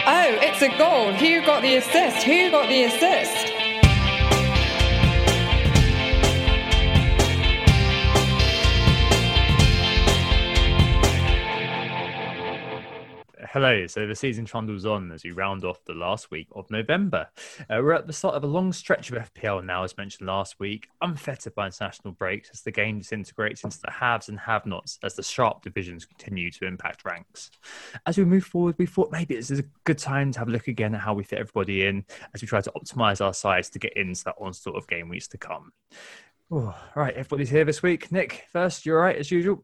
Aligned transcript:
Oh, 0.00 0.38
it's 0.40 0.62
a 0.62 0.68
goal. 0.78 1.12
Who 1.12 1.46
got 1.46 1.62
the 1.62 1.76
assist? 1.76 2.24
Who 2.24 2.50
got 2.50 2.68
the 2.68 2.84
assist? 2.84 3.51
Hello. 13.52 13.86
So 13.86 14.06
the 14.06 14.14
season 14.14 14.46
trundles 14.46 14.86
on 14.86 15.12
as 15.12 15.24
we 15.24 15.30
round 15.30 15.62
off 15.62 15.84
the 15.84 15.92
last 15.92 16.30
week 16.30 16.48
of 16.52 16.70
November. 16.70 17.28
Uh, 17.68 17.80
we're 17.82 17.92
at 17.92 18.06
the 18.06 18.12
start 18.14 18.34
of 18.34 18.44
a 18.44 18.46
long 18.46 18.72
stretch 18.72 19.12
of 19.12 19.30
FPL 19.30 19.62
now, 19.62 19.84
as 19.84 19.94
mentioned 19.94 20.26
last 20.26 20.58
week, 20.58 20.88
unfettered 21.02 21.54
by 21.54 21.66
international 21.66 22.14
breaks 22.14 22.48
as 22.54 22.62
the 22.62 22.70
game 22.70 22.96
disintegrates 22.96 23.62
into 23.62 23.78
the 23.82 23.90
haves 23.90 24.30
and 24.30 24.40
have 24.40 24.64
nots 24.64 24.98
as 25.02 25.16
the 25.16 25.22
sharp 25.22 25.62
divisions 25.62 26.06
continue 26.06 26.50
to 26.50 26.64
impact 26.64 27.04
ranks. 27.04 27.50
As 28.06 28.16
we 28.16 28.24
move 28.24 28.44
forward, 28.44 28.74
we 28.78 28.86
thought 28.86 29.12
maybe 29.12 29.36
this 29.36 29.50
is 29.50 29.58
a 29.58 29.68
good 29.84 29.98
time 29.98 30.32
to 30.32 30.38
have 30.38 30.48
a 30.48 30.52
look 30.52 30.68
again 30.68 30.94
at 30.94 31.02
how 31.02 31.12
we 31.12 31.22
fit 31.22 31.38
everybody 31.38 31.84
in 31.84 32.06
as 32.34 32.40
we 32.40 32.48
try 32.48 32.62
to 32.62 32.72
optimize 32.72 33.22
our 33.22 33.34
sides 33.34 33.68
to 33.68 33.78
get 33.78 33.94
into 33.98 34.24
that 34.24 34.36
onslaught 34.40 34.76
of 34.76 34.88
game 34.88 35.10
weeks 35.10 35.28
to 35.28 35.36
come. 35.36 35.74
Oh, 36.50 36.74
right, 36.94 37.12
everybody's 37.12 37.50
here 37.50 37.66
this 37.66 37.82
week. 37.82 38.10
Nick, 38.10 38.46
first, 38.50 38.86
you're 38.86 38.98
right 38.98 39.16
as 39.16 39.30
usual. 39.30 39.62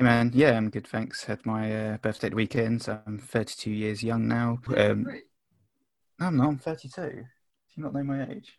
Hey 0.00 0.04
man, 0.04 0.30
yeah, 0.32 0.56
I'm 0.56 0.70
good. 0.70 0.86
Thanks. 0.86 1.24
Had 1.24 1.44
my 1.44 1.76
uh, 1.90 1.96
birthday 1.98 2.30
weekend, 2.30 2.80
so 2.80 2.98
I'm 3.06 3.18
32 3.18 3.70
years 3.70 4.02
young 4.02 4.26
now. 4.26 4.58
Um, 4.74 5.02
no, 6.18 6.26
I'm 6.26 6.36
not. 6.38 6.46
I'm 6.48 6.56
32. 6.56 7.02
Do 7.02 7.08
you 7.76 7.82
not 7.82 7.92
know 7.92 8.02
my 8.02 8.26
age? 8.30 8.58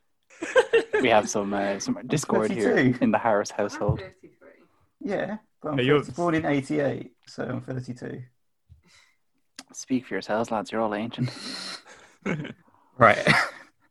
we 1.01 1.09
have 1.09 1.27
some 1.27 1.51
uh, 1.55 1.79
some 1.79 1.97
discord 2.05 2.51
here 2.51 2.77
in 2.77 3.09
the 3.09 3.17
Harris 3.17 3.49
household. 3.49 4.03
Yeah, 4.99 5.37
but 5.63 5.69
I'm 5.69 5.77
Hey, 5.79 5.85
you're- 5.85 6.01
30 6.03 6.11
born 6.11 6.35
in 6.35 6.45
88, 6.45 7.11
so 7.25 7.43
I'm 7.43 7.61
32. 7.61 8.21
Speak 9.73 10.05
for 10.05 10.13
yourselves, 10.13 10.51
lads. 10.51 10.71
You're 10.71 10.81
all 10.81 10.93
ancient. 10.93 11.31
Right. 12.99 13.27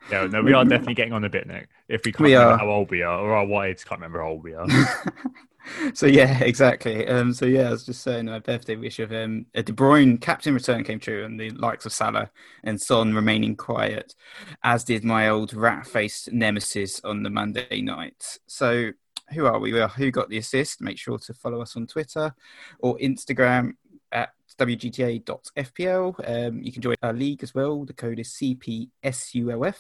Yeah, 0.09 0.29
no, 0.29 0.41
we 0.41 0.53
are 0.53 0.65
definitely 0.65 0.95
getting 0.95 1.15
on 1.15 1.25
a 1.25 1.29
bit, 1.29 1.49
Nick. 1.49 1.69
If 1.89 2.03
we 2.05 2.13
can't 2.13 2.21
We 2.29 2.35
remember 2.35 2.53
are. 2.55 2.59
how 2.59 2.69
old 2.71 2.93
we 2.93 3.03
are, 3.03 3.19
or 3.19 3.35
our 3.35 3.45
wives 3.45 3.83
can't 3.83 4.01
remember 4.01 4.21
how 4.23 4.29
old 4.29 4.45
we 4.45 4.55
are. 4.55 4.69
so 5.95 6.07
yeah, 6.07 6.39
exactly. 6.45 7.07
Um, 7.07 7.33
so 7.33 7.47
yeah, 7.47 7.69
I 7.69 7.71
was 7.71 7.85
just 7.85 8.03
saying 8.03 8.27
my 8.27 8.39
birthday 8.39 8.77
wish 8.77 8.99
of 8.99 9.13
um, 9.13 9.47
a 9.55 9.63
De 9.63 9.73
Bruyne 9.73 10.21
captain 10.21 10.55
return 10.55 10.85
came 10.85 11.01
true, 11.01 11.25
and 11.25 11.39
the 11.39 11.51
likes 11.51 11.87
of 11.87 11.93
Salah 11.93 12.31
and 12.65 12.81
Son 12.81 13.15
remaining 13.15 13.57
quiet, 13.57 14.15
as 14.63 14.85
did 14.85 15.05
my 15.05 15.29
old 15.29 15.55
rat-faced 15.55 16.33
nemesis 16.33 17.01
on 17.05 17.23
the 17.23 17.31
Monday 17.31 17.81
night. 17.81 18.39
So 18.47 18.91
who 19.33 19.47
are 19.47 19.59
we? 19.59 19.73
Well, 19.73 19.89
who 19.89 20.11
got 20.11 20.29
the 20.29 20.39
assist? 20.39 20.81
Make 20.81 20.99
sure 20.99 21.19
to 21.19 21.35
follow 21.35 21.61
us 21.61 21.77
on 21.77 21.87
Twitter 21.87 22.35
or 22.81 22.99
Instagram 22.99 23.75
at 24.13 24.31
wgta.fpl. 24.59 26.47
Um, 26.49 26.63
you 26.63 26.73
can 26.73 26.83
join 26.83 26.97
our 27.03 27.13
league 27.13 27.43
as 27.43 27.55
well. 27.55 27.85
The 27.85 27.93
code 27.93 28.19
is 28.19 28.31
CPSULF. 28.31 29.77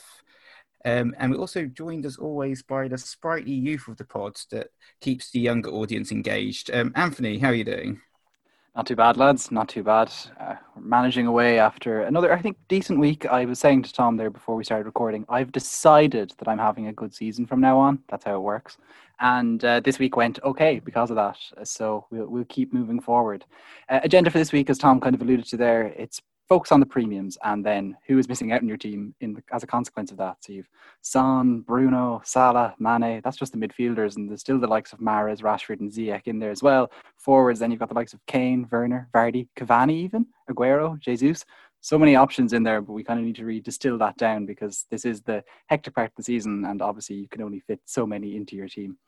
Um, 0.85 1.15
and 1.19 1.31
we're 1.31 1.39
also 1.39 1.67
joined 1.67 2.07
as 2.07 2.17
always 2.17 2.63
by 2.63 2.89
the 2.89 2.99
sprightly 2.99 3.53
youth 3.53 3.87
of 3.89 3.97
the 3.97 4.05
pod 4.05 4.41
that 4.51 4.69
keeps 5.01 5.31
the 5.31 5.41
younger 5.41 5.71
audience 5.71 6.11
engaged. 6.11 6.71
Um, 6.73 6.93
Anthony, 6.97 7.39
how 7.39 7.49
are 7.49 7.55
you 7.55 7.65
doing? 7.65 8.01
Not 8.77 8.87
too 8.87 8.97
bad, 8.97 9.17
lads. 9.17 9.51
Not 9.51 9.69
too 9.69 9.83
bad. 9.83 10.13
Uh, 10.39 10.55
managing 10.79 11.27
away 11.27 11.59
after 11.59 12.03
another, 12.03 12.33
I 12.33 12.41
think, 12.41 12.57
decent 12.69 13.01
week. 13.01 13.27
I 13.27 13.45
was 13.45 13.59
saying 13.59 13.83
to 13.83 13.93
Tom 13.93 14.17
there 14.17 14.31
before 14.31 14.55
we 14.55 14.65
started 14.65 14.87
recording, 14.87 15.27
I've 15.29 15.51
decided 15.51 16.33
that 16.39 16.49
I'm 16.49 16.59
having 16.59 16.87
a 16.87 16.93
good 16.93 17.13
season 17.13 17.47
from 17.47 17.61
now 17.61 17.79
on. 17.79 17.99
That's 18.09 18.25
how 18.25 18.37
it 18.37 18.43
works. 18.43 18.79
And 19.19 19.63
uh, 19.65 19.81
this 19.81 19.99
week 19.99 20.17
went 20.17 20.39
okay 20.45 20.79
because 20.79 21.11
of 21.11 21.17
that. 21.17 21.37
So 21.65 22.07
we'll, 22.11 22.29
we'll 22.29 22.45
keep 22.45 22.73
moving 22.73 23.01
forward. 23.01 23.45
Uh, 23.89 24.01
agenda 24.05 24.31
for 24.31 24.39
this 24.39 24.53
week, 24.53 24.71
as 24.71 24.79
Tom 24.79 25.01
kind 25.01 25.17
of 25.17 25.21
alluded 25.21 25.47
to 25.47 25.57
there, 25.57 25.89
it's 25.89 26.23
focus 26.51 26.73
on 26.73 26.81
the 26.81 26.87
premiums 26.87 27.39
and 27.45 27.65
then 27.65 27.97
who 28.09 28.19
is 28.19 28.29
missing 28.29 28.51
out 28.51 28.61
in 28.61 28.67
your 28.67 28.77
team 28.77 29.15
in 29.21 29.33
the, 29.33 29.43
as 29.53 29.63
a 29.63 29.69
consequence 29.69 30.11
of 30.11 30.17
that. 30.17 30.37
So 30.41 30.53
you've 30.53 30.69
Son, 31.01 31.61
Bruno, 31.61 32.21
Salah, 32.25 32.75
Mane. 32.81 33.21
That's 33.23 33.37
just 33.37 33.53
the 33.53 33.59
midfielders, 33.59 34.17
and 34.17 34.29
there's 34.29 34.41
still 34.41 34.59
the 34.59 34.67
likes 34.67 34.93
of 34.93 34.99
Mahrez, 34.99 35.43
Rashford, 35.43 35.79
and 35.79 35.93
Ziyech 35.93 36.27
in 36.27 36.41
there 36.41 36.51
as 36.51 36.61
well. 36.61 36.91
Forwards, 37.17 37.61
then 37.61 37.71
you've 37.71 37.79
got 37.79 37.89
the 37.89 37.95
likes 37.95 38.15
of 38.15 38.27
Kane, 38.27 38.67
Werner, 38.69 39.09
Vardy, 39.15 39.47
Cavani, 39.57 39.93
even 39.93 40.27
Aguero, 40.51 40.99
Jesus. 40.99 41.45
So 41.83 41.97
many 41.97 42.17
options 42.17 42.53
in 42.53 42.65
there, 42.65 42.83
but 42.83 42.95
we 42.95 43.05
kind 43.05 43.21
of 43.21 43.25
need 43.25 43.37
to 43.37 43.45
really 43.45 43.61
distill 43.61 43.97
that 43.99 44.17
down 44.17 44.45
because 44.45 44.87
this 44.91 45.05
is 45.05 45.23
the 45.23 45.45
hectic 45.69 45.95
part 45.95 46.11
of 46.11 46.17
the 46.17 46.25
season, 46.25 46.65
and 46.65 46.83
obviously 46.83 47.15
you 47.15 47.29
can 47.29 47.43
only 47.43 47.61
fit 47.61 47.81
so 47.85 48.05
many 48.05 48.35
into 48.35 48.57
your 48.57 48.69
team. 48.69 48.99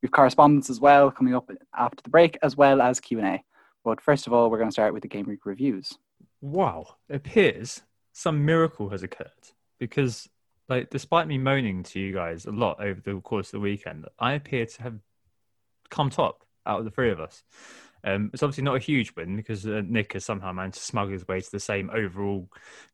We've 0.00 0.12
correspondence 0.12 0.70
as 0.70 0.78
well 0.78 1.10
coming 1.10 1.34
up 1.34 1.50
after 1.76 2.00
the 2.00 2.10
break, 2.10 2.38
as 2.44 2.56
well 2.56 2.80
as 2.80 3.00
Q 3.00 3.18
and 3.18 3.26
A. 3.26 3.44
But 3.84 4.00
first 4.00 4.28
of 4.28 4.32
all, 4.32 4.48
we're 4.48 4.58
going 4.58 4.70
to 4.70 4.72
start 4.72 4.94
with 4.94 5.02
the 5.02 5.08
game 5.08 5.26
week 5.26 5.44
reviews. 5.44 5.98
Wow, 6.42 6.96
it 7.08 7.16
appears 7.16 7.80
some 8.12 8.44
miracle 8.44 8.90
has 8.90 9.02
occurred 9.02 9.30
because, 9.78 10.28
like, 10.68 10.90
despite 10.90 11.26
me 11.26 11.38
moaning 11.38 11.82
to 11.84 12.00
you 12.00 12.12
guys 12.12 12.44
a 12.44 12.50
lot 12.50 12.80
over 12.80 13.00
the 13.00 13.18
course 13.20 13.48
of 13.48 13.52
the 13.52 13.60
weekend, 13.60 14.04
I 14.18 14.34
appear 14.34 14.66
to 14.66 14.82
have 14.82 14.98
come 15.88 16.10
top 16.10 16.44
out 16.66 16.80
of 16.80 16.84
the 16.84 16.90
three 16.90 17.10
of 17.10 17.20
us. 17.20 17.42
Um, 18.04 18.30
it's 18.32 18.42
obviously 18.42 18.64
not 18.64 18.76
a 18.76 18.80
huge 18.80 19.14
win 19.16 19.36
because 19.36 19.66
uh, 19.66 19.82
Nick 19.86 20.14
has 20.14 20.24
somehow 20.24 20.52
managed 20.52 20.78
to 20.78 20.82
smuggle 20.82 21.12
his 21.12 21.26
way 21.28 21.40
to 21.40 21.50
the 21.50 21.60
same 21.60 21.90
overall 21.90 22.48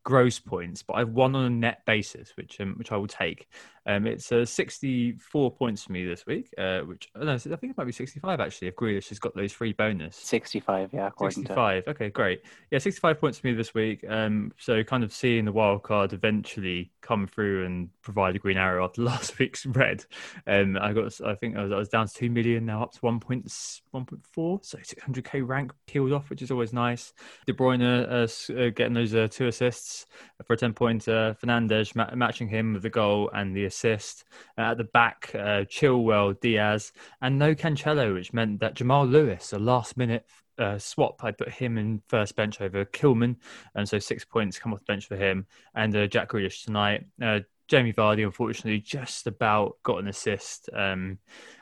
gross 0.05 0.39
points, 0.39 0.83
but 0.83 0.95
I've 0.95 1.11
won 1.11 1.35
on 1.35 1.45
a 1.45 1.51
net 1.51 1.85
basis, 1.87 2.33
which 2.37 2.61
um, 2.61 2.75
which 2.77 2.93
I 2.93 2.97
will 2.97 3.07
take. 3.07 3.49
Um, 3.89 4.07
it's 4.07 4.31
uh, 4.31 4.45
64 4.45 5.51
points 5.53 5.85
for 5.85 5.93
me 5.93 6.05
this 6.05 6.27
week, 6.27 6.53
uh, 6.59 6.81
which 6.81 7.09
oh, 7.17 7.25
no, 7.25 7.35
I 7.35 7.39
think 7.39 7.63
it 7.63 7.77
might 7.79 7.85
be 7.85 7.93
65 7.93 8.39
actually. 8.39 8.69
If 8.69 8.77
Grealish 8.77 9.09
has 9.09 9.19
got 9.19 9.35
those 9.35 9.53
free 9.53 9.73
bonus. 9.73 10.17
65, 10.17 10.91
yeah, 10.93 11.07
according 11.07 11.45
to 11.45 11.49
65. 11.49 11.85
Okay, 11.89 12.11
great. 12.11 12.43
Yeah, 12.71 12.79
65 12.79 13.19
points 13.19 13.39
for 13.39 13.47
me 13.47 13.55
this 13.55 13.75
week. 13.75 14.05
Um, 14.07 14.53
so 14.59 14.85
kind 14.85 15.05
of 15.05 15.13
seeing 15.13 15.47
the 15.47 15.53
wild 15.53 15.85
card 15.85 16.13
eventually 16.13 16.93
come 17.01 17.27
through 17.27 17.65
and 17.65 17.89
provide 18.03 18.37
a 18.37 18.39
green 18.39 18.59
arrow 18.59 18.85
after 18.85 19.01
last 19.13 19.39
week's 19.39 19.65
red. 19.65 20.05
Um, 20.47 20.77
I 20.79 20.93
got, 20.93 21.19
I 21.23 21.35
think 21.35 21.57
I 21.57 21.63
was, 21.63 21.73
I 21.73 21.77
was 21.77 21.89
down 21.89 22.09
to 22.09 22.15
two 22.15 22.29
million 22.29 22.67
now, 22.67 22.83
up 22.83 22.93
to 22.93 23.01
1.1.4. 23.01 24.65
So 24.65 24.79
600k 24.99 25.47
rank 25.47 25.73
peeled 25.87 26.13
off, 26.13 26.31
which 26.31 26.43
is 26.43 26.51
always 26.51 26.73
nice. 26.73 27.13
De 27.47 27.53
Bruyne 27.53 27.83
uh, 27.83 28.53
uh, 28.53 28.71
getting 28.71 28.95
those 28.95 29.15
uh, 29.15 29.29
two 29.31 29.47
assists 29.47 30.07
for 30.47 30.55
a 30.55 30.57
10 30.57 30.75
point. 30.75 31.09
Uh, 31.09 31.35
Fernandes 31.35 31.95
ma- 31.95 32.15
matching 32.15 32.49
him 32.49 32.75
with 32.75 32.83
the 32.83 32.91
goal 32.91 33.31
and 33.33 33.55
the 33.55 33.65
assist. 33.65 34.25
At 34.57 34.79
the 34.79 34.85
back, 34.85 35.31
uh, 35.35 35.65
Chilwell, 35.65 36.39
Dias, 36.41 36.93
and 37.21 37.39
no 37.39 37.55
Cancelo, 37.55 38.15
which 38.15 38.33
meant 38.33 38.61
that 38.61 38.75
Jamal 38.75 39.07
Lewis, 39.07 39.53
a 39.53 39.59
last 39.59 39.97
minute 39.97 40.25
uh, 40.59 40.79
swap, 40.79 41.23
I 41.23 41.31
put 41.31 41.51
him 41.51 41.79
in 41.79 42.03
first 42.09 42.37
bench 42.37 42.61
over 42.61 42.85
Kilman, 42.85 43.37
and 43.75 43.89
so 43.89 43.99
six 43.99 44.25
points 44.25 44.59
come 44.59 44.73
off 44.73 44.81
the 44.81 44.93
bench 44.93 45.07
for 45.07 45.17
him. 45.17 45.47
And 45.75 45.95
uh, 45.97 46.07
Jack 46.07 46.31
Grealish 46.31 46.65
tonight. 46.65 47.07
Uh, 47.23 47.41
Jamie 47.69 47.93
Vardy, 47.93 48.25
unfortunately, 48.25 48.81
just 48.81 49.27
about 49.27 49.77
got 49.83 49.99
an 49.99 50.09
assist. 50.09 50.71
Um, 50.73 51.19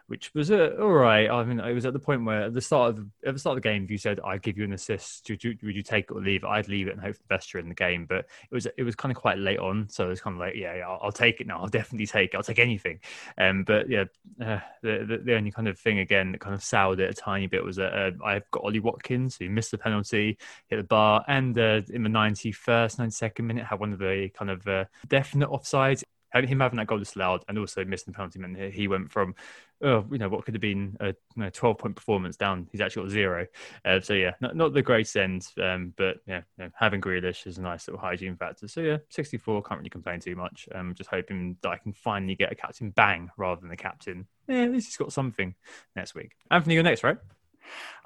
which 0.09 0.33
was 0.35 0.51
uh, 0.51 0.77
all 0.81 0.93
right. 0.93 1.29
I 1.29 1.45
mean, 1.45 1.59
it 1.59 1.73
was 1.73 1.85
at 1.85 1.93
the 1.93 1.99
point 1.99 2.25
where 2.25 2.45
at 2.45 2.55
the 2.55 2.61
start 2.61 2.91
of 2.91 3.07
at 3.25 3.35
the 3.35 3.41
start 3.41 3.57
of 3.57 3.63
the 3.63 3.69
game, 3.69 3.85
if 3.85 3.91
you 3.91 3.99
said 3.99 4.21
I'd 4.25 4.43
give 4.43 4.57
you 4.57 4.65
an 4.65 4.73
assist, 4.73 5.29
would 5.29 5.43
you, 5.43 5.57
would 5.63 5.75
you 5.75 5.83
take 5.83 6.07
it 6.11 6.15
or 6.15 6.21
leave 6.21 6.45
it? 6.45 6.47
I'd 6.47 6.69
leave 6.69 6.87
it 6.87 6.93
and 6.93 7.01
hope 7.01 7.17
for 7.17 7.23
the 7.23 7.35
best 7.35 7.51
during 7.51 7.69
the 7.69 7.75
game. 7.75 8.07
But 8.07 8.19
it 8.19 8.55
was 8.55 8.67
it 8.77 8.83
was 8.83 8.95
kind 8.95 9.11
of 9.11 9.21
quite 9.21 9.39
late 9.39 9.59
on, 9.59 9.89
so 9.89 10.07
it 10.07 10.11
was 10.11 10.21
kind 10.21 10.35
of 10.35 10.41
like, 10.41 10.55
yeah, 10.55 10.77
yeah 10.77 10.89
I'll, 10.89 11.01
I'll, 11.03 11.13
take 11.13 11.41
it 11.41 11.47
now. 11.47 11.61
I'll 11.61 11.69
definitely 11.69 12.07
take 12.07 12.35
it. 12.35 12.37
I'll 12.37 12.43
take 12.43 12.59
anything. 12.59 13.01
Um, 13.39 13.65
but 13.65 13.89
yeah, 13.89 14.05
uh, 14.41 14.61
the, 14.83 15.05
the, 15.09 15.21
the 15.25 15.35
only 15.35 15.51
kind 15.51 15.67
of 15.67 15.79
thing 15.79 15.99
again 15.99 16.33
that 16.33 16.41
kind 16.41 16.55
of 16.55 16.63
soured 16.63 17.01
it 17.01 17.11
a 17.11 17.15
tiny 17.15 17.47
bit 17.47 17.65
was 17.65 17.77
that 17.77 17.93
uh, 17.93 18.11
I've 18.25 18.49
got 18.53 18.65
Ollie 18.65 18.81
Watkins 18.81 19.37
who 19.37 19.51
missed 19.51 19.73
the 19.73 19.79
penalty, 19.79 20.39
hit 20.69 20.77
the 20.77 20.85
bar, 20.85 21.25
and 21.27 21.59
uh, 21.59 21.81
in 21.93 22.03
the 22.03 22.09
ninety 22.09 22.53
first, 22.53 22.99
ninety 22.99 23.13
second 23.13 23.47
minute 23.47 23.65
had 23.65 23.81
one 23.81 23.93
of 23.93 23.99
the 23.99 24.31
kind 24.37 24.51
of 24.51 24.67
uh, 24.69 24.85
definite 25.09 25.49
offsides 25.49 26.05
him 26.35 26.61
having 26.61 26.77
that 26.79 26.87
goal 26.87 26.99
disallowed 26.99 27.45
and 27.49 27.59
also 27.59 27.85
missing 27.85 28.13
the 28.13 28.17
penalty 28.17 28.39
meant 28.39 28.73
he 28.73 28.89
went 28.89 29.11
from, 29.11 29.35
oh, 29.83 30.05
you 30.11 30.19
know, 30.19 30.29
what 30.29 30.45
could 30.45 30.55
have 30.55 30.61
been 30.61 30.97
a 31.01 31.09
you 31.09 31.15
know, 31.37 31.51
12 31.51 31.79
point 31.79 31.97
performance 31.97 32.37
down. 32.37 32.69
He's 32.73 32.81
actually 32.81 33.05
got 33.05 33.11
zero. 33.13 33.47
Uh, 33.85 34.01
so, 34.01 34.13
yeah, 34.13 34.33
not, 34.41 34.57
not 34.57 34.75
the 34.75 34.83
greatest 34.83 35.17
end, 35.17 35.47
um, 35.63 35.95
but 35.97 36.19
yeah, 36.27 36.43
you 36.59 36.65
know, 36.65 36.71
having 36.75 37.01
Grealish 37.01 37.47
is 37.47 37.59
a 37.59 37.63
nice 37.63 37.87
little 37.87 38.01
hygiene 38.01 38.37
factor. 38.37 38.69
So, 38.69 38.81
yeah, 38.81 38.99
64, 39.11 39.63
can't 39.63 39.79
really 39.79 39.91
complain 39.91 40.21
too 40.21 40.37
much. 40.37 40.69
Um, 40.75 40.95
just 40.95 41.11
hoping 41.11 41.57
that 41.63 41.69
I 41.69 41.79
can 41.79 41.93
finally 41.93 42.35
get 42.35 42.53
a 42.53 42.57
captain 42.57 42.91
bang 42.91 43.31
rather 43.37 43.61
than 43.61 43.71
a 43.71 43.77
captain. 43.77 44.27
Yeah, 44.49 44.63
at 44.63 44.73
least 44.73 44.89
he's 44.89 44.97
got 44.97 45.13
something 45.13 45.55
next 45.95 46.15
week. 46.15 46.33
Anthony, 46.51 46.75
you're 46.75 46.85
next, 46.85 47.03
right? 47.03 47.19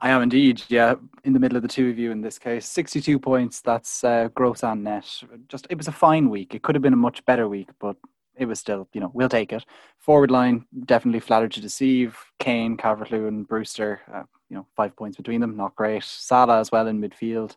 I 0.00 0.10
am 0.10 0.22
indeed, 0.22 0.62
yeah, 0.68 0.94
in 1.24 1.32
the 1.32 1.38
middle 1.38 1.56
of 1.56 1.62
the 1.62 1.68
two 1.68 1.90
of 1.90 1.98
you 1.98 2.10
in 2.10 2.22
this 2.22 2.38
case. 2.38 2.66
62 2.66 3.18
points, 3.18 3.60
that's 3.60 4.02
uh, 4.02 4.28
gross 4.34 4.64
and 4.64 4.84
net. 4.84 5.22
Just, 5.48 5.66
it 5.68 5.76
was 5.76 5.88
a 5.88 5.92
fine 5.92 6.30
week. 6.30 6.54
It 6.54 6.62
could 6.62 6.74
have 6.74 6.82
been 6.82 6.94
a 6.94 6.96
much 6.96 7.24
better 7.26 7.48
week, 7.48 7.68
but 7.78 7.96
it 8.36 8.46
was 8.46 8.58
still, 8.58 8.88
you 8.94 9.00
know, 9.00 9.10
we'll 9.12 9.28
take 9.28 9.52
it. 9.52 9.64
Forward 9.98 10.30
line 10.30 10.64
definitely 10.86 11.20
flattered 11.20 11.52
to 11.52 11.60
deceive. 11.60 12.16
Kane, 12.38 12.76
Calvert 12.76 13.10
Lewin, 13.10 13.44
Brewster, 13.44 14.00
uh, 14.12 14.22
you 14.48 14.56
know, 14.56 14.66
five 14.74 14.96
points 14.96 15.18
between 15.18 15.40
them, 15.40 15.56
not 15.56 15.76
great. 15.76 16.02
Salah 16.02 16.58
as 16.58 16.72
well 16.72 16.86
in 16.86 17.00
midfield, 17.00 17.54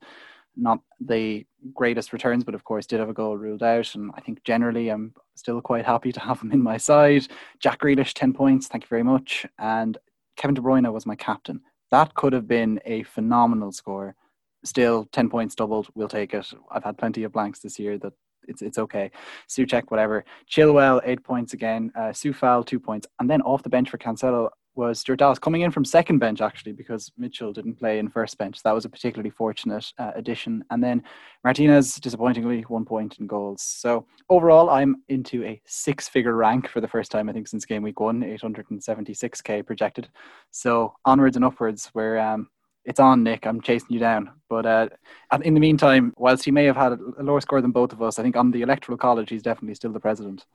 not 0.58 0.80
the 1.00 1.46
greatest 1.74 2.12
returns, 2.12 2.44
but 2.44 2.56
of 2.56 2.66
course 2.66 2.86
did 2.86 3.00
have 3.00 3.10
a 3.10 3.14
goal 3.14 3.38
ruled 3.38 3.64
out. 3.64 3.96
And 3.96 4.12
I 4.16 4.20
think 4.20 4.44
generally 4.44 4.90
I'm 4.90 5.14
still 5.36 5.62
quite 5.62 5.86
happy 5.86 6.12
to 6.12 6.20
have 6.20 6.42
him 6.42 6.52
in 6.52 6.62
my 6.62 6.78
side. 6.78 7.28
Jack 7.60 7.80
Grealish, 7.80 8.14
10 8.14 8.34
points, 8.34 8.68
thank 8.68 8.84
you 8.84 8.90
very 8.90 9.04
much. 9.04 9.46
And 9.58 9.98
Kevin 10.36 10.56
De 10.56 10.62
Bruyne 10.62 10.92
was 10.92 11.06
my 11.06 11.16
captain. 11.16 11.62
That 11.94 12.16
could 12.16 12.34
have 12.34 12.48
been 12.48 12.80
a 12.86 13.04
phenomenal 13.04 13.72
score. 13.72 14.16
Still, 14.66 15.08
10 15.12 15.30
points 15.30 15.54
doubled, 15.54 15.90
we'll 15.94 16.08
take 16.08 16.34
it. 16.34 16.52
I've 16.72 16.84
had 16.84 16.98
plenty 16.98 17.22
of 17.22 17.32
blanks 17.32 17.60
this 17.60 17.78
year 17.78 18.00
that 18.00 18.14
it's 18.48 18.64
it's 18.64 18.80
okay. 18.80 19.12
Soucek, 19.48 19.84
whatever. 19.92 20.26
Chilwell, 20.50 21.02
eight 21.06 21.24
points 21.24 21.54
again. 21.54 21.92
Uh, 21.96 22.10
Coufal, 22.10 22.66
two 22.66 22.80
points. 22.80 23.06
And 23.20 23.30
then 23.30 23.44
off 23.44 23.62
the 23.62 23.70
bench 23.70 23.92
for 23.92 24.00
Cancelo 24.00 24.50
was 24.76 25.00
Stuart 25.00 25.18
Dallas 25.18 25.40
coming 25.40 25.62
in 25.62 25.72
from 25.72 25.86
second 25.86 26.20
bench 26.20 26.42
actually 26.42 26.72
because 26.72 27.12
Mitchell 27.18 27.54
didn't 27.54 27.76
play 27.76 28.00
in 28.00 28.10
first 28.10 28.38
bench. 28.38 28.62
That 28.64 28.74
was 28.74 28.86
a 28.86 28.90
particularly 28.90 29.30
fortunate 29.30 29.92
uh, 29.98 30.12
addition. 30.16 30.64
And 30.70 30.84
then 30.84 31.04
Martinez, 31.44 31.96
disappointingly, 31.96 32.62
one 32.64 32.86
point 32.86 33.18
in 33.20 33.28
goals. 33.28 33.62
So 33.62 34.06
overall, 34.30 34.70
I'm 34.70 34.98
into 35.10 35.44
a 35.44 35.62
six-figure 35.66 36.36
rank 36.36 36.68
for 36.68 36.82
the 36.82 36.88
first 36.88 37.12
time 37.12 37.30
I 37.30 37.34
think 37.34 37.48
since 37.48 37.66
game 37.66 37.84
week 37.84 38.00
one, 38.00 38.22
876k 38.22 39.66
projected. 39.66 40.10
So 40.52 40.94
onwards 41.06 41.36
and 41.36 41.46
upwards. 41.46 41.90
Where 41.94 42.20
um, 42.20 42.50
it's 42.86 43.00
on, 43.00 43.24
Nick. 43.24 43.46
I'm 43.46 43.62
chasing 43.62 43.88
you 43.92 44.00
down. 44.00 44.32
But 44.50 44.66
uh, 44.66 44.90
in 45.44 45.54
the 45.54 45.60
meantime, 45.60 46.14
whilst 46.18 46.44
he 46.44 46.52
may 46.52 46.66
have 46.66 46.76
had 46.76 46.94
a 46.94 47.24
lower 47.24 47.42
score 47.42 47.62
than 47.62 47.72
both 47.72 47.94
of 47.94 48.02
us, 48.02 48.20
I 48.20 48.24
think 48.24 48.36
on 48.36 48.52
the 48.52 48.62
electoral 48.62 48.98
college, 48.98 49.30
he's 49.30 49.44
definitely 49.44 49.76
still 49.76 49.92
the 49.92 50.00
president. 50.00 50.46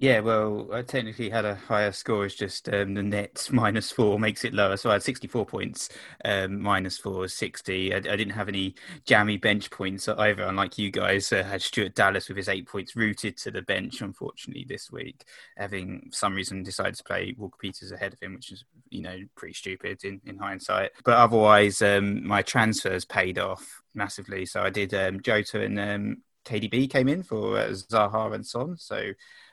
Yeah, 0.00 0.20
well, 0.20 0.68
I 0.72 0.82
technically 0.82 1.28
had 1.28 1.44
a 1.44 1.56
higher 1.56 1.90
score. 1.90 2.24
It's 2.24 2.36
just 2.36 2.68
um, 2.68 2.94
the 2.94 3.02
net 3.02 3.48
minus 3.52 3.90
four 3.90 4.20
makes 4.20 4.44
it 4.44 4.54
lower. 4.54 4.76
So 4.76 4.90
I 4.90 4.92
had 4.92 5.02
64 5.02 5.44
points, 5.44 5.88
um, 6.24 6.62
minus 6.62 6.96
four 6.96 7.24
is 7.24 7.34
60. 7.34 7.92
I, 7.92 7.96
I, 7.96 8.00
didn't 8.00 8.30
have 8.30 8.46
any 8.46 8.76
jammy 9.06 9.38
bench 9.38 9.72
points 9.72 10.06
either, 10.06 10.44
unlike 10.44 10.78
you 10.78 10.92
guys. 10.92 11.32
Uh, 11.32 11.42
had 11.42 11.62
Stuart 11.62 11.96
Dallas 11.96 12.28
with 12.28 12.36
his 12.36 12.48
eight 12.48 12.68
points 12.68 12.94
rooted 12.94 13.36
to 13.38 13.50
the 13.50 13.62
bench, 13.62 14.00
unfortunately, 14.00 14.64
this 14.68 14.88
week, 14.92 15.24
having 15.56 16.10
some 16.12 16.36
reason 16.36 16.62
decided 16.62 16.94
to 16.94 17.02
play 17.02 17.34
Walker 17.36 17.58
Peters 17.60 17.90
ahead 17.90 18.12
of 18.12 18.20
him, 18.20 18.34
which 18.34 18.52
is, 18.52 18.64
you 18.90 19.02
know, 19.02 19.18
pretty 19.34 19.54
stupid 19.54 20.04
in, 20.04 20.20
in 20.26 20.38
hindsight. 20.38 20.92
But 21.04 21.16
otherwise, 21.16 21.82
um, 21.82 22.24
my 22.24 22.42
transfers 22.42 23.04
paid 23.04 23.36
off 23.40 23.82
massively. 23.96 24.46
So 24.46 24.62
I 24.62 24.70
did 24.70 24.94
um, 24.94 25.20
Jota 25.20 25.60
and 25.60 25.80
um, 25.80 26.16
KDB 26.44 26.88
came 26.88 27.08
in 27.08 27.24
for 27.24 27.58
uh, 27.58 27.70
Zaha 27.70 28.32
and 28.32 28.46
Son. 28.46 28.76
So 28.78 29.12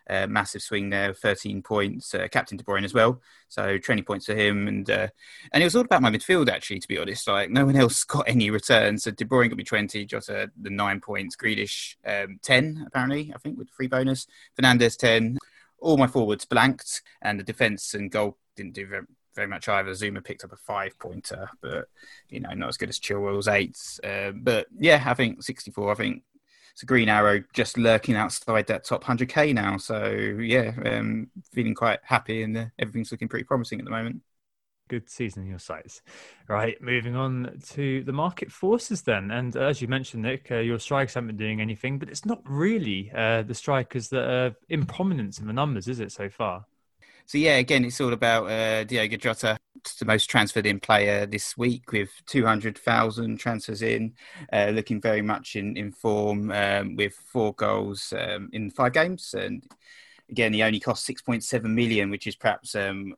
uh, 0.10 0.28
massive 0.28 0.62
swing 0.62 0.90
there, 0.90 1.14
13 1.14 1.62
points. 1.62 2.14
Uh, 2.14 2.28
Captain 2.30 2.58
De 2.58 2.64
Bruyne 2.64 2.84
as 2.84 2.94
well, 2.94 3.22
so 3.50 3.78
20 3.78 4.02
points 4.04 4.26
for 4.26 4.36
him. 4.36 4.68
And 4.68 4.90
uh, 4.90 5.08
and 5.52 5.64
it 5.64 5.66
was 5.66 5.76
all 5.76 5.84
about 5.84 6.02
my 6.02 6.12
midfield 6.12 6.50
actually, 6.50 6.80
to 6.80 6.88
be 6.88 6.98
honest. 6.98 7.28
Like 7.28 7.50
no 7.50 7.66
one 7.66 7.76
else 7.76 8.04
got 8.06 8.28
any 8.28 8.50
returns. 8.50 9.04
So 9.04 9.12
De 9.12 9.26
Bruyne 9.26 9.50
got 9.50 9.58
me 9.58 9.64
20, 9.64 10.06
Jota 10.06 10.52
the 10.60 10.70
nine 10.70 11.00
points, 11.00 11.36
Grealish 11.36 11.96
um, 12.06 12.40
10 12.42 12.86
apparently, 12.88 13.32
I 13.34 13.38
think 13.40 13.58
with 13.58 13.70
free 13.70 13.88
bonus. 13.88 14.28
Fernandes 14.60 14.98
10. 14.98 15.38
All 15.80 15.98
my 15.98 16.08
forwards 16.08 16.46
blanked, 16.46 17.02
and 17.22 17.40
the 17.40 17.44
defence 17.44 17.94
and 17.94 18.10
goal 18.10 18.38
didn't 18.56 18.74
do 18.74 18.88
very, 18.88 19.04
very 19.36 19.48
much 19.48 19.68
either. 19.68 19.92
Zouma 19.92 20.24
picked 20.24 20.44
up 20.44 20.54
a 20.54 20.58
five 20.58 20.98
pointer, 20.98 21.50
but 21.62 21.90
you 22.30 22.40
know, 22.40 22.52
not 22.52 22.70
as 22.70 22.78
good 22.78 22.90
as 22.90 23.00
Chilwell's 23.00 23.48
eight. 23.48 23.78
Uh, 24.04 24.32
but 24.32 24.68
yeah, 24.78 25.04
I 25.06 25.14
think 25.14 25.44
64. 25.44 25.92
I 25.92 25.96
think 25.96 26.24
it's 26.76 26.84
a 26.84 26.86
green 26.86 27.08
arrow 27.08 27.42
just 27.54 27.78
lurking 27.78 28.18
outside 28.18 28.68
that 28.68 28.84
top 28.84 29.02
100k 29.02 29.54
now. 29.54 29.78
So 29.78 30.08
yeah, 30.42 30.74
um, 30.86 31.30
feeling 31.54 31.74
quite 31.74 32.02
happy 32.04 32.44
and 32.44 32.58
uh, 32.58 32.66
everything's 32.78 33.14
looking 33.14 33.30
pretty 33.30 33.46
promising 33.46 33.80
at 33.80 33.86
the 33.86 33.92
moment. 33.92 34.22
Good 34.90 35.10
season 35.10 35.44
in 35.44 35.50
your 35.50 35.58
sights. 35.58 36.02
Right, 36.50 36.80
moving 36.82 37.16
on 37.16 37.62
to 37.70 38.04
the 38.04 38.12
market 38.12 38.52
forces 38.52 39.04
then. 39.04 39.32
And 39.32 39.56
as 39.56 39.82
you 39.82 39.88
mentioned, 39.88 40.24
Nick, 40.24 40.52
uh, 40.52 40.56
your 40.56 40.78
strikers 40.78 41.14
haven't 41.14 41.28
been 41.28 41.38
doing 41.38 41.62
anything, 41.62 41.98
but 41.98 42.10
it's 42.10 42.26
not 42.26 42.42
really 42.44 43.10
uh, 43.16 43.44
the 43.44 43.56
strikers 43.56 44.10
that 44.10 44.30
are 44.30 44.56
in 44.68 44.86
prominence 44.86 45.40
in 45.40 45.48
the 45.48 45.54
numbers, 45.54 45.88
is 45.88 46.02
it, 46.02 46.12
so 46.12 46.30
far? 46.30 46.66
So 47.28 47.40
yeah, 47.40 47.58
again, 47.58 47.86
it's 47.86 48.00
all 48.00 48.14
about 48.14 48.46
uh, 48.52 48.84
Diogo 48.84 49.18
Jota, 49.18 49.58
the 50.00 50.06
most 50.06 50.30
transferred 50.30 50.68
in 50.68 50.80
player 50.80 51.26
this 51.26 51.58
week 51.58 51.92
with 51.92 52.10
200,000 52.28 53.38
transfers 53.38 53.82
in, 53.82 54.14
uh, 54.54 54.72
looking 54.74 55.02
very 55.02 55.24
much 55.24 55.56
in, 55.56 55.76
in 55.76 55.92
form 55.92 56.52
um, 56.52 56.96
with 56.96 57.14
four 57.14 57.54
goals 57.56 58.14
um, 58.16 58.50
in 58.54 58.70
five 58.70 58.94
games. 58.94 59.34
And 59.34 59.64
again, 60.30 60.54
he 60.54 60.62
only 60.62 60.80
cost 60.80 61.08
6.7 61.08 61.64
million, 61.64 62.12
which 62.12 62.28
is 62.28 62.36
perhaps 62.36 62.76
um, 62.76 63.16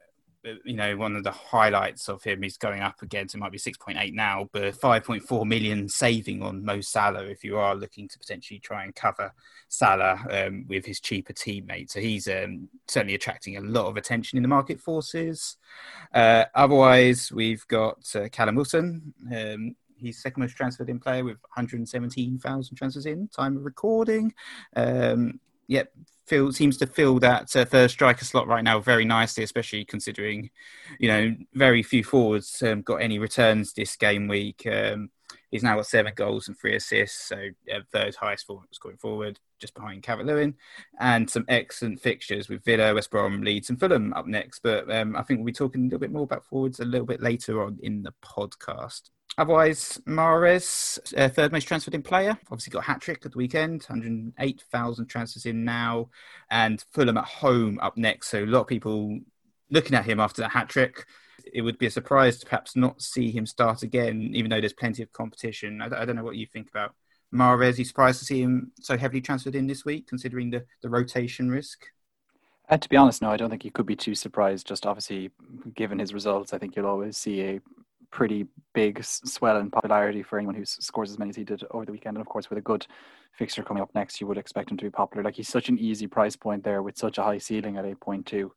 you 0.63 0.75
know, 0.75 0.95
one 0.97 1.15
of 1.15 1.23
the 1.23 1.31
highlights 1.31 2.09
of 2.09 2.23
him 2.23 2.43
is 2.43 2.57
going 2.57 2.81
up 2.81 3.01
again. 3.01 3.27
So 3.27 3.37
it 3.37 3.39
might 3.39 3.51
be 3.51 3.57
6.8 3.57 4.13
now, 4.13 4.49
but 4.51 4.73
5.4 4.73 5.45
million 5.45 5.87
saving 5.89 6.41
on 6.41 6.63
Mo 6.63 6.81
Salah 6.81 7.25
if 7.25 7.43
you 7.43 7.57
are 7.57 7.75
looking 7.75 8.07
to 8.07 8.19
potentially 8.19 8.59
try 8.59 8.83
and 8.83 8.95
cover 8.95 9.33
Salah 9.69 10.25
um, 10.29 10.65
with 10.67 10.85
his 10.85 10.99
cheaper 10.99 11.33
teammate. 11.33 11.91
So 11.91 11.99
he's 11.99 12.27
um, 12.27 12.69
certainly 12.87 13.15
attracting 13.15 13.57
a 13.57 13.61
lot 13.61 13.87
of 13.87 13.97
attention 13.97 14.37
in 14.37 14.43
the 14.43 14.49
market 14.49 14.79
forces. 14.79 15.57
Uh, 16.13 16.45
otherwise, 16.55 17.31
we've 17.31 17.67
got 17.67 17.97
uh, 18.15 18.29
Callum 18.29 18.55
Wilson. 18.55 19.13
Um, 19.33 19.75
he's 19.97 20.21
second 20.21 20.41
most 20.41 20.55
transferred 20.55 20.89
in 20.89 20.99
player 20.99 21.23
with 21.23 21.37
117,000 21.41 22.75
transfers 22.75 23.05
in 23.05 23.27
time 23.27 23.57
of 23.57 23.65
recording. 23.65 24.33
Um, 24.75 25.39
yep, 25.67 25.91
feel 26.27 26.51
seems 26.51 26.77
to 26.77 26.87
fill 26.87 27.19
that 27.19 27.55
uh, 27.55 27.65
third 27.65 27.89
striker 27.89 28.25
slot 28.25 28.47
right 28.47 28.63
now 28.63 28.79
very 28.79 29.05
nicely, 29.05 29.43
especially 29.43 29.85
considering, 29.85 30.49
you 30.99 31.07
know, 31.07 31.35
very 31.53 31.81
few 31.81 32.03
forwards 32.03 32.61
um, 32.63 32.81
got 32.81 32.97
any 32.97 33.19
returns 33.19 33.73
this 33.73 33.95
game 33.95 34.27
week. 34.27 34.67
Um, 34.69 35.09
he's 35.51 35.63
now 35.63 35.75
got 35.75 35.87
seven 35.87 36.13
goals 36.15 36.47
and 36.47 36.57
three 36.59 36.75
assists, 36.75 37.27
so 37.29 37.49
uh, 37.73 37.79
third 37.91 38.15
highest 38.15 38.45
forwards 38.45 38.77
going 38.77 38.97
forward, 38.97 39.39
just 39.59 39.73
behind 39.73 40.03
Calvert 40.03 40.25
Lewin, 40.25 40.55
and 40.99 41.29
some 41.29 41.45
excellent 41.47 42.01
fixtures 42.01 42.49
with 42.49 42.63
Villa, 42.63 42.93
West 42.93 43.09
Brom, 43.09 43.41
Leeds, 43.41 43.69
and 43.69 43.79
Fulham 43.79 44.13
up 44.13 44.27
next. 44.27 44.59
But 44.59 44.91
um, 44.91 45.15
I 45.15 45.23
think 45.23 45.39
we'll 45.39 45.45
be 45.45 45.53
talking 45.53 45.81
a 45.81 45.85
little 45.85 45.99
bit 45.99 46.11
more 46.11 46.23
about 46.23 46.45
forwards 46.45 46.79
a 46.79 46.85
little 46.85 47.07
bit 47.07 47.21
later 47.21 47.63
on 47.63 47.79
in 47.81 48.03
the 48.03 48.13
podcast. 48.23 49.09
Otherwise, 49.37 50.01
Mahrez, 50.07 50.97
uh, 51.15 51.29
third 51.29 51.51
most 51.51 51.67
transferred 51.67 51.93
in 51.93 52.01
player, 52.01 52.37
obviously 52.49 52.71
got 52.71 52.79
a 52.79 52.87
hat 52.87 53.01
trick 53.01 53.23
at 53.23 53.31
the 53.31 53.37
weekend, 53.37 53.83
108,000 53.83 55.05
transfers 55.05 55.45
in 55.45 55.63
now, 55.63 56.09
and 56.49 56.83
Fulham 56.91 57.17
at 57.17 57.25
home 57.25 57.77
up 57.79 57.97
next. 57.97 58.29
So 58.29 58.43
a 58.43 58.45
lot 58.45 58.61
of 58.61 58.67
people 58.67 59.19
looking 59.69 59.95
at 59.95 60.05
him 60.05 60.19
after 60.19 60.41
that 60.41 60.51
hat 60.51 60.69
trick. 60.69 61.05
It 61.53 61.61
would 61.61 61.77
be 61.77 61.85
a 61.85 61.91
surprise 61.91 62.39
to 62.39 62.45
perhaps 62.45 62.75
not 62.75 63.01
see 63.01 63.31
him 63.31 63.45
start 63.45 63.83
again, 63.83 64.31
even 64.33 64.49
though 64.49 64.59
there's 64.59 64.73
plenty 64.73 65.03
of 65.03 65.13
competition. 65.13 65.81
I, 65.81 65.85
I 65.85 66.05
don't 66.05 66.15
know 66.15 66.23
what 66.23 66.35
you 66.35 66.47
think 66.47 66.69
about. 66.69 66.95
Are 67.37 67.63
you 67.63 67.83
surprised 67.83 68.19
to 68.19 68.25
see 68.25 68.41
him 68.41 68.71
so 68.79 68.97
heavily 68.97 69.21
transferred 69.21 69.55
in 69.55 69.67
this 69.67 69.85
week, 69.85 70.07
considering 70.07 70.49
the, 70.49 70.65
the 70.81 70.89
rotation 70.89 71.49
risk? 71.49 71.85
Uh, 72.69 72.77
to 72.77 72.89
be 72.89 72.97
honest, 72.97 73.21
no, 73.21 73.29
I 73.29 73.37
don't 73.37 73.49
think 73.49 73.63
you 73.63 73.71
could 73.71 73.85
be 73.85 73.95
too 73.95 74.15
surprised. 74.15 74.67
Just 74.67 74.85
obviously, 74.85 75.31
given 75.75 75.99
his 75.99 76.13
results, 76.13 76.53
I 76.53 76.57
think 76.57 76.75
you'll 76.75 76.85
always 76.85 77.17
see 77.17 77.41
a 77.41 77.61
pretty 78.11 78.45
big 78.73 79.03
swell 79.03 79.57
in 79.57 79.69
popularity 79.69 80.23
for 80.23 80.37
anyone 80.37 80.55
who 80.55 80.65
scores 80.65 81.11
as 81.11 81.19
many 81.19 81.29
as 81.29 81.35
he 81.35 81.43
did 81.43 81.63
over 81.71 81.85
the 81.85 81.91
weekend. 81.91 82.17
And 82.17 82.21
of 82.21 82.29
course, 82.29 82.49
with 82.49 82.59
a 82.59 82.61
good 82.61 82.85
fixture 83.33 83.63
coming 83.63 83.83
up 83.83 83.93
next, 83.93 84.19
you 84.19 84.27
would 84.27 84.37
expect 84.37 84.71
him 84.71 84.77
to 84.77 84.85
be 84.85 84.89
popular. 84.89 85.23
Like 85.23 85.35
he's 85.35 85.49
such 85.49 85.69
an 85.69 85.77
easy 85.77 86.07
price 86.07 86.35
point 86.35 86.63
there 86.63 86.81
with 86.81 86.97
such 86.97 87.17
a 87.17 87.23
high 87.23 87.37
ceiling 87.37 87.77
at 87.77 87.85
8.2. 87.85 88.49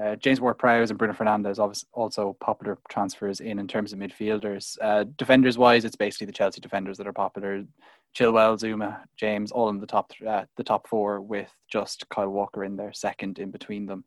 Uh, 0.00 0.16
James 0.16 0.40
Ward-Prowse 0.40 0.88
and 0.88 0.98
Bruno 0.98 1.12
Fernandes 1.12 1.58
obviously 1.58 1.86
also 1.92 2.34
popular 2.40 2.78
transfers 2.88 3.40
in 3.40 3.58
in 3.58 3.68
terms 3.68 3.92
of 3.92 3.98
midfielders. 3.98 4.78
Uh, 4.80 5.04
defenders 5.16 5.58
wise, 5.58 5.84
it's 5.84 5.96
basically 5.96 6.26
the 6.26 6.32
Chelsea 6.32 6.60
defenders 6.60 6.96
that 6.96 7.06
are 7.06 7.12
popular. 7.12 7.64
Chilwell, 8.16 8.58
Zouma, 8.58 9.00
James, 9.16 9.52
all 9.52 9.68
in 9.68 9.80
the 9.80 9.86
top 9.86 10.12
uh, 10.26 10.44
the 10.56 10.64
top 10.64 10.86
four, 10.86 11.20
with 11.20 11.54
just 11.70 12.08
Kyle 12.08 12.28
Walker 12.28 12.64
in 12.64 12.76
there 12.76 12.92
second 12.92 13.38
in 13.38 13.50
between 13.50 13.84
them. 13.84 14.04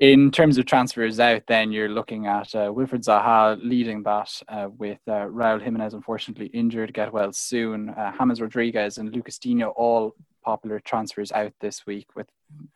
In 0.00 0.30
terms 0.30 0.56
of 0.56 0.64
transfers 0.64 1.20
out, 1.20 1.42
then 1.46 1.72
you're 1.72 1.90
looking 1.90 2.26
at 2.26 2.54
uh, 2.54 2.72
Wilfried 2.72 3.04
Zaha 3.04 3.58
leading 3.62 4.02
that 4.04 4.42
uh, 4.48 4.68
with 4.78 4.98
uh, 5.06 5.26
Raul 5.26 5.60
Jimenez 5.60 5.92
unfortunately 5.92 6.46
injured, 6.46 6.94
get 6.94 7.12
well 7.12 7.34
soon. 7.34 7.90
Uh, 7.90 8.10
James 8.18 8.40
Rodriguez 8.40 8.96
and 8.96 9.14
Lucas 9.14 9.38
Digne 9.38 9.64
all 9.64 10.14
popular 10.42 10.80
transfers 10.80 11.32
out 11.32 11.52
this 11.60 11.84
week 11.84 12.16
with 12.16 12.26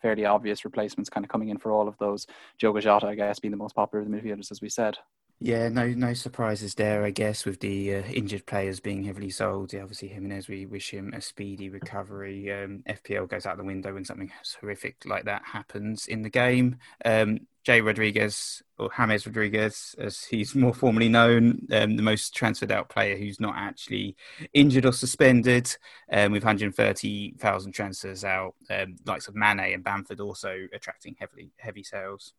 fairly 0.02 0.26
obvious 0.26 0.66
replacements 0.66 1.08
kind 1.08 1.24
of 1.24 1.30
coming 1.30 1.48
in 1.48 1.56
for 1.56 1.72
all 1.72 1.88
of 1.88 1.96
those. 1.96 2.26
Diogo 2.58 2.80
Jota, 2.80 3.06
I 3.06 3.14
guess, 3.14 3.38
being 3.38 3.52
the 3.52 3.56
most 3.56 3.74
popular 3.74 4.04
of 4.04 4.10
the 4.10 4.14
midfielders, 4.14 4.50
as 4.50 4.60
we 4.60 4.68
said. 4.68 4.98
Yeah, 5.44 5.68
no, 5.68 5.88
no 5.88 6.14
surprises 6.14 6.74
there. 6.74 7.04
I 7.04 7.10
guess 7.10 7.44
with 7.44 7.60
the 7.60 7.96
uh, 7.96 8.02
injured 8.04 8.46
players 8.46 8.80
being 8.80 9.04
heavily 9.04 9.28
sold, 9.28 9.74
yeah, 9.74 9.82
obviously 9.82 10.08
Jimenez, 10.08 10.48
we 10.48 10.64
wish 10.64 10.90
him 10.90 11.12
a 11.12 11.20
speedy 11.20 11.68
recovery. 11.68 12.50
Um, 12.50 12.82
FPL 12.88 13.28
goes 13.28 13.44
out 13.44 13.58
the 13.58 13.62
window 13.62 13.92
when 13.92 14.06
something 14.06 14.32
horrific 14.58 15.02
like 15.04 15.26
that 15.26 15.42
happens 15.44 16.06
in 16.06 16.22
the 16.22 16.30
game. 16.30 16.78
Um, 17.04 17.40
Jay 17.62 17.82
Rodriguez 17.82 18.62
or 18.78 18.88
James 18.96 19.26
Rodriguez, 19.26 19.94
as 19.98 20.24
he's 20.24 20.54
more 20.54 20.72
formally 20.72 21.10
known, 21.10 21.66
um, 21.72 21.96
the 21.96 22.02
most 22.02 22.34
transferred 22.34 22.72
out 22.72 22.88
player 22.88 23.18
who's 23.18 23.38
not 23.38 23.54
actually 23.54 24.16
injured 24.54 24.86
or 24.86 24.92
suspended, 24.94 25.76
um, 26.10 26.32
with 26.32 26.42
130,000 26.42 27.72
transfers 27.72 28.24
out. 28.24 28.54
Um, 28.70 28.96
likes 29.04 29.28
of 29.28 29.34
Mane 29.34 29.74
and 29.74 29.84
Bamford 29.84 30.20
also 30.20 30.56
attracting 30.72 31.16
heavily 31.20 31.50
heavy 31.58 31.82
sales. 31.82 32.32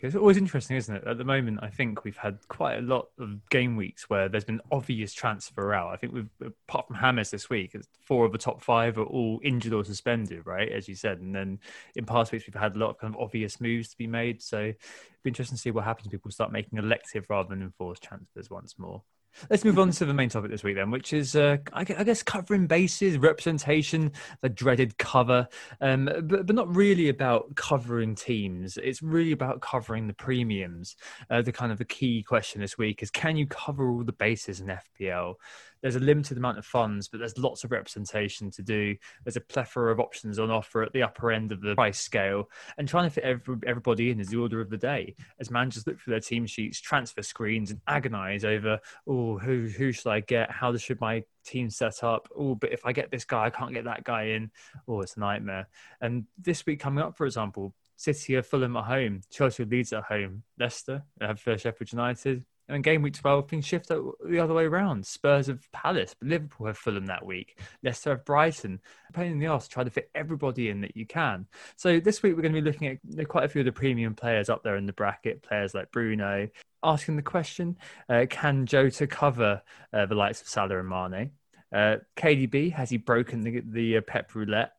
It's 0.00 0.14
always 0.14 0.36
interesting, 0.36 0.76
isn't 0.76 0.94
it? 0.94 1.04
At 1.08 1.18
the 1.18 1.24
moment, 1.24 1.58
I 1.60 1.70
think 1.70 2.04
we've 2.04 2.16
had 2.16 2.38
quite 2.46 2.78
a 2.78 2.82
lot 2.82 3.08
of 3.18 3.48
game 3.50 3.74
weeks 3.74 4.08
where 4.08 4.28
there's 4.28 4.44
been 4.44 4.60
obvious 4.70 5.12
transfer 5.12 5.74
out. 5.74 5.92
I 5.92 5.96
think 5.96 6.12
we've, 6.12 6.30
apart 6.40 6.86
from 6.86 6.94
Hammers 6.94 7.32
this 7.32 7.50
week, 7.50 7.76
four 8.04 8.24
of 8.24 8.30
the 8.30 8.38
top 8.38 8.62
five 8.62 8.96
are 8.96 9.02
all 9.02 9.40
injured 9.42 9.72
or 9.72 9.84
suspended, 9.84 10.46
right? 10.46 10.70
As 10.70 10.86
you 10.86 10.94
said. 10.94 11.18
And 11.18 11.34
then 11.34 11.58
in 11.96 12.04
past 12.04 12.30
weeks, 12.30 12.46
we've 12.46 12.54
had 12.54 12.76
a 12.76 12.78
lot 12.78 12.90
of 12.90 12.98
kind 12.98 13.12
of 13.12 13.20
obvious 13.20 13.60
moves 13.60 13.88
to 13.88 13.98
be 13.98 14.06
made. 14.06 14.40
So 14.40 14.58
it'd 14.60 14.76
be 15.24 15.30
interesting 15.30 15.56
to 15.56 15.60
see 15.60 15.72
what 15.72 15.82
happens. 15.82 16.06
People 16.06 16.30
start 16.30 16.52
making 16.52 16.78
elective 16.78 17.26
rather 17.28 17.48
than 17.48 17.62
enforced 17.62 18.04
transfers 18.04 18.48
once 18.48 18.78
more. 18.78 19.02
Let's 19.50 19.64
move 19.64 19.78
on 19.78 19.90
to 19.92 20.04
the 20.04 20.14
main 20.14 20.28
topic 20.28 20.50
this 20.50 20.64
week, 20.64 20.76
then, 20.76 20.90
which 20.90 21.12
is, 21.12 21.36
uh, 21.36 21.58
I 21.72 21.84
guess, 21.84 22.22
covering 22.22 22.66
bases, 22.66 23.18
representation, 23.18 24.12
the 24.42 24.48
dreaded 24.48 24.98
cover, 24.98 25.48
um, 25.80 26.06
but, 26.06 26.46
but 26.46 26.54
not 26.54 26.74
really 26.74 27.08
about 27.08 27.54
covering 27.54 28.14
teams. 28.14 28.76
It's 28.76 29.02
really 29.02 29.32
about 29.32 29.60
covering 29.60 30.06
the 30.06 30.14
premiums. 30.14 30.96
Uh, 31.30 31.42
the 31.42 31.52
kind 31.52 31.70
of 31.70 31.78
the 31.78 31.84
key 31.84 32.22
question 32.22 32.60
this 32.60 32.76
week 32.76 33.02
is 33.02 33.10
can 33.10 33.36
you 33.36 33.46
cover 33.46 33.90
all 33.90 34.04
the 34.04 34.12
bases 34.12 34.60
in 34.60 34.66
FPL? 34.66 35.34
There's 35.82 35.96
a 35.96 36.00
limited 36.00 36.36
amount 36.36 36.58
of 36.58 36.66
funds, 36.66 37.08
but 37.08 37.18
there's 37.18 37.38
lots 37.38 37.64
of 37.64 37.70
representation 37.70 38.50
to 38.52 38.62
do. 38.62 38.96
There's 39.24 39.36
a 39.36 39.40
plethora 39.40 39.92
of 39.92 40.00
options 40.00 40.38
on 40.38 40.50
offer 40.50 40.82
at 40.82 40.92
the 40.92 41.02
upper 41.02 41.30
end 41.30 41.52
of 41.52 41.60
the 41.60 41.74
price 41.74 42.00
scale, 42.00 42.50
and 42.76 42.88
trying 42.88 43.04
to 43.04 43.10
fit 43.10 43.24
every, 43.24 43.56
everybody 43.66 44.10
in 44.10 44.20
is 44.20 44.28
the 44.28 44.38
order 44.38 44.60
of 44.60 44.70
the 44.70 44.76
day. 44.76 45.14
As 45.40 45.50
managers 45.50 45.86
look 45.86 46.00
through 46.00 46.12
their 46.12 46.20
team 46.20 46.46
sheets, 46.46 46.80
transfer 46.80 47.22
screens, 47.22 47.70
and 47.70 47.80
agonize 47.86 48.44
over, 48.44 48.78
oh, 49.06 49.38
who 49.38 49.68
who 49.68 49.92
should 49.92 50.10
I 50.10 50.20
get? 50.20 50.50
How 50.50 50.76
should 50.76 51.00
my 51.00 51.24
team 51.44 51.70
set 51.70 52.02
up? 52.02 52.28
Oh, 52.36 52.54
but 52.54 52.72
if 52.72 52.84
I 52.84 52.92
get 52.92 53.10
this 53.10 53.24
guy, 53.24 53.46
I 53.46 53.50
can't 53.50 53.74
get 53.74 53.84
that 53.84 54.04
guy 54.04 54.24
in. 54.24 54.50
Oh, 54.86 55.00
it's 55.00 55.16
a 55.16 55.20
nightmare. 55.20 55.68
And 56.00 56.24
this 56.38 56.64
week 56.66 56.80
coming 56.80 57.02
up, 57.02 57.16
for 57.16 57.26
example, 57.26 57.74
City 57.96 58.36
are 58.36 58.42
Fulham 58.42 58.76
at 58.76 58.84
home, 58.84 59.22
Chelsea 59.28 59.64
Leeds 59.64 59.92
at 59.92 60.04
home, 60.04 60.44
Leicester 60.58 61.02
have 61.20 61.40
Sheffield 61.40 61.92
United, 61.92 62.44
and 62.68 62.76
in 62.76 62.82
game 62.82 63.02
week 63.02 63.14
12, 63.14 63.48
things 63.48 63.64
shift 63.64 63.88
the 63.88 64.38
other 64.38 64.52
way 64.52 64.64
around. 64.64 65.06
Spurs 65.06 65.46
have 65.46 65.66
Palace, 65.72 66.14
but 66.18 66.28
Liverpool 66.28 66.66
have 66.66 66.76
Fulham 66.76 67.06
that 67.06 67.24
week. 67.24 67.58
Leicester 67.82 68.10
have 68.10 68.24
Brighton. 68.24 68.80
Pain 69.14 69.32
in 69.32 69.38
the 69.38 69.58
to 69.58 69.68
try 69.68 69.84
to 69.84 69.90
fit 69.90 70.10
everybody 70.14 70.68
in 70.68 70.82
that 70.82 70.96
you 70.96 71.06
can. 71.06 71.46
So 71.76 71.98
this 71.98 72.22
week, 72.22 72.36
we're 72.36 72.42
going 72.42 72.54
to 72.54 72.60
be 72.60 72.70
looking 72.70 72.88
at 72.88 73.28
quite 73.28 73.44
a 73.44 73.48
few 73.48 73.62
of 73.62 73.64
the 73.64 73.72
premium 73.72 74.14
players 74.14 74.50
up 74.50 74.62
there 74.62 74.76
in 74.76 74.86
the 74.86 74.92
bracket, 74.92 75.42
players 75.42 75.74
like 75.74 75.90
Bruno, 75.90 76.48
asking 76.82 77.16
the 77.16 77.22
question 77.22 77.76
uh, 78.08 78.26
can 78.28 78.66
Jota 78.66 79.06
cover 79.06 79.62
uh, 79.92 80.06
the 80.06 80.14
likes 80.14 80.42
of 80.42 80.48
Salah 80.48 80.78
and 80.78 80.88
Mane? 80.88 81.30
Uh, 81.72 81.96
KDB, 82.16 82.72
has 82.72 82.90
he 82.90 82.96
broken 82.96 83.40
the, 83.42 83.62
the 83.66 83.96
uh, 83.98 84.00
Pep 84.06 84.34
roulette? 84.34 84.72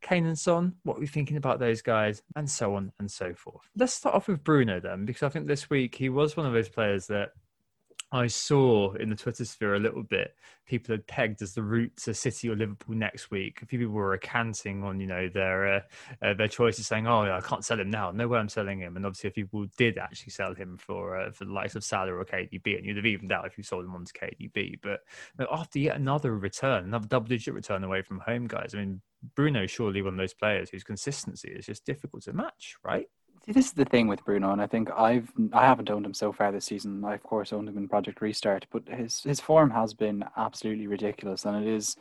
Kane 0.00 0.26
and 0.26 0.38
Son, 0.38 0.74
what 0.82 0.96
are 0.96 1.00
we 1.00 1.06
thinking 1.06 1.36
about 1.36 1.58
those 1.58 1.82
guys, 1.82 2.22
and 2.36 2.48
so 2.48 2.74
on 2.74 2.92
and 2.98 3.10
so 3.10 3.34
forth. 3.34 3.68
Let's 3.76 3.92
start 3.92 4.14
off 4.14 4.28
with 4.28 4.42
Bruno 4.42 4.80
then, 4.80 5.04
because 5.04 5.22
I 5.22 5.28
think 5.28 5.46
this 5.46 5.70
week 5.70 5.94
he 5.94 6.08
was 6.08 6.36
one 6.36 6.46
of 6.46 6.52
those 6.52 6.68
players 6.68 7.06
that 7.08 7.32
I 8.12 8.26
saw 8.26 8.92
in 8.94 9.08
the 9.08 9.16
Twitter 9.16 9.44
sphere 9.44 9.76
a 9.76 9.80
little 9.80 10.02
bit. 10.02 10.34
People 10.66 10.94
had 10.94 11.06
pegged 11.06 11.42
as 11.42 11.54
the 11.54 11.62
route 11.62 11.96
to 11.98 12.12
City 12.12 12.48
or 12.48 12.56
Liverpool 12.56 12.96
next 12.96 13.30
week. 13.30 13.60
A 13.62 13.66
few 13.66 13.78
people 13.78 13.94
were 13.94 14.08
recanting 14.08 14.82
on, 14.82 14.98
you 14.98 15.06
know, 15.06 15.28
their 15.28 15.74
uh, 15.74 15.80
uh, 16.20 16.34
their 16.34 16.48
choices, 16.48 16.88
saying, 16.88 17.06
"Oh, 17.06 17.24
yeah, 17.24 17.36
I 17.36 17.40
can't 17.40 17.64
sell 17.64 17.78
him 17.78 17.90
now. 17.90 18.10
No 18.10 18.26
way 18.26 18.38
I'm 18.38 18.48
selling 18.48 18.80
him." 18.80 18.96
And 18.96 19.06
obviously, 19.06 19.28
if 19.28 19.34
people 19.34 19.66
did 19.76 19.96
actually 19.96 20.32
sell 20.32 20.54
him 20.54 20.76
for 20.76 21.20
uh, 21.20 21.30
for 21.30 21.44
the 21.44 21.52
likes 21.52 21.76
of 21.76 21.84
Salah 21.84 22.14
or 22.14 22.24
KDB, 22.24 22.76
and 22.76 22.84
you'd 22.84 22.96
have 22.96 23.06
evened 23.06 23.32
out 23.32 23.46
if 23.46 23.56
you 23.56 23.62
sold 23.62 23.84
him 23.84 23.94
on 23.94 24.04
to 24.04 24.12
KDB. 24.12 24.80
But 24.82 25.00
you 25.38 25.44
know, 25.44 25.48
after 25.52 25.78
yet 25.78 25.96
another 25.96 26.36
return, 26.36 26.84
another 26.84 27.06
double-digit 27.06 27.54
return 27.54 27.84
away 27.84 28.02
from 28.02 28.20
home, 28.20 28.48
guys. 28.48 28.74
I 28.74 28.78
mean, 28.78 29.00
Bruno 29.36 29.66
surely 29.66 30.02
one 30.02 30.14
of 30.14 30.18
those 30.18 30.34
players 30.34 30.70
whose 30.70 30.84
consistency 30.84 31.50
is 31.50 31.66
just 31.66 31.84
difficult 31.84 32.24
to 32.24 32.32
match, 32.32 32.76
right? 32.84 33.06
This 33.52 33.66
is 33.66 33.72
the 33.72 33.84
thing 33.84 34.06
with 34.06 34.24
Bruno, 34.24 34.52
and 34.52 34.62
I 34.62 34.68
think 34.68 34.90
I've 34.96 35.32
I 35.52 35.66
haven't 35.66 35.90
owned 35.90 36.06
him 36.06 36.14
so 36.14 36.32
far 36.32 36.52
this 36.52 36.66
season. 36.66 37.04
I 37.04 37.14
of 37.14 37.22
course 37.24 37.52
owned 37.52 37.68
him 37.68 37.78
in 37.78 37.88
Project 37.88 38.20
Restart, 38.20 38.66
but 38.70 38.88
his 38.88 39.22
his 39.24 39.40
form 39.40 39.70
has 39.70 39.92
been 39.92 40.24
absolutely 40.36 40.86
ridiculous, 40.86 41.44
and 41.44 41.56
it 41.64 41.68
is 41.68 41.96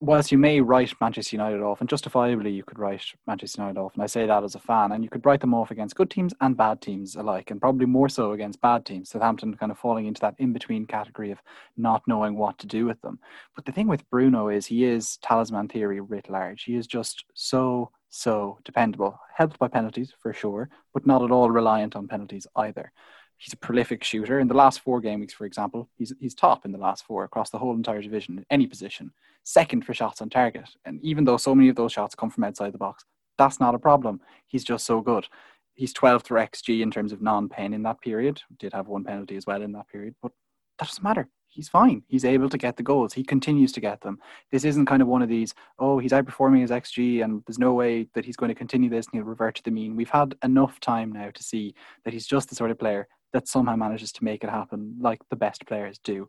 whilst 0.00 0.32
you 0.32 0.38
may 0.38 0.62
write 0.62 0.94
Manchester 0.98 1.36
United 1.36 1.60
off, 1.60 1.80
and 1.80 1.90
justifiably 1.90 2.52
you 2.52 2.62
could 2.64 2.78
write 2.78 3.04
Manchester 3.26 3.60
United 3.60 3.78
off, 3.78 3.94
and 3.94 4.02
I 4.02 4.06
say 4.06 4.26
that 4.26 4.44
as 4.44 4.54
a 4.54 4.60
fan, 4.60 4.92
and 4.92 5.04
you 5.04 5.10
could 5.10 5.26
write 5.26 5.40
them 5.40 5.52
off 5.52 5.70
against 5.70 5.96
good 5.96 6.08
teams 6.08 6.32
and 6.40 6.56
bad 6.56 6.80
teams 6.80 7.16
alike, 7.16 7.50
and 7.50 7.60
probably 7.60 7.86
more 7.86 8.08
so 8.08 8.32
against 8.32 8.62
bad 8.62 8.86
teams. 8.86 9.10
Southampton 9.10 9.56
kind 9.56 9.72
of 9.72 9.78
falling 9.78 10.06
into 10.06 10.22
that 10.22 10.36
in 10.38 10.54
between 10.54 10.86
category 10.86 11.30
of 11.30 11.42
not 11.76 12.02
knowing 12.06 12.38
what 12.38 12.58
to 12.60 12.66
do 12.66 12.86
with 12.86 13.00
them. 13.02 13.18
But 13.54 13.66
the 13.66 13.72
thing 13.72 13.88
with 13.88 14.08
Bruno 14.08 14.48
is 14.48 14.64
he 14.64 14.84
is 14.84 15.18
talisman 15.18 15.68
theory 15.68 16.00
writ 16.00 16.30
large. 16.30 16.62
He 16.64 16.76
is 16.76 16.86
just 16.86 17.24
so, 17.34 17.90
so 18.08 18.58
dependable, 18.64 19.18
helped 19.36 19.58
by 19.58 19.68
penalties 19.68 20.12
for 20.20 20.32
sure, 20.32 20.68
but 20.94 21.06
not 21.06 21.22
at 21.22 21.30
all 21.30 21.50
reliant 21.50 21.96
on 21.96 22.08
penalties 22.08 22.46
either. 22.56 22.92
He's 23.36 23.52
a 23.52 23.56
prolific 23.56 24.02
shooter. 24.02 24.40
In 24.40 24.48
the 24.48 24.54
last 24.54 24.80
four 24.80 25.00
game 25.00 25.20
weeks, 25.20 25.32
for 25.32 25.46
example, 25.46 25.88
he's 25.96 26.12
he's 26.18 26.34
top 26.34 26.64
in 26.64 26.72
the 26.72 26.78
last 26.78 27.04
four 27.04 27.22
across 27.22 27.50
the 27.50 27.58
whole 27.58 27.74
entire 27.74 28.02
division 28.02 28.38
in 28.38 28.46
any 28.50 28.66
position. 28.66 29.12
Second 29.44 29.86
for 29.86 29.94
shots 29.94 30.20
on 30.20 30.28
target. 30.28 30.68
And 30.84 31.00
even 31.02 31.24
though 31.24 31.36
so 31.36 31.54
many 31.54 31.68
of 31.68 31.76
those 31.76 31.92
shots 31.92 32.16
come 32.16 32.30
from 32.30 32.44
outside 32.44 32.72
the 32.72 32.78
box, 32.78 33.04
that's 33.36 33.60
not 33.60 33.76
a 33.76 33.78
problem. 33.78 34.20
He's 34.46 34.64
just 34.64 34.84
so 34.84 35.00
good. 35.00 35.28
He's 35.74 35.94
12th 35.94 36.26
for 36.26 36.38
XG 36.38 36.82
in 36.82 36.90
terms 36.90 37.12
of 37.12 37.22
non-pen 37.22 37.72
in 37.72 37.84
that 37.84 38.00
period. 38.00 38.42
Did 38.58 38.72
have 38.72 38.88
one 38.88 39.04
penalty 39.04 39.36
as 39.36 39.46
well 39.46 39.62
in 39.62 39.70
that 39.72 39.88
period, 39.88 40.16
but 40.20 40.32
that 40.80 40.88
doesn't 40.88 41.04
matter. 41.04 41.28
He's 41.48 41.68
fine. 41.68 42.02
He's 42.06 42.24
able 42.24 42.48
to 42.50 42.58
get 42.58 42.76
the 42.76 42.82
goals. 42.82 43.14
He 43.14 43.24
continues 43.24 43.72
to 43.72 43.80
get 43.80 44.02
them. 44.02 44.18
This 44.52 44.64
isn't 44.64 44.86
kind 44.86 45.02
of 45.02 45.08
one 45.08 45.22
of 45.22 45.28
these, 45.28 45.54
oh, 45.78 45.98
he's 45.98 46.12
outperforming 46.12 46.60
his 46.60 46.70
XG 46.70 47.24
and 47.24 47.42
there's 47.46 47.58
no 47.58 47.72
way 47.72 48.06
that 48.14 48.24
he's 48.24 48.36
going 48.36 48.50
to 48.50 48.54
continue 48.54 48.90
this 48.90 49.06
and 49.06 49.14
he'll 49.14 49.24
revert 49.28 49.56
to 49.56 49.62
the 49.62 49.70
mean. 49.70 49.96
We've 49.96 50.10
had 50.10 50.34
enough 50.44 50.78
time 50.78 51.10
now 51.10 51.30
to 51.30 51.42
see 51.42 51.74
that 52.04 52.12
he's 52.12 52.26
just 52.26 52.48
the 52.48 52.54
sort 52.54 52.70
of 52.70 52.78
player 52.78 53.08
that 53.32 53.48
somehow 53.48 53.76
manages 53.76 54.12
to 54.12 54.24
make 54.24 54.44
it 54.44 54.50
happen 54.50 54.96
like 55.00 55.20
the 55.30 55.36
best 55.36 55.66
players 55.66 55.98
do. 55.98 56.28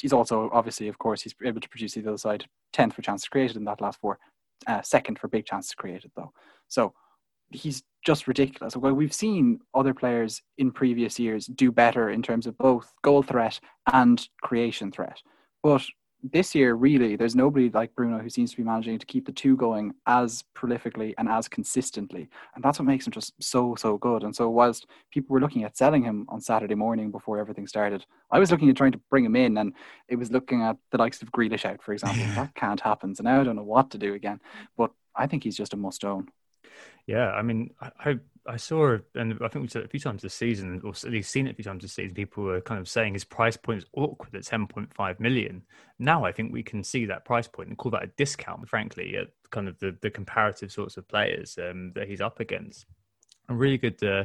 He's 0.00 0.12
also 0.12 0.48
obviously, 0.52 0.88
of 0.88 0.98
course, 0.98 1.22
he's 1.22 1.34
able 1.44 1.60
to 1.60 1.68
produce 1.68 1.94
the 1.94 2.06
other 2.06 2.16
side. 2.16 2.46
Tenth 2.72 2.94
for 2.94 3.02
chances 3.02 3.28
created 3.28 3.56
in 3.56 3.64
that 3.64 3.80
last 3.80 4.00
four, 4.00 4.18
uh, 4.66 4.82
second 4.82 5.18
for 5.18 5.28
big 5.28 5.44
chances 5.44 5.74
created 5.74 6.10
though. 6.16 6.32
So 6.68 6.94
he's 7.50 7.82
just 8.04 8.26
ridiculous. 8.26 8.76
Well, 8.76 8.92
we've 8.92 9.12
seen 9.12 9.60
other 9.74 9.94
players 9.94 10.42
in 10.58 10.72
previous 10.72 11.18
years 11.18 11.46
do 11.46 11.70
better 11.70 12.10
in 12.10 12.22
terms 12.22 12.46
of 12.46 12.58
both 12.58 12.92
goal 13.02 13.22
threat 13.22 13.60
and 13.92 14.26
creation 14.42 14.90
threat, 14.90 15.20
but 15.62 15.84
this 16.22 16.54
year, 16.54 16.74
really, 16.74 17.16
there's 17.16 17.34
nobody 17.34 17.68
like 17.70 17.94
Bruno 17.96 18.18
who 18.18 18.30
seems 18.30 18.52
to 18.52 18.56
be 18.56 18.62
managing 18.62 18.98
to 18.98 19.06
keep 19.06 19.26
the 19.26 19.32
two 19.32 19.56
going 19.56 19.92
as 20.06 20.44
prolifically 20.56 21.14
and 21.18 21.28
as 21.28 21.48
consistently. 21.48 22.28
And 22.54 22.62
that's 22.62 22.78
what 22.78 22.86
makes 22.86 23.06
him 23.06 23.12
just 23.12 23.32
so, 23.40 23.74
so 23.74 23.98
good. 23.98 24.22
And 24.22 24.34
so, 24.34 24.48
whilst 24.48 24.86
people 25.10 25.34
were 25.34 25.40
looking 25.40 25.64
at 25.64 25.76
selling 25.76 26.04
him 26.04 26.26
on 26.28 26.40
Saturday 26.40 26.76
morning 26.76 27.10
before 27.10 27.38
everything 27.38 27.66
started, 27.66 28.06
I 28.30 28.38
was 28.38 28.52
looking 28.52 28.70
at 28.70 28.76
trying 28.76 28.92
to 28.92 29.00
bring 29.10 29.24
him 29.24 29.34
in, 29.34 29.58
and 29.58 29.74
it 30.08 30.16
was 30.16 30.30
looking 30.30 30.62
at 30.62 30.76
the 30.92 30.98
likes 30.98 31.22
of 31.22 31.32
Grealish 31.32 31.64
out, 31.64 31.82
for 31.82 31.92
example. 31.92 32.24
that 32.36 32.54
can't 32.54 32.80
happen. 32.80 33.14
So 33.14 33.24
now 33.24 33.40
I 33.40 33.44
don't 33.44 33.56
know 33.56 33.64
what 33.64 33.90
to 33.90 33.98
do 33.98 34.14
again. 34.14 34.40
But 34.76 34.92
I 35.16 35.26
think 35.26 35.42
he's 35.42 35.56
just 35.56 35.74
a 35.74 35.76
must 35.76 36.04
own. 36.04 36.28
Yeah, 37.06 37.30
I 37.32 37.42
mean, 37.42 37.70
I, 37.80 38.18
I 38.46 38.56
saw, 38.56 38.96
and 39.14 39.34
I 39.42 39.48
think 39.48 39.62
we 39.62 39.68
said 39.68 39.82
it 39.82 39.86
a 39.86 39.88
few 39.88 40.00
times 40.00 40.22
this 40.22 40.34
season, 40.34 40.80
or 40.84 40.90
at 40.90 41.04
least 41.10 41.30
seen 41.30 41.46
it 41.46 41.52
a 41.52 41.54
few 41.54 41.64
times 41.64 41.82
this 41.82 41.92
season. 41.92 42.14
People 42.14 42.44
were 42.44 42.60
kind 42.60 42.80
of 42.80 42.88
saying 42.88 43.14
his 43.14 43.24
price 43.24 43.56
point 43.56 43.78
is 43.78 43.86
awkward 43.92 44.34
at 44.34 44.42
10.5 44.42 45.20
million. 45.20 45.62
Now 45.98 46.24
I 46.24 46.32
think 46.32 46.52
we 46.52 46.62
can 46.62 46.82
see 46.84 47.04
that 47.06 47.24
price 47.24 47.48
point 47.48 47.68
and 47.68 47.78
call 47.78 47.90
that 47.92 48.04
a 48.04 48.10
discount, 48.16 48.68
frankly, 48.68 49.16
at 49.16 49.28
kind 49.50 49.68
of 49.68 49.78
the, 49.80 49.96
the 50.00 50.10
comparative 50.10 50.72
sorts 50.72 50.96
of 50.96 51.08
players 51.08 51.58
um, 51.58 51.92
that 51.94 52.08
he's 52.08 52.20
up 52.20 52.40
against. 52.40 52.86
a 53.48 53.54
really 53.54 53.78
good 53.78 54.02
uh, 54.02 54.24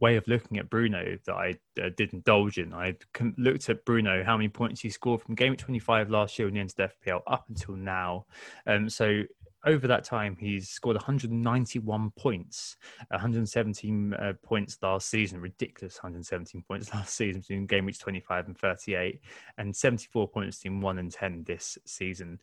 way 0.00 0.16
of 0.16 0.26
looking 0.26 0.58
at 0.58 0.70
Bruno 0.70 1.16
that 1.26 1.34
I 1.34 1.54
uh, 1.82 1.90
did 1.96 2.12
indulge 2.12 2.58
in. 2.58 2.72
I 2.72 2.96
looked 3.36 3.68
at 3.68 3.84
Bruno, 3.84 4.24
how 4.24 4.36
many 4.36 4.48
points 4.48 4.80
he 4.80 4.90
scored 4.90 5.22
from 5.22 5.34
game 5.34 5.56
25 5.56 6.10
last 6.10 6.38
year 6.38 6.46
when 6.46 6.54
he 6.54 6.60
entered 6.60 6.92
FPL 7.04 7.22
up 7.26 7.44
until 7.48 7.76
now. 7.76 8.26
Um, 8.66 8.88
so 8.88 9.22
over 9.64 9.86
that 9.86 10.04
time, 10.04 10.36
he's 10.38 10.68
scored 10.68 10.96
191 10.96 12.10
points, 12.16 12.76
117 13.08 14.14
uh, 14.14 14.32
points 14.42 14.78
last 14.82 15.08
season, 15.08 15.40
ridiculous 15.40 15.96
117 15.96 16.62
points 16.66 16.92
last 16.94 17.14
season 17.14 17.40
between 17.40 17.66
game 17.66 17.84
weeks 17.84 17.98
25 17.98 18.46
and 18.46 18.58
38, 18.58 19.20
and 19.58 19.74
74 19.74 20.28
points 20.28 20.62
in 20.64 20.80
1 20.80 20.98
and 20.98 21.12
10 21.12 21.44
this 21.44 21.78
season. 21.84 22.40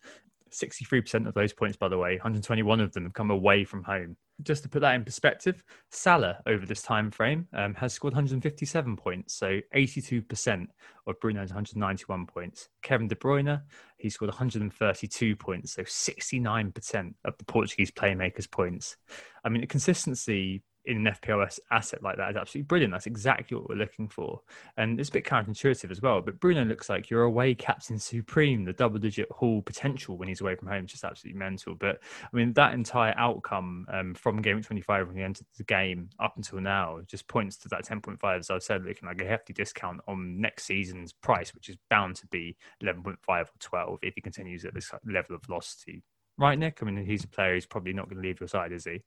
63% 0.51 1.27
of 1.27 1.33
those 1.33 1.53
points, 1.53 1.77
by 1.77 1.87
the 1.87 1.97
way, 1.97 2.13
121 2.13 2.79
of 2.79 2.91
them 2.93 3.03
have 3.03 3.13
come 3.13 3.31
away 3.31 3.63
from 3.63 3.83
home. 3.83 4.17
Just 4.41 4.63
to 4.63 4.69
put 4.69 4.79
that 4.81 4.95
in 4.95 5.03
perspective, 5.03 5.63
Salah 5.91 6.37
over 6.47 6.65
this 6.65 6.81
time 6.81 7.11
frame 7.11 7.47
um, 7.53 7.73
has 7.75 7.93
scored 7.93 8.13
157 8.13 8.95
points, 8.95 9.33
so 9.33 9.59
82% 9.75 10.67
of 11.07 11.19
Bruno's 11.19 11.49
191 11.49 12.25
points. 12.25 12.69
Kevin 12.81 13.07
De 13.07 13.15
Bruyne, 13.15 13.61
he 13.97 14.09
scored 14.09 14.29
132 14.29 15.35
points, 15.35 15.73
so 15.73 15.83
69% 15.83 17.13
of 17.25 17.37
the 17.37 17.45
Portuguese 17.45 17.91
playmakers' 17.91 18.49
points. 18.49 18.95
I 19.43 19.49
mean, 19.49 19.61
the 19.61 19.67
consistency 19.67 20.63
in 20.89 21.05
an 21.05 21.13
FPLS 21.13 21.59
asset 21.71 22.01
like 22.01 22.17
that 22.17 22.31
is 22.31 22.35
absolutely 22.35 22.67
brilliant. 22.67 22.91
That's 22.91 23.05
exactly 23.05 23.55
what 23.55 23.69
we're 23.69 23.75
looking 23.75 24.07
for. 24.07 24.41
And 24.75 24.99
it's 24.99 25.09
a 25.09 25.11
bit 25.11 25.23
counterintuitive 25.23 25.91
as 25.91 26.01
well. 26.01 26.21
But 26.21 26.39
Bruno 26.39 26.65
looks 26.65 26.89
like 26.89 27.09
your 27.09 27.23
away 27.23 27.53
captain 27.53 27.99
supreme, 27.99 28.65
the 28.65 28.73
double 28.73 28.97
digit 28.97 29.29
haul 29.31 29.61
potential 29.61 30.17
when 30.17 30.27
he's 30.27 30.41
away 30.41 30.55
from 30.55 30.67
home 30.67 30.85
is 30.85 30.91
just 30.91 31.03
absolutely 31.03 31.37
mental. 31.37 31.75
But 31.75 31.99
I 32.21 32.35
mean, 32.35 32.53
that 32.53 32.73
entire 32.73 33.13
outcome 33.17 33.85
um, 33.93 34.15
from 34.15 34.41
game 34.41 34.61
25 34.61 35.07
when 35.07 35.15
he 35.15 35.23
entered 35.23 35.45
the 35.57 35.63
game 35.63 36.09
up 36.19 36.33
until 36.37 36.59
now 36.59 36.99
just 37.07 37.27
points 37.27 37.57
to 37.57 37.69
that 37.69 37.85
10.5, 37.85 38.39
as 38.39 38.49
I've 38.49 38.63
said, 38.63 38.83
looking 38.83 39.07
like 39.07 39.21
a 39.21 39.25
hefty 39.25 39.53
discount 39.53 40.01
on 40.07 40.41
next 40.41 40.63
season's 40.63 41.13
price, 41.13 41.53
which 41.53 41.69
is 41.69 41.77
bound 41.89 42.15
to 42.17 42.27
be 42.27 42.57
11.5 42.83 43.15
or 43.27 43.45
12 43.59 43.99
if 44.01 44.15
he 44.15 44.21
continues 44.21 44.65
at 44.65 44.73
this 44.73 44.91
level 45.05 45.35
of 45.35 45.43
velocity. 45.43 46.01
Right, 46.37 46.57
Nick? 46.57 46.79
I 46.81 46.85
mean, 46.85 47.05
he's 47.05 47.25
a 47.25 47.27
player 47.27 47.53
who's 47.53 47.65
probably 47.65 47.93
not 47.93 48.09
going 48.09 48.21
to 48.21 48.27
leave 48.27 48.39
your 48.39 48.47
side, 48.47 48.71
is 48.71 48.85
he? 48.85 49.03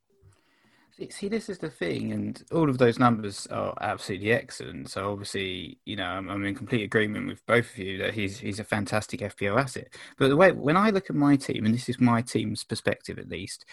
See, 1.08 1.28
this 1.28 1.48
is 1.48 1.58
the 1.58 1.70
thing, 1.70 2.12
and 2.12 2.42
all 2.52 2.68
of 2.68 2.76
those 2.76 2.98
numbers 2.98 3.46
are 3.46 3.74
absolutely 3.80 4.32
excellent. 4.32 4.90
So 4.90 5.10
obviously, 5.10 5.78
you 5.86 5.96
know, 5.96 6.04
I'm, 6.04 6.28
I'm, 6.28 6.44
in 6.44 6.54
complete 6.54 6.82
agreement 6.82 7.28
with 7.28 7.44
both 7.46 7.70
of 7.70 7.78
you 7.78 7.96
that 7.98 8.12
he's 8.12 8.38
he's 8.38 8.60
a 8.60 8.64
fantastic 8.64 9.20
FPL 9.20 9.58
asset. 9.58 9.88
But 10.18 10.28
the 10.28 10.36
way 10.36 10.52
when 10.52 10.76
I 10.76 10.90
look 10.90 11.08
at 11.08 11.16
my 11.16 11.36
team, 11.36 11.64
and 11.64 11.74
this 11.74 11.88
is 11.88 11.98
my 11.98 12.20
team's 12.20 12.62
perspective 12.62 13.18
at 13.18 13.30
least, 13.30 13.64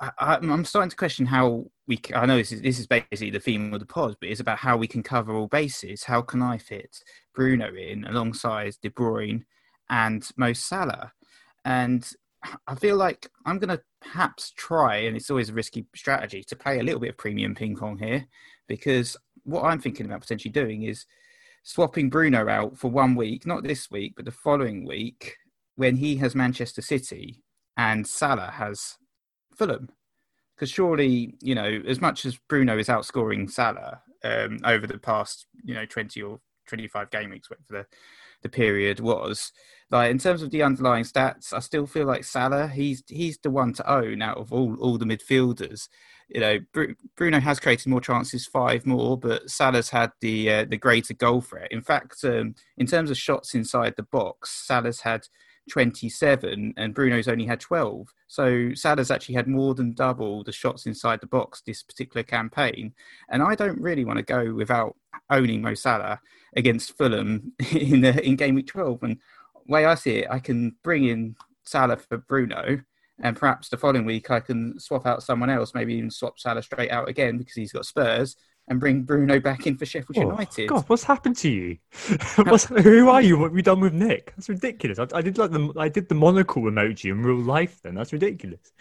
I, 0.00 0.38
am 0.42 0.64
starting 0.64 0.90
to 0.90 0.96
question 0.96 1.26
how 1.26 1.66
we. 1.86 2.00
I 2.14 2.26
know 2.26 2.36
this 2.36 2.52
is 2.52 2.60
this 2.62 2.78
is 2.78 2.86
basically 2.86 3.30
the 3.30 3.40
theme 3.40 3.72
of 3.72 3.80
the 3.80 3.86
pod, 3.86 4.16
but 4.20 4.28
it's 4.28 4.40
about 4.40 4.58
how 4.58 4.76
we 4.76 4.88
can 4.88 5.02
cover 5.02 5.34
all 5.34 5.46
bases. 5.46 6.04
How 6.04 6.20
can 6.20 6.42
I 6.42 6.58
fit 6.58 7.02
Bruno 7.34 7.74
in 7.74 8.04
alongside 8.04 8.74
De 8.82 8.90
Bruyne 8.90 9.44
and 9.88 10.28
Mo 10.36 10.52
Salah? 10.52 11.12
And 11.64 12.08
I 12.66 12.74
feel 12.74 12.96
like 12.96 13.28
I'm 13.44 13.58
going 13.58 13.76
to 13.76 13.82
perhaps 14.12 14.52
try, 14.56 14.96
and 14.96 15.16
it's 15.16 15.30
always 15.30 15.50
a 15.50 15.54
risky 15.54 15.86
strategy, 15.94 16.42
to 16.44 16.56
play 16.56 16.78
a 16.78 16.82
little 16.82 17.00
bit 17.00 17.10
of 17.10 17.16
premium 17.16 17.54
ping 17.54 17.76
pong 17.76 17.98
here, 17.98 18.26
because 18.68 19.16
what 19.44 19.64
I'm 19.64 19.80
thinking 19.80 20.06
about 20.06 20.20
potentially 20.20 20.52
doing 20.52 20.82
is 20.82 21.06
swapping 21.62 22.10
Bruno 22.10 22.48
out 22.48 22.78
for 22.78 22.90
one 22.90 23.14
week, 23.14 23.46
not 23.46 23.62
this 23.62 23.90
week, 23.90 24.14
but 24.16 24.24
the 24.24 24.30
following 24.30 24.86
week, 24.86 25.36
when 25.74 25.96
he 25.96 26.16
has 26.16 26.34
Manchester 26.34 26.82
City 26.82 27.42
and 27.76 28.06
Salah 28.06 28.52
has 28.52 28.96
Fulham. 29.54 29.88
Because 30.54 30.70
surely, 30.70 31.34
you 31.42 31.54
know, 31.54 31.82
as 31.86 32.00
much 32.00 32.24
as 32.24 32.38
Bruno 32.48 32.78
is 32.78 32.88
outscoring 32.88 33.50
Salah 33.50 34.00
um, 34.24 34.58
over 34.64 34.86
the 34.86 34.98
past, 34.98 35.46
you 35.64 35.74
know, 35.74 35.84
20 35.84 36.22
or 36.22 36.40
25 36.66 37.10
game 37.10 37.30
weeks, 37.30 37.48
for 37.48 37.56
the 37.68 37.86
the 38.42 38.48
period 38.48 39.00
was. 39.00 39.52
Like 39.90 40.10
in 40.10 40.18
terms 40.18 40.42
of 40.42 40.50
the 40.50 40.62
underlying 40.62 41.04
stats, 41.04 41.52
I 41.52 41.60
still 41.60 41.86
feel 41.86 42.06
like 42.06 42.24
Salah 42.24 42.66
he's 42.66 43.04
he's 43.06 43.38
the 43.38 43.50
one 43.50 43.72
to 43.74 43.90
own 43.90 44.20
out 44.20 44.36
of 44.38 44.52
all 44.52 44.76
all 44.80 44.98
the 44.98 45.04
midfielders. 45.04 45.88
You 46.28 46.40
know, 46.40 46.58
Bruno 47.16 47.38
has 47.38 47.60
created 47.60 47.88
more 47.88 48.00
chances, 48.00 48.46
five 48.46 48.84
more, 48.84 49.16
but 49.16 49.48
Salah's 49.48 49.90
had 49.90 50.10
the 50.20 50.50
uh, 50.50 50.64
the 50.64 50.76
greater 50.76 51.14
goal 51.14 51.40
threat. 51.40 51.70
In 51.70 51.82
fact, 51.82 52.24
um, 52.24 52.56
in 52.76 52.86
terms 52.86 53.12
of 53.12 53.16
shots 53.16 53.54
inside 53.54 53.94
the 53.96 54.02
box, 54.02 54.66
Salah's 54.66 55.02
had 55.02 55.28
27 55.70 56.74
and 56.76 56.94
Bruno's 56.94 57.28
only 57.28 57.46
had 57.46 57.60
12. 57.60 58.08
So 58.28 58.72
Salah's 58.74 59.10
actually 59.10 59.34
had 59.34 59.48
more 59.48 59.74
than 59.74 59.94
double 59.94 60.44
the 60.44 60.52
shots 60.52 60.86
inside 60.86 61.20
the 61.20 61.26
box 61.26 61.62
this 61.66 61.82
particular 61.82 62.22
campaign. 62.22 62.94
And 63.28 63.42
I 63.42 63.54
don't 63.54 63.80
really 63.80 64.04
want 64.04 64.18
to 64.18 64.22
go 64.22 64.54
without 64.54 64.96
owning 65.30 65.62
Mo 65.62 65.74
Salah 65.74 66.20
against 66.54 66.96
Fulham 66.96 67.52
in 67.72 68.00
the, 68.00 68.24
in 68.24 68.36
game 68.36 68.54
week 68.54 68.68
12. 68.68 69.02
And 69.02 69.18
way 69.66 69.84
I 69.84 69.94
see 69.94 70.18
it, 70.18 70.28
I 70.30 70.38
can 70.38 70.76
bring 70.82 71.04
in 71.04 71.36
Salah 71.64 71.96
for 71.96 72.18
Bruno. 72.18 72.80
And 73.18 73.36
perhaps 73.36 73.70
the 73.70 73.78
following 73.78 74.04
week 74.04 74.30
I 74.30 74.40
can 74.40 74.78
swap 74.78 75.06
out 75.06 75.22
someone 75.22 75.50
else, 75.50 75.74
maybe 75.74 75.94
even 75.94 76.10
swap 76.10 76.38
Salah 76.38 76.62
straight 76.62 76.90
out 76.90 77.08
again 77.08 77.38
because 77.38 77.54
he's 77.54 77.72
got 77.72 77.86
Spurs 77.86 78.36
and 78.68 78.80
bring 78.80 79.02
Bruno 79.02 79.38
back 79.38 79.66
in 79.66 79.76
for 79.76 79.86
Sheffield 79.86 80.16
oh, 80.16 80.30
United. 80.30 80.68
God, 80.68 80.84
what's 80.88 81.04
happened 81.04 81.36
to 81.38 81.48
you? 81.48 81.78
who 82.82 83.08
are 83.08 83.22
you? 83.22 83.38
What 83.38 83.50
have 83.50 83.56
you 83.56 83.62
done 83.62 83.80
with 83.80 83.92
Nick? 83.92 84.32
That's 84.36 84.48
ridiculous. 84.48 84.98
I, 84.98 85.06
I, 85.14 85.22
did 85.22 85.38
like 85.38 85.52
the 85.52 85.72
I 85.78 85.88
did 85.88 86.08
the 86.08 86.14
monocle 86.14 86.62
emoji 86.62 87.10
in 87.10 87.22
real 87.22 87.36
life. 87.36 87.80
Then 87.82 87.94
that's 87.94 88.12
ridiculous. 88.12 88.72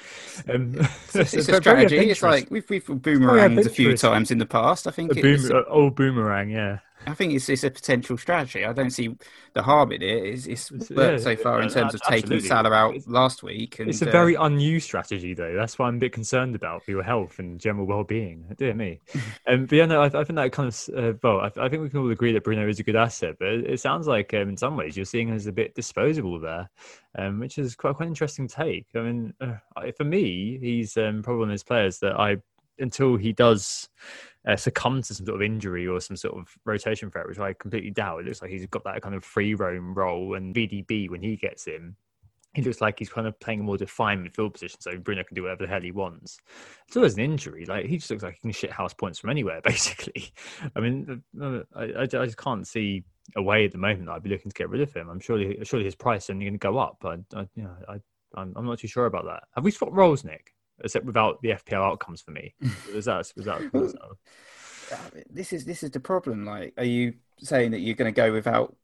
Um, 0.50 0.76
it's, 0.76 1.16
it's, 1.16 1.34
it's 1.36 1.50
a 1.50 1.56
strategy. 1.58 1.98
It's 1.98 2.24
like 2.24 2.50
we've 2.50 2.68
we've 2.70 2.86
boomeranged 2.86 3.66
a 3.66 3.70
few 3.70 3.96
times 3.96 4.32
in 4.32 4.40
the 4.40 4.46
past. 4.46 4.88
I 4.88 4.92
think 4.92 5.12
a 5.12 5.22
boom, 5.22 5.52
uh, 5.52 5.64
old 5.68 5.96
boomerang. 5.96 6.50
Yeah. 6.50 6.80
I 7.08 7.14
think 7.14 7.34
it's 7.34 7.50
it's 7.50 7.64
a 7.64 7.72
potential 7.72 8.18
strategy. 8.18 8.66
I 8.66 8.74
don't 8.74 8.90
see 8.90 9.16
the 9.54 9.62
harm 9.62 9.92
in 9.92 10.02
it. 10.02 10.24
It's, 10.26 10.48
it's 10.48 10.72
worked 10.72 10.90
yeah, 10.92 11.18
so 11.18 11.36
far 11.36 11.62
in 11.62 11.70
terms 11.70 11.94
of 11.94 12.02
taking 12.02 12.40
Salah 12.42 12.72
out 12.72 12.96
it's, 12.96 13.08
last 13.08 13.44
week. 13.44 13.80
And, 13.80 13.90
it's 13.90 14.02
a 14.02 14.10
uh, 14.10 14.12
very 14.12 14.36
unused 14.36 14.86
strategy, 14.86 15.34
though. 15.34 15.56
That's 15.56 15.80
why 15.80 15.88
I'm 15.88 15.96
a 15.96 16.00
bit 16.00 16.12
concerned 16.12 16.56
about 16.56 16.84
for 16.84 16.92
your 16.92 17.04
health 17.04 17.40
and 17.40 17.60
general 17.60 17.86
well-being. 17.86 18.46
Dear 18.58 18.74
me. 18.74 19.02
um, 19.48 19.66
but 19.66 19.76
yeah, 19.76 19.86
no, 19.86 20.02
I, 20.02 20.06
I, 20.06 20.24
think 20.24 20.36
that 20.36 20.52
kind 20.52 20.70
of 20.70 20.90
uh, 20.96 21.14
well, 21.24 21.40
I, 21.40 21.52
I, 21.66 21.70
think 21.70 21.84
we 21.84 21.90
can 21.90 22.00
all 22.00 22.12
agree 22.12 22.34
that 22.34 22.44
Bruno 22.44 22.68
is 22.68 22.80
a 22.80 22.84
good 22.84 22.96
asset, 22.96 23.36
but 23.40 23.48
it, 23.48 23.70
it 23.72 23.80
sounds 23.80 24.08
like 24.08 24.34
um, 24.34 24.50
in 24.50 24.58
some 24.58 24.76
ways 24.76 24.96
you're 24.96 25.06
seeing 25.06 25.30
him 25.30 25.36
as 25.36 25.48
a 25.48 25.52
bit 25.52 25.76
disposable 25.76 26.40
there, 26.40 26.70
um, 27.18 27.40
which 27.40 27.58
is 27.58 27.76
quite 27.76 27.96
quite 27.96 28.08
interesting 28.08 28.48
take. 28.48 28.88
I 28.96 29.00
mean, 29.00 29.34
uh, 29.42 29.56
for 29.98 30.04
me, 30.04 30.58
he's 30.60 30.98
um, 30.98 31.24
probably 31.24 31.40
one 31.40 31.50
of 31.50 31.54
those 31.54 31.64
players 31.64 32.00
that 32.00 32.20
I 32.20 32.38
until 32.80 33.16
he 33.16 33.34
does 33.34 33.90
uh, 34.48 34.56
succumb 34.56 35.02
to 35.02 35.14
some 35.14 35.26
sort 35.26 35.42
of 35.42 35.42
injury 35.42 35.88
or 35.88 36.00
some 36.00 36.16
sort 36.16 36.38
of 36.38 36.48
rotation 36.66 37.10
threat, 37.10 37.28
which 37.28 37.40
I 37.40 37.54
completely 37.54 37.92
doubt. 37.92 38.20
It 38.20 38.26
looks 38.26 38.42
like 38.42 38.52
he's 38.52 38.66
got 38.68 38.84
that 38.84 39.02
kind 39.02 39.16
of 39.16 39.24
free 39.24 39.56
roam 39.56 39.94
role, 39.94 40.36
and 40.36 40.54
VDB 40.54 41.10
when 41.10 41.22
he 41.22 41.36
gets 41.36 41.66
him, 41.66 41.96
he 42.54 42.62
looks 42.62 42.80
like 42.80 43.00
he's 43.00 43.10
kind 43.10 43.28
of 43.28 43.38
playing 43.40 43.60
a 43.60 43.64
more 43.64 43.78
defined 43.78 44.26
midfield 44.26 44.54
position, 44.54 44.80
so 44.80 44.98
Bruno 44.98 45.24
can 45.24 45.36
do 45.36 45.44
whatever 45.44 45.64
the 45.64 45.70
hell 45.70 45.82
he 45.82 45.92
wants. 45.92 46.40
It's 46.88 46.96
always 46.96 47.16
an 47.16 47.22
injury, 47.22 47.66
like 47.66 47.86
he 47.86 47.98
just 47.98 48.10
looks 48.10 48.24
like 48.24 48.36
he 48.36 48.40
can 48.40 48.52
shit 48.52 48.72
house 48.72 48.94
points 48.94 49.20
from 49.20 49.30
anywhere, 49.30 49.62
basically. 49.64 50.32
I 50.76 50.80
mean, 50.80 51.24
uh, 51.42 51.60
I, 51.76 51.84
I, 51.84 52.02
I 52.02 52.06
just 52.06 52.38
can't 52.38 52.68
see 52.68 53.04
a 53.36 53.42
way 53.42 53.66
at 53.66 53.72
the 53.72 53.78
moment 53.78 54.06
that 54.06 54.14
I'd 54.14 54.24
be 54.24 54.30
looking 54.30 54.52
to 54.52 54.56
get 54.56 54.70
rid 54.70 54.82
of 54.82 54.94
him. 54.94 55.10
I'm 55.10 55.20
surely 55.20 55.58
surely 55.64 55.86
his 55.86 55.96
price 55.96 56.26
is 56.26 56.30
only 56.30 56.46
going 56.46 56.54
to 56.54 56.60
go 56.60 56.78
up. 56.78 57.04
I, 57.04 57.18
I 57.36 57.48
you 57.56 57.64
know, 57.64 57.76
I 57.90 58.00
I'm, 58.36 58.54
I'm 58.56 58.66
not 58.66 58.80
too 58.80 58.88
sure 58.88 59.06
about 59.06 59.26
that. 59.26 59.44
Have 59.56 59.64
we 59.64 59.72
swapped 59.72 59.94
roles, 59.94 60.24
Nick? 60.24 60.54
Except 60.84 61.06
without 61.06 61.42
the 61.42 61.50
FPL 61.50 61.84
outcomes 61.84 62.22
for 62.22 62.32
me. 62.32 62.54
Was 62.94 63.06
that 63.06 63.32
was 63.36 63.46
that? 63.46 63.74
Was 63.74 63.94
that... 63.94 65.26
This 65.30 65.54
is 65.54 65.66
this 65.66 65.84
is 65.84 65.92
the 65.92 66.00
problem. 66.00 66.46
Like, 66.46 66.74
are 66.78 66.86
you 66.86 67.16
saying 67.40 67.72
that 67.72 67.80
you're 67.80 67.96
going 67.96 68.14
to 68.14 68.16
go 68.16 68.32
without 68.32 68.76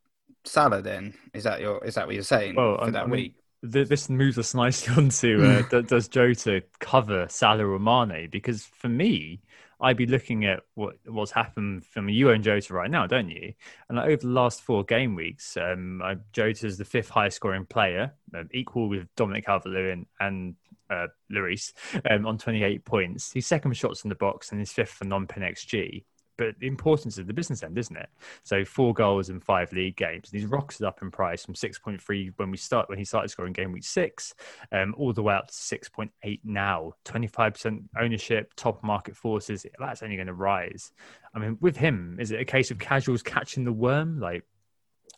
Salah? 0.46 0.82
Then 0.82 1.14
is 1.34 1.44
that 1.44 1.62
your 1.62 1.84
is 1.86 1.96
that 1.96 2.08
what 2.08 2.16
you're 2.16 2.24
saying 2.24 2.56
well, 2.56 2.78
for 2.78 2.86
I, 2.86 2.92
that 2.92 3.04
I 3.04 3.06
week? 3.06 3.36
Mean, 3.64 3.88
this 3.88 4.10
moves 4.10 4.40
us 4.40 4.56
nicely 4.56 4.94
onto 4.98 5.44
uh, 5.72 5.82
does 5.82 6.08
Jota 6.08 6.64
cover 6.80 7.28
Salah 7.30 7.68
or 7.68 7.80
Mane? 7.80 8.30
Because 8.32 8.66
for 8.66 8.90
me, 8.90 9.42
I'd 9.82 9.98
be 9.98 10.06
looking 10.06 10.46
at 10.46 10.62
what 10.76 10.96
what's 11.06 11.32
happened 11.32 11.86
from 11.86 12.08
you 12.08 12.32
own 12.32 12.44
Jota 12.44 12.74
right 12.74 12.90
now, 12.90 13.08
don't 13.08 13.30
you? 13.30 13.54
And 13.90 13.98
like, 13.98 14.08
over 14.08 14.22
the 14.22 14.28
last 14.28 14.62
four 14.62 14.84
game 14.84 15.16
weeks, 15.16 15.58
um, 15.58 16.02
Jota 16.34 16.68
is 16.68 16.78
the 16.78 16.86
fifth 16.86 17.10
highest 17.10 17.38
scoring 17.38 17.66
player, 17.66 18.14
um, 18.36 18.48
equal 18.54 18.90
with 18.90 19.08
Dominic 19.16 19.46
Calvert-Lewin 19.46 20.06
and 20.20 20.56
uh, 20.92 21.08
Lloris 21.32 21.74
um, 22.10 22.26
on 22.26 22.38
28 22.38 22.86
points. 22.86 23.32
He's 23.32 23.48
second 23.48 23.72
for 23.72 23.76
shots 23.76 24.04
in 24.04 24.10
the 24.10 24.16
box 24.16 24.52
and 24.52 24.60
he's 24.60 24.72
fifth 24.72 24.92
for 24.92 25.06
non-pen 25.06 25.44
XG. 25.44 26.04
But 26.38 26.58
the 26.60 26.68
importance 26.68 27.20
of 27.20 27.28
the 27.28 27.34
business 27.34 27.62
end, 27.62 27.78
isn't 27.78 27.96
it? 27.96 28.10
So 28.44 28.66
four 28.66 28.96
goals 28.96 29.30
in 29.30 29.40
five 29.40 29.72
league 29.74 29.96
games. 29.96 30.30
He's 30.32 30.46
rocketed 30.46 30.88
up 30.88 31.02
in 31.04 31.12
price 31.12 31.46
from 31.46 31.54
6.3 31.54 32.34
when 32.38 32.50
we 32.50 32.58
start 32.58 32.90
when 32.90 32.98
he 32.98 33.06
started 33.06 33.30
scoring 33.30 33.54
game 33.54 33.72
week 33.72 33.84
six, 33.84 34.34
um, 34.72 34.96
all 34.98 35.14
the 35.14 35.22
way 35.22 35.36
up 35.36 35.50
to 35.50 35.54
6.8 35.54 36.40
now. 36.44 36.94
25% 37.06 37.84
ownership, 38.00 38.54
top 38.56 38.84
market 38.84 39.16
forces. 39.16 39.68
That's 39.78 40.02
only 40.02 40.16
going 40.16 40.28
to 40.28 40.34
rise. 40.34 40.92
I 41.36 41.38
mean, 41.38 41.58
with 41.62 41.78
him, 41.78 42.18
is 42.20 42.32
it 42.32 42.42
a 42.42 42.46
case 42.46 42.72
of 42.72 42.80
casuals 42.80 43.22
catching 43.22 43.64
the 43.64 43.74
worm? 43.74 44.20
Like 44.20 44.44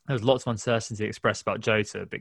there's 0.07 0.23
lots 0.23 0.43
of 0.43 0.51
uncertainty 0.51 1.05
expressed 1.05 1.43
about 1.43 1.61
Jota, 1.61 2.05
but 2.09 2.19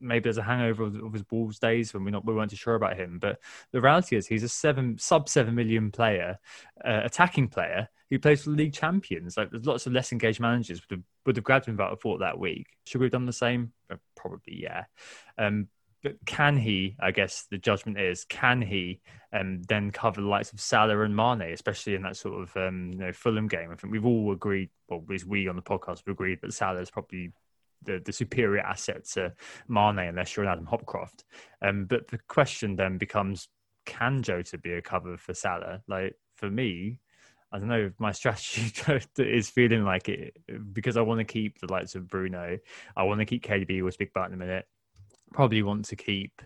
maybe 0.00 0.24
there's 0.24 0.38
a 0.38 0.42
hangover 0.42 0.84
of, 0.84 1.12
his 1.12 1.24
Wolves 1.30 1.58
days 1.58 1.92
when 1.92 2.04
we're 2.04 2.10
not 2.10 2.24
we 2.24 2.34
weren't 2.34 2.50
too 2.50 2.56
sure 2.56 2.74
about 2.74 2.96
him. 2.96 3.18
But 3.20 3.38
the 3.72 3.80
reality 3.80 4.16
is 4.16 4.26
he's 4.26 4.42
a 4.42 4.48
seven 4.48 4.98
sub 4.98 5.28
seven 5.28 5.54
million 5.54 5.90
player, 5.90 6.38
uh, 6.84 7.00
attacking 7.04 7.48
player 7.48 7.88
who 8.10 8.18
plays 8.18 8.42
for 8.42 8.50
the 8.50 8.56
league 8.56 8.72
champions. 8.72 9.36
Like 9.36 9.50
there's 9.50 9.66
lots 9.66 9.86
of 9.86 9.92
less 9.92 10.12
engaged 10.12 10.40
managers 10.40 10.80
would 10.80 10.98
have, 10.98 11.04
would 11.26 11.36
have 11.36 11.44
grabbed 11.44 11.66
him 11.66 11.74
about 11.74 11.92
a 11.92 11.96
thought 11.96 12.18
that 12.18 12.38
week. 12.38 12.66
Should 12.86 13.00
we 13.00 13.06
have 13.06 13.12
done 13.12 13.26
the 13.26 13.32
same? 13.32 13.72
Uh, 13.90 13.96
probably, 14.16 14.60
yeah. 14.60 14.84
Um, 15.38 15.68
but 16.02 16.16
can 16.24 16.56
he? 16.56 16.96
I 16.98 17.10
guess 17.10 17.46
the 17.50 17.58
judgment 17.58 17.98
is 18.00 18.24
can 18.24 18.62
he 18.62 19.00
um, 19.32 19.62
then 19.68 19.90
cover 19.90 20.20
the 20.20 20.26
likes 20.26 20.52
of 20.52 20.60
Salah 20.60 21.02
and 21.02 21.14
Mane, 21.14 21.52
especially 21.52 21.94
in 21.94 22.02
that 22.02 22.16
sort 22.16 22.42
of 22.42 22.56
um, 22.56 22.90
you 22.92 22.98
know 22.98 23.12
Fulham 23.12 23.48
game? 23.48 23.70
I 23.70 23.74
think 23.74 23.92
we've 23.92 24.06
all 24.06 24.32
agreed, 24.32 24.70
well, 24.88 25.00
at 25.00 25.08
least 25.08 25.26
we 25.26 25.46
on 25.46 25.56
the 25.56 25.62
podcast 25.62 25.98
have 25.98 26.08
agreed 26.08 26.40
that 26.40 26.54
Salah 26.54 26.80
is 26.80 26.90
probably 26.90 27.32
the, 27.82 28.00
the 28.04 28.12
superior 28.12 28.60
asset 28.60 29.04
to 29.12 29.32
Mane 29.68 29.98
unless 29.98 30.36
you're 30.36 30.44
an 30.44 30.52
Adam 30.52 30.66
Hopcroft. 30.66 31.24
Um, 31.62 31.86
but 31.86 32.08
the 32.08 32.18
question 32.28 32.76
then 32.76 32.98
becomes, 32.98 33.48
can 33.86 34.22
Jota 34.22 34.58
be 34.58 34.72
a 34.72 34.82
cover 34.82 35.16
for 35.16 35.34
Salah? 35.34 35.82
Like 35.88 36.16
for 36.36 36.50
me, 36.50 36.98
I 37.52 37.58
don't 37.58 37.68
know. 37.68 37.90
My 37.98 38.12
strategy 38.12 38.72
is 39.18 39.50
feeling 39.50 39.84
like 39.84 40.08
it 40.08 40.36
because 40.72 40.96
I 40.96 41.02
want 41.02 41.18
to 41.18 41.24
keep 41.24 41.58
the 41.58 41.72
likes 41.72 41.94
of 41.94 42.08
Bruno. 42.08 42.58
I 42.96 43.02
want 43.02 43.20
to 43.20 43.26
keep 43.26 43.44
KDB. 43.44 43.82
We'll 43.82 43.92
speak 43.92 44.10
about 44.10 44.28
in 44.28 44.34
a 44.34 44.38
minute. 44.38 44.66
Probably 45.32 45.62
want 45.62 45.84
to 45.86 45.96
keep 45.96 46.42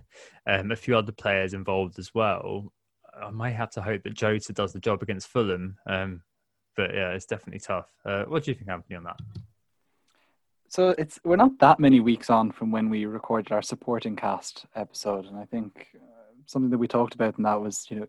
um, 0.46 0.70
a 0.70 0.76
few 0.76 0.96
other 0.96 1.12
players 1.12 1.54
involved 1.54 1.98
as 1.98 2.14
well. 2.14 2.72
I 3.20 3.30
might 3.30 3.52
have 3.52 3.70
to 3.72 3.82
hope 3.82 4.02
that 4.02 4.14
Jota 4.14 4.52
does 4.52 4.72
the 4.72 4.80
job 4.80 5.02
against 5.02 5.28
Fulham. 5.28 5.76
Um, 5.86 6.22
but 6.76 6.92
yeah, 6.92 7.10
it's 7.10 7.26
definitely 7.26 7.60
tough. 7.60 7.88
Uh, 8.04 8.24
what 8.24 8.44
do 8.44 8.50
you 8.50 8.54
think, 8.56 8.68
Anthony, 8.68 8.96
on 8.96 9.04
that? 9.04 9.20
So 10.68 10.94
it's 10.98 11.20
we're 11.24 11.36
not 11.36 11.58
that 11.60 11.78
many 11.78 12.00
weeks 12.00 12.30
on 12.30 12.50
from 12.50 12.70
when 12.70 12.90
we 12.90 13.06
recorded 13.06 13.52
our 13.52 13.62
supporting 13.62 14.16
cast 14.16 14.66
episode, 14.74 15.26
and 15.26 15.36
I 15.36 15.44
think 15.44 15.88
uh, 15.94 16.32
something 16.46 16.70
that 16.70 16.78
we 16.78 16.88
talked 16.88 17.14
about 17.14 17.38
in 17.38 17.44
that 17.44 17.60
was 17.60 17.86
you 17.90 18.00
know 18.00 18.06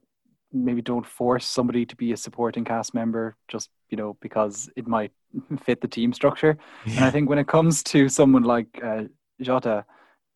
maybe 0.51 0.81
don't 0.81 1.05
force 1.05 1.45
somebody 1.45 1.85
to 1.85 1.95
be 1.95 2.13
a 2.13 2.17
supporting 2.17 2.63
cast 2.63 2.93
member 2.93 3.35
just 3.47 3.69
you 3.89 3.97
know 3.97 4.17
because 4.21 4.69
it 4.75 4.87
might 4.87 5.11
fit 5.63 5.81
the 5.81 5.87
team 5.87 6.13
structure. 6.13 6.57
Yeah. 6.85 6.95
And 6.95 7.05
I 7.05 7.11
think 7.11 7.29
when 7.29 7.39
it 7.39 7.47
comes 7.47 7.83
to 7.83 8.09
someone 8.09 8.43
like 8.43 8.67
uh, 8.83 9.03
Jota, 9.41 9.85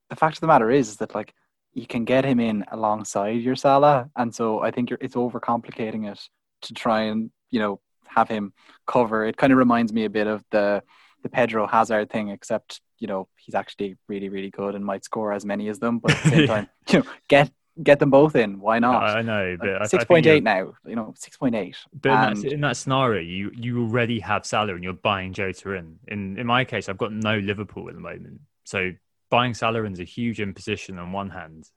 the 0.10 0.16
fact 0.16 0.38
of 0.38 0.42
the 0.42 0.48
matter 0.48 0.70
is, 0.70 0.90
is 0.90 0.98
that 0.98 1.16
like 1.16 1.34
you 1.74 1.88
can 1.88 2.06
get 2.06 2.26
him 2.26 2.40
in 2.40 2.66
alongside 2.72 3.42
your 3.42 3.56
Salah, 3.56 4.10
and 4.16 4.34
so 4.34 4.60
I 4.62 4.72
think 4.72 4.92
it's 4.92 5.16
overcomplicating 5.16 6.12
it 6.12 6.20
to 6.64 6.74
try 6.74 7.04
and 7.04 7.32
you 7.50 7.60
know 7.60 7.80
have 8.08 8.28
him 8.28 8.54
cover. 8.88 9.26
It 9.26 9.38
kind 9.38 9.54
of 9.54 9.60
reminds 9.60 9.94
me 9.94 10.06
a 10.06 10.10
bit 10.10 10.28
of 10.28 10.44
the 10.52 10.84
the 11.24 11.30
Pedro 11.30 11.68
Hazard 11.68 12.10
thing, 12.10 12.30
except 12.30 12.82
you 13.00 13.08
know 13.08 13.28
he's 13.38 13.56
actually 13.56 13.98
really 14.08 14.30
really 14.30 14.50
good 14.50 14.76
and 14.76 14.84
might 14.84 15.04
score 15.04 15.34
as 15.34 15.46
many 15.46 15.68
as 15.70 15.80
them. 15.80 16.00
But 16.00 16.12
at 16.12 16.24
the 16.24 16.30
same 16.30 16.48
time, 16.48 16.70
you 16.90 17.00
know, 17.00 17.06
get 17.28 17.52
get 17.82 18.00
them 18.00 18.10
both 18.10 18.36
in. 18.36 18.60
Why 18.60 18.80
not? 18.80 19.04
I 19.04 19.22
know, 19.22 19.58
but 19.60 19.82
like 19.82 19.90
six 19.90 20.06
point 20.06 20.28
eight 20.28 20.44
now. 20.44 20.74
You 20.86 20.96
know, 20.96 21.14
six 21.18 21.38
point 21.38 21.56
eight. 21.56 21.78
But 21.94 22.12
and... 22.12 22.38
in, 22.38 22.44
that, 22.44 22.54
in 22.54 22.62
that 22.62 22.78
scenario, 22.78 23.22
you 23.22 23.52
you 23.56 23.82
already 23.82 24.20
have 24.20 24.46
Salah 24.46 24.76
and 24.76 24.84
you're 24.84 24.94
buying 24.94 25.34
Jota 25.34 25.74
in. 25.74 26.00
In 26.08 26.38
in 26.38 26.48
my 26.48 26.66
case, 26.66 26.90
I've 26.90 26.98
got 26.98 27.14
no 27.14 27.38
Liverpool 27.38 27.88
at 27.90 27.96
the 27.96 28.02
moment, 28.02 28.42
so 28.64 28.92
buying 29.30 29.54
Salah 29.54 29.84
in 29.84 29.94
is 29.94 30.00
a 30.00 30.06
huge 30.06 30.40
imposition 30.40 30.98
on 31.00 31.12
one 31.12 31.30
hand. 31.30 31.70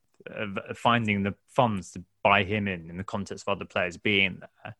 finding 0.75 1.23
the 1.23 1.35
funds 1.49 1.93
to 1.93 2.03
buy 2.23 2.45
him 2.45 2.69
in 2.69 2.89
in 2.89 2.97
the 2.97 3.05
context 3.05 3.45
of 3.47 3.57
other 3.57 3.65
players 3.65 3.97
being 3.97 4.41
there, 4.41 4.77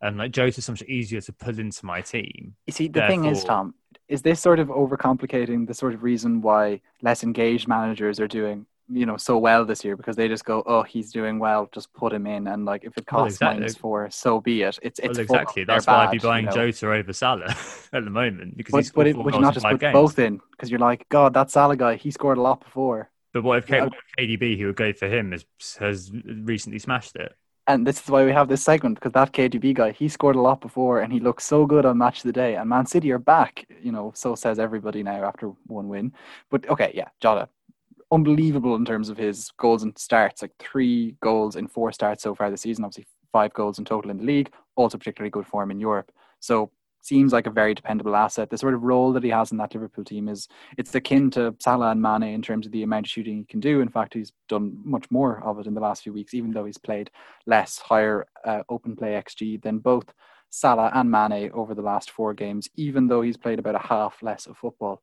and 0.00 0.18
like 0.18 0.32
Jota's 0.32 0.64
so 0.64 0.72
much 0.72 0.82
easier 0.82 1.20
to 1.20 1.32
pull 1.32 1.58
into 1.58 1.84
my 1.86 2.00
team. 2.00 2.54
You 2.66 2.72
see, 2.72 2.88
the 2.88 3.00
Therefore, 3.00 3.08
thing 3.08 3.24
is, 3.26 3.44
Tom, 3.44 3.74
is 4.08 4.22
this 4.22 4.40
sort 4.40 4.58
of 4.58 4.68
overcomplicating 4.68 5.66
the 5.66 5.74
sort 5.74 5.94
of 5.94 6.02
reason 6.02 6.40
why 6.40 6.80
less 7.02 7.22
engaged 7.22 7.68
managers 7.68 8.20
are 8.20 8.28
doing 8.28 8.66
you 8.88 9.04
know 9.04 9.16
so 9.16 9.36
well 9.36 9.64
this 9.64 9.84
year 9.84 9.96
because 9.96 10.14
they 10.14 10.28
just 10.28 10.44
go 10.44 10.62
oh 10.66 10.82
he's 10.82 11.10
doing 11.10 11.38
well 11.38 11.68
just 11.72 11.92
put 11.92 12.12
him 12.12 12.26
in 12.26 12.46
and 12.46 12.64
like 12.64 12.84
if 12.84 12.96
it 12.96 13.04
costs 13.06 13.40
well, 13.40 13.50
exactly. 13.50 13.60
minus 13.60 13.76
four 13.76 14.08
so 14.10 14.40
be 14.40 14.62
it 14.62 14.78
it's 14.82 15.00
it's 15.00 15.18
well, 15.18 15.22
exactly 15.22 15.64
that's 15.64 15.86
why 15.86 16.04
bad, 16.04 16.08
I'd 16.08 16.12
be 16.12 16.18
buying 16.18 16.44
you 16.44 16.50
know? 16.50 16.70
Jota 16.70 16.92
over 16.92 17.12
Salah 17.12 17.56
at 17.92 18.04
the 18.04 18.10
moment 18.10 18.56
because 18.56 18.72
but, 18.72 18.78
he's 18.78 18.92
but, 18.92 19.06
it, 19.08 19.16
would 19.16 19.34
you 19.34 19.40
not 19.40 19.54
just 19.54 19.66
put 19.66 19.80
games. 19.80 19.92
both 19.92 20.18
in 20.18 20.40
because 20.52 20.70
you're 20.70 20.78
like 20.78 21.08
God 21.08 21.34
that 21.34 21.50
Salah 21.50 21.76
guy 21.76 21.96
he 21.96 22.10
scored 22.10 22.38
a 22.38 22.42
lot 22.42 22.60
before 22.60 23.10
but 23.32 23.42
what 23.42 23.58
if, 23.58 23.68
yeah. 23.68 23.88
KDB 24.18 24.58
who 24.58 24.66
would 24.66 24.76
go 24.76 24.92
for 24.92 25.08
him 25.08 25.32
has 25.32 25.44
has 25.80 26.12
recently 26.24 26.78
smashed 26.78 27.16
it 27.16 27.34
and 27.68 27.86
this 27.86 28.00
is 28.02 28.08
why 28.08 28.24
we 28.24 28.32
have 28.32 28.48
this 28.48 28.62
segment 28.62 28.96
because 28.96 29.12
that 29.12 29.32
KDB 29.32 29.74
guy, 29.74 29.90
he 29.90 30.08
scored 30.08 30.36
a 30.36 30.40
lot 30.40 30.60
before 30.60 31.00
and 31.00 31.12
he 31.12 31.20
looked 31.20 31.42
so 31.42 31.66
good 31.66 31.84
on 31.84 31.98
Match 31.98 32.18
of 32.18 32.24
the 32.24 32.32
Day. 32.32 32.54
And 32.54 32.68
Man 32.68 32.86
City 32.86 33.10
are 33.10 33.18
back, 33.18 33.66
you 33.82 33.90
know, 33.90 34.12
so 34.14 34.34
says 34.34 34.58
everybody 34.58 35.02
now 35.02 35.24
after 35.24 35.48
one 35.66 35.88
win. 35.88 36.12
But 36.50 36.68
okay, 36.68 36.92
yeah, 36.94 37.08
Jota, 37.20 37.48
unbelievable 38.12 38.76
in 38.76 38.84
terms 38.84 39.08
of 39.08 39.16
his 39.16 39.50
goals 39.58 39.82
and 39.82 39.98
starts, 39.98 40.42
like 40.42 40.52
three 40.58 41.16
goals 41.20 41.56
in 41.56 41.66
four 41.66 41.90
starts 41.92 42.22
so 42.22 42.34
far 42.34 42.50
this 42.50 42.62
season, 42.62 42.84
obviously 42.84 43.06
five 43.32 43.52
goals 43.52 43.78
in 43.78 43.84
total 43.84 44.10
in 44.10 44.18
the 44.18 44.24
league, 44.24 44.52
also 44.76 44.96
particularly 44.96 45.30
good 45.30 45.46
form 45.46 45.70
in 45.70 45.80
Europe. 45.80 46.12
So 46.38 46.70
seems 47.06 47.32
like 47.32 47.46
a 47.46 47.50
very 47.50 47.74
dependable 47.74 48.16
asset. 48.16 48.50
The 48.50 48.58
sort 48.58 48.74
of 48.74 48.82
role 48.82 49.12
that 49.12 49.22
he 49.22 49.30
has 49.30 49.52
in 49.52 49.58
that 49.58 49.74
Liverpool 49.74 50.04
team 50.04 50.28
is 50.28 50.48
it's 50.76 50.94
akin 50.94 51.30
to 51.32 51.54
Salah 51.60 51.90
and 51.90 52.02
Mane 52.02 52.24
in 52.24 52.42
terms 52.42 52.66
of 52.66 52.72
the 52.72 52.82
amount 52.82 53.06
of 53.06 53.10
shooting 53.10 53.38
he 53.38 53.44
can 53.44 53.60
do. 53.60 53.80
In 53.80 53.88
fact, 53.88 54.14
he's 54.14 54.32
done 54.48 54.76
much 54.84 55.10
more 55.10 55.42
of 55.44 55.58
it 55.58 55.66
in 55.66 55.74
the 55.74 55.80
last 55.80 56.02
few 56.02 56.12
weeks, 56.12 56.34
even 56.34 56.50
though 56.50 56.64
he's 56.64 56.78
played 56.78 57.10
less 57.46 57.78
higher 57.78 58.26
uh, 58.44 58.62
open 58.68 58.96
play 58.96 59.12
xG 59.12 59.62
than 59.62 59.78
both 59.78 60.12
Salah 60.50 60.90
and 60.94 61.10
Mane 61.10 61.50
over 61.52 61.74
the 61.74 61.82
last 61.82 62.10
four 62.10 62.34
games, 62.34 62.68
even 62.76 63.06
though 63.06 63.22
he's 63.22 63.36
played 63.36 63.58
about 63.58 63.74
a 63.74 63.86
half 63.86 64.22
less 64.22 64.46
of 64.46 64.56
football. 64.56 65.02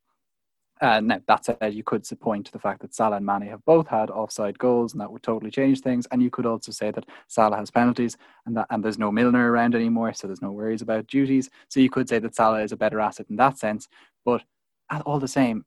Uh, 0.84 1.00
now, 1.00 1.18
that 1.28 1.46
said, 1.46 1.74
you 1.74 1.82
could 1.82 2.06
point 2.20 2.46
to 2.46 2.52
the 2.52 2.60
fact 2.60 2.82
that 2.82 2.94
Salah 2.94 3.16
and 3.16 3.26
Mane 3.26 3.44
have 3.44 3.64
both 3.64 3.88
had 3.88 4.10
offside 4.10 4.60
goals, 4.60 4.92
and 4.92 5.00
that 5.00 5.10
would 5.10 5.24
totally 5.24 5.50
change 5.50 5.80
things. 5.80 6.06
And 6.12 6.22
you 6.22 6.30
could 6.30 6.46
also 6.46 6.74
say 6.74 6.92
that 6.92 7.06
Salah 7.30 7.56
has 7.56 7.72
penalties, 7.72 8.18
and 8.46 8.58
that 8.58 8.68
and 8.70 8.84
there's 8.84 9.00
no 9.00 9.10
Milner 9.10 9.50
around 9.50 9.76
anymore, 9.76 10.14
so 10.14 10.28
there's 10.28 10.42
no 10.42 10.52
worries 10.52 10.82
about 10.82 11.08
duties. 11.08 11.50
So 11.70 11.80
you 11.80 11.90
could 11.90 12.10
say 12.10 12.20
that 12.20 12.36
Salah 12.36 12.64
is 12.64 12.74
a 12.74 12.76
better 12.76 13.00
asset 13.00 13.28
in 13.30 13.38
that 13.38 13.58
sense. 13.58 13.88
But 14.26 14.44
all 15.06 15.22
the 15.22 15.28
same, 15.28 15.64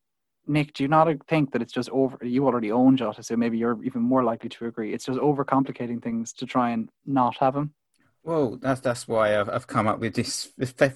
Nick, 0.47 0.75
do 0.75 0.85
you 0.85 0.89
not 0.89 1.09
think 1.29 1.51
that 1.53 1.63
it's 1.63 1.73
just 1.73 1.89
over? 1.89 2.19
You 2.23 2.45
already 2.45 2.71
own 2.71 2.99
Jota, 2.99 3.23
so 3.23 3.37
maybe 3.37 3.57
you're 3.57 3.83
even 3.85 4.03
more 4.03 4.23
likely 4.23 4.51
to 4.51 4.67
agree. 4.67 4.93
It's 4.93 5.07
just 5.07 5.19
overcomplicating 5.19 6.03
things 6.03 6.35
to 6.35 6.45
try 6.45 6.71
and 6.73 6.91
not 7.07 7.39
have 7.39 7.57
him. 7.57 7.73
Well, 8.27 8.57
that's 8.57 8.81
that's 8.81 9.07
why 9.07 9.39
I've, 9.39 9.49
I've 9.49 9.69
come 9.69 9.87
up 9.87 10.01
with 10.01 10.15
this, 10.15 10.47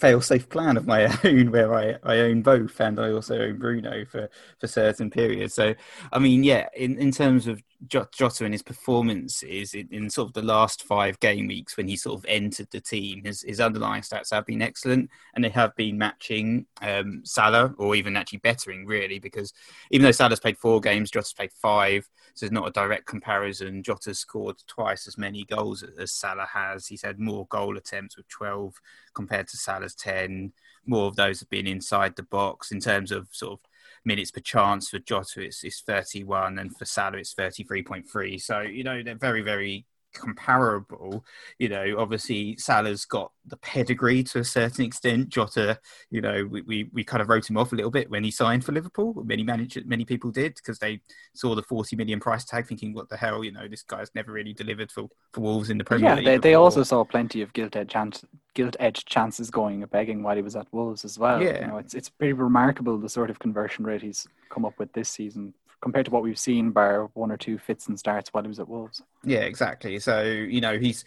fail-safe 0.00 0.48
plan 0.48 0.76
of 0.76 0.84
my 0.88 1.04
own, 1.24 1.52
where 1.52 1.72
I, 1.72 1.94
I 2.02 2.18
own 2.22 2.42
both, 2.42 2.80
and 2.80 2.98
I 2.98 3.12
also 3.12 3.38
own 3.38 3.56
Bruno 3.56 4.04
for, 4.04 4.28
for 4.58 4.66
certain 4.66 5.10
periods. 5.10 5.54
So, 5.54 5.76
I 6.12 6.18
mean, 6.18 6.42
yeah, 6.42 6.68
in, 6.76 6.98
in 6.98 7.12
terms 7.12 7.46
of 7.46 7.62
Jota 7.86 8.44
and 8.44 8.52
his 8.52 8.64
performances 8.64 9.74
in, 9.74 9.86
in, 9.92 10.10
sort 10.10 10.26
of 10.30 10.34
the 10.34 10.42
last 10.42 10.82
five 10.82 11.20
game 11.20 11.46
weeks 11.46 11.76
when 11.76 11.86
he 11.86 11.96
sort 11.96 12.18
of 12.18 12.26
entered 12.28 12.66
the 12.72 12.80
team, 12.80 13.22
his, 13.24 13.42
his 13.42 13.60
underlying 13.60 14.02
stats 14.02 14.32
have 14.32 14.44
been 14.44 14.60
excellent 14.60 15.08
and 15.34 15.44
they 15.44 15.50
have 15.50 15.74
been 15.76 15.96
matching 15.96 16.66
um, 16.82 17.20
Salah 17.24 17.72
or 17.78 17.94
even 17.94 18.16
actually 18.16 18.40
bettering 18.40 18.86
really 18.86 19.20
because 19.20 19.52
even 19.92 20.04
though 20.04 20.10
Salah's 20.10 20.40
played 20.40 20.58
four 20.58 20.80
games, 20.80 21.12
Jota's 21.12 21.32
played 21.32 21.52
five, 21.52 22.08
so 22.34 22.46
it's 22.46 22.52
not 22.52 22.68
a 22.68 22.72
direct 22.72 23.06
comparison. 23.06 23.82
Jota's 23.82 24.18
scored 24.18 24.56
twice 24.66 25.06
as 25.06 25.18
many 25.18 25.44
goals 25.44 25.84
as 25.98 26.12
Salah 26.12 26.48
has. 26.52 26.86
He's 26.86 27.02
had 27.02 27.18
more 27.18 27.46
goal 27.46 27.76
attempts 27.76 28.16
with 28.16 28.28
12 28.28 28.74
compared 29.14 29.48
to 29.48 29.56
Salah's 29.56 29.94
10. 29.94 30.52
More 30.86 31.06
of 31.06 31.16
those 31.16 31.40
have 31.40 31.50
been 31.50 31.66
inside 31.66 32.16
the 32.16 32.22
box 32.22 32.72
in 32.72 32.80
terms 32.80 33.12
of 33.12 33.28
sort 33.32 33.54
of 33.54 33.58
minutes 34.04 34.30
per 34.30 34.40
chance 34.40 34.88
for 34.88 34.98
Jota 34.98 35.42
it's, 35.42 35.62
it's 35.62 35.82
31 35.82 36.58
and 36.58 36.76
for 36.76 36.84
Salah 36.84 37.18
it's 37.18 37.34
33.3 37.34 38.40
so 38.40 38.60
you 38.60 38.82
know 38.82 39.02
they're 39.02 39.14
very 39.14 39.42
very 39.42 39.84
comparable. 40.12 41.24
You 41.58 41.68
know, 41.68 41.96
obviously 41.98 42.56
Salah's 42.56 43.04
got 43.04 43.32
the 43.46 43.56
pedigree 43.58 44.22
to 44.24 44.40
a 44.40 44.44
certain 44.44 44.84
extent. 44.84 45.28
Jota, 45.28 45.78
you 46.10 46.20
know, 46.20 46.46
we, 46.50 46.62
we, 46.62 46.90
we 46.92 47.04
kind 47.04 47.20
of 47.20 47.28
wrote 47.28 47.48
him 47.48 47.56
off 47.56 47.72
a 47.72 47.76
little 47.76 47.90
bit 47.90 48.10
when 48.10 48.24
he 48.24 48.30
signed 48.30 48.64
for 48.64 48.72
Liverpool. 48.72 49.14
Many 49.24 49.42
managers, 49.42 49.84
many 49.86 50.04
people 50.04 50.30
did 50.30 50.54
because 50.54 50.78
they 50.78 51.00
saw 51.34 51.54
the 51.54 51.62
40 51.62 51.96
million 51.96 52.20
price 52.20 52.44
tag, 52.44 52.66
thinking, 52.66 52.92
"What 52.92 53.08
the 53.08 53.16
hell?" 53.16 53.44
You 53.44 53.52
know, 53.52 53.68
this 53.68 53.82
guy's 53.82 54.10
never 54.14 54.32
really 54.32 54.52
delivered 54.52 54.90
for, 54.90 55.08
for 55.32 55.40
Wolves 55.40 55.70
in 55.70 55.78
the 55.78 55.84
Premier 55.84 56.10
yeah, 56.10 56.14
League. 56.16 56.24
Yeah, 56.24 56.30
they, 56.32 56.38
they 56.38 56.54
also 56.54 56.82
saw 56.82 57.04
plenty 57.04 57.42
of 57.42 57.52
gilt 57.52 57.76
edge 57.76 57.90
chance, 57.90 58.24
gilt 58.54 58.76
edge 58.78 59.04
chances 59.04 59.50
going 59.50 59.84
begging 59.90 60.22
while 60.22 60.36
he 60.36 60.42
was 60.42 60.56
at 60.56 60.66
Wolves 60.72 61.04
as 61.04 61.18
well. 61.18 61.42
Yeah, 61.42 61.60
you 61.60 61.66
know, 61.66 61.78
it's 61.78 61.94
it's 61.94 62.08
pretty 62.08 62.32
remarkable 62.32 62.98
the 62.98 63.08
sort 63.08 63.30
of 63.30 63.38
conversion 63.38 63.84
rate 63.84 64.02
he's 64.02 64.26
come 64.50 64.64
up 64.64 64.78
with 64.78 64.92
this 64.92 65.08
season 65.08 65.54
compared 65.80 66.06
to 66.06 66.10
what 66.10 66.22
we've 66.22 66.38
seen, 66.38 66.70
bar 66.70 67.10
one 67.14 67.32
or 67.32 67.36
two 67.36 67.58
fits 67.58 67.88
and 67.88 67.98
starts 67.98 68.30
while 68.32 68.44
he 68.44 68.48
was 68.48 68.60
at 68.60 68.68
Wolves. 68.68 69.02
Yeah, 69.24 69.40
exactly. 69.40 69.98
So 69.98 70.22
you 70.22 70.60
know 70.60 70.78
he's 70.78 71.04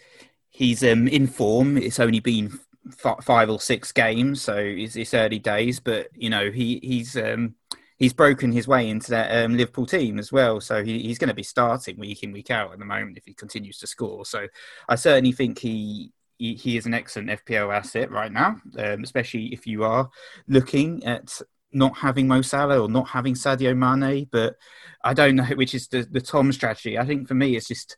he's 0.50 0.82
um, 0.84 1.08
in 1.08 1.26
form. 1.26 1.76
It's 1.76 2.00
only 2.00 2.20
been 2.20 2.58
f- 3.04 3.24
five 3.24 3.50
or 3.50 3.60
six 3.60 3.92
games, 3.92 4.42
so 4.42 4.56
it's, 4.56 4.96
it's, 4.96 5.14
early 5.14 5.38
days. 5.38 5.80
But 5.80 6.08
you 6.14 6.30
know 6.30 6.50
he 6.50 6.80
he's 6.82 7.16
um, 7.16 7.54
he's 7.98 8.12
broken 8.12 8.52
his 8.52 8.68
way 8.68 8.88
into 8.88 9.10
that 9.10 9.44
um, 9.44 9.56
Liverpool 9.56 9.86
team 9.86 10.18
as 10.18 10.32
well. 10.32 10.60
So 10.60 10.84
he, 10.84 11.00
he's 11.00 11.18
going 11.18 11.28
to 11.28 11.34
be 11.34 11.42
starting 11.42 11.98
week 11.98 12.22
in 12.22 12.32
week 12.32 12.50
out 12.50 12.72
at 12.72 12.78
the 12.78 12.84
moment 12.84 13.18
if 13.18 13.24
he 13.24 13.34
continues 13.34 13.78
to 13.78 13.86
score. 13.86 14.24
So 14.24 14.46
I 14.88 14.96
certainly 14.96 15.32
think 15.32 15.58
he 15.58 16.12
he, 16.38 16.76
is 16.76 16.86
an 16.86 16.94
excellent 16.94 17.30
FPL 17.30 17.74
asset 17.74 18.10
right 18.10 18.32
now, 18.32 18.60
um, 18.78 19.02
especially 19.02 19.46
if 19.46 19.66
you 19.66 19.84
are 19.84 20.10
looking 20.48 21.04
at 21.04 21.40
not 21.74 21.96
having 21.98 22.28
Mo 22.28 22.42
Salah 22.42 22.80
or 22.80 22.88
not 22.88 23.08
having 23.08 23.34
Sadio 23.34 23.76
Mane, 23.76 24.28
but 24.30 24.56
I 25.02 25.14
don't 25.14 25.36
know 25.36 25.44
which 25.44 25.74
is 25.74 25.88
the, 25.88 26.06
the 26.10 26.20
Tom 26.20 26.52
strategy. 26.52 26.98
I 26.98 27.04
think 27.04 27.28
for 27.28 27.34
me, 27.34 27.56
it's 27.56 27.68
just 27.68 27.96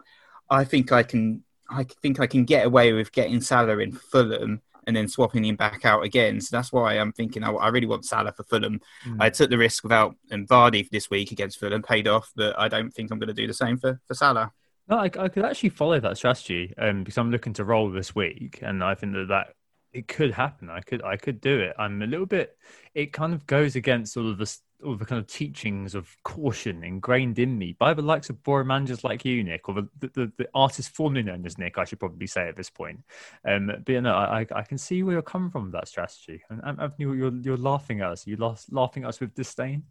I 0.51 0.65
think 0.65 0.93
I 0.93 1.03
can 1.03 1.45
I 1.69 1.85
think 2.03 2.21
I 2.21 2.27
can 2.27 2.45
get 2.45 2.67
away 2.67 2.93
with 2.93 3.13
getting 3.13 3.41
Salah 3.41 3.79
in 3.79 3.93
Fulham 3.93 4.63
and 4.87 4.95
then 4.95 5.09
swapping 5.09 5.45
him 5.45 5.57
back 5.57 5.85
out 5.85 6.05
again. 6.05 6.41
So 6.41 6.57
that's 6.57 6.73
why 6.73 6.95
I'm 6.95 7.13
thinking 7.13 7.43
I, 7.43 7.51
I 7.51 7.69
really 7.69 7.89
want 7.89 8.05
Salah 8.05 8.33
for 8.33 8.45
Fulham. 8.45 8.81
Mm. 9.05 9.17
I 9.21 9.31
took 9.31 9.51
the 9.51 9.59
risk 9.59 9.83
without 9.83 10.15
and 10.31 10.49
Vardy 10.49 10.89
this 10.91 11.11
week 11.11 11.33
against 11.33 11.59
Fulham, 11.59 11.83
paid 11.83 12.07
off, 12.07 12.31
but 12.37 12.59
I 12.59 12.69
don't 12.69 12.93
think 12.93 13.11
I'm 13.11 13.19
going 13.19 13.29
to 13.29 13.35
do 13.35 13.49
the 13.49 13.55
same 13.55 13.79
for, 13.79 14.01
for 14.07 14.15
Salah. 14.15 14.53
No, 14.89 14.99
I, 14.99 15.05
I 15.05 15.29
could 15.29 15.45
actually 15.45 15.71
follow 15.71 15.99
that 15.99 16.17
strategy 16.17 16.73
um, 16.79 17.03
because 17.03 17.19
I'm 17.19 17.33
looking 17.33 17.55
to 17.55 17.65
roll 17.65 17.91
this 17.91 18.15
week, 18.15 18.61
and 18.63 18.85
I 18.85 18.95
think 18.95 19.15
that 19.15 19.27
that 19.29 19.55
it 19.97 20.09
could 20.09 20.33
happen. 20.33 20.69
I 20.69 20.81
could 20.81 21.03
I 21.03 21.17
could 21.17 21.41
do 21.41 21.59
it. 21.59 21.75
I'm 21.79 22.03
a 22.03 22.07
little 22.07 22.27
bit. 22.27 22.59
It 22.95 23.15
kind 23.15 23.33
of 23.33 23.47
goes 23.47 23.77
against 23.77 24.17
all 24.17 24.31
of 24.31 24.37
the 24.37 24.59
all 24.85 24.95
the 24.95 25.07
kind 25.07 25.19
of 25.19 25.27
teachings 25.27 25.95
of 25.95 26.15
caution 26.23 26.85
ingrained 26.85 27.39
in 27.39 27.57
me 27.57 27.75
by 27.79 27.95
the 27.95 28.03
likes 28.03 28.29
of 28.29 28.37
managers 28.47 29.03
like 29.03 29.25
you, 29.25 29.43
Nick, 29.43 29.71
or 29.71 29.75
the, 29.75 29.89
the, 30.01 30.31
the 30.37 30.47
artist 30.55 30.91
formerly 30.91 31.23
known 31.23 31.47
as 31.47 31.57
Nick, 31.57 31.79
I 31.79 31.85
should 31.85 31.99
probably 31.99 32.27
say 32.27 32.47
at 32.47 32.57
this 32.57 32.69
point. 32.69 33.01
Um, 33.49 33.69
but 33.69 33.89
you 33.89 34.03
know, 34.03 34.15
I, 34.15 34.45
I 34.55 34.63
can 34.63 34.77
see 34.77 35.03
where 35.03 35.15
you're 35.15 35.23
coming 35.23 35.51
from 35.51 35.63
with 35.63 35.73
that 35.73 35.89
strategy. 35.89 36.43
And 36.51 36.61
Anthony, 36.63 37.17
you're, 37.17 37.35
you're 37.37 37.57
laughing 37.57 38.03
at 38.03 38.11
us. 38.11 38.27
You're 38.27 38.55
laughing 38.71 39.05
at 39.05 39.09
us 39.09 39.21
with 39.21 39.35
disdain. 39.35 39.83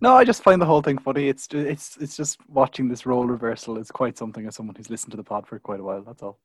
No, 0.00 0.16
I 0.16 0.24
just 0.24 0.42
find 0.42 0.60
the 0.60 0.66
whole 0.66 0.82
thing 0.82 0.98
funny. 0.98 1.28
It's 1.28 1.46
it's 1.52 1.96
it's 1.98 2.16
just 2.16 2.38
watching 2.48 2.88
this 2.88 3.06
role 3.06 3.26
reversal 3.26 3.78
is 3.78 3.92
quite 3.92 4.18
something 4.18 4.48
as 4.48 4.56
someone 4.56 4.74
who's 4.74 4.90
listened 4.90 5.12
to 5.12 5.16
the 5.16 5.22
pod 5.22 5.46
for 5.46 5.60
quite 5.60 5.78
a 5.78 5.84
while. 5.84 6.02
That's 6.02 6.22
all. 6.24 6.40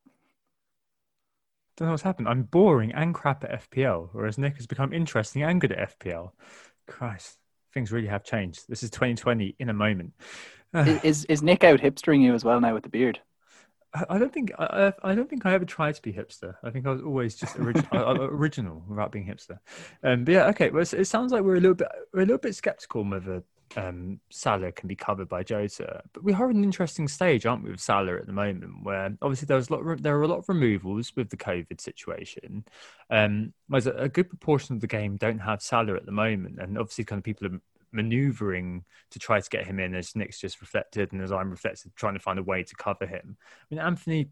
Don't 1.80 1.86
know 1.86 1.92
what's 1.92 2.02
happened. 2.02 2.28
I'm 2.28 2.42
boring 2.42 2.92
and 2.92 3.14
crap 3.14 3.42
at 3.42 3.70
FPL, 3.70 4.10
whereas 4.12 4.36
Nick 4.36 4.56
has 4.56 4.66
become 4.66 4.92
interesting 4.92 5.42
and 5.42 5.58
good 5.58 5.72
at 5.72 5.98
FPL. 5.98 6.32
Christ 6.86 7.38
things 7.72 7.90
really 7.90 8.08
have 8.08 8.22
changed. 8.22 8.64
This 8.68 8.82
is 8.82 8.90
2020 8.90 9.56
in 9.58 9.70
a 9.70 9.72
moment. 9.72 10.12
is 10.74 11.24
is 11.24 11.42
Nick 11.42 11.64
out 11.64 11.80
hipstering 11.80 12.20
you 12.20 12.34
as 12.34 12.44
well 12.44 12.60
now 12.60 12.74
with 12.74 12.82
the 12.82 12.90
beard? 12.90 13.20
I 14.10 14.18
don't 14.18 14.30
think 14.32 14.52
I, 14.58 14.92
I 15.02 15.14
don't 15.14 15.28
think 15.30 15.46
I 15.46 15.54
ever 15.54 15.64
tried 15.64 15.94
to 15.94 16.02
be 16.02 16.12
hipster. 16.12 16.54
I 16.62 16.68
think 16.68 16.86
I 16.86 16.90
was 16.90 17.00
always 17.00 17.34
just 17.34 17.56
original, 17.58 18.24
original 18.24 18.84
without 18.86 19.10
being 19.10 19.26
hipster. 19.26 19.58
Um, 20.04 20.24
but 20.24 20.32
yeah, 20.32 20.46
okay. 20.48 20.68
Well, 20.68 20.82
it 20.82 21.06
sounds 21.06 21.32
like 21.32 21.42
we're 21.42 21.56
a 21.56 21.60
little 21.60 21.74
bit 21.74 21.88
we're 22.12 22.20
a 22.20 22.26
little 22.26 22.38
bit 22.38 22.54
skeptical 22.54 23.08
whether 23.08 23.42
um, 23.76 24.20
Salah 24.30 24.72
can 24.72 24.88
be 24.88 24.96
covered 24.96 25.28
by 25.28 25.42
Jota. 25.42 26.02
But 26.12 26.24
we 26.24 26.32
are 26.32 26.48
at 26.48 26.54
an 26.54 26.64
interesting 26.64 27.08
stage, 27.08 27.46
aren't 27.46 27.64
we, 27.64 27.70
with 27.70 27.80
Salah 27.80 28.16
at 28.16 28.26
the 28.26 28.32
moment, 28.32 28.82
where 28.82 29.16
obviously 29.22 29.46
there 29.46 29.56
was 29.56 29.70
a 29.70 29.74
lot 29.74 29.86
of, 29.86 30.02
there 30.02 30.16
are 30.18 30.22
a 30.22 30.28
lot 30.28 30.38
of 30.38 30.48
removals 30.48 31.12
with 31.16 31.30
the 31.30 31.36
COVID 31.36 31.80
situation. 31.80 32.64
Um, 33.10 33.52
whereas 33.68 33.86
a, 33.86 33.92
a 33.92 34.08
good 34.08 34.28
proportion 34.28 34.74
of 34.74 34.80
the 34.80 34.86
game 34.86 35.16
don't 35.16 35.38
have 35.38 35.62
Salah 35.62 35.94
at 35.94 36.06
the 36.06 36.12
moment, 36.12 36.58
and 36.58 36.78
obviously 36.78 37.04
kind 37.04 37.18
of 37.18 37.24
people 37.24 37.46
are 37.46 37.60
maneuvering 37.92 38.84
to 39.10 39.18
try 39.18 39.40
to 39.40 39.50
get 39.50 39.66
him 39.66 39.80
in, 39.80 39.94
as 39.94 40.14
Nick's 40.16 40.40
just 40.40 40.60
reflected, 40.60 41.12
and 41.12 41.22
as 41.22 41.32
I'm 41.32 41.50
reflected, 41.50 41.92
trying 41.96 42.14
to 42.14 42.20
find 42.20 42.38
a 42.38 42.44
way 42.44 42.62
to 42.62 42.74
cover 42.74 43.06
him. 43.06 43.36
I 43.40 43.74
mean, 43.74 43.80
Anthony, 43.80 44.28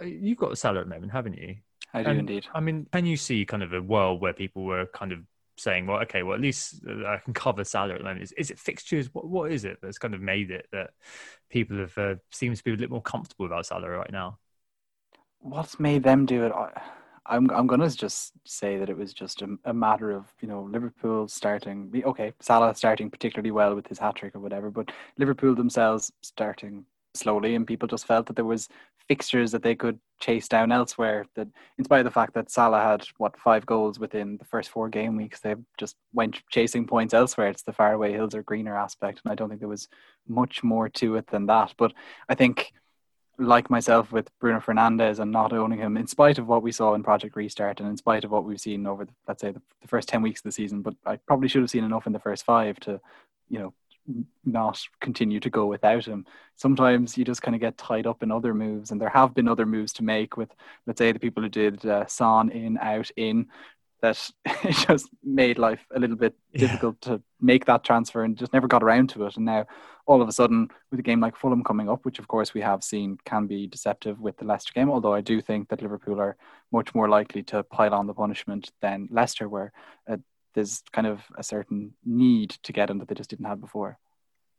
uh, 0.00 0.04
you've 0.04 0.38
got 0.38 0.56
Salah 0.58 0.80
at 0.80 0.88
the 0.88 0.94
moment, 0.94 1.12
haven't 1.12 1.38
you? 1.38 1.56
I 1.94 2.02
do 2.02 2.10
and, 2.10 2.18
indeed. 2.20 2.46
I 2.54 2.60
mean, 2.60 2.86
can 2.92 3.06
you 3.06 3.16
see 3.16 3.44
kind 3.44 3.62
of 3.62 3.72
a 3.72 3.80
world 3.80 4.20
where 4.20 4.32
people 4.32 4.64
were 4.64 4.86
kind 4.86 5.12
of 5.12 5.20
saying, 5.58 5.86
well, 5.86 6.00
okay, 6.02 6.22
well, 6.22 6.34
at 6.34 6.40
least 6.40 6.82
uh, 6.88 7.06
I 7.06 7.18
can 7.18 7.34
cover 7.34 7.64
Salah 7.64 7.94
at 7.94 7.98
the 7.98 8.04
moment. 8.04 8.22
Is, 8.22 8.32
is 8.32 8.50
it 8.50 8.58
fixtures? 8.58 9.12
What 9.12 9.28
what 9.28 9.52
is 9.52 9.64
it 9.64 9.78
that's 9.82 9.98
kind 9.98 10.14
of 10.14 10.20
made 10.20 10.50
it 10.50 10.66
that 10.72 10.90
people 11.50 11.78
have 11.78 11.96
uh, 11.98 12.14
seems 12.30 12.58
to 12.58 12.64
be 12.64 12.72
a 12.72 12.76
little 12.76 12.92
more 12.92 13.02
comfortable 13.02 13.46
about 13.46 13.66
Salah 13.66 13.88
right 13.88 14.12
now? 14.12 14.38
What's 15.40 15.78
made 15.78 16.02
them 16.02 16.26
do 16.26 16.44
it? 16.44 16.52
I, 16.52 16.70
I'm 17.26 17.50
I'm 17.50 17.66
gonna 17.66 17.90
just 17.90 18.32
say 18.44 18.78
that 18.78 18.88
it 18.88 18.96
was 18.96 19.12
just 19.12 19.42
a, 19.42 19.56
a, 19.64 19.74
matter 19.74 20.10
of 20.10 20.32
you 20.40 20.48
know 20.48 20.62
Liverpool 20.62 21.28
starting 21.28 22.02
okay 22.04 22.32
Salah 22.40 22.74
starting 22.74 23.10
particularly 23.10 23.50
well 23.50 23.74
with 23.74 23.86
his 23.86 23.98
hat 23.98 24.16
trick 24.16 24.34
or 24.34 24.40
whatever, 24.40 24.70
but 24.70 24.90
Liverpool 25.18 25.54
themselves 25.54 26.10
starting 26.22 26.84
slowly, 27.14 27.54
and 27.54 27.66
people 27.66 27.88
just 27.88 28.06
felt 28.06 28.26
that 28.26 28.36
there 28.36 28.44
was 28.44 28.68
fixtures 29.08 29.50
that 29.52 29.62
they 29.62 29.74
could 29.74 29.98
chase 30.20 30.48
down 30.48 30.70
elsewhere. 30.70 31.24
That, 31.34 31.48
in 31.78 31.84
spite 31.84 32.00
of 32.00 32.04
the 32.04 32.10
fact 32.10 32.34
that 32.34 32.50
Salah 32.50 32.82
had 32.82 33.06
what 33.16 33.38
five 33.38 33.64
goals 33.66 33.98
within 33.98 34.36
the 34.36 34.44
first 34.44 34.70
four 34.70 34.88
game 34.88 35.16
weeks, 35.16 35.40
they 35.40 35.54
just 35.78 35.96
went 36.12 36.40
chasing 36.50 36.86
points 36.86 37.14
elsewhere. 37.14 37.48
It's 37.48 37.62
the 37.62 37.72
faraway 37.72 38.12
hills 38.12 38.34
are 38.34 38.42
greener 38.42 38.76
aspect, 38.76 39.20
and 39.24 39.32
I 39.32 39.34
don't 39.34 39.48
think 39.48 39.60
there 39.60 39.68
was 39.68 39.88
much 40.28 40.62
more 40.62 40.88
to 40.90 41.16
it 41.16 41.26
than 41.28 41.46
that. 41.46 41.74
But 41.76 41.92
I 42.28 42.34
think. 42.34 42.72
Like 43.40 43.70
myself 43.70 44.10
with 44.10 44.36
Bruno 44.40 44.58
Fernandes 44.58 45.20
and 45.20 45.30
not 45.30 45.52
owning 45.52 45.78
him, 45.78 45.96
in 45.96 46.08
spite 46.08 46.40
of 46.40 46.48
what 46.48 46.64
we 46.64 46.72
saw 46.72 46.94
in 46.94 47.04
Project 47.04 47.36
Restart 47.36 47.78
and 47.78 47.88
in 47.88 47.96
spite 47.96 48.24
of 48.24 48.32
what 48.32 48.42
we've 48.44 48.60
seen 48.60 48.84
over, 48.84 49.04
the, 49.04 49.12
let's 49.28 49.40
say, 49.40 49.52
the, 49.52 49.62
the 49.80 49.86
first 49.86 50.08
10 50.08 50.22
weeks 50.22 50.40
of 50.40 50.42
the 50.42 50.50
season, 50.50 50.82
but 50.82 50.94
I 51.06 51.18
probably 51.18 51.46
should 51.46 51.60
have 51.60 51.70
seen 51.70 51.84
enough 51.84 52.08
in 52.08 52.12
the 52.12 52.18
first 52.18 52.44
five 52.44 52.80
to, 52.80 53.00
you 53.48 53.60
know, 53.60 53.74
not 54.44 54.80
continue 55.00 55.40
to 55.40 55.50
go 55.50 55.66
without 55.66 56.04
him. 56.04 56.26
Sometimes 56.56 57.16
you 57.16 57.24
just 57.24 57.42
kind 57.42 57.54
of 57.54 57.60
get 57.60 57.78
tied 57.78 58.06
up 58.06 58.22
in 58.22 58.32
other 58.32 58.54
moves, 58.54 58.90
and 58.90 59.00
there 59.00 59.08
have 59.08 59.34
been 59.34 59.48
other 59.48 59.66
moves 59.66 59.92
to 59.94 60.04
make 60.04 60.36
with, 60.36 60.50
let's 60.86 60.98
say, 60.98 61.12
the 61.12 61.18
people 61.18 61.42
who 61.42 61.48
did 61.48 61.84
uh, 61.86 62.06
Son 62.06 62.50
in, 62.50 62.78
out, 62.78 63.10
in, 63.16 63.46
that 64.00 64.30
it 64.64 64.76
just 64.86 65.08
made 65.22 65.58
life 65.58 65.84
a 65.94 65.98
little 65.98 66.16
bit 66.16 66.34
yeah. 66.52 66.60
difficult 66.60 67.00
to 67.02 67.20
make 67.40 67.64
that 67.64 67.84
transfer 67.84 68.22
and 68.24 68.36
just 68.36 68.52
never 68.52 68.68
got 68.68 68.82
around 68.82 69.08
to 69.10 69.26
it. 69.26 69.36
And 69.36 69.44
now, 69.44 69.66
all 70.06 70.22
of 70.22 70.28
a 70.28 70.32
sudden, 70.32 70.68
with 70.90 71.00
a 71.00 71.02
game 71.02 71.20
like 71.20 71.36
Fulham 71.36 71.62
coming 71.64 71.88
up, 71.88 72.04
which 72.04 72.18
of 72.18 72.28
course 72.28 72.54
we 72.54 72.60
have 72.62 72.82
seen 72.82 73.18
can 73.24 73.46
be 73.46 73.66
deceptive 73.66 74.20
with 74.20 74.36
the 74.38 74.44
Leicester 74.44 74.72
game, 74.72 74.90
although 74.90 75.14
I 75.14 75.20
do 75.20 75.40
think 75.40 75.68
that 75.68 75.82
Liverpool 75.82 76.20
are 76.20 76.36
much 76.72 76.94
more 76.94 77.08
likely 77.08 77.42
to 77.44 77.62
pile 77.64 77.92
on 77.92 78.06
the 78.06 78.14
punishment 78.14 78.70
than 78.80 79.08
Leicester, 79.10 79.48
were. 79.48 79.72
uh, 80.08 80.16
there's 80.58 80.82
kind 80.92 81.06
of 81.06 81.22
a 81.36 81.42
certain 81.44 81.92
need 82.04 82.50
to 82.50 82.72
get 82.72 82.90
him 82.90 82.98
that 82.98 83.06
they 83.06 83.14
just 83.14 83.30
didn't 83.30 83.46
have 83.46 83.60
before. 83.60 83.96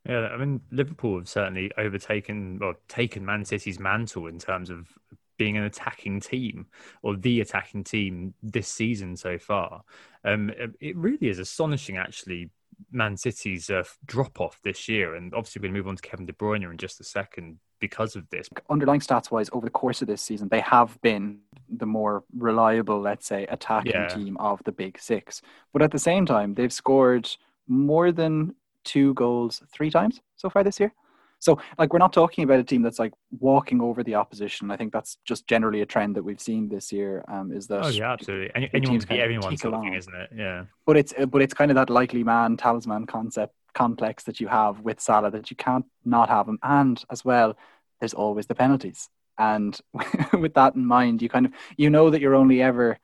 Yeah, 0.08 0.28
I 0.28 0.38
mean 0.38 0.62
Liverpool 0.70 1.18
have 1.18 1.28
certainly 1.28 1.70
overtaken 1.76 2.58
or 2.62 2.76
taken 2.88 3.26
Man 3.26 3.44
City's 3.44 3.78
mantle 3.78 4.26
in 4.26 4.38
terms 4.38 4.70
of 4.70 4.88
being 5.36 5.58
an 5.58 5.64
attacking 5.64 6.20
team 6.20 6.66
or 7.02 7.16
the 7.16 7.42
attacking 7.42 7.84
team 7.84 8.32
this 8.42 8.68
season 8.68 9.14
so 9.14 9.36
far. 9.38 9.82
Um, 10.24 10.50
it 10.80 10.96
really 10.96 11.28
is 11.28 11.38
astonishing, 11.38 11.98
actually. 11.98 12.50
Man 12.90 13.14
City's 13.18 13.68
uh, 13.68 13.84
drop 14.06 14.40
off 14.40 14.58
this 14.64 14.88
year, 14.88 15.16
and 15.16 15.34
obviously 15.34 15.60
to 15.60 15.68
move 15.68 15.86
on 15.86 15.96
to 15.96 16.02
Kevin 16.02 16.24
De 16.24 16.32
Bruyne 16.32 16.70
in 16.70 16.78
just 16.78 16.98
a 17.00 17.04
second 17.04 17.58
because 17.80 18.16
of 18.16 18.28
this. 18.30 18.48
Underlying 18.68 19.00
stats 19.00 19.30
wise, 19.30 19.50
over 19.52 19.66
the 19.66 19.70
course 19.70 20.02
of 20.02 20.08
this 20.08 20.22
season, 20.22 20.48
they 20.48 20.60
have 20.60 21.00
been 21.02 21.38
the 21.68 21.86
more 21.86 22.24
reliable, 22.36 23.00
let's 23.00 23.26
say, 23.26 23.46
attacking 23.46 23.92
yeah. 23.92 24.08
team 24.08 24.36
of 24.38 24.62
the 24.64 24.72
big 24.72 24.98
six. 24.98 25.42
But 25.72 25.82
at 25.82 25.90
the 25.90 25.98
same 25.98 26.26
time, 26.26 26.54
they've 26.54 26.72
scored 26.72 27.28
more 27.66 28.12
than 28.12 28.54
two 28.84 29.14
goals 29.14 29.62
three 29.72 29.90
times 29.90 30.20
so 30.36 30.50
far 30.50 30.62
this 30.64 30.80
year. 30.80 30.92
So, 31.40 31.58
like, 31.78 31.92
we're 31.94 31.98
not 32.00 32.12
talking 32.12 32.44
about 32.44 32.60
a 32.60 32.64
team 32.64 32.82
that's 32.82 32.98
like 32.98 33.14
walking 33.38 33.80
over 33.80 34.02
the 34.02 34.14
opposition. 34.14 34.70
I 34.70 34.76
think 34.76 34.92
that's 34.92 35.16
just 35.24 35.46
generally 35.46 35.80
a 35.80 35.86
trend 35.86 36.16
that 36.16 36.22
we've 36.22 36.40
seen 36.40 36.68
this 36.68 36.92
year. 36.92 37.24
Um, 37.28 37.50
is 37.50 37.66
that? 37.68 37.82
Oh 37.82 37.88
yeah, 37.88 38.12
absolutely. 38.12 38.50
Any, 38.54 38.70
anyone 38.74 39.00
can 39.00 39.18
everyone 39.18 39.56
sort 39.56 39.72
of 39.72 39.80
thing, 39.80 39.94
isn't 39.94 40.14
it? 40.14 40.30
Yeah. 40.36 40.64
But 40.84 40.98
it's 40.98 41.14
but 41.28 41.40
it's 41.40 41.54
kind 41.54 41.70
of 41.70 41.76
that 41.76 41.88
likely 41.88 42.24
man 42.24 42.58
talisman 42.58 43.06
concept 43.06 43.54
complex 43.72 44.24
that 44.24 44.40
you 44.40 44.48
have 44.48 44.80
with 44.80 45.00
Salah 45.00 45.30
that 45.30 45.50
you 45.50 45.56
can't 45.56 45.86
not 46.04 46.28
have 46.28 46.48
him, 46.48 46.58
and 46.62 47.02
as 47.10 47.24
well, 47.24 47.56
there's 48.00 48.14
always 48.14 48.46
the 48.46 48.54
penalties. 48.54 49.08
And 49.38 49.78
with 50.32 50.54
that 50.54 50.74
in 50.74 50.84
mind, 50.84 51.22
you 51.22 51.28
kind 51.28 51.46
of 51.46 51.52
you 51.76 51.90
know 51.90 52.10
that 52.10 52.20
you're 52.20 52.34
only 52.34 52.62
ever, 52.62 52.98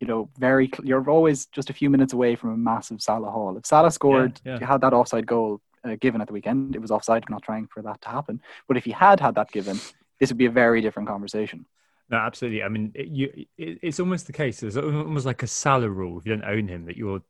you 0.00 0.06
know, 0.06 0.28
very 0.38 0.70
you're 0.82 1.08
always 1.08 1.46
just 1.46 1.70
a 1.70 1.74
few 1.74 1.90
minutes 1.90 2.12
away 2.12 2.36
from 2.36 2.50
a 2.50 2.56
massive 2.56 3.00
Salah 3.00 3.30
haul. 3.30 3.56
If 3.56 3.66
Salah 3.66 3.90
scored, 3.90 4.40
yeah, 4.44 4.54
yeah. 4.54 4.60
you 4.60 4.66
had 4.66 4.80
that 4.80 4.92
offside 4.92 5.26
goal 5.26 5.60
uh, 5.84 5.96
given 6.00 6.20
at 6.20 6.26
the 6.26 6.32
weekend. 6.32 6.74
It 6.74 6.80
was 6.80 6.90
offside. 6.90 7.24
I'm 7.26 7.32
not 7.32 7.42
trying 7.42 7.68
for 7.68 7.82
that 7.82 8.00
to 8.02 8.08
happen. 8.08 8.40
But 8.68 8.76
if 8.76 8.84
he 8.84 8.90
had 8.90 9.20
had 9.20 9.36
that 9.36 9.50
given, 9.50 9.78
this 10.18 10.30
would 10.30 10.38
be 10.38 10.46
a 10.46 10.50
very 10.50 10.80
different 10.80 11.08
conversation. 11.08 11.66
No, 12.08 12.18
absolutely. 12.18 12.62
I 12.62 12.68
mean, 12.68 12.92
it, 12.94 13.08
you, 13.08 13.46
it, 13.58 13.78
it's 13.82 13.98
almost 13.98 14.26
the 14.26 14.32
case. 14.32 14.62
It's 14.62 14.76
almost 14.76 15.26
like 15.26 15.42
a 15.42 15.46
Salah 15.46 15.90
rule. 15.90 16.18
If 16.18 16.26
you 16.26 16.36
don't 16.36 16.48
own 16.48 16.68
him, 16.68 16.86
that 16.86 16.96
you're 16.96 17.22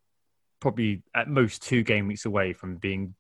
probably 0.61 1.03
at 1.14 1.29
most 1.29 1.62
two 1.62 1.83
game 1.83 2.07
weeks 2.07 2.25
away 2.25 2.53
from 2.53 2.77
being 2.77 3.14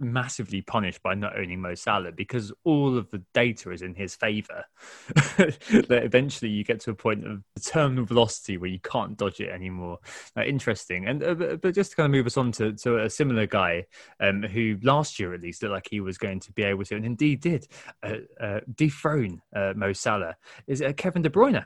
massively 0.00 0.62
punished 0.62 1.02
by 1.02 1.14
not 1.14 1.38
owning 1.38 1.60
Mo 1.60 1.74
Salah 1.74 2.12
because 2.12 2.52
all 2.64 2.96
of 2.96 3.10
the 3.10 3.22
data 3.34 3.70
is 3.70 3.82
in 3.82 3.94
his 3.94 4.14
favour. 4.14 4.64
that 5.36 6.02
eventually 6.04 6.50
you 6.50 6.64
get 6.64 6.80
to 6.80 6.90
a 6.90 6.94
point 6.94 7.26
of 7.26 7.42
terminal 7.64 8.04
velocity 8.04 8.56
where 8.56 8.70
you 8.70 8.80
can't 8.80 9.16
dodge 9.16 9.40
it 9.40 9.50
anymore. 9.50 9.98
Uh, 10.36 10.42
interesting. 10.42 11.06
And 11.06 11.22
uh, 11.22 11.34
but 11.34 11.74
just 11.74 11.90
to 11.90 11.96
kind 11.96 12.06
of 12.06 12.12
move 12.12 12.26
us 12.26 12.36
on 12.36 12.52
to, 12.52 12.72
to 12.72 13.04
a 13.04 13.10
similar 13.10 13.46
guy 13.46 13.86
um, 14.20 14.42
who 14.42 14.78
last 14.82 15.18
year 15.18 15.34
at 15.34 15.40
least 15.40 15.62
looked 15.62 15.72
like 15.72 15.88
he 15.90 16.00
was 16.00 16.18
going 16.18 16.40
to 16.40 16.52
be 16.52 16.62
able 16.62 16.84
to, 16.84 16.96
and 16.96 17.04
indeed 17.04 17.40
did, 17.40 17.66
uh, 18.02 18.16
uh 18.40 18.60
dethrone 18.74 19.40
uh, 19.54 19.72
Mo 19.76 19.92
Salah 19.92 20.36
is 20.66 20.82
uh, 20.82 20.92
Kevin 20.96 21.22
De 21.22 21.30
Bruyne. 21.30 21.64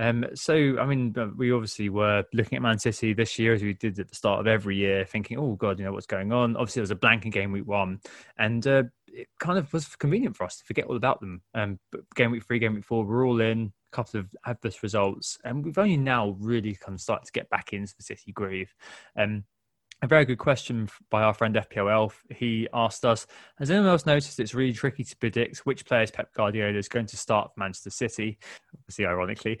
Um, 0.00 0.24
so, 0.34 0.54
I 0.80 0.86
mean, 0.86 1.14
uh, 1.16 1.26
we 1.36 1.52
obviously 1.52 1.90
were 1.90 2.24
looking 2.32 2.56
at 2.56 2.62
Man 2.62 2.78
City 2.78 3.12
this 3.12 3.38
year 3.38 3.52
as 3.52 3.62
we 3.62 3.74
did 3.74 3.98
at 3.98 4.08
the 4.08 4.14
start 4.14 4.40
of 4.40 4.46
every 4.46 4.74
year, 4.76 5.04
thinking, 5.04 5.38
oh, 5.38 5.56
God, 5.56 5.78
you 5.78 5.84
know, 5.84 5.92
what's 5.92 6.06
going 6.06 6.32
on? 6.32 6.56
Obviously, 6.56 6.80
it 6.80 6.84
was 6.84 6.90
a 6.90 6.96
blank 6.96 7.26
in 7.26 7.30
game 7.30 7.52
week 7.52 7.66
one. 7.66 8.00
And 8.38 8.66
uh, 8.66 8.84
it 9.06 9.28
kind 9.38 9.58
of 9.58 9.70
was 9.74 9.94
convenient 9.96 10.36
for 10.36 10.44
us 10.44 10.56
to 10.56 10.64
forget 10.64 10.86
all 10.86 10.96
about 10.96 11.20
them. 11.20 11.42
Um, 11.54 11.78
but 11.92 12.00
game 12.14 12.30
week 12.30 12.46
three, 12.46 12.58
game 12.58 12.76
week 12.76 12.84
four, 12.84 13.04
we're 13.04 13.26
all 13.26 13.42
in, 13.42 13.74
a 13.92 13.94
couple 13.94 14.18
of 14.18 14.28
adverse 14.46 14.82
results. 14.82 15.36
And 15.44 15.62
we've 15.62 15.76
only 15.76 15.98
now 15.98 16.34
really 16.40 16.74
kind 16.76 16.94
of 16.94 17.00
started 17.02 17.26
to 17.26 17.32
get 17.32 17.50
back 17.50 17.74
into 17.74 17.94
the 17.94 18.02
City 18.02 18.32
groove. 18.32 18.74
Um, 19.18 19.44
a 20.02 20.06
very 20.06 20.24
good 20.24 20.38
question 20.38 20.88
by 21.10 21.22
our 21.22 21.34
friend 21.34 21.54
FPL 21.54 21.92
Elf. 21.92 22.24
He 22.30 22.66
asked 22.72 23.04
us, 23.04 23.26
has 23.58 23.70
anyone 23.70 23.90
else 23.90 24.06
noticed 24.06 24.40
it's 24.40 24.54
really 24.54 24.72
tricky 24.72 25.04
to 25.04 25.16
predict 25.16 25.66
which 25.66 25.84
players 25.84 26.10
Pep 26.10 26.32
Guardiola 26.34 26.78
is 26.78 26.88
going 26.88 27.06
to 27.06 27.16
start 27.16 27.52
for 27.52 27.60
Manchester 27.60 27.90
City? 27.90 28.38
Obviously, 28.74 29.04
ironically. 29.04 29.58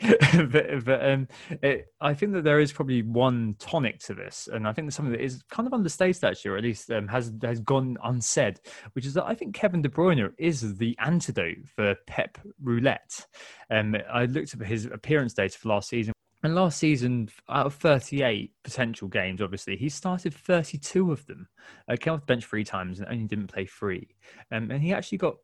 but, 0.50 0.84
but 0.84 1.10
um, 1.10 1.28
it, 1.62 1.86
I 2.00 2.14
think 2.14 2.32
that 2.32 2.44
there 2.44 2.58
is 2.58 2.72
probably 2.72 3.02
one 3.02 3.54
tonic 3.58 3.98
to 4.00 4.14
this. 4.14 4.48
And 4.50 4.66
I 4.66 4.72
think 4.72 4.88
that 4.88 4.92
something 4.92 5.12
that 5.12 5.22
is 5.22 5.42
kind 5.50 5.66
of 5.66 5.74
understated, 5.74 6.24
actually, 6.24 6.52
or 6.52 6.56
at 6.56 6.64
least 6.64 6.90
um, 6.90 7.06
has, 7.08 7.32
has 7.42 7.60
gone 7.60 7.98
unsaid, 8.02 8.60
which 8.94 9.04
is 9.04 9.14
that 9.14 9.26
I 9.26 9.34
think 9.34 9.54
Kevin 9.54 9.82
De 9.82 9.90
Bruyne 9.90 10.32
is 10.38 10.76
the 10.78 10.96
antidote 11.00 11.58
for 11.76 11.94
Pep 12.06 12.38
Roulette. 12.62 13.26
Um, 13.70 13.94
I 14.10 14.24
looked 14.24 14.54
at 14.54 14.66
his 14.66 14.86
appearance 14.86 15.34
data 15.34 15.58
for 15.58 15.68
last 15.68 15.90
season 15.90 16.14
and 16.42 16.54
last 16.54 16.78
season, 16.78 17.28
out 17.48 17.66
of 17.66 17.74
38 17.74 18.52
potential 18.62 19.08
games, 19.08 19.42
obviously, 19.42 19.76
he 19.76 19.88
started 19.90 20.32
32 20.32 21.12
of 21.12 21.26
them. 21.26 21.46
Uh, 21.86 21.96
came 22.00 22.14
off 22.14 22.20
the 22.20 22.26
bench 22.26 22.46
three 22.46 22.64
times 22.64 22.98
and 22.98 23.08
only 23.08 23.26
didn't 23.26 23.52
play 23.52 23.66
three. 23.66 24.08
Um, 24.50 24.70
and 24.70 24.82
he 24.82 24.94
actually 24.94 25.18
got 25.18 25.36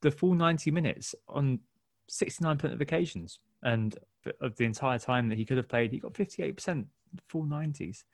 the 0.00 0.12
full 0.12 0.34
90 0.34 0.70
minutes 0.70 1.14
on 1.28 1.58
69% 2.08 2.72
of 2.72 2.80
occasions. 2.80 3.40
And 3.62 3.98
of 4.40 4.56
the 4.56 4.64
entire 4.64 4.98
time 4.98 5.28
that 5.28 5.38
he 5.38 5.44
could 5.44 5.56
have 5.56 5.68
played, 5.68 5.90
he 5.90 5.98
got 5.98 6.12
58% 6.12 6.84
full 7.28 7.44
90s. 7.44 8.04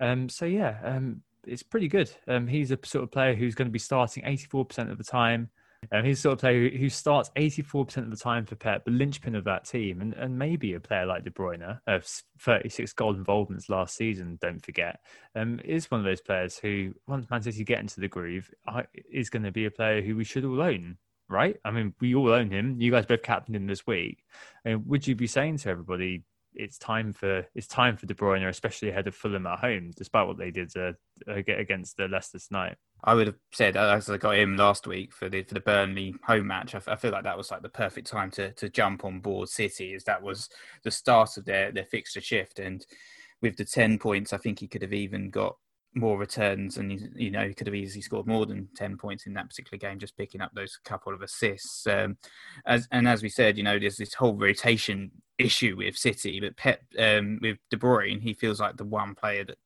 Um, 0.00 0.28
so, 0.28 0.46
yeah, 0.46 0.78
um, 0.82 1.22
it's 1.46 1.62
pretty 1.62 1.88
good. 1.88 2.10
Um, 2.26 2.46
he's 2.46 2.70
a 2.70 2.78
sort 2.82 3.04
of 3.04 3.10
player 3.10 3.34
who's 3.34 3.54
going 3.54 3.68
to 3.68 3.72
be 3.72 3.78
starting 3.78 4.22
84% 4.24 4.90
of 4.90 4.96
the 4.96 5.04
time. 5.04 5.50
Um, 5.92 6.04
he's 6.04 6.20
sort 6.20 6.34
of 6.34 6.38
player 6.40 6.68
who, 6.68 6.88
starts 6.90 7.30
84% 7.36 7.96
of 7.98 8.10
the 8.10 8.16
time 8.16 8.44
for 8.44 8.54
Pep, 8.54 8.84
the 8.84 8.90
linchpin 8.90 9.34
of 9.34 9.44
that 9.44 9.64
team, 9.64 10.00
and, 10.00 10.12
and 10.14 10.38
maybe 10.38 10.74
a 10.74 10.80
player 10.80 11.06
like 11.06 11.24
De 11.24 11.30
Bruyne, 11.30 11.80
of 11.86 12.06
36 12.38 12.92
goal 12.92 13.14
involvements 13.14 13.68
last 13.68 13.96
season, 13.96 14.38
don't 14.42 14.64
forget, 14.64 15.00
um, 15.34 15.58
is 15.64 15.90
one 15.90 16.00
of 16.00 16.04
those 16.04 16.20
players 16.20 16.58
who, 16.58 16.92
once 17.06 17.28
Man 17.30 17.42
City 17.42 17.64
get 17.64 17.80
into 17.80 18.00
the 18.00 18.08
groove, 18.08 18.50
is 19.10 19.30
going 19.30 19.44
to 19.44 19.52
be 19.52 19.64
a 19.64 19.70
player 19.70 20.02
who 20.02 20.16
we 20.16 20.24
should 20.24 20.44
all 20.44 20.60
own, 20.60 20.98
right? 21.28 21.56
I 21.64 21.70
mean, 21.70 21.94
we 22.00 22.14
all 22.14 22.30
own 22.30 22.50
him. 22.50 22.76
You 22.78 22.90
guys 22.90 23.06
both 23.06 23.22
captained 23.22 23.56
him 23.56 23.66
this 23.66 23.86
week. 23.86 24.22
And 24.64 24.86
would 24.86 25.06
you 25.06 25.14
be 25.14 25.26
saying 25.26 25.58
to 25.58 25.70
everybody, 25.70 26.24
it's 26.54 26.78
time 26.78 27.12
for 27.12 27.46
it's 27.54 27.66
time 27.66 27.96
for 27.96 28.06
De 28.06 28.14
Bruyne, 28.14 28.48
especially 28.48 28.88
ahead 28.88 29.06
of 29.06 29.14
Fulham 29.14 29.46
at 29.46 29.60
home, 29.60 29.92
despite 29.96 30.26
what 30.26 30.38
they 30.38 30.50
did 30.50 30.72
uh, 30.76 30.92
against 31.26 31.96
the 31.96 32.08
Leicester 32.08 32.38
tonight. 32.38 32.76
I 33.02 33.14
would 33.14 33.28
have 33.28 33.36
said 33.52 33.76
as 33.76 34.10
I 34.10 34.16
got 34.16 34.36
him 34.36 34.56
last 34.56 34.86
week 34.86 35.12
for 35.12 35.28
the 35.28 35.42
for 35.42 35.54
the 35.54 35.60
Burnley 35.60 36.14
home 36.24 36.46
match. 36.48 36.74
I, 36.74 36.80
I, 36.86 36.96
feel 36.96 37.12
like 37.12 37.24
that 37.24 37.36
was 37.36 37.50
like 37.50 37.62
the 37.62 37.68
perfect 37.68 38.08
time 38.08 38.30
to 38.32 38.52
to 38.52 38.68
jump 38.68 39.04
on 39.04 39.20
board 39.20 39.48
City, 39.48 39.94
as 39.94 40.04
that 40.04 40.22
was 40.22 40.48
the 40.82 40.90
start 40.90 41.36
of 41.36 41.44
their 41.44 41.72
their 41.72 41.86
fixture 41.86 42.20
shift, 42.20 42.58
and 42.58 42.84
with 43.40 43.56
the 43.56 43.64
ten 43.64 43.98
points, 43.98 44.32
I 44.32 44.38
think 44.38 44.58
he 44.58 44.68
could 44.68 44.82
have 44.82 44.92
even 44.92 45.30
got 45.30 45.56
more 45.94 46.18
returns 46.18 46.76
and 46.76 47.10
you 47.16 47.30
know 47.30 47.46
he 47.46 47.54
could 47.54 47.66
have 47.66 47.74
easily 47.74 48.00
scored 48.00 48.26
more 48.26 48.46
than 48.46 48.68
10 48.76 48.96
points 48.96 49.26
in 49.26 49.34
that 49.34 49.48
particular 49.48 49.78
game 49.78 49.98
just 49.98 50.16
picking 50.16 50.40
up 50.40 50.52
those 50.54 50.78
couple 50.84 51.12
of 51.12 51.20
assists. 51.20 51.86
Um, 51.86 52.16
as 52.64 52.86
and 52.92 53.08
as 53.08 53.22
we 53.22 53.28
said 53.28 53.56
you 53.56 53.64
know 53.64 53.78
there's 53.78 53.96
this 53.96 54.14
whole 54.14 54.36
rotation 54.36 55.10
issue 55.38 55.76
with 55.76 55.96
City 55.96 56.38
but 56.40 56.56
Pep 56.56 56.82
um, 56.98 57.38
with 57.42 57.58
De 57.70 57.76
Bruyne 57.76 58.20
he 58.20 58.34
feels 58.34 58.60
like 58.60 58.76
the 58.76 58.84
one 58.84 59.14
player 59.14 59.44
that 59.44 59.58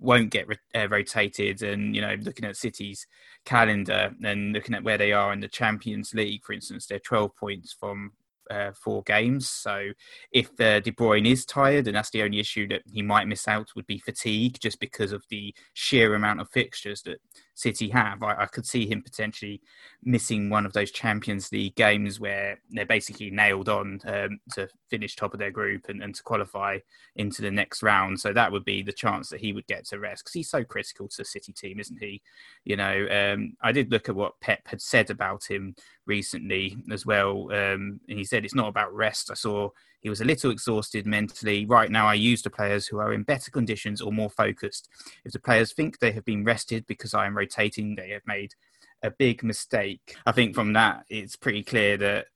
won't 0.00 0.30
get 0.30 0.46
uh, 0.74 0.88
rotated 0.88 1.62
and 1.62 1.94
you 1.94 2.00
know 2.00 2.16
looking 2.22 2.44
at 2.44 2.56
City's 2.56 3.06
calendar 3.44 4.14
and 4.24 4.52
looking 4.52 4.74
at 4.74 4.84
where 4.84 4.98
they 4.98 5.12
are 5.12 5.32
in 5.32 5.40
the 5.40 5.48
Champions 5.48 6.12
League 6.12 6.44
for 6.44 6.52
instance 6.52 6.86
they're 6.86 6.98
12 6.98 7.36
points 7.36 7.72
from 7.78 8.12
uh, 8.50 8.72
four 8.72 9.02
games. 9.02 9.48
So 9.48 9.90
if 10.32 10.48
uh, 10.60 10.80
De 10.80 10.92
Bruyne 10.92 11.26
is 11.26 11.44
tired, 11.44 11.86
and 11.86 11.96
that's 11.96 12.10
the 12.10 12.22
only 12.22 12.40
issue 12.40 12.68
that 12.68 12.82
he 12.92 13.02
might 13.02 13.28
miss 13.28 13.48
out, 13.48 13.70
would 13.74 13.86
be 13.86 13.98
fatigue, 13.98 14.58
just 14.60 14.80
because 14.80 15.12
of 15.12 15.24
the 15.30 15.54
sheer 15.74 16.14
amount 16.14 16.40
of 16.40 16.48
fixtures 16.50 17.02
that 17.02 17.18
City 17.58 17.88
have. 17.88 18.22
I, 18.22 18.42
I 18.42 18.46
could 18.46 18.64
see 18.64 18.86
him 18.86 19.02
potentially 19.02 19.60
missing 20.04 20.48
one 20.48 20.64
of 20.64 20.72
those 20.72 20.92
Champions 20.92 21.50
League 21.50 21.74
games 21.74 22.20
where 22.20 22.60
they're 22.70 22.86
basically 22.86 23.32
nailed 23.32 23.68
on 23.68 24.00
um, 24.06 24.38
to 24.54 24.68
finish 24.88 25.16
top 25.16 25.34
of 25.34 25.40
their 25.40 25.50
group 25.50 25.88
and, 25.88 26.00
and 26.00 26.14
to 26.14 26.22
qualify 26.22 26.78
into 27.16 27.42
the 27.42 27.50
next 27.50 27.82
round. 27.82 28.20
So 28.20 28.32
that 28.32 28.52
would 28.52 28.64
be 28.64 28.82
the 28.82 28.92
chance 28.92 29.28
that 29.30 29.40
he 29.40 29.52
would 29.52 29.66
get 29.66 29.84
to 29.86 29.98
rest 29.98 30.22
because 30.22 30.34
he's 30.34 30.48
so 30.48 30.62
critical 30.62 31.08
to 31.08 31.16
the 31.16 31.24
City 31.24 31.52
team, 31.52 31.80
isn't 31.80 31.98
he? 32.00 32.22
You 32.64 32.76
know, 32.76 33.08
um, 33.10 33.56
I 33.60 33.72
did 33.72 33.90
look 33.90 34.08
at 34.08 34.14
what 34.14 34.40
Pep 34.40 34.68
had 34.68 34.80
said 34.80 35.10
about 35.10 35.50
him 35.50 35.74
recently 36.06 36.76
as 36.92 37.04
well. 37.04 37.50
Um, 37.50 37.98
and 38.08 38.18
he 38.18 38.24
said 38.24 38.44
it's 38.44 38.54
not 38.54 38.68
about 38.68 38.94
rest. 38.94 39.32
I 39.32 39.34
saw 39.34 39.70
he 40.00 40.08
was 40.08 40.20
a 40.20 40.24
little 40.24 40.50
exhausted 40.50 41.06
mentally. 41.06 41.66
Right 41.66 41.90
now, 41.90 42.06
I 42.06 42.14
use 42.14 42.42
the 42.42 42.50
players 42.50 42.86
who 42.86 42.98
are 42.98 43.12
in 43.12 43.24
better 43.24 43.50
conditions 43.50 44.00
or 44.00 44.12
more 44.12 44.30
focused. 44.30 44.88
If 45.24 45.32
the 45.32 45.40
players 45.40 45.72
think 45.72 45.98
they 45.98 46.12
have 46.12 46.24
been 46.24 46.44
rested 46.44 46.86
because 46.86 47.14
I 47.14 47.26
am 47.26 47.36
rotating, 47.36 47.94
they 47.94 48.10
have 48.10 48.26
made 48.26 48.54
a 49.02 49.10
big 49.10 49.42
mistake. 49.42 50.16
I 50.26 50.32
think 50.32 50.54
from 50.54 50.72
that, 50.74 51.04
it's 51.08 51.36
pretty 51.36 51.62
clear 51.62 51.96
that 51.98 52.26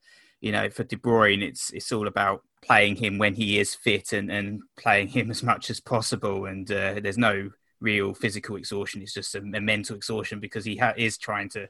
you 0.40 0.52
know 0.52 0.70
for 0.70 0.84
De 0.84 0.96
Bruyne, 0.96 1.42
it's 1.42 1.70
it's 1.70 1.92
all 1.92 2.08
about 2.08 2.42
playing 2.62 2.96
him 2.96 3.18
when 3.18 3.34
he 3.34 3.58
is 3.58 3.74
fit 3.74 4.12
and, 4.12 4.30
and 4.30 4.62
playing 4.76 5.08
him 5.08 5.30
as 5.32 5.42
much 5.42 5.70
as 5.70 5.80
possible. 5.80 6.46
And 6.46 6.70
uh, 6.70 7.00
there's 7.00 7.18
no 7.18 7.50
real 7.80 8.14
physical 8.14 8.56
exhaustion. 8.56 9.02
It's 9.02 9.14
just 9.14 9.34
a, 9.34 9.38
a 9.38 9.60
mental 9.60 9.96
exhaustion 9.96 10.40
because 10.40 10.64
he 10.64 10.76
ha- 10.76 10.94
is 10.96 11.18
trying 11.18 11.48
to, 11.50 11.68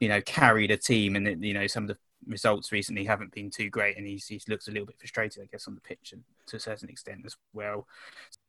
you 0.00 0.08
know, 0.08 0.20
carry 0.20 0.66
the 0.66 0.76
team. 0.76 1.16
And 1.16 1.44
you 1.44 1.54
know, 1.54 1.66
some 1.66 1.84
of 1.84 1.88
the 1.88 1.98
results 2.26 2.72
recently 2.72 3.04
haven't 3.04 3.32
been 3.32 3.50
too 3.50 3.70
great, 3.70 3.96
and 3.96 4.06
he's, 4.06 4.26
he 4.26 4.40
looks 4.48 4.68
a 4.68 4.70
little 4.70 4.86
bit 4.86 4.98
frustrated, 4.98 5.42
I 5.42 5.46
guess, 5.46 5.66
on 5.66 5.74
the 5.74 5.80
pitch 5.80 6.12
and 6.12 6.22
to 6.46 6.56
a 6.56 6.60
certain 6.60 6.88
extent 6.88 7.22
as 7.24 7.36
well. 7.52 7.86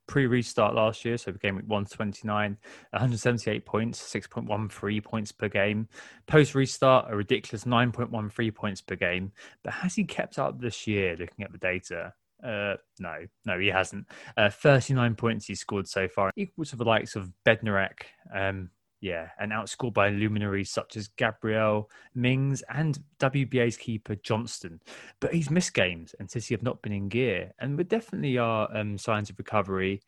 Pre 0.08 0.28
restart 0.28 0.76
last 0.76 1.04
year, 1.04 1.18
so 1.18 1.32
became 1.32 1.56
129, 1.56 2.58
178 2.92 3.66
points, 3.66 4.14
6.13 4.14 5.04
points 5.04 5.32
per 5.32 5.50
game. 5.50 5.88
Post 6.28 6.54
restart, 6.54 7.08
a 7.10 7.16
ridiculous 7.16 7.64
9.13 7.64 8.54
points 8.54 8.82
per 8.82 8.96
game. 8.96 9.32
But 9.64 9.74
has 9.74 9.96
he 9.96 10.04
kept 10.04 10.38
up 10.38 10.60
this 10.60 10.86
year, 10.86 11.16
looking 11.18 11.44
at 11.44 11.52
the 11.52 11.58
data? 11.58 12.14
Uh, 12.44 12.76
no, 13.00 13.16
no, 13.46 13.60
he 13.60 13.68
hasn't. 13.68 14.06
Uh, 14.38 14.50
39 14.50 15.16
points 15.16 15.46
he 15.48 15.56
scored 15.56 15.88
so 15.88 16.08
far, 16.08 16.32
equal 16.36 16.66
to 16.66 16.76
the 16.76 16.84
likes 16.84 17.16
of 17.16 17.32
Bednarek, 17.46 18.04
um, 18.34 18.70
yeah, 19.06 19.28
and 19.40 19.52
outscored 19.52 19.94
by 19.94 20.10
luminaries 20.10 20.72
such 20.72 20.98
as 20.98 21.10
Gabriel, 21.10 21.92
Mings, 22.16 22.64
and 22.74 22.98
WBA's 23.20 23.78
keeper 23.78 24.16
Johnstone. 24.16 24.80
But 25.20 25.32
he's 25.32 25.52
missed 25.52 25.76
games, 25.76 26.16
and 26.20 26.30
City 26.30 26.56
have 26.56 26.64
not 26.64 26.82
been 26.82 26.92
in 26.92 27.08
gear. 27.08 27.52
And 27.60 27.78
there 27.78 27.84
definitely 27.84 28.40
are 28.40 28.68
um, 28.76 28.98
signs 28.98 29.30
of 29.30 29.38
recovery. 29.38 30.02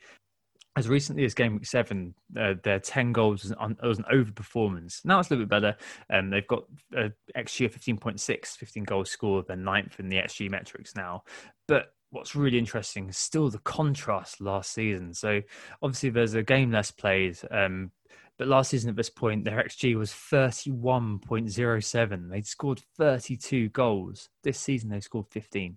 As 0.76 0.90
recently 0.90 1.26
as 1.26 1.36
game 1.36 1.54
week 1.54 1.68
seven, 1.68 2.16
uh, 2.40 2.56
their 2.64 2.80
10 2.80 3.12
goals 3.12 3.44
was 3.44 3.52
an, 3.52 3.78
was 3.84 4.00
an 4.00 4.06
overperformance. 4.12 5.06
Now 5.06 5.20
it's 5.20 5.30
a 5.30 5.34
little 5.34 5.46
bit 5.46 5.50
better. 5.50 5.78
Um, 6.12 6.32
they've 6.32 6.48
got 6.48 6.64
uh, 6.98 7.10
XG 7.36 7.68
of 7.68 7.76
15.6, 7.76 8.48
15 8.48 8.84
goals 8.84 9.12
scored. 9.12 9.46
They're 9.48 9.58
ninth 9.58 10.00
in 10.00 10.10
the 10.10 10.18
XG 10.18 10.50
metrics 10.50 10.96
now. 10.96 11.22
But 11.68 11.94
what's 12.10 12.36
really 12.36 12.58
interesting 12.58 13.10
is 13.10 13.18
still 13.18 13.50
the 13.50 13.60
contrast 13.60 14.42
last 14.42 14.74
season. 14.74 15.14
So 15.14 15.42
obviously 15.84 16.10
there's 16.10 16.34
a 16.34 16.44
game 16.44 16.72
less 16.72 16.90
played, 16.90 17.38
um, 17.52 17.92
but 18.38 18.48
last 18.48 18.70
season 18.70 18.92
at 18.92 18.96
this 18.96 19.10
point, 19.10 19.44
their 19.44 19.64
XG 19.64 19.96
was 19.96 20.12
31.07. 20.12 22.30
They'd 22.30 22.46
scored 22.46 22.84
32 22.98 23.70
goals. 23.70 24.30
This 24.44 24.60
season, 24.60 24.90
they 24.90 25.00
scored 25.00 25.26
15. 25.32 25.76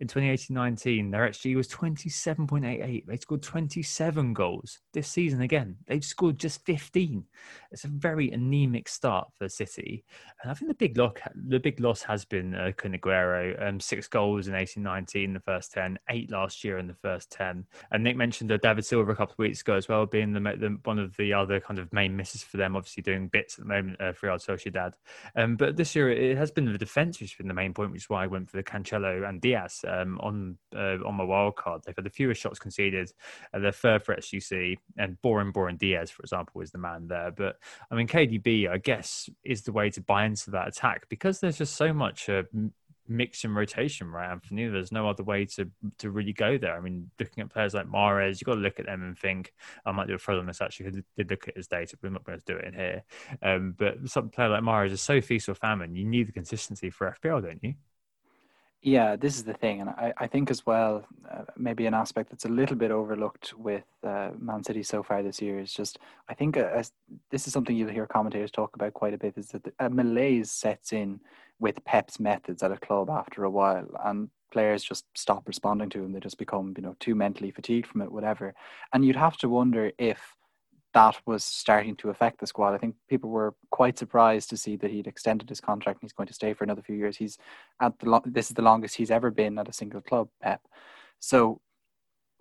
In 0.00 0.06
2018-19, 0.06 1.10
their 1.10 1.26
XG 1.28 1.56
was 1.56 1.68
27.88. 1.68 3.06
They 3.06 3.16
scored 3.16 3.42
27 3.42 4.34
goals. 4.34 4.78
This 4.92 5.08
season, 5.08 5.40
again, 5.40 5.76
they've 5.86 6.04
scored 6.04 6.38
just 6.38 6.66
15. 6.66 7.24
It's 7.70 7.84
a 7.84 7.88
very 7.88 8.30
anemic 8.30 8.88
start 8.88 9.28
for 9.38 9.48
City. 9.48 10.04
And 10.42 10.50
I 10.50 10.54
think 10.54 10.68
the 10.68 10.74
big 10.74 10.98
loss, 10.98 11.14
the 11.34 11.60
big 11.60 11.80
loss 11.80 12.02
has 12.02 12.26
been 12.26 12.54
uh, 12.54 12.72
Kun 12.76 12.98
um, 13.60 13.80
six 13.80 14.06
goals 14.06 14.48
in 14.48 14.54
18-19 14.54 15.24
in 15.24 15.32
the 15.32 15.40
first 15.40 15.72
10, 15.72 15.98
eight 16.10 16.30
last 16.30 16.62
year 16.62 16.76
in 16.78 16.88
the 16.88 16.94
first 16.94 17.30
10. 17.30 17.64
And 17.90 18.04
Nick 18.04 18.16
mentioned 18.16 18.52
uh, 18.52 18.58
David 18.58 18.84
Silva 18.84 19.12
a 19.12 19.16
couple 19.16 19.34
of 19.34 19.38
weeks 19.38 19.62
ago 19.62 19.76
as 19.76 19.88
well, 19.88 20.04
being 20.04 20.32
the, 20.32 20.40
the, 20.40 20.78
one 20.84 20.98
of 20.98 21.16
the 21.16 21.32
other 21.32 21.60
kind 21.60 21.78
of 21.78 21.92
main 21.92 22.01
misses 22.08 22.42
for 22.42 22.56
them, 22.56 22.76
obviously 22.76 23.02
doing 23.02 23.28
bits 23.28 23.58
at 23.58 23.64
the 23.64 23.68
moment 23.68 24.00
uh, 24.00 24.12
for 24.12 24.26
Real 24.26 24.36
Sociedad. 24.36 24.92
Um, 25.36 25.56
but 25.56 25.76
this 25.76 25.94
year, 25.94 26.10
it 26.10 26.36
has 26.36 26.50
been 26.50 26.70
the 26.70 26.78
defence 26.78 27.20
which 27.20 27.30
has 27.30 27.36
been 27.36 27.48
the 27.48 27.54
main 27.54 27.74
point, 27.74 27.92
which 27.92 28.02
is 28.02 28.10
why 28.10 28.24
I 28.24 28.26
went 28.26 28.50
for 28.50 28.56
the 28.56 28.62
Cancelo 28.62 29.28
and 29.28 29.40
Dias 29.40 29.84
um, 29.86 30.18
on 30.20 30.58
uh, 30.74 30.98
on 31.04 31.14
my 31.14 31.24
wild 31.24 31.56
card. 31.56 31.82
They've 31.84 31.96
had 31.96 32.04
the 32.04 32.10
fewest 32.10 32.40
shots 32.40 32.58
conceded, 32.58 33.12
uh, 33.52 33.58
the 33.58 33.72
third 33.72 34.04
threats 34.04 34.32
you 34.32 34.40
see, 34.40 34.78
and 34.96 35.20
Boring 35.22 35.52
Boring 35.52 35.76
Dias, 35.76 36.10
for 36.10 36.22
example, 36.22 36.60
is 36.60 36.70
the 36.70 36.78
man 36.78 37.08
there. 37.08 37.30
But 37.30 37.56
I 37.90 37.94
mean, 37.94 38.08
KDB, 38.08 38.68
I 38.68 38.78
guess, 38.78 39.28
is 39.44 39.62
the 39.62 39.72
way 39.72 39.90
to 39.90 40.00
buy 40.00 40.24
into 40.24 40.50
that 40.52 40.68
attack 40.68 41.08
because 41.08 41.40
there's 41.40 41.58
just 41.58 41.76
so 41.76 41.92
much. 41.92 42.28
Uh, 42.28 42.44
mix 43.08 43.44
and 43.44 43.54
rotation, 43.54 44.10
right, 44.10 44.30
Anthony? 44.30 44.68
There's 44.68 44.92
no 44.92 45.08
other 45.08 45.22
way 45.22 45.44
to 45.46 45.70
to 45.98 46.10
really 46.10 46.32
go 46.32 46.58
there. 46.58 46.76
I 46.76 46.80
mean, 46.80 47.10
looking 47.18 47.42
at 47.42 47.50
players 47.50 47.74
like 47.74 47.86
Mahrez, 47.86 48.40
you've 48.40 48.46
got 48.46 48.54
to 48.54 48.60
look 48.60 48.78
at 48.78 48.86
them 48.86 49.02
and 49.02 49.18
think, 49.18 49.52
I 49.84 49.92
might 49.92 50.08
do 50.08 50.14
a 50.14 50.18
throw 50.18 50.38
on 50.38 50.46
this 50.46 50.60
actually, 50.60 50.90
because 50.90 51.02
did 51.16 51.30
look 51.30 51.48
at 51.48 51.56
his 51.56 51.66
data, 51.66 51.96
but 52.00 52.08
we're 52.08 52.14
not 52.14 52.24
going 52.24 52.38
to 52.38 52.44
do 52.44 52.58
it 52.58 52.66
in 52.66 52.74
here. 52.74 53.04
Um, 53.42 53.74
but 53.76 54.08
some 54.08 54.28
player 54.28 54.48
like 54.48 54.62
Mahrez 54.62 54.90
is 54.90 55.02
so 55.02 55.20
feast 55.20 55.48
or 55.48 55.54
famine, 55.54 55.94
you 55.94 56.04
need 56.04 56.28
the 56.28 56.32
consistency 56.32 56.90
for 56.90 57.14
FPL, 57.22 57.42
don't 57.42 57.62
you? 57.62 57.74
Yeah, 58.84 59.14
this 59.14 59.36
is 59.36 59.44
the 59.44 59.54
thing, 59.54 59.80
and 59.80 59.90
I, 59.90 60.12
I 60.18 60.26
think 60.26 60.50
as 60.50 60.66
well, 60.66 61.06
uh, 61.30 61.44
maybe 61.56 61.86
an 61.86 61.94
aspect 61.94 62.30
that's 62.30 62.46
a 62.46 62.48
little 62.48 62.74
bit 62.74 62.90
overlooked 62.90 63.54
with 63.56 63.84
uh, 64.02 64.30
Man 64.36 64.64
City 64.64 64.82
so 64.82 65.04
far 65.04 65.22
this 65.22 65.40
year 65.40 65.60
is 65.60 65.72
just 65.72 66.00
I 66.28 66.34
think 66.34 66.56
uh, 66.56 66.82
this 67.30 67.46
is 67.46 67.52
something 67.52 67.76
you'll 67.76 67.90
hear 67.90 68.08
commentators 68.08 68.50
talk 68.50 68.74
about 68.74 68.92
quite 68.94 69.14
a 69.14 69.18
bit 69.18 69.38
is 69.38 69.50
that 69.50 69.72
a 69.78 69.88
malaise 69.88 70.50
sets 70.50 70.92
in 70.92 71.20
with 71.60 71.84
Pep's 71.84 72.18
methods 72.18 72.64
at 72.64 72.72
a 72.72 72.76
club 72.76 73.08
after 73.08 73.44
a 73.44 73.50
while, 73.50 73.86
and 74.04 74.28
players 74.50 74.82
just 74.82 75.04
stop 75.14 75.46
responding 75.46 75.88
to 75.90 76.02
him. 76.02 76.12
They 76.12 76.18
just 76.18 76.38
become 76.38 76.74
you 76.76 76.82
know 76.82 76.96
too 76.98 77.14
mentally 77.14 77.52
fatigued 77.52 77.86
from 77.86 78.02
it, 78.02 78.10
whatever. 78.10 78.52
And 78.92 79.04
you'd 79.04 79.14
have 79.14 79.36
to 79.38 79.48
wonder 79.48 79.92
if 79.96 80.34
that 80.94 81.20
was 81.26 81.44
starting 81.44 81.96
to 81.96 82.10
affect 82.10 82.40
the 82.40 82.46
squad. 82.46 82.74
I 82.74 82.78
think 82.78 82.94
people 83.08 83.30
were 83.30 83.54
quite 83.70 83.98
surprised 83.98 84.50
to 84.50 84.56
see 84.56 84.76
that 84.76 84.90
he'd 84.90 85.06
extended 85.06 85.48
his 85.48 85.60
contract 85.60 86.00
and 86.00 86.08
he's 86.08 86.12
going 86.12 86.26
to 86.26 86.34
stay 86.34 86.52
for 86.54 86.64
another 86.64 86.82
few 86.82 86.96
years. 86.96 87.16
He's 87.16 87.38
at 87.80 87.98
the 87.98 88.10
lo- 88.10 88.22
this 88.24 88.50
is 88.50 88.54
the 88.54 88.62
longest 88.62 88.96
he's 88.96 89.10
ever 89.10 89.30
been 89.30 89.58
at 89.58 89.68
a 89.68 89.72
single 89.72 90.00
club, 90.00 90.28
Pep. 90.40 90.60
So 91.18 91.60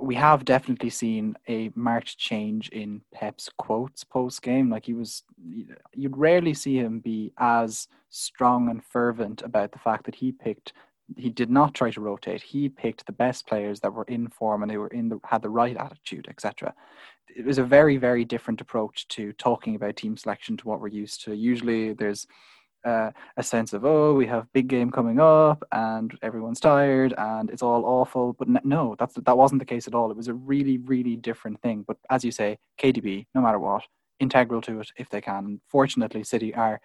we 0.02 0.16
have 0.16 0.46
definitely 0.46 0.90
seen 0.90 1.36
a 1.48 1.72
marked 1.76 2.18
change 2.18 2.70
in 2.70 3.02
Pep's 3.14 3.50
quotes 3.58 4.04
post 4.04 4.42
game. 4.42 4.70
Like 4.70 4.86
he 4.86 4.94
was, 4.94 5.24
you'd 5.94 6.18
rarely 6.18 6.54
see 6.54 6.78
him 6.78 7.00
be 7.00 7.32
as 7.38 7.88
strong 8.10 8.70
and 8.70 8.84
fervent 8.84 9.44
about 9.44 9.72
the 9.72 9.80
fact 9.80 10.06
that 10.06 10.16
he 10.16 10.32
picked. 10.32 10.74
He 11.18 11.30
did 11.30 11.50
not 11.50 11.74
try 11.74 11.92
to 11.92 12.02
rotate. 12.02 12.42
He 12.42 12.70
picked 12.70 13.06
the 13.06 13.12
best 13.12 13.48
players 13.48 13.80
that 13.82 13.94
were 13.94 14.06
in 14.06 14.28
form 14.28 14.62
and 14.62 14.72
they 14.72 14.78
were 14.78 14.88
in 14.88 15.10
the 15.10 15.20
had 15.24 15.42
the 15.42 15.50
right 15.50 15.78
attitude, 15.78 16.28
etc 16.30 16.74
it 17.36 17.46
was 17.46 17.58
a 17.58 17.64
very 17.64 17.98
very 17.98 18.26
different 18.26 18.62
approach 18.62 19.08
to 19.10 19.34
talking 19.34 19.76
about 19.76 19.96
team 19.96 20.18
selection 20.18 20.58
to 20.58 20.68
what 20.68 20.80
we're 20.80 20.88
used 20.88 21.24
to. 21.24 21.36
Usually 21.36 21.94
there's 21.94 22.28
uh, 22.84 23.12
a 23.38 23.44
sense 23.44 23.74
of 23.74 23.86
oh 23.86 24.16
we 24.16 24.26
have 24.26 24.52
big 24.54 24.68
game 24.68 24.90
coming 24.92 25.20
up 25.20 25.64
and 25.72 26.18
everyone's 26.24 26.60
tired 26.60 27.14
and 27.18 27.50
it's 27.50 27.62
all 27.62 27.86
awful. 27.86 28.34
But 28.34 28.66
no 28.66 28.96
that's 28.98 29.16
that 29.16 29.38
wasn't 29.38 29.60
the 29.60 29.66
case 29.66 29.88
at 29.88 29.96
all. 29.96 30.12
It 30.12 30.18
was 30.18 30.28
a 30.28 30.34
really 30.34 30.78
really 30.78 31.16
different 31.16 31.62
thing. 31.62 31.84
But 31.88 31.98
as 32.10 32.24
you 32.24 32.32
say 32.32 32.58
kdb 32.80 33.26
no 33.36 33.42
matter 33.42 33.60
what 33.60 33.84
integral 34.20 34.62
to 34.62 34.80
it 34.80 34.92
if 34.98 35.10
they 35.10 35.22
can. 35.22 35.62
Fortunately 35.68 36.24
city 36.24 36.54
are 36.56 36.82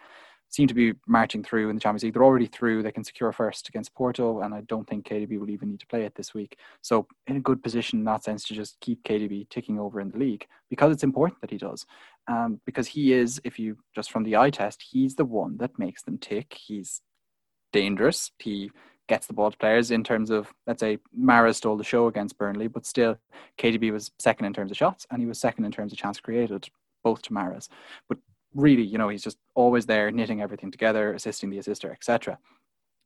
seem 0.48 0.68
to 0.68 0.74
be 0.74 0.94
marching 1.06 1.42
through 1.42 1.68
in 1.68 1.76
the 1.76 1.80
Champions 1.80 2.04
League. 2.04 2.14
They're 2.14 2.24
already 2.24 2.46
through. 2.46 2.82
They 2.82 2.92
can 2.92 3.04
secure 3.04 3.32
first 3.32 3.68
against 3.68 3.94
Porto, 3.94 4.40
and 4.40 4.54
I 4.54 4.62
don't 4.62 4.88
think 4.88 5.06
KDB 5.06 5.38
will 5.38 5.50
even 5.50 5.70
need 5.70 5.80
to 5.80 5.86
play 5.86 6.04
it 6.04 6.14
this 6.14 6.34
week. 6.34 6.58
So 6.82 7.06
in 7.26 7.36
a 7.36 7.40
good 7.40 7.62
position 7.62 7.98
in 7.98 8.04
that 8.06 8.24
sense 8.24 8.44
to 8.44 8.54
just 8.54 8.78
keep 8.80 9.02
KDB 9.04 9.48
ticking 9.48 9.78
over 9.78 10.00
in 10.00 10.10
the 10.10 10.18
league 10.18 10.46
because 10.70 10.92
it's 10.92 11.04
important 11.04 11.40
that 11.40 11.50
he 11.50 11.58
does. 11.58 11.86
Um, 12.28 12.60
because 12.64 12.88
he 12.88 13.12
is, 13.12 13.40
if 13.44 13.58
you 13.58 13.78
just 13.94 14.10
from 14.10 14.24
the 14.24 14.36
eye 14.36 14.50
test, 14.50 14.82
he's 14.90 15.14
the 15.14 15.24
one 15.24 15.58
that 15.58 15.78
makes 15.78 16.02
them 16.02 16.18
tick. 16.18 16.54
He's 16.54 17.00
dangerous. 17.72 18.32
He 18.38 18.70
gets 19.08 19.26
the 19.26 19.32
ball 19.32 19.50
to 19.50 19.56
players 19.56 19.90
in 19.90 20.02
terms 20.02 20.30
of 20.30 20.52
let's 20.66 20.80
say 20.80 20.98
Mahrez 21.18 21.56
stole 21.56 21.76
the 21.76 21.84
show 21.84 22.06
against 22.08 22.38
Burnley, 22.38 22.66
but 22.66 22.86
still 22.86 23.16
KDB 23.58 23.92
was 23.92 24.10
second 24.18 24.46
in 24.46 24.52
terms 24.52 24.70
of 24.70 24.76
shots 24.76 25.06
and 25.10 25.20
he 25.20 25.26
was 25.26 25.38
second 25.38 25.64
in 25.64 25.72
terms 25.72 25.92
of 25.92 25.98
chance 25.98 26.18
created, 26.18 26.68
both 27.04 27.22
to 27.22 27.30
Mahrez. 27.30 27.68
But 28.08 28.18
really, 28.56 28.82
you 28.82 28.98
know, 28.98 29.08
he's 29.08 29.22
just 29.22 29.38
always 29.54 29.86
there 29.86 30.10
knitting 30.10 30.40
everything 30.40 30.70
together, 30.70 31.12
assisting 31.12 31.50
the 31.50 31.58
assister, 31.58 31.92
etc. 31.92 32.38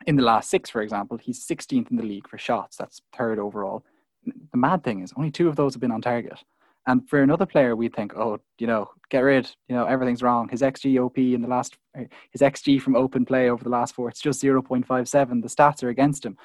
In 0.07 0.17
the 0.17 0.23
last 0.23 0.49
six, 0.49 0.71
for 0.71 0.81
example, 0.81 1.19
he's 1.19 1.47
16th 1.47 1.91
in 1.91 1.97
the 1.97 2.03
league 2.03 2.29
for 2.29 2.39
shots. 2.39 2.77
That's 2.77 3.03
third 3.17 3.39
overall. 3.39 3.85
The 4.25 4.59
mad 4.59 4.85
thing 4.85 5.03
is, 5.03 5.13
only 5.17 5.31
two 5.31 5.49
of 5.49 5.57
those 5.57 5.75
have 5.75 5.81
been 5.81 5.93
on 5.93 6.01
target. 6.01 6.39
And 6.87 7.07
for 7.09 7.23
another 7.23 7.47
player, 7.47 7.77
we 7.77 7.89
think, 7.89 8.17
oh, 8.17 8.41
you 8.59 8.67
know, 8.67 8.91
get 9.11 9.21
rid, 9.21 9.51
you 9.69 9.75
know, 9.75 9.85
everything's 9.85 10.23
wrong. 10.23 10.49
His 10.49 10.63
XG 10.63 10.99
OP 10.99 11.19
in 11.19 11.43
the 11.43 11.49
last, 11.49 11.77
his 12.31 12.41
XG 12.41 12.81
from 12.81 12.97
open 12.97 13.25
play 13.25 13.51
over 13.51 13.63
the 13.63 13.71
last 13.71 13.95
four, 13.95 14.09
it's 14.09 14.21
just 14.21 14.43
0.57. 14.43 14.87
The 15.43 15.49
stats 15.49 15.83
are 15.83 15.91
against 15.91 16.25
him. 16.25 16.39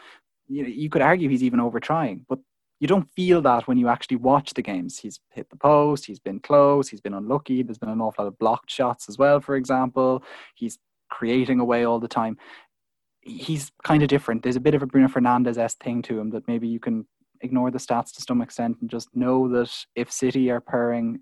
You, 0.47 0.63
know, 0.63 0.69
you 0.69 0.89
could 0.89 1.01
argue 1.01 1.29
he's 1.29 1.43
even 1.43 1.59
over 1.59 1.79
trying, 1.79 2.25
but 2.27 2.39
you 2.79 2.87
don't 2.87 3.09
feel 3.15 3.41
that 3.41 3.67
when 3.67 3.77
you 3.77 3.87
actually 3.87 4.17
watch 4.17 4.53
the 4.53 4.61
games. 4.61 4.99
He's 4.99 5.19
hit 5.31 5.49
the 5.49 5.55
post, 5.55 6.05
he's 6.05 6.19
been 6.19 6.39
close, 6.39 6.89
he's 6.89 7.01
been 7.01 7.13
unlucky. 7.13 7.63
There's 7.63 7.77
been 7.77 7.89
an 7.89 8.01
awful 8.01 8.25
lot 8.25 8.29
of 8.29 8.37
blocked 8.37 8.69
shots 8.69 9.07
as 9.07 9.17
well, 9.17 9.39
for 9.39 9.55
example. 9.55 10.23
He's 10.55 10.77
creating 11.09 11.59
away 11.59 11.85
all 11.85 11.99
the 11.99 12.07
time. 12.07 12.37
He's 13.21 13.71
kind 13.83 14.03
of 14.03 14.09
different. 14.09 14.43
There's 14.43 14.55
a 14.55 14.61
bit 14.61 14.75
of 14.75 14.83
a 14.83 14.87
Bruno 14.87 15.07
Fernandes 15.07 15.57
s 15.57 15.75
thing 15.75 16.01
to 16.03 16.19
him 16.19 16.29
that 16.31 16.47
maybe 16.47 16.67
you 16.67 16.79
can 16.79 17.07
ignore 17.41 17.71
the 17.71 17.79
stats 17.79 18.13
to 18.15 18.21
some 18.21 18.41
extent 18.41 18.77
and 18.81 18.89
just 18.89 19.09
know 19.15 19.47
that 19.49 19.71
if 19.95 20.11
City 20.11 20.51
are 20.51 20.61
purring, 20.61 21.21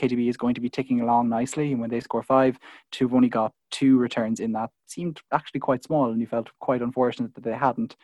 KDB 0.00 0.28
is 0.28 0.36
going 0.36 0.54
to 0.54 0.60
be 0.60 0.70
ticking 0.70 1.00
along 1.00 1.28
nicely. 1.28 1.72
And 1.72 1.80
when 1.80 1.90
they 1.90 2.00
score 2.00 2.22
five, 2.22 2.58
two 2.92 3.06
have 3.06 3.14
only 3.14 3.28
got 3.28 3.52
two 3.70 3.98
returns 3.98 4.40
in 4.40 4.52
that. 4.52 4.70
Seemed 4.86 5.20
actually 5.32 5.60
quite 5.60 5.84
small, 5.84 6.10
and 6.10 6.20
you 6.20 6.26
felt 6.26 6.50
quite 6.60 6.82
unfortunate 6.82 7.34
that 7.34 7.44
they 7.44 7.54
hadn't 7.56 7.96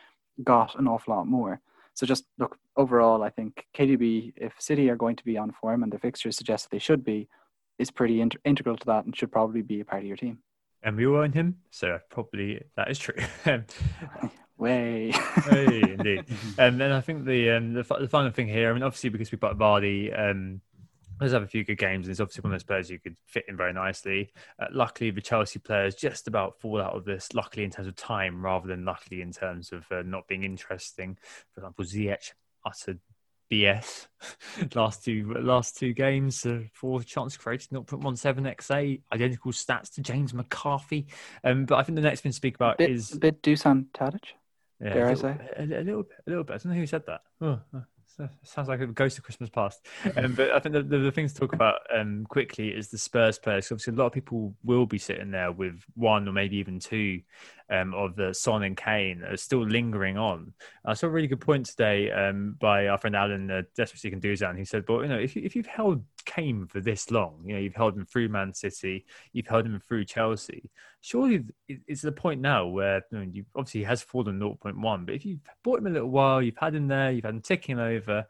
got 0.43 0.77
an 0.77 0.87
awful 0.87 1.15
lot 1.15 1.27
more. 1.27 1.61
So 1.95 2.05
just 2.05 2.25
look 2.37 2.57
overall, 2.75 3.23
I 3.23 3.29
think 3.29 3.65
KDB, 3.75 4.33
if 4.35 4.53
City 4.59 4.89
are 4.89 4.97
going 4.97 5.15
to 5.15 5.23
be 5.23 5.37
on 5.37 5.51
form 5.59 5.81
and 5.81 5.91
the 5.91 5.97
fixtures 5.97 6.35
suggest 6.35 6.65
that 6.65 6.71
they 6.71 6.79
should 6.79 7.03
be, 7.05 7.29
is 7.79 7.89
pretty 7.89 8.21
inter- 8.21 8.39
integral 8.43 8.75
to 8.75 8.85
that 8.85 9.05
and 9.05 9.15
should 9.15 9.31
probably 9.31 9.61
be 9.61 9.79
a 9.79 9.85
part 9.85 10.01
of 10.01 10.07
your 10.07 10.17
team. 10.17 10.39
And 10.83 10.97
we 10.97 11.07
own 11.07 11.31
him, 11.31 11.55
so 11.71 11.97
probably 12.09 12.61
that 12.75 12.91
is 12.91 12.99
true. 12.99 13.15
Way. 14.57 15.11
hey, 15.11 15.81
indeed. 15.81 16.25
and 16.57 16.79
then 16.79 16.91
I 16.91 17.01
think 17.01 17.25
the, 17.25 17.51
um, 17.51 17.73
the 17.73 17.83
the 17.83 18.07
final 18.07 18.31
thing 18.31 18.47
here. 18.47 18.69
I 18.69 18.73
mean, 18.73 18.83
obviously 18.83 19.09
because 19.09 19.31
we've 19.31 19.41
got 19.41 19.57
Vardy, 19.57 20.17
um, 20.17 20.61
does 21.19 21.31
have 21.31 21.43
a 21.43 21.47
few 21.47 21.63
good 21.63 21.77
games, 21.77 22.05
and 22.05 22.11
he's 22.11 22.21
obviously 22.21 22.41
one 22.41 22.51
of 22.51 22.59
those 22.59 22.65
players 22.65 22.89
you 22.89 22.99
could 22.99 23.15
fit 23.25 23.45
in 23.47 23.55
very 23.57 23.73
nicely. 23.73 24.31
Uh, 24.59 24.67
luckily, 24.71 25.11
the 25.11 25.21
Chelsea 25.21 25.59
players 25.59 25.95
just 25.95 26.27
about 26.27 26.59
fall 26.59 26.81
out 26.81 26.95
of 26.95 27.05
this. 27.05 27.33
Luckily, 27.33 27.63
in 27.63 27.71
terms 27.71 27.87
of 27.87 27.95
time, 27.95 28.43
rather 28.43 28.67
than 28.67 28.85
luckily 28.85 29.21
in 29.21 29.31
terms 29.31 29.71
of 29.71 29.85
uh, 29.91 30.03
not 30.05 30.27
being 30.27 30.43
interesting. 30.43 31.17
For 31.53 31.61
example, 31.61 31.85
Ziyech 31.85 32.31
uttered 32.65 32.99
BS 33.51 34.07
last 34.75 35.03
two 35.03 35.33
last 35.39 35.77
two 35.77 35.93
games. 35.93 36.45
Uh, 36.45 36.61
four 36.73 37.01
chances 37.03 37.37
created, 37.37 37.69
0.17 37.69 38.55
XA, 38.57 39.01
identical 39.13 39.51
stats 39.51 39.93
to 39.93 40.01
James 40.01 40.33
McCarthy. 40.33 41.07
Um, 41.43 41.65
but 41.65 41.75
I 41.75 41.83
think 41.83 41.95
the 41.95 42.01
next 42.01 42.21
thing 42.21 42.31
to 42.31 42.35
speak 42.35 42.55
about 42.55 42.77
bit, 42.77 42.89
is 42.89 43.13
a 43.13 43.19
bit 43.19 43.41
Dusan 43.41 43.85
Tadic. 43.93 44.23
Yeah, 44.81 44.93
dare 44.93 45.07
a 45.07 45.09
little, 45.11 45.29
I 45.29 45.33
say 45.33 45.49
a, 45.57 45.63
a, 45.63 45.83
little 45.83 46.03
bit, 46.03 46.17
a 46.27 46.29
little 46.29 46.43
bit. 46.43 46.53
I 46.53 46.57
don't 46.57 46.73
know 46.73 46.79
who 46.79 46.87
said 46.87 47.05
that. 47.07 47.21
Oh, 47.39 47.59
oh 47.73 47.83
sounds 48.43 48.67
like 48.67 48.81
a 48.81 48.87
ghost 48.87 49.17
of 49.17 49.23
Christmas 49.23 49.49
past. 49.49 49.85
Um, 50.15 50.33
but 50.33 50.51
I 50.51 50.59
think 50.59 50.73
the, 50.73 50.83
the, 50.83 50.97
the 50.99 51.11
thing 51.11 51.27
to 51.27 51.33
talk 51.33 51.53
about 51.53 51.75
um, 51.93 52.25
quickly 52.29 52.69
is 52.69 52.89
the 52.89 52.97
Spurs 52.97 53.37
players. 53.37 53.71
Obviously, 53.71 53.93
a 53.93 53.97
lot 53.97 54.07
of 54.07 54.13
people 54.13 54.53
will 54.63 54.85
be 54.85 54.97
sitting 54.97 55.31
there 55.31 55.51
with 55.51 55.83
one 55.95 56.27
or 56.27 56.31
maybe 56.31 56.57
even 56.57 56.79
two 56.79 57.21
um, 57.69 57.93
of 57.93 58.15
the 58.15 58.33
Son 58.33 58.63
and 58.63 58.77
Kane 58.77 59.23
are 59.23 59.37
still 59.37 59.65
lingering 59.65 60.17
on. 60.17 60.53
I 60.85 60.93
saw 60.93 61.07
a 61.07 61.09
really 61.09 61.27
good 61.27 61.41
point 61.41 61.65
today 61.65 62.11
um, 62.11 62.55
by 62.59 62.87
our 62.87 62.97
friend 62.97 63.15
Alan 63.15 63.49
uh, 63.51 63.63
Desperately 63.75 64.11
Can 64.11 64.19
Do 64.19 64.35
That. 64.37 64.49
and 64.49 64.59
He 64.59 64.65
said, 64.65 64.85
"But 64.85 65.01
you 65.01 65.07
know, 65.07 65.19
if, 65.19 65.35
you, 65.35 65.41
if 65.43 65.55
you've 65.55 65.65
held 65.65 66.03
Kane 66.25 66.67
for 66.67 66.81
this 66.81 67.11
long, 67.11 67.41
you 67.45 67.53
know, 67.53 67.59
you've 67.59 67.75
held 67.75 67.95
him 67.95 68.05
through 68.05 68.29
Man 68.29 68.53
City, 68.53 69.05
you've 69.33 69.47
held 69.47 69.65
him 69.65 69.79
through 69.79 70.05
Chelsea. 70.05 70.69
Surely 71.01 71.43
it's 71.67 72.01
the 72.01 72.11
point 72.11 72.41
now 72.41 72.65
where 72.67 73.03
you 73.11 73.17
know, 73.17 73.25
you, 73.31 73.45
obviously 73.55 73.81
he 73.81 73.85
has 73.85 74.01
fallen 74.01 74.39
0.1, 74.39 75.05
but 75.05 75.15
if 75.15 75.25
you've 75.25 75.39
bought 75.63 75.79
him 75.79 75.87
a 75.87 75.91
little 75.91 76.09
while, 76.09 76.41
you've 76.41 76.57
had 76.57 76.75
him 76.75 76.87
there, 76.87 77.11
you've 77.11 77.25
had 77.25 77.35
him 77.35 77.41
ticking 77.41 77.79
over, 77.79 78.25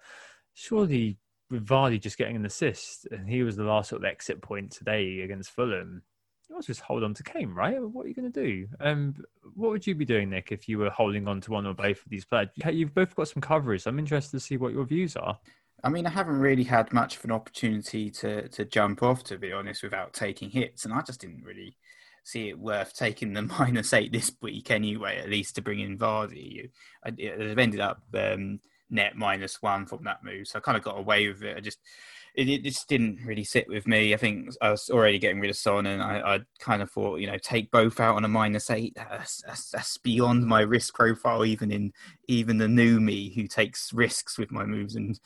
surely." 0.54 1.18
With 1.52 1.68
Vardy 1.68 2.02
just 2.02 2.18
getting 2.18 2.36
an 2.38 2.46
assist, 2.48 3.06
and 3.12 3.30
he 3.30 3.44
was 3.44 3.56
the 3.56 3.64
last 3.64 3.90
sort 3.90 4.02
of 4.02 4.06
exit 4.06 4.42
point 4.42 4.72
today 4.72 5.22
against 5.22 5.52
Fulham 5.52 6.02
You 6.50 6.56
must 6.56 6.66
just 6.66 6.82
hold 6.82 7.04
on 7.04 7.14
to 7.14 7.22
Kane, 7.24 7.52
right? 7.54 7.80
What 7.80 8.06
are 8.06 8.10
you 8.10 8.16
going 8.16 8.32
to 8.32 8.44
do? 8.44 8.68
Um, 8.80 9.14
what 9.54 9.70
would 9.70 9.86
you 9.86 9.94
be 9.94 10.06
doing, 10.06 10.32
Nick, 10.32 10.52
if 10.52 10.68
you 10.68 10.80
were 10.80 10.90
holding 10.90 11.28
on 11.28 11.42
to 11.42 11.52
one 11.52 11.68
or 11.68 11.76
both 11.76 12.04
of 12.04 12.10
these 12.10 12.26
players? 12.26 12.50
You've 12.72 12.96
both 12.96 13.16
got 13.16 13.28
some 13.28 13.42
coverage. 13.42 13.86
I'm 13.86 14.00
interested 14.00 14.32
to 14.32 14.40
see 14.40 14.58
what 14.58 14.74
your 14.74 14.86
views 14.86 15.16
are. 15.16 15.38
I 15.86 15.90
mean, 15.90 16.08
I 16.08 16.10
haven't 16.10 16.40
really 16.40 16.64
had 16.64 16.92
much 16.92 17.18
of 17.18 17.26
an 17.26 17.32
opportunity 17.32 18.10
to 18.10 18.50
to 18.50 18.66
jump 18.66 19.04
off, 19.04 19.24
to 19.26 19.38
be 19.38 19.54
honest, 19.54 19.84
without 19.84 20.14
taking 20.14 20.50
hits, 20.50 20.84
and 20.84 20.94
I 20.94 21.02
just 21.02 21.22
didn't 21.22 21.44
really 21.44 21.78
see 22.24 22.50
it 22.50 22.58
worth 22.58 22.96
taking 22.96 23.34
the 23.34 23.42
minus 23.60 23.94
eight 23.94 24.12
this 24.12 24.32
week 24.42 24.72
anyway. 24.72 25.20
At 25.20 25.30
least 25.30 25.56
to 25.56 25.62
bring 25.62 25.80
in 25.80 25.98
Vardy, 26.00 26.72
I, 27.06 27.12
have 27.40 27.60
ended 27.60 27.82
up 27.82 28.02
um, 28.16 28.60
net 28.90 29.16
minus 29.16 29.62
one 29.62 29.86
from 29.86 30.04
that 30.06 30.24
move, 30.24 30.48
so 30.48 30.58
I 30.58 30.62
kind 30.62 30.76
of 30.76 30.84
got 30.84 30.98
away 30.98 31.28
with 31.28 31.44
it. 31.44 31.56
I 31.56 31.60
just 31.60 31.80
it, 32.36 32.50
it, 32.50 32.64
just 32.64 32.88
didn't 32.88 33.20
really 33.26 33.44
sit 33.44 33.68
with 33.68 33.88
me. 33.88 34.14
I 34.14 34.18
think 34.18 34.50
I 34.62 34.72
was 34.72 34.90
already 34.90 35.20
getting 35.20 35.40
rid 35.40 35.50
of 35.50 35.56
Son, 35.56 35.86
and 35.86 36.02
I, 36.02 36.36
I 36.36 36.40
kind 36.60 36.82
of 36.82 36.92
thought, 36.92 37.20
you 37.20 37.28
know, 37.28 37.38
take 37.38 37.72
both 37.72 38.00
out 38.00 38.16
on 38.16 38.26
a 38.26 38.28
minus 38.28 38.70
eight. 38.70 38.94
That's, 38.96 39.42
that's, 39.46 39.70
that's, 39.72 39.98
beyond 39.98 40.46
my 40.46 40.62
risk 40.62 40.96
profile, 40.96 41.46
even 41.46 41.72
in 41.72 41.94
even 42.28 42.58
the 42.58 42.68
new 42.68 43.00
me 43.00 43.34
who 43.34 43.48
takes 43.48 43.94
risks 43.94 44.38
with 44.38 44.52
my 44.52 44.66
moves 44.66 44.96
and 44.96 45.20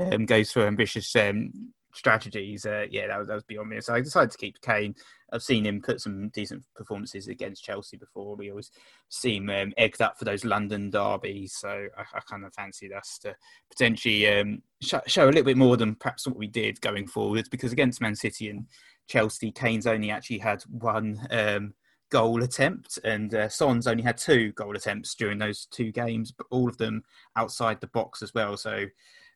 um, 0.00 0.26
goes 0.26 0.52
for 0.52 0.66
ambitious 0.66 1.14
um, 1.16 1.50
strategies. 1.94 2.64
Uh, 2.64 2.86
yeah, 2.90 3.08
that 3.08 3.18
was, 3.18 3.28
that 3.28 3.34
was 3.34 3.44
beyond 3.44 3.68
me. 3.68 3.80
So 3.80 3.94
I 3.94 4.00
decided 4.00 4.30
to 4.30 4.38
keep 4.38 4.60
Kane. 4.60 4.94
I've 5.32 5.42
seen 5.42 5.64
him 5.66 5.80
put 5.80 6.00
some 6.00 6.28
decent 6.28 6.64
performances 6.76 7.28
against 7.28 7.64
Chelsea 7.64 7.96
before. 7.96 8.36
We 8.36 8.50
always 8.50 8.70
see 9.08 9.36
him 9.36 9.50
um, 9.50 9.72
egged 9.76 10.02
up 10.02 10.18
for 10.18 10.24
those 10.24 10.44
London 10.44 10.90
derbies. 10.90 11.54
So 11.54 11.86
I, 11.96 12.02
I 12.14 12.20
kind 12.28 12.44
of 12.44 12.54
fancied 12.54 12.92
us 12.92 13.18
to 13.22 13.34
potentially 13.70 14.28
um, 14.28 14.62
sh- 14.82 14.94
show 15.06 15.24
a 15.24 15.32
little 15.32 15.44
bit 15.44 15.56
more 15.56 15.76
than 15.76 15.94
perhaps 15.94 16.26
what 16.26 16.36
we 16.36 16.46
did 16.46 16.80
going 16.80 17.06
forwards. 17.06 17.48
Because 17.48 17.72
against 17.72 18.00
Man 18.00 18.14
City 18.14 18.50
and 18.50 18.66
Chelsea, 19.08 19.50
Kane's 19.50 19.86
only 19.86 20.10
actually 20.10 20.38
had 20.38 20.62
one 20.64 21.26
um, 21.30 21.74
goal 22.10 22.42
attempt, 22.42 22.98
and 23.04 23.34
uh, 23.34 23.48
Son's 23.48 23.86
only 23.86 24.02
had 24.02 24.18
two 24.18 24.52
goal 24.52 24.76
attempts 24.76 25.14
during 25.14 25.38
those 25.38 25.66
two 25.70 25.90
games, 25.90 26.30
but 26.30 26.46
all 26.50 26.68
of 26.68 26.76
them 26.76 27.02
outside 27.36 27.80
the 27.80 27.86
box 27.88 28.22
as 28.22 28.34
well. 28.34 28.56
So 28.56 28.84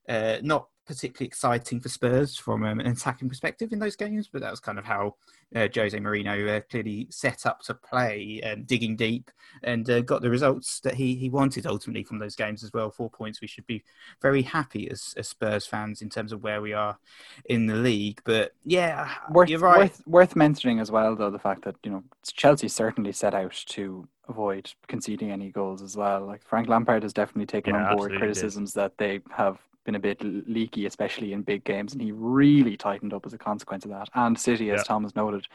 uh, 0.09 0.37
not 0.43 0.69
particularly 0.87 1.27
exciting 1.27 1.81
for 1.81 1.89
Spurs 1.89 2.37
from 2.37 2.65
um, 2.65 2.81
an 2.81 2.87
attacking 2.87 3.29
perspective 3.29 3.73
in 3.73 3.79
those 3.79 3.97
games, 3.97 4.29
but 4.33 4.41
that 4.41 4.51
was 4.51 4.61
kind 4.61 4.79
of 4.79 4.85
how 4.85 5.15
uh, 5.55 5.69
Jose 5.75 5.99
Mourinho 5.99 6.57
uh, 6.57 6.61
clearly 6.71 7.07
set 7.11 7.47
up 7.47 7.61
to 7.63 7.75
play, 7.75 8.41
um, 8.43 8.65
digging 8.65 8.97
deep, 8.97 9.31
and 9.63 9.89
uh, 9.91 10.01
got 10.01 10.23
the 10.23 10.31
results 10.31 10.81
that 10.81 10.95
he, 10.95 11.15
he 11.15 11.29
wanted 11.29 11.67
ultimately 11.67 12.05
from 12.05 12.19
those 12.19 12.37
games 12.37 12.65
as 12.65 12.73
well. 12.73 12.91
Four 12.91 13.11
points. 13.11 13.41
We 13.41 13.47
should 13.47 13.67
be 13.67 13.85
very 14.23 14.43
happy 14.43 14.91
as, 14.91 15.15
as 15.17 15.29
Spurs 15.29 15.67
fans 15.67 16.03
in 16.03 16.09
terms 16.09 16.33
of 16.33 16.43
where 16.43 16.61
we 16.61 16.73
are 16.73 16.99
in 17.47 17.67
the 17.67 17.77
league. 17.77 18.21
But 18.25 18.53
yeah, 18.65 19.11
worth, 19.31 19.49
you're 19.49 19.59
right. 19.59 19.79
Worth, 19.79 20.03
worth 20.07 20.37
mentioning 20.37 20.81
as 20.81 20.91
well, 20.91 21.17
though, 21.17 21.31
the 21.31 21.39
fact 21.39 21.65
that 21.65 21.77
you 21.83 21.91
know 21.91 22.05
Chelsea 22.33 22.69
certainly 22.69 23.13
set 23.13 23.35
out 23.35 23.63
to 23.67 24.09
avoid 24.29 24.73
conceding 24.89 25.31
any 25.31 25.51
goals 25.51 25.83
as 25.83 25.97
well. 25.97 26.27
Like 26.27 26.45
Frank 26.45 26.69
Lampard 26.69 27.03
has 27.03 27.13
definitely 27.13 27.47
taken 27.47 27.75
Yeah, 27.75 27.91
on 27.91 27.97
board 27.97 28.13
absolutely 28.13 28.19
criticisms 28.19 28.73
that 28.75 28.99
they 28.99 29.21
have 29.31 29.59
been 29.87 29.95
a 29.95 30.01
bit 30.01 30.23
leaky, 30.23 30.85
especially 30.85 31.33
in 31.33 31.41
big 31.43 31.65
games, 31.65 31.93
and 31.95 32.03
he 32.03 32.13
really 32.13 32.77
tightened 32.77 33.15
up 33.15 33.25
as 33.25 33.33
a 33.33 33.39
consequence 33.39 33.85
of 33.85 33.91
that. 33.93 34.09
And 34.15 34.39
City, 34.39 34.71
as 34.71 34.81
Yeah. 34.81 34.85
Tom 34.85 35.05
has 35.05 35.17
noted, 35.17 35.47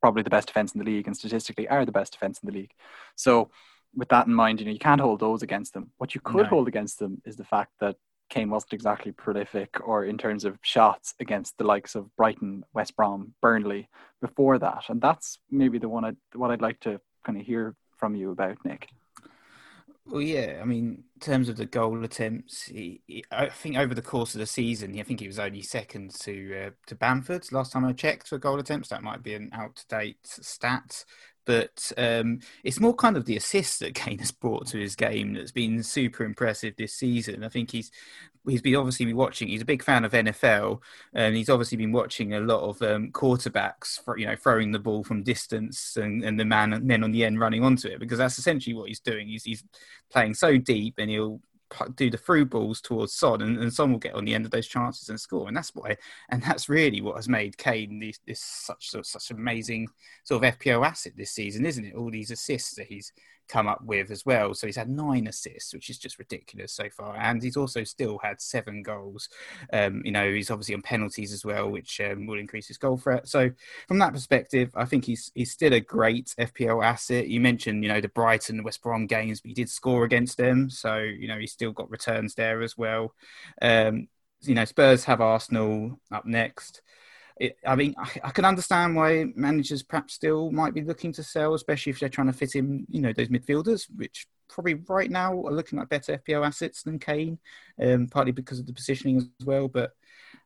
probably 0.00 0.22
the 0.22 0.30
best 0.30 0.46
defense 0.48 0.72
in 0.72 0.78
the 0.78 0.84
league, 0.84 1.06
and 1.06 1.14
statistically 1.16 1.68
are 1.68 1.84
the 1.84 1.92
best 1.92 2.12
defense 2.14 2.38
in 2.42 2.46
the 2.46 2.54
league. 2.54 2.72
So, 3.16 3.50
with 3.94 4.08
that 4.08 4.26
in 4.28 4.34
mind, 4.34 4.60
you 4.60 4.66
know 4.66 4.72
you 4.72 4.78
can't 4.78 5.00
hold 5.00 5.20
those 5.20 5.42
against 5.42 5.74
them. 5.74 5.90
What 5.98 6.14
you 6.14 6.20
could 6.22 6.44
No. 6.44 6.48
hold 6.48 6.68
against 6.68 6.98
them 7.00 7.20
is 7.26 7.36
the 7.36 7.44
fact 7.44 7.72
that 7.80 7.96
Kane 8.30 8.48
wasn't 8.48 8.72
exactly 8.74 9.10
prolific, 9.10 9.76
or 9.86 10.04
in 10.04 10.16
terms 10.16 10.44
of 10.44 10.56
shots 10.62 11.14
against 11.18 11.58
the 11.58 11.64
likes 11.64 11.96
of 11.96 12.14
Brighton, 12.16 12.64
West 12.72 12.94
Brom, 12.96 13.34
Burnley 13.42 13.88
before 14.20 14.56
that, 14.60 14.84
and 14.88 15.00
that's 15.02 15.40
maybe 15.50 15.78
the 15.78 15.88
one 15.88 16.04
I, 16.04 16.12
what 16.34 16.52
I'd 16.52 16.62
like 16.62 16.78
to 16.80 17.00
kind 17.24 17.38
of 17.40 17.44
hear 17.44 17.74
from 17.98 18.14
you 18.14 18.30
about, 18.30 18.64
Nick. 18.64 18.88
Well, 20.06 20.22
yeah. 20.22 20.58
I 20.60 20.64
mean, 20.64 21.04
in 21.14 21.20
terms 21.20 21.48
of 21.48 21.56
the 21.56 21.66
goal 21.66 22.02
attempts, 22.04 22.64
he, 22.64 23.02
he, 23.06 23.24
I 23.30 23.48
think 23.48 23.76
over 23.76 23.94
the 23.94 24.02
course 24.02 24.34
of 24.34 24.40
the 24.40 24.46
season, 24.46 24.98
I 24.98 25.02
think 25.02 25.20
he 25.20 25.26
was 25.26 25.38
only 25.38 25.62
second 25.62 26.12
to 26.20 26.66
uh, 26.66 26.70
to 26.86 26.94
Bamford. 26.96 27.50
Last 27.52 27.72
time 27.72 27.84
I 27.84 27.92
checked 27.92 28.28
for 28.28 28.38
goal 28.38 28.58
attempts, 28.58 28.88
that 28.88 29.02
might 29.02 29.22
be 29.22 29.34
an 29.34 29.50
out 29.52 29.76
to 29.76 29.86
date 29.88 30.18
stat. 30.22 31.04
But 31.46 31.90
um, 31.96 32.40
it's 32.64 32.80
more 32.80 32.94
kind 32.94 33.16
of 33.16 33.24
the 33.24 33.36
assists 33.36 33.78
that 33.78 33.94
Kane 33.94 34.18
has 34.18 34.30
brought 34.32 34.66
to 34.68 34.78
his 34.78 34.96
game 34.96 35.34
that's 35.34 35.52
been 35.52 35.82
super 35.82 36.24
impressive 36.24 36.74
this 36.76 36.94
season. 36.94 37.44
I 37.44 37.48
think 37.48 37.70
he's 37.70 37.90
he's 38.48 38.62
been 38.62 38.76
obviously 38.76 39.06
been 39.06 39.16
watching. 39.16 39.48
He's 39.48 39.62
a 39.62 39.66
big 39.66 39.82
fan 39.82 40.04
of 40.04 40.12
NFL, 40.12 40.80
and 41.12 41.36
he's 41.36 41.50
obviously 41.50 41.76
been 41.76 41.92
watching 41.92 42.34
a 42.34 42.40
lot 42.40 42.62
of 42.62 42.82
um, 42.82 43.10
quarterbacks, 43.12 44.02
for, 44.02 44.18
you 44.18 44.26
know, 44.26 44.36
throwing 44.36 44.72
the 44.72 44.78
ball 44.78 45.04
from 45.04 45.22
distance 45.22 45.96
and, 45.96 46.24
and 46.24 46.38
the 46.38 46.44
man 46.44 46.86
men 46.86 47.04
on 47.04 47.12
the 47.12 47.24
end 47.24 47.40
running 47.40 47.62
onto 47.62 47.88
it 47.88 48.00
because 48.00 48.18
that's 48.18 48.38
essentially 48.38 48.74
what 48.74 48.88
he's 48.88 49.00
doing. 49.00 49.28
He's 49.28 49.44
he's 49.44 49.64
playing 50.10 50.34
so 50.34 50.56
deep, 50.56 50.94
and 50.98 51.10
he'll 51.10 51.40
do 51.94 52.10
the 52.10 52.16
through 52.16 52.46
balls 52.46 52.80
towards 52.80 53.14
Son, 53.14 53.42
and, 53.42 53.58
and 53.58 53.72
Son 53.72 53.92
will 53.92 53.98
get 53.98 54.14
on 54.14 54.24
the 54.24 54.34
end 54.34 54.44
of 54.44 54.50
those 54.50 54.66
chances 54.66 55.08
and 55.08 55.20
score. 55.20 55.48
And 55.48 55.56
that's 55.56 55.74
why, 55.74 55.96
and 56.28 56.42
that's 56.42 56.68
really 56.68 57.00
what 57.00 57.16
has 57.16 57.28
made 57.28 57.56
Kane 57.58 58.00
this, 58.00 58.18
this 58.26 58.40
such 58.40 58.90
sort 58.90 59.00
of, 59.00 59.06
such 59.06 59.30
amazing 59.30 59.88
sort 60.24 60.44
of 60.44 60.58
FPL 60.58 60.86
asset 60.86 61.12
this 61.16 61.30
season, 61.30 61.64
isn't 61.64 61.84
it? 61.84 61.94
All 61.94 62.10
these 62.10 62.30
assists 62.30 62.74
that 62.74 62.86
he's 62.86 63.12
come 63.50 63.66
up 63.66 63.82
with 63.82 64.10
as 64.10 64.24
well. 64.24 64.54
So 64.54 64.66
he's 64.66 64.76
had 64.76 64.88
nine 64.88 65.26
assists, 65.26 65.74
which 65.74 65.90
is 65.90 65.98
just 65.98 66.18
ridiculous 66.18 66.72
so 66.72 66.88
far, 66.88 67.16
and 67.16 67.42
he's 67.42 67.56
also 67.56 67.84
still 67.84 68.18
had 68.18 68.40
seven 68.40 68.82
goals. 68.82 69.28
Um, 69.72 70.02
you 70.04 70.12
know, 70.12 70.30
he's 70.30 70.50
obviously 70.50 70.74
on 70.74 70.82
penalties 70.82 71.32
as 71.32 71.44
well, 71.44 71.70
which 71.70 72.00
um, 72.00 72.26
will 72.26 72.38
increase 72.38 72.68
his 72.68 72.78
goal 72.78 72.96
threat. 72.96 73.28
So 73.28 73.50
from 73.88 73.98
that 73.98 74.12
perspective, 74.12 74.70
I 74.74 74.84
think 74.84 75.04
he's 75.04 75.30
he's 75.34 75.50
still 75.50 75.74
a 75.74 75.80
great 75.80 76.34
FPL 76.38 76.84
asset. 76.84 77.28
You 77.28 77.40
mentioned, 77.40 77.82
you 77.82 77.88
know, 77.88 78.00
the 78.00 78.08
Brighton, 78.08 78.62
West 78.62 78.82
Brom 78.82 79.06
games, 79.06 79.40
but 79.40 79.48
he 79.48 79.54
did 79.54 79.68
score 79.68 80.04
against 80.04 80.36
them, 80.38 80.70
so 80.70 80.98
you 80.98 81.28
know 81.28 81.38
he's 81.38 81.52
still 81.52 81.72
got 81.72 81.90
returns 81.90 82.34
there 82.34 82.62
as 82.62 82.78
well. 82.78 83.14
Um, 83.60 84.08
you 84.42 84.54
know, 84.54 84.64
Spurs 84.64 85.04
have 85.04 85.20
Arsenal 85.20 86.00
up 86.10 86.24
next. 86.24 86.82
It, 87.40 87.56
I 87.66 87.74
mean, 87.74 87.94
I, 87.96 88.10
I 88.24 88.30
can 88.30 88.44
understand 88.44 88.94
why 88.94 89.24
managers 89.34 89.82
perhaps 89.82 90.12
still 90.12 90.50
might 90.52 90.74
be 90.74 90.82
looking 90.82 91.10
to 91.14 91.22
sell, 91.22 91.54
especially 91.54 91.90
if 91.90 91.98
they're 91.98 92.10
trying 92.10 92.26
to 92.26 92.34
fit 92.34 92.54
in, 92.54 92.86
you 92.90 93.00
know, 93.00 93.14
those 93.14 93.28
midfielders, 93.28 93.86
which 93.96 94.26
probably 94.46 94.74
right 94.74 95.10
now 95.10 95.32
are 95.32 95.52
looking 95.52 95.78
like 95.78 95.88
better 95.88 96.18
FPL 96.18 96.46
assets 96.46 96.82
than 96.82 96.98
Kane, 96.98 97.38
um, 97.82 98.08
partly 98.08 98.32
because 98.32 98.58
of 98.58 98.66
the 98.66 98.74
positioning 98.74 99.16
as 99.40 99.46
well. 99.46 99.68
But 99.68 99.92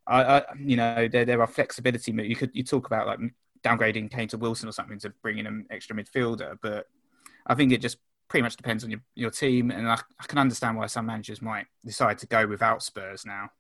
I, 0.07 0.23
I 0.23 0.43
you 0.57 0.77
know, 0.77 1.09
there 1.09 1.25
there 1.25 1.41
are 1.43 1.49
flexibility. 1.49 2.13
You 2.13 2.37
could 2.37 2.51
you 2.55 2.63
talk 2.63 2.87
about 2.87 3.09
like 3.09 3.19
downgrading 3.65 4.13
Kane 4.13 4.29
to 4.29 4.39
Wilson 4.39 4.69
or 4.69 4.73
something 4.73 5.01
to 5.01 5.11
bring 5.21 5.39
in 5.39 5.49
an 5.49 5.67
extra 5.71 5.97
midfielder, 5.97 6.59
but 6.63 6.87
I 7.45 7.57
think 7.57 7.73
it 7.73 7.81
just 7.81 7.99
pretty 8.29 8.43
much 8.43 8.57
depends 8.57 8.85
on 8.85 8.91
your, 8.91 9.01
your 9.17 9.31
team, 9.31 9.73
and 9.73 9.89
I, 9.89 9.99
I 10.21 10.27
can 10.29 10.39
understand 10.39 10.77
why 10.77 10.87
some 10.87 11.07
managers 11.07 11.43
might 11.43 11.67
decide 11.85 12.19
to 12.19 12.27
go 12.29 12.47
without 12.47 12.85
Spurs 12.85 13.27
now. 13.27 13.51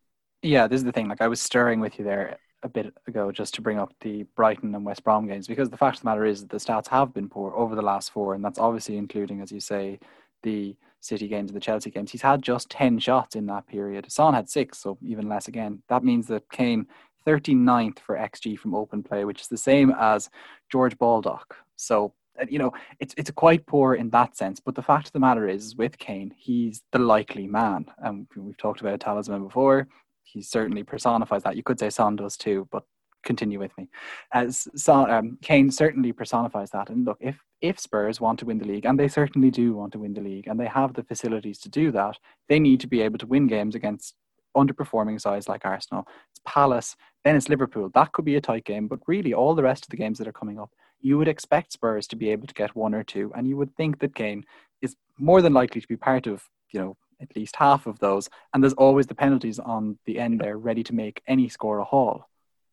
Yeah, 0.40 0.68
this 0.68 0.78
is 0.78 0.84
the 0.84 0.92
thing. 0.92 1.08
Like 1.08 1.20
I 1.20 1.26
was 1.26 1.40
stirring 1.40 1.80
with 1.80 1.98
you 1.98 2.04
there 2.04 2.38
a 2.64 2.68
bit 2.68 2.92
ago 3.06 3.30
just 3.30 3.54
to 3.54 3.62
bring 3.62 3.78
up 3.78 3.92
the 4.00 4.24
Brighton 4.34 4.74
and 4.74 4.84
West 4.84 5.04
Brom 5.04 5.28
games 5.28 5.46
because 5.46 5.70
the 5.70 5.76
fact 5.76 5.98
of 5.98 6.02
the 6.02 6.08
matter 6.08 6.24
is 6.24 6.40
that 6.40 6.50
the 6.50 6.56
stats 6.56 6.88
have 6.88 7.14
been 7.14 7.28
poor 7.28 7.52
over 7.54 7.74
the 7.76 7.82
last 7.82 8.10
four, 8.10 8.34
and 8.34 8.44
that's 8.44 8.58
obviously 8.58 8.96
including, 8.96 9.40
as 9.40 9.52
you 9.52 9.60
say, 9.60 10.00
the 10.42 10.76
City 11.00 11.28
games 11.28 11.50
and 11.50 11.56
the 11.56 11.60
Chelsea 11.60 11.90
games. 11.90 12.10
He's 12.10 12.22
had 12.22 12.40
just 12.40 12.70
10 12.70 12.98
shots 12.98 13.36
in 13.36 13.44
that 13.46 13.66
period. 13.66 14.10
Son 14.10 14.32
had 14.32 14.48
six, 14.48 14.78
so 14.78 14.96
even 15.02 15.28
less 15.28 15.48
again. 15.48 15.82
That 15.90 16.02
means 16.02 16.26
that 16.28 16.50
Kane 16.50 16.86
39th 17.26 17.98
for 17.98 18.16
XG 18.16 18.58
from 18.58 18.74
open 18.74 19.02
play, 19.02 19.26
which 19.26 19.42
is 19.42 19.48
the 19.48 19.58
same 19.58 19.94
as 19.98 20.30
George 20.72 20.96
Baldock. 20.96 21.56
So, 21.76 22.14
you 22.48 22.58
know, 22.58 22.72
it's 23.00 23.14
it's 23.18 23.30
quite 23.30 23.66
poor 23.66 23.94
in 23.94 24.10
that 24.10 24.36
sense. 24.36 24.60
But 24.60 24.74
the 24.74 24.82
fact 24.82 25.08
of 25.08 25.12
the 25.12 25.20
matter 25.20 25.46
is, 25.46 25.76
with 25.76 25.98
Kane, 25.98 26.34
he's 26.36 26.82
the 26.90 26.98
likely 26.98 27.46
man. 27.46 27.86
And 27.98 28.26
we've 28.34 28.56
talked 28.56 28.80
about 28.80 28.94
a 28.94 28.98
talisman 28.98 29.44
before. 29.44 29.88
He 30.24 30.42
certainly 30.42 30.82
personifies 30.82 31.42
that. 31.44 31.56
You 31.56 31.62
could 31.62 31.78
say 31.78 31.90
Son 31.90 32.16
does 32.16 32.36
too, 32.36 32.66
but 32.72 32.84
continue 33.24 33.58
with 33.58 33.76
me. 33.78 33.88
As 34.32 34.68
Son, 34.76 35.10
um, 35.10 35.38
Kane 35.42 35.70
certainly 35.70 36.12
personifies 36.12 36.70
that. 36.70 36.90
And 36.90 37.04
look, 37.04 37.18
if 37.20 37.42
if 37.60 37.78
Spurs 37.80 38.20
want 38.20 38.38
to 38.40 38.44
win 38.44 38.58
the 38.58 38.66
league, 38.66 38.84
and 38.84 38.98
they 38.98 39.08
certainly 39.08 39.50
do 39.50 39.74
want 39.74 39.92
to 39.92 39.98
win 39.98 40.12
the 40.12 40.20
league, 40.20 40.46
and 40.48 40.60
they 40.60 40.66
have 40.66 40.92
the 40.94 41.02
facilities 41.02 41.58
to 41.60 41.68
do 41.68 41.90
that, 41.92 42.18
they 42.48 42.58
need 42.58 42.80
to 42.80 42.86
be 42.86 43.00
able 43.00 43.18
to 43.18 43.26
win 43.26 43.46
games 43.46 43.74
against 43.74 44.14
underperforming 44.56 45.20
sides 45.20 45.48
like 45.48 45.64
Arsenal. 45.64 46.06
It's 46.30 46.40
Palace, 46.44 46.94
then 47.24 47.36
it's 47.36 47.48
Liverpool. 47.48 47.90
That 47.94 48.12
could 48.12 48.24
be 48.24 48.36
a 48.36 48.40
tight 48.40 48.64
game, 48.64 48.86
but 48.86 49.00
really 49.06 49.32
all 49.32 49.54
the 49.54 49.62
rest 49.62 49.84
of 49.84 49.90
the 49.90 49.96
games 49.96 50.18
that 50.18 50.28
are 50.28 50.32
coming 50.32 50.60
up, 50.60 50.70
you 51.00 51.18
would 51.18 51.28
expect 51.28 51.72
Spurs 51.72 52.06
to 52.08 52.16
be 52.16 52.30
able 52.30 52.46
to 52.46 52.54
get 52.54 52.76
one 52.76 52.94
or 52.94 53.02
two, 53.02 53.32
and 53.34 53.48
you 53.48 53.56
would 53.56 53.74
think 53.76 53.98
that 54.00 54.14
Kane 54.14 54.44
is 54.82 54.94
more 55.18 55.42
than 55.42 55.54
likely 55.54 55.80
to 55.80 55.88
be 55.88 55.96
part 55.96 56.26
of, 56.26 56.44
you 56.70 56.80
know, 56.80 56.96
at 57.20 57.34
least 57.36 57.56
half 57.56 57.86
of 57.86 57.98
those. 57.98 58.28
And 58.52 58.62
there's 58.62 58.72
always 58.74 59.06
the 59.06 59.14
penalties 59.14 59.58
on 59.58 59.98
the 60.04 60.18
end 60.18 60.40
there, 60.40 60.56
ready 60.56 60.82
to 60.84 60.94
make 60.94 61.22
any 61.26 61.48
score 61.48 61.78
a 61.78 61.84
haul. 61.84 62.28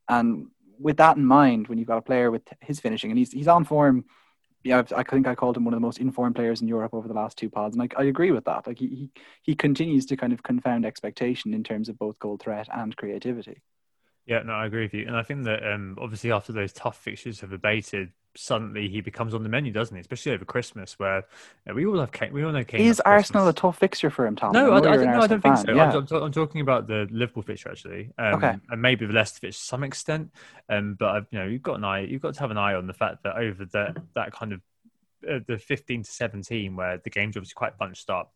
And 0.07 0.47
with 0.79 0.97
that 0.97 1.17
in 1.17 1.25
mind, 1.25 1.67
when 1.67 1.77
you've 1.77 1.87
got 1.87 1.97
a 1.97 2.01
player 2.01 2.31
with 2.31 2.43
his 2.61 2.79
finishing, 2.79 3.11
and 3.11 3.17
he's 3.17 3.31
he's 3.31 3.47
on 3.47 3.63
form. 3.63 4.05
Yeah, 4.63 4.83
I 4.95 5.01
think 5.01 5.25
I 5.25 5.33
called 5.33 5.57
him 5.57 5.65
one 5.65 5.73
of 5.73 5.79
the 5.79 5.85
most 5.85 5.97
informed 5.97 6.35
players 6.35 6.61
in 6.61 6.67
Europe 6.67 6.93
over 6.93 7.07
the 7.07 7.15
last 7.15 7.35
two 7.35 7.49
pods, 7.49 7.75
and 7.75 7.81
I, 7.81 7.99
I 7.99 8.03
agree 8.03 8.29
with 8.29 8.45
that. 8.45 8.67
Like 8.67 8.77
he, 8.77 8.87
he 8.87 9.09
he 9.41 9.55
continues 9.55 10.05
to 10.07 10.17
kind 10.17 10.33
of 10.33 10.43
confound 10.43 10.85
expectation 10.85 11.55
in 11.55 11.63
terms 11.63 11.89
of 11.89 11.97
both 11.97 12.19
goal 12.19 12.37
threat 12.37 12.67
and 12.71 12.95
creativity. 12.95 13.63
Yeah, 14.27 14.43
no, 14.43 14.53
I 14.53 14.67
agree 14.67 14.83
with 14.83 14.93
you, 14.93 15.07
and 15.07 15.17
I 15.17 15.23
think 15.23 15.45
that 15.45 15.65
um, 15.67 15.97
obviously 15.99 16.31
after 16.31 16.53
those 16.53 16.73
tough 16.73 16.97
fixtures 16.97 17.39
have 17.39 17.53
abated, 17.53 18.11
suddenly 18.35 18.87
he 18.87 19.01
becomes 19.01 19.33
on 19.33 19.43
the 19.43 19.49
menu, 19.49 19.71
doesn't 19.71 19.95
he? 19.95 20.01
Especially 20.01 20.31
over 20.33 20.45
Christmas, 20.45 20.97
where 20.97 21.25
uh, 21.69 21.73
we 21.73 21.85
all 21.85 21.99
have 21.99 22.11
Kane, 22.11 22.31
we 22.33 22.43
all 22.43 22.51
know 22.51 22.63
Kane. 22.63 22.81
Is 22.81 22.99
Arsenal 23.01 23.47
a 23.47 23.53
tough 23.53 23.77
fixture 23.77 24.09
for 24.09 24.25
him, 24.25 24.35
Tom? 24.35 24.53
No, 24.53 24.71
I, 24.71 24.77
I, 24.77 24.81
don't- 24.81 24.83
no, 24.83 24.91
I 24.91 24.95
don't 24.95 25.21
Arsenal 25.21 25.39
think 25.41 25.57
so. 25.57 25.65
fan, 25.65 25.79
I'm, 25.79 26.07
I'm, 26.17 26.23
I'm 26.23 26.31
talking 26.31 26.61
about 26.61 26.87
the 26.87 27.07
Liverpool 27.11 27.43
fixture 27.43 27.69
actually, 27.69 28.11
um, 28.17 28.35
Okay. 28.35 28.55
and 28.69 28.81
maybe 28.81 29.05
the 29.05 29.13
Leicester 29.13 29.39
fixture 29.41 29.59
to 29.59 29.65
some 29.65 29.83
extent. 29.83 30.31
Um, 30.69 30.95
but 30.97 31.09
I've, 31.09 31.27
you 31.31 31.39
know, 31.39 31.45
you've 31.45 31.63
got 31.63 31.75
an 31.75 31.83
eye, 31.83 32.01
you've 32.01 32.21
got 32.21 32.33
to 32.35 32.39
have 32.39 32.51
an 32.51 32.57
eye 32.57 32.75
on 32.75 32.87
the 32.87 32.93
fact 32.93 33.23
that 33.23 33.35
over 33.37 33.65
that 33.65 33.97
that 34.15 34.31
kind 34.31 34.53
of 34.53 34.61
uh, 35.29 35.39
the 35.47 35.57
15 35.57 36.03
to 36.03 36.09
17, 36.11 36.75
where 36.75 36.97
the 36.97 37.09
game's 37.09 37.37
obviously 37.37 37.53
quite 37.53 37.77
bunched 37.77 38.09
up. 38.09 38.33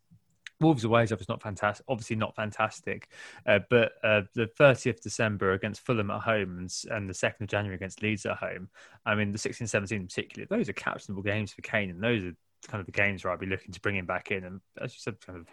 Wolves 0.60 0.84
away 0.84 1.02
is 1.04 1.12
obviously 1.12 1.32
not 1.32 1.42
fantastic. 1.42 1.84
Obviously 1.88 2.16
not 2.16 2.34
fantastic, 2.34 3.08
uh, 3.46 3.60
but 3.68 3.92
uh, 4.02 4.22
the 4.34 4.48
30th 4.58 5.00
December 5.00 5.52
against 5.52 5.84
Fulham 5.84 6.10
at 6.10 6.22
home 6.22 6.58
and, 6.58 6.74
and 6.90 7.08
the 7.08 7.14
2nd 7.14 7.42
of 7.42 7.48
January 7.48 7.76
against 7.76 8.02
Leeds 8.02 8.24
at 8.26 8.38
home. 8.38 8.68
I 9.04 9.14
mean, 9.14 9.32
the 9.32 9.38
16, 9.38 9.66
17 9.66 10.00
in 10.00 10.06
particular, 10.06 10.46
those 10.48 10.68
are 10.68 10.74
captainable 10.74 11.22
games 11.22 11.52
for 11.52 11.62
Kane, 11.62 11.90
and 11.90 12.02
those 12.02 12.24
are 12.24 12.32
kind 12.66 12.80
of 12.80 12.86
the 12.86 12.92
games 12.92 13.24
where 13.24 13.32
I'd 13.32 13.40
be 13.40 13.46
looking 13.46 13.72
to 13.72 13.80
bring 13.80 13.96
him 13.96 14.06
back 14.06 14.30
in. 14.30 14.44
And 14.44 14.60
as 14.80 14.92
you 14.92 14.98
said, 14.98 15.20
kind 15.20 15.38
of, 15.38 15.46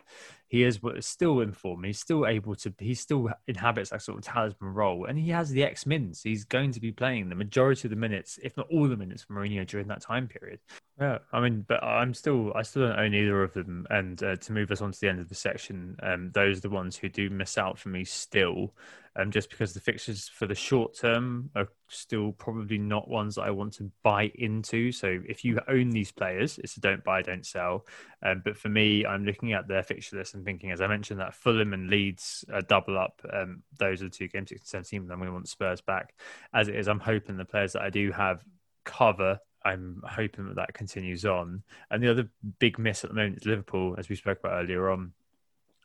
he 0.48 0.64
is 0.64 0.80
still 1.00 1.42
in 1.42 1.52
form. 1.52 1.84
He's 1.84 2.00
still 2.00 2.26
able 2.26 2.56
to. 2.56 2.74
He 2.80 2.94
still 2.94 3.30
inhabits 3.48 3.92
that 3.92 4.02
sort 4.02 4.18
of 4.18 4.24
talisman 4.24 4.74
role, 4.74 5.06
and 5.06 5.18
he 5.18 5.30
has 5.30 5.50
the 5.50 5.64
X 5.64 5.86
mins. 5.86 6.22
He's 6.24 6.46
going 6.46 6.72
to 6.72 6.80
be 6.80 6.92
playing 6.92 7.30
the 7.30 7.36
majority 7.36 7.88
of 7.88 7.92
the 7.92 7.96
minutes, 7.96 8.40
if 8.44 8.56
not 8.58 8.68
all 8.72 8.88
the 8.88 8.98
minutes, 8.98 9.24
for 9.24 9.34
Mourinho 9.34 9.66
during 9.66 9.88
that 9.88 10.02
time 10.02 10.28
period. 10.28 10.60
Yeah, 11.00 11.18
I 11.32 11.40
mean, 11.42 11.66
but 11.68 11.84
I'm 11.84 12.14
still, 12.14 12.54
I 12.56 12.62
still 12.62 12.88
don't 12.88 13.00
own 13.00 13.16
either 13.16 13.42
of 13.42 13.54
them. 13.54 13.88
And 13.90 14.22
uh, 14.22 14.36
to 14.36 14.52
move 14.54 14.70
us 14.70 14.80
on 14.80 14.92
to 14.92 15.00
the 15.02 15.10
end 15.10 15.20
of 15.20 15.28
the 15.28 15.34
section, 15.34 15.98
um, 16.04 16.32
those 16.34 16.60
are 16.60 16.62
the 16.62 16.70
ones 16.70 16.96
who 16.96 17.10
do 17.10 17.32
miss 17.32 17.58
out 17.58 17.80
for 17.80 17.90
me 17.90 18.06
still, 18.06 18.76
um, 19.16 19.32
just 19.32 19.50
because 19.50 19.74
the 19.74 19.80
fixtures 19.80 20.30
for 20.30 20.46
the 20.46 20.54
short 20.54 20.96
term 20.96 21.50
are 21.56 21.68
still 21.88 22.32
probably 22.34 22.78
not 22.78 23.10
ones 23.10 23.36
that 23.36 23.42
I 23.42 23.50
want 23.50 23.74
to 23.76 23.92
buy 24.04 24.32
into. 24.36 24.92
So 24.92 25.20
if 25.28 25.44
you 25.44 25.60
own 25.68 25.90
these 25.90 26.12
players, 26.12 26.60
it's 26.60 26.78
a 26.78 26.80
don't 26.80 27.04
buy, 27.04 27.24
don't 27.24 27.46
sell. 27.46 27.88
Um, 28.22 28.44
but 28.46 28.56
for 28.56 28.70
me, 28.70 29.04
I'm 29.04 29.26
looking 29.26 29.54
at 29.54 29.68
their 29.68 29.82
fixture 29.82 30.18
list 30.18 30.36
and 30.36 30.46
thinking, 30.46 30.70
as 30.70 30.80
I 30.80 30.86
mentioned, 30.86 31.20
that 31.22 31.34
Fulham 31.34 31.74
and 31.74 31.90
Leeds 31.90 32.46
uh, 32.54 32.62
double 32.68 33.00
up. 33.00 33.20
Um, 33.34 33.64
those 33.80 34.04
are 34.04 34.06
the 34.06 34.12
two 34.12 34.28
games, 34.28 34.50
16, 34.50 34.68
17, 34.68 35.02
I'm 35.12 35.18
going 35.18 35.26
to 35.26 35.34
want 35.34 35.50
Spurs 35.50 35.82
back. 35.82 36.14
As 36.54 36.68
it 36.68 36.76
is, 36.76 36.88
I'm 36.88 37.00
hoping 37.00 37.38
the 37.38 37.46
players 37.46 37.74
that 37.74 37.82
I 37.82 37.90
do 37.90 38.12
have 38.12 38.44
cover 38.86 39.40
I'm 39.66 40.02
hoping 40.06 40.48
that 40.48 40.56
that 40.56 40.74
continues 40.74 41.26
on. 41.26 41.64
And 41.90 42.04
the 42.04 42.12
other 42.12 42.30
big 42.60 42.78
miss 42.78 43.04
at 43.04 43.10
the 43.10 43.16
moment 43.16 43.38
is 43.38 43.46
Liverpool, 43.46 43.96
as 43.98 44.10
we 44.10 44.16
spoke 44.16 44.40
about 44.40 44.62
earlier 44.64 44.90
on. 44.90 45.14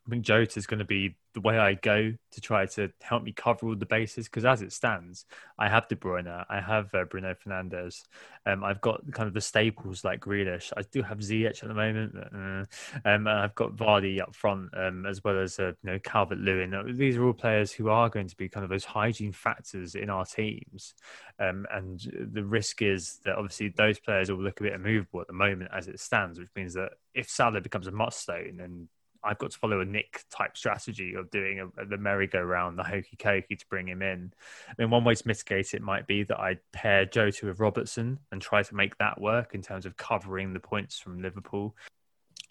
I 0.09 0.11
think 0.11 0.25
Jota 0.25 0.59
is 0.59 0.67
going 0.67 0.79
to 0.79 0.87
be 0.87 1.17
the 1.35 1.41
way 1.43 1.59
I 1.59 1.75
go 1.75 2.15
to 2.31 2.41
try 2.41 2.65
to 2.65 2.91
help 3.03 3.23
me 3.23 3.33
cover 3.33 3.67
all 3.67 3.77
the 3.77 3.85
bases. 3.85 4.25
Because 4.25 4.47
as 4.47 4.63
it 4.63 4.73
stands, 4.73 5.27
I 5.59 5.69
have 5.69 5.87
De 5.87 5.97
Bruyne, 5.97 6.47
I 6.49 6.61
have 6.61 6.95
uh, 6.95 7.05
Bruno 7.05 7.35
Fernandes, 7.35 8.05
um, 8.47 8.65
I've 8.65 8.81
got 8.81 9.03
kind 9.13 9.27
of 9.27 9.35
the 9.35 9.43
staples 9.43 10.05
like 10.05 10.21
Grealish. 10.21 10.73
I 10.75 10.83
do 10.91 11.03
have 11.03 11.19
Ziyech 11.19 11.63
at 11.63 11.69
the 11.69 11.75
moment, 11.75 12.17
uh, 12.17 12.65
um, 13.07 13.27
I've 13.27 13.55
got 13.55 13.77
Vardy 13.77 14.23
up 14.23 14.35
front, 14.35 14.71
um, 14.75 15.05
as 15.05 15.23
well 15.23 15.39
as 15.39 15.59
uh, 15.59 15.73
you 15.83 15.91
know 15.91 15.99
Calvert 15.99 16.39
Lewin. 16.39 16.97
These 16.97 17.19
are 17.19 17.25
all 17.27 17.35
players 17.35 17.71
who 17.71 17.91
are 17.91 18.09
going 18.09 18.29
to 18.29 18.37
be 18.37 18.49
kind 18.49 18.65
of 18.65 18.71
those 18.71 18.87
hygiene 18.87 19.33
factors 19.33 19.95
in 19.95 20.09
our 20.09 20.25
teams, 20.25 20.95
um, 21.39 21.67
and 21.71 22.01
the 22.33 22.45
risk 22.45 22.81
is 22.81 23.21
that 23.27 23.37
obviously 23.37 23.69
those 23.69 23.99
players 23.99 24.31
will 24.31 24.43
look 24.43 24.61
a 24.61 24.63
bit 24.63 24.73
immovable 24.73 25.21
at 25.21 25.27
the 25.27 25.35
moment 25.35 25.71
as 25.75 25.87
it 25.87 26.01
stands, 26.01 26.39
which 26.39 26.49
means 26.57 26.73
that 26.73 26.93
if 27.13 27.29
Salah 27.29 27.61
becomes 27.61 27.87
a 27.87 27.93
must 27.93 28.21
stone, 28.21 28.57
then 28.57 28.89
I've 29.23 29.39
got 29.39 29.51
to 29.51 29.59
follow 29.59 29.81
a 29.81 29.85
Nick 29.85 30.25
type 30.31 30.57
strategy 30.57 31.15
of 31.15 31.31
doing 31.31 31.61
a, 31.61 31.83
a, 31.83 31.87
the 31.87 31.99
merry-go-round, 31.99 32.79
the 32.79 32.85
hokey 32.85 33.17
cokey 33.17 33.59
to 33.59 33.67
bring 33.69 33.89
him 33.89 34.03
in. 34.03 34.33
I 34.69 34.75
mean, 34.79 34.91
one 34.91 35.05
way 35.05 35.15
to 35.15 35.29
mitigate 35.29 35.75
it 35.75 35.83
might 35.83 36.07
be 36.07 36.23
that 36.25 36.39
I 36.39 36.59
pair 36.73 37.05
Jota 37.05 37.47
with 37.47 37.61
Robertson 37.61 38.19
and 38.31 38.41
try 38.41 38.63
to 38.63 38.75
make 38.75 38.97
that 38.99 39.21
work 39.21 39.55
in 39.55 39.63
terms 39.63 39.87
of 39.87 39.97
covering 39.97 40.53
the 40.53 40.61
points 40.61 40.99
from 40.99 41.21
Liverpool. 41.21 41.75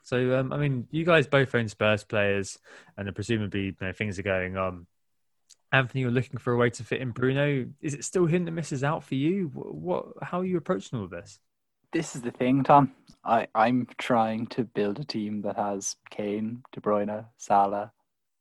So, 0.03 0.39
um, 0.39 0.53
I 0.53 0.57
mean, 0.57 0.87
you 0.91 1.03
guys 1.03 1.27
both 1.27 1.53
own 1.53 1.67
Spurs 1.67 2.03
players, 2.03 2.59
and 2.95 3.13
presumably 3.13 3.65
you 3.65 3.75
know, 3.81 3.91
things 3.91 4.17
are 4.17 4.23
going 4.23 4.55
on. 4.55 4.87
Anthony, 5.71 6.01
you're 6.01 6.11
looking 6.11 6.39
for 6.39 6.53
a 6.53 6.57
way 6.57 6.69
to 6.69 6.83
fit 6.83 7.01
in 7.01 7.11
Bruno. 7.11 7.65
Is 7.81 7.93
it 7.93 8.05
still 8.05 8.25
him 8.25 8.45
that 8.45 8.51
misses 8.51 8.85
out 8.85 9.03
for 9.03 9.15
you? 9.15 9.51
What, 9.53 9.75
what 9.75 10.05
how 10.21 10.39
are 10.39 10.45
you 10.45 10.57
approaching 10.57 10.99
all 10.99 11.07
this? 11.07 11.39
This 11.93 12.15
is 12.15 12.21
the 12.21 12.31
thing, 12.31 12.63
Tom. 12.63 12.91
I, 13.23 13.47
I'm 13.55 13.87
trying 13.97 14.47
to 14.47 14.63
build 14.63 14.99
a 14.99 15.03
team 15.03 15.41
that 15.41 15.57
has 15.57 15.95
Kane, 16.09 16.63
De 16.71 16.79
Bruyne, 16.79 17.25
Salah, 17.37 17.91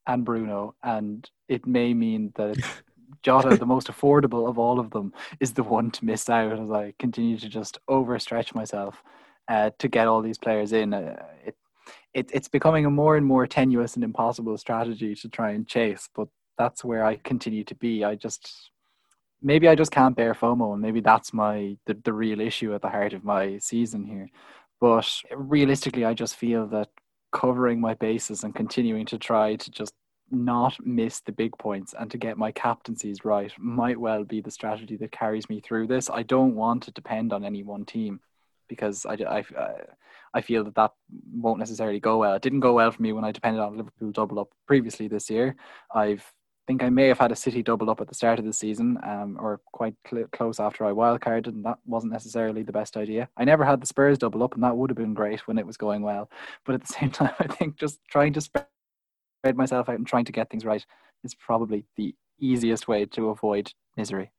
and 0.07 0.25
Bruno, 0.25 0.75
and 0.83 1.29
it 1.49 1.67
may 1.67 1.95
mean 1.95 2.33
that 2.37 2.57
Jota, 3.23 3.57
the 3.57 3.67
most 3.67 3.89
affordable 3.89 4.49
of 4.49 4.59
all 4.59 4.79
of 4.79 4.91
them, 4.91 5.13
is 5.41 5.53
the 5.53 5.63
one 5.63 5.91
to 5.93 6.05
miss 6.05 6.29
out 6.29 6.59
as 6.59 6.71
I 6.71 6.95
continue 6.99 7.39
to 7.39 7.49
just 7.49 7.79
overstretch 7.89 8.55
myself 8.55 9.03
uh, 9.49 9.71
to 9.79 9.89
get 9.89 10.09
all 10.09 10.23
these 10.23 10.39
players 10.39 10.73
in. 10.73 10.95
Uh, 10.95 11.23
it, 11.45 11.57
it, 12.15 12.31
it's 12.33 12.49
becoming 12.49 12.87
a 12.87 12.91
more 12.91 13.17
and 13.17 13.27
more 13.27 13.47
tenuous 13.47 13.95
and 13.95 14.05
impossible 14.05 14.57
strategy 14.59 15.15
to 15.15 15.29
try 15.29 15.51
and 15.51 15.67
chase, 15.67 16.09
but 16.15 16.29
that's 16.59 16.85
where 16.85 17.05
I 17.05 17.17
continue 17.17 17.65
to 17.65 17.75
be. 17.75 18.05
I 18.05 18.15
just 18.15 18.71
maybe 19.43 19.69
I 19.69 19.75
just 19.75 19.93
can't 19.93 20.17
bear 20.17 20.35
FOMO, 20.35 20.73
and 20.73 20.83
maybe 20.83 21.01
that's 21.01 21.33
my 21.33 21.77
the, 21.87 21.95
the 22.05 22.13
real 22.13 22.41
issue 22.41 22.75
at 22.75 22.83
the 22.83 22.89
heart 22.91 23.13
of 23.13 23.25
my 23.25 23.59
season 23.59 24.05
here. 24.05 24.29
But 24.81 25.11
realistically, 25.35 26.05
I 26.05 26.15
just 26.15 26.37
feel 26.37 26.67
that 26.69 26.89
covering 27.33 27.81
my 27.81 27.95
bases 27.95 28.45
and 28.45 28.55
continuing 28.55 29.07
to 29.07 29.19
try 29.19 29.57
to 29.57 29.71
just 29.71 29.93
not 30.31 30.77
miss 30.85 31.21
the 31.21 31.33
big 31.33 31.57
points 31.59 31.95
and 31.99 32.11
to 32.11 32.19
get 32.19 32.39
my 32.39 32.51
captaincies 32.51 33.25
right 33.25 33.53
might 33.59 33.99
well 33.99 34.25
be 34.25 34.41
the 34.41 34.51
strategy 34.51 34.97
that 34.97 35.13
carries 35.13 35.49
me 35.49 35.61
through 35.61 35.87
this. 35.87 36.11
I 36.11 36.23
don't 36.23 36.55
want 36.55 36.83
to 36.85 36.91
depend 36.91 37.33
on 37.33 37.45
any 37.45 37.63
one 37.63 37.85
team 37.85 38.21
because 38.69 39.07
I, 39.07 39.15
I, 39.29 39.45
I 40.35 40.41
feel 40.41 40.65
that 40.65 40.75
that 40.75 40.93
won't 41.33 41.61
necessarily 41.61 42.01
go 42.01 42.19
well. 42.19 42.35
It 42.35 42.43
didn't 42.43 42.61
go 42.61 42.75
well 42.75 42.91
for 42.91 43.01
me 43.01 43.13
when 43.13 43.25
I 43.25 43.33
depended 43.33 43.63
on 43.63 43.77
Liverpool 43.77 44.11
double 44.11 44.41
up 44.41 44.49
previously 44.67 45.07
this 45.09 45.31
year. 45.31 45.57
I've 45.95 46.25
think 46.67 46.83
I 46.83 46.91
may 46.91 47.09
have 47.09 47.19
had 47.19 47.33
a 47.33 47.37
City 47.37 47.63
double 47.63 47.91
up 47.91 48.01
at 48.01 48.09
the 48.09 48.15
start 48.15 48.39
of 48.39 48.45
the 48.45 48.53
season, 48.53 48.99
um, 49.03 49.37
or 49.41 49.61
quite 49.73 49.95
cl- 50.09 50.27
close 50.33 50.61
after 50.61 50.85
I 50.85 50.93
wildcarded, 50.93 51.49
and 51.49 51.65
that 51.65 51.79
wasn't 51.87 52.13
necessarily 52.13 52.63
the 52.63 52.73
best 52.73 52.97
idea. 52.97 53.29
I 53.37 53.45
never 53.45 53.65
had 53.65 53.81
the 53.81 53.87
Spurs 53.87 54.19
double 54.19 54.43
up, 54.43 54.55
and 54.55 54.63
that 54.63 54.77
would 54.77 54.91
have 54.91 54.97
been 54.97 55.15
great 55.15 55.47
when 55.47 55.59
it 55.59 55.67
was 55.67 55.77
going 55.77 56.03
well. 56.03 56.31
But 56.65 56.75
at 56.75 56.83
the 56.83 56.93
same 56.93 57.11
time, 57.11 57.35
I 57.39 57.47
think 57.47 57.77
just 57.77 58.01
trying 58.11 58.33
to 58.35 58.41
spread 58.41 58.67
myself 59.55 59.89
out 59.89 59.97
and 59.97 60.07
trying 60.07 60.25
to 60.27 60.33
get 60.33 60.51
things 60.51 60.65
right 60.65 60.85
is 61.25 61.35
probably 61.35 61.85
the 61.97 62.15
easiest 62.39 62.89
way 62.89 63.07
to 63.07 63.31
avoid 63.31 63.73
misery 63.97 64.31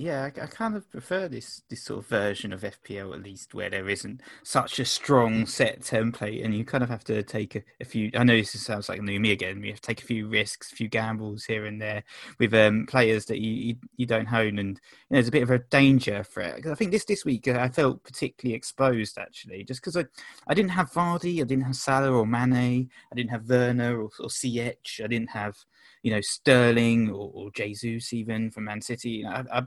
yeah, 0.00 0.30
I, 0.34 0.44
I, 0.44 0.46
kind 0.46 0.76
of 0.76 0.90
prefer 0.90 1.28
this 1.28 1.62
this 1.68 1.82
sort 1.82 1.98
of 1.98 2.06
version 2.06 2.54
of 2.54 2.62
FPL 2.62 3.14
at 3.14 3.22
least, 3.22 3.52
where 3.52 3.68
there 3.68 3.86
isn't 3.86 4.22
such 4.42 4.78
a 4.78 4.84
strong 4.86 5.44
set 5.44 5.82
template, 5.82 6.42
and 6.42 6.54
you 6.54 6.64
kind 6.64 6.82
of 6.82 6.88
have 6.88 7.04
to 7.04 7.22
take 7.22 7.56
a, 7.56 7.62
a 7.82 7.84
few. 7.84 8.10
I 8.14 8.24
know 8.24 8.34
this 8.34 8.58
sounds 8.58 8.88
like 8.88 9.02
new 9.02 9.20
me 9.20 9.32
again. 9.32 9.62
You 9.62 9.72
have 9.72 9.80
to 9.82 9.86
take 9.86 10.02
a 10.02 10.06
few 10.06 10.26
risks, 10.26 10.72
a 10.72 10.74
few 10.74 10.88
gambles 10.88 11.44
here 11.44 11.66
and 11.66 11.82
there 11.82 12.02
with 12.38 12.54
um, 12.54 12.86
players 12.86 13.26
that 13.26 13.40
you, 13.40 13.52
you, 13.52 13.76
you 13.98 14.06
don't 14.06 14.32
own, 14.32 14.58
and 14.58 14.68
you 14.70 14.74
know, 15.10 15.16
there's 15.16 15.28
a 15.28 15.32
bit 15.32 15.42
of 15.42 15.50
a 15.50 15.58
danger 15.58 16.24
threat. 16.24 16.66
I 16.66 16.74
think 16.74 16.92
this 16.92 17.04
this 17.04 17.26
week 17.26 17.46
uh, 17.46 17.58
I 17.60 17.68
felt 17.68 18.02
particularly 18.02 18.56
exposed 18.56 19.18
actually, 19.18 19.64
just 19.64 19.82
because 19.82 19.98
I 19.98 20.06
I 20.46 20.54
didn't 20.54 20.70
have 20.70 20.90
Vardy, 20.92 21.42
I 21.42 21.44
didn't 21.44 21.64
have 21.64 21.76
Salah 21.76 22.10
or 22.10 22.26
Mane, 22.26 22.88
I 23.12 23.14
didn't 23.14 23.30
have 23.32 23.50
Werner 23.50 24.00
or, 24.00 24.10
or 24.18 24.30
I 24.42 24.72
didn't 25.08 25.30
have 25.30 25.58
you 26.02 26.10
know 26.10 26.20
Sterling 26.20 27.10
or, 27.10 27.30
or 27.34 27.50
Jesus 27.50 28.12
even 28.12 28.50
from 28.50 28.64
Man 28.64 28.80
City. 28.80 29.10
You 29.10 29.24
know, 29.24 29.30
I, 29.30 29.58
I, 29.58 29.62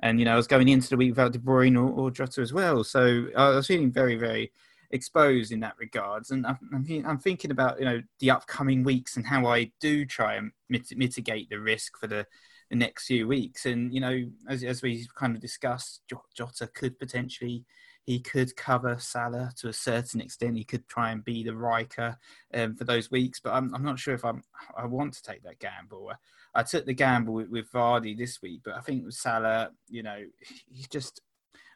and 0.00 0.18
you 0.18 0.24
know 0.24 0.32
I 0.32 0.36
was 0.36 0.46
going 0.46 0.68
into 0.68 0.90
the 0.90 0.96
week 0.96 1.10
without 1.10 1.32
De 1.32 1.38
Bruyne 1.38 1.76
or, 1.76 1.90
or 1.90 2.10
Jota 2.10 2.40
as 2.40 2.52
well, 2.52 2.84
so 2.84 3.26
I 3.36 3.50
was 3.50 3.66
feeling 3.66 3.92
very 3.92 4.16
very 4.16 4.52
exposed 4.94 5.52
in 5.52 5.60
that 5.60 5.74
regards. 5.78 6.30
And 6.30 6.46
I'm, 6.46 6.58
I'm, 7.06 7.18
thinking 7.18 7.50
about 7.50 7.78
you 7.78 7.84
know 7.84 8.02
the 8.20 8.30
upcoming 8.30 8.84
weeks 8.84 9.16
and 9.16 9.26
how 9.26 9.46
I 9.46 9.70
do 9.80 10.06
try 10.06 10.34
and 10.34 10.52
mit- 10.68 10.96
mitigate 10.96 11.50
the 11.50 11.58
risk 11.58 11.98
for 11.98 12.06
the, 12.06 12.26
the 12.70 12.76
next 12.76 13.06
few 13.06 13.26
weeks. 13.26 13.66
And 13.66 13.92
you 13.92 14.00
know, 14.00 14.24
as, 14.48 14.62
as 14.62 14.82
we 14.82 15.06
kind 15.16 15.34
of 15.34 15.42
discussed, 15.42 16.02
Jota 16.34 16.68
could 16.68 16.98
potentially 16.98 17.64
he 18.04 18.20
could 18.20 18.54
cover 18.54 18.96
Salah 18.98 19.52
to 19.56 19.68
a 19.68 19.72
certain 19.72 20.20
extent. 20.20 20.56
He 20.56 20.64
could 20.64 20.86
try 20.88 21.10
and 21.10 21.24
be 21.24 21.42
the 21.42 21.56
Riker 21.56 22.18
um, 22.52 22.74
for 22.74 22.84
those 22.84 23.10
weeks, 23.10 23.40
but 23.40 23.52
I'm, 23.54 23.74
I'm 23.74 23.82
not 23.82 23.98
sure 23.98 24.14
if 24.14 24.24
I'm, 24.24 24.42
I 24.76 24.84
want 24.84 25.14
to 25.14 25.22
take 25.22 25.42
that 25.42 25.58
gamble. 25.58 26.12
I 26.54 26.62
took 26.62 26.84
the 26.84 26.92
gamble 26.94 27.34
with, 27.34 27.48
with 27.48 27.72
Vardy 27.72 28.16
this 28.16 28.42
week, 28.42 28.60
but 28.64 28.74
I 28.74 28.80
think 28.80 29.06
with 29.06 29.14
Salah, 29.14 29.70
you 29.88 30.02
know, 30.02 30.22
he's 30.70 30.86
just 30.86 31.22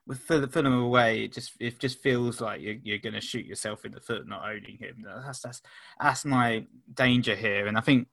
with 0.06 0.20
Fulham 0.20 0.72
away, 0.72 1.24
it 1.24 1.32
just 1.34 1.52
it 1.60 1.78
just 1.78 2.02
feels 2.02 2.40
like 2.40 2.62
you're, 2.62 2.76
you're 2.82 2.98
going 2.98 3.14
to 3.14 3.20
shoot 3.20 3.44
yourself 3.44 3.84
in 3.84 3.92
the 3.92 4.00
foot 4.00 4.26
not 4.26 4.48
owning 4.48 4.78
him. 4.78 5.04
That's 5.04 5.40
that's 5.40 5.62
that's 6.00 6.24
my 6.24 6.64
danger 6.94 7.34
here, 7.34 7.66
and 7.66 7.76
I 7.76 7.82
think 7.82 8.08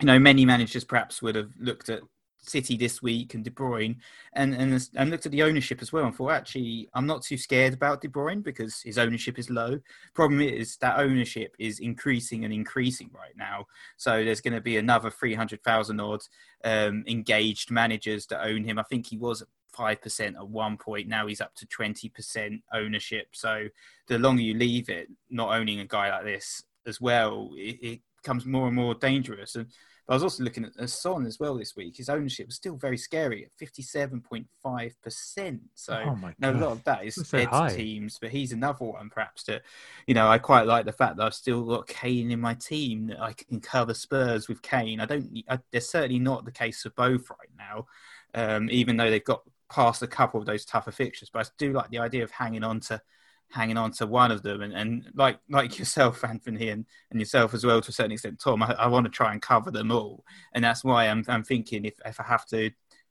you 0.00 0.06
know 0.06 0.18
many 0.20 0.44
managers 0.44 0.84
perhaps 0.84 1.20
would 1.20 1.34
have 1.34 1.50
looked 1.58 1.88
at 1.88 2.02
City 2.40 2.76
this 2.76 3.02
week 3.02 3.34
and 3.34 3.44
De 3.44 3.50
Bruyne, 3.50 3.96
and 4.32 4.54
and 4.54 4.88
and 4.94 5.10
looked 5.10 5.26
at 5.26 5.32
the 5.32 5.42
ownership 5.42 5.82
as 5.82 5.92
well, 5.92 6.04
and 6.06 6.14
thought 6.14 6.32
actually 6.32 6.88
I'm 6.94 7.06
not 7.06 7.22
too 7.22 7.36
scared 7.36 7.74
about 7.74 8.00
De 8.00 8.08
Bruyne 8.08 8.42
because 8.42 8.80
his 8.80 8.98
ownership 8.98 9.38
is 9.38 9.50
low. 9.50 9.80
Problem 10.14 10.40
is 10.40 10.76
that 10.78 10.98
ownership 10.98 11.54
is 11.58 11.80
increasing 11.80 12.44
and 12.44 12.52
increasing 12.54 13.10
right 13.12 13.36
now, 13.36 13.66
so 13.96 14.24
there's 14.24 14.40
going 14.40 14.54
to 14.54 14.60
be 14.60 14.76
another 14.76 15.10
three 15.10 15.34
hundred 15.34 15.62
thousand 15.62 16.00
odd 16.00 16.22
um, 16.64 17.04
engaged 17.06 17.70
managers 17.70 18.26
that 18.26 18.44
own 18.44 18.64
him. 18.64 18.78
I 18.78 18.84
think 18.84 19.06
he 19.06 19.18
was 19.18 19.42
five 19.72 20.00
percent 20.00 20.36
at 20.36 20.48
one 20.48 20.76
point. 20.76 21.08
Now 21.08 21.26
he's 21.26 21.40
up 21.40 21.54
to 21.56 21.66
twenty 21.66 22.08
percent 22.08 22.62
ownership. 22.72 23.28
So 23.32 23.68
the 24.06 24.18
longer 24.18 24.42
you 24.42 24.54
leave 24.54 24.88
it, 24.88 25.08
not 25.28 25.54
owning 25.54 25.80
a 25.80 25.86
guy 25.86 26.10
like 26.10 26.24
this 26.24 26.62
as 26.86 27.00
well, 27.00 27.50
it, 27.54 27.78
it 27.82 28.00
becomes 28.22 28.46
more 28.46 28.66
and 28.66 28.76
more 28.76 28.94
dangerous. 28.94 29.54
And 29.54 29.66
but 30.08 30.14
I 30.14 30.16
was 30.16 30.22
also 30.22 30.42
looking 30.42 30.64
at 30.64 30.88
Son 30.88 31.26
as 31.26 31.38
well 31.38 31.58
this 31.58 31.76
week. 31.76 31.98
His 31.98 32.08
ownership 32.08 32.46
was 32.46 32.56
still 32.56 32.76
very 32.76 32.96
scary 32.96 33.44
at 33.44 33.50
57.5%. 33.58 35.60
So 35.74 36.02
oh 36.02 36.18
now, 36.38 36.50
a 36.50 36.52
lot 36.52 36.72
of 36.72 36.82
that 36.84 37.04
is 37.04 37.16
so 37.16 37.68
teams, 37.68 38.18
but 38.18 38.30
he's 38.30 38.52
another 38.52 38.86
one 38.86 39.10
perhaps 39.10 39.42
that, 39.44 39.60
you 40.06 40.14
know, 40.14 40.26
I 40.26 40.38
quite 40.38 40.66
like 40.66 40.86
the 40.86 40.92
fact 40.92 41.18
that 41.18 41.26
I've 41.26 41.34
still 41.34 41.62
got 41.62 41.88
Kane 41.88 42.30
in 42.30 42.40
my 42.40 42.54
team 42.54 43.08
that 43.08 43.20
I 43.20 43.34
can 43.34 43.60
cover 43.60 43.92
Spurs 43.92 44.48
with 44.48 44.62
Kane. 44.62 44.98
I 44.98 45.04
don't, 45.04 45.42
I, 45.46 45.58
they're 45.72 45.82
certainly 45.82 46.18
not 46.18 46.46
the 46.46 46.52
case 46.52 46.80
for 46.80 46.90
both 46.90 47.28
right 47.28 47.50
now, 47.58 47.84
um, 48.32 48.70
even 48.70 48.96
though 48.96 49.10
they've 49.10 49.22
got 49.22 49.42
past 49.70 50.00
a 50.00 50.06
couple 50.06 50.40
of 50.40 50.46
those 50.46 50.64
tougher 50.64 50.90
fixtures. 50.90 51.28
But 51.30 51.46
I 51.46 51.50
do 51.58 51.74
like 51.74 51.90
the 51.90 51.98
idea 51.98 52.24
of 52.24 52.30
hanging 52.30 52.64
on 52.64 52.80
to 52.80 53.02
hanging 53.50 53.76
on 53.76 53.92
to 53.92 54.06
one 54.06 54.30
of 54.30 54.42
them. 54.42 54.62
And, 54.62 54.74
and 54.74 55.10
like 55.14 55.38
like 55.48 55.78
yourself, 55.78 56.24
Anthony, 56.28 56.68
and, 56.68 56.86
and 57.10 57.20
yourself 57.20 57.54
as 57.54 57.64
well 57.64 57.80
to 57.80 57.90
a 57.90 57.92
certain 57.92 58.12
extent, 58.12 58.40
Tom, 58.42 58.62
I, 58.62 58.74
I 58.74 58.86
want 58.88 59.04
to 59.06 59.10
try 59.10 59.32
and 59.32 59.42
cover 59.42 59.70
them 59.70 59.90
all. 59.90 60.24
And 60.52 60.64
that's 60.64 60.84
why 60.84 61.08
I'm, 61.08 61.24
I'm 61.28 61.44
thinking 61.44 61.84
if, 61.84 61.94
if 62.04 62.20
I 62.20 62.24
have 62.24 62.46
to 62.46 62.70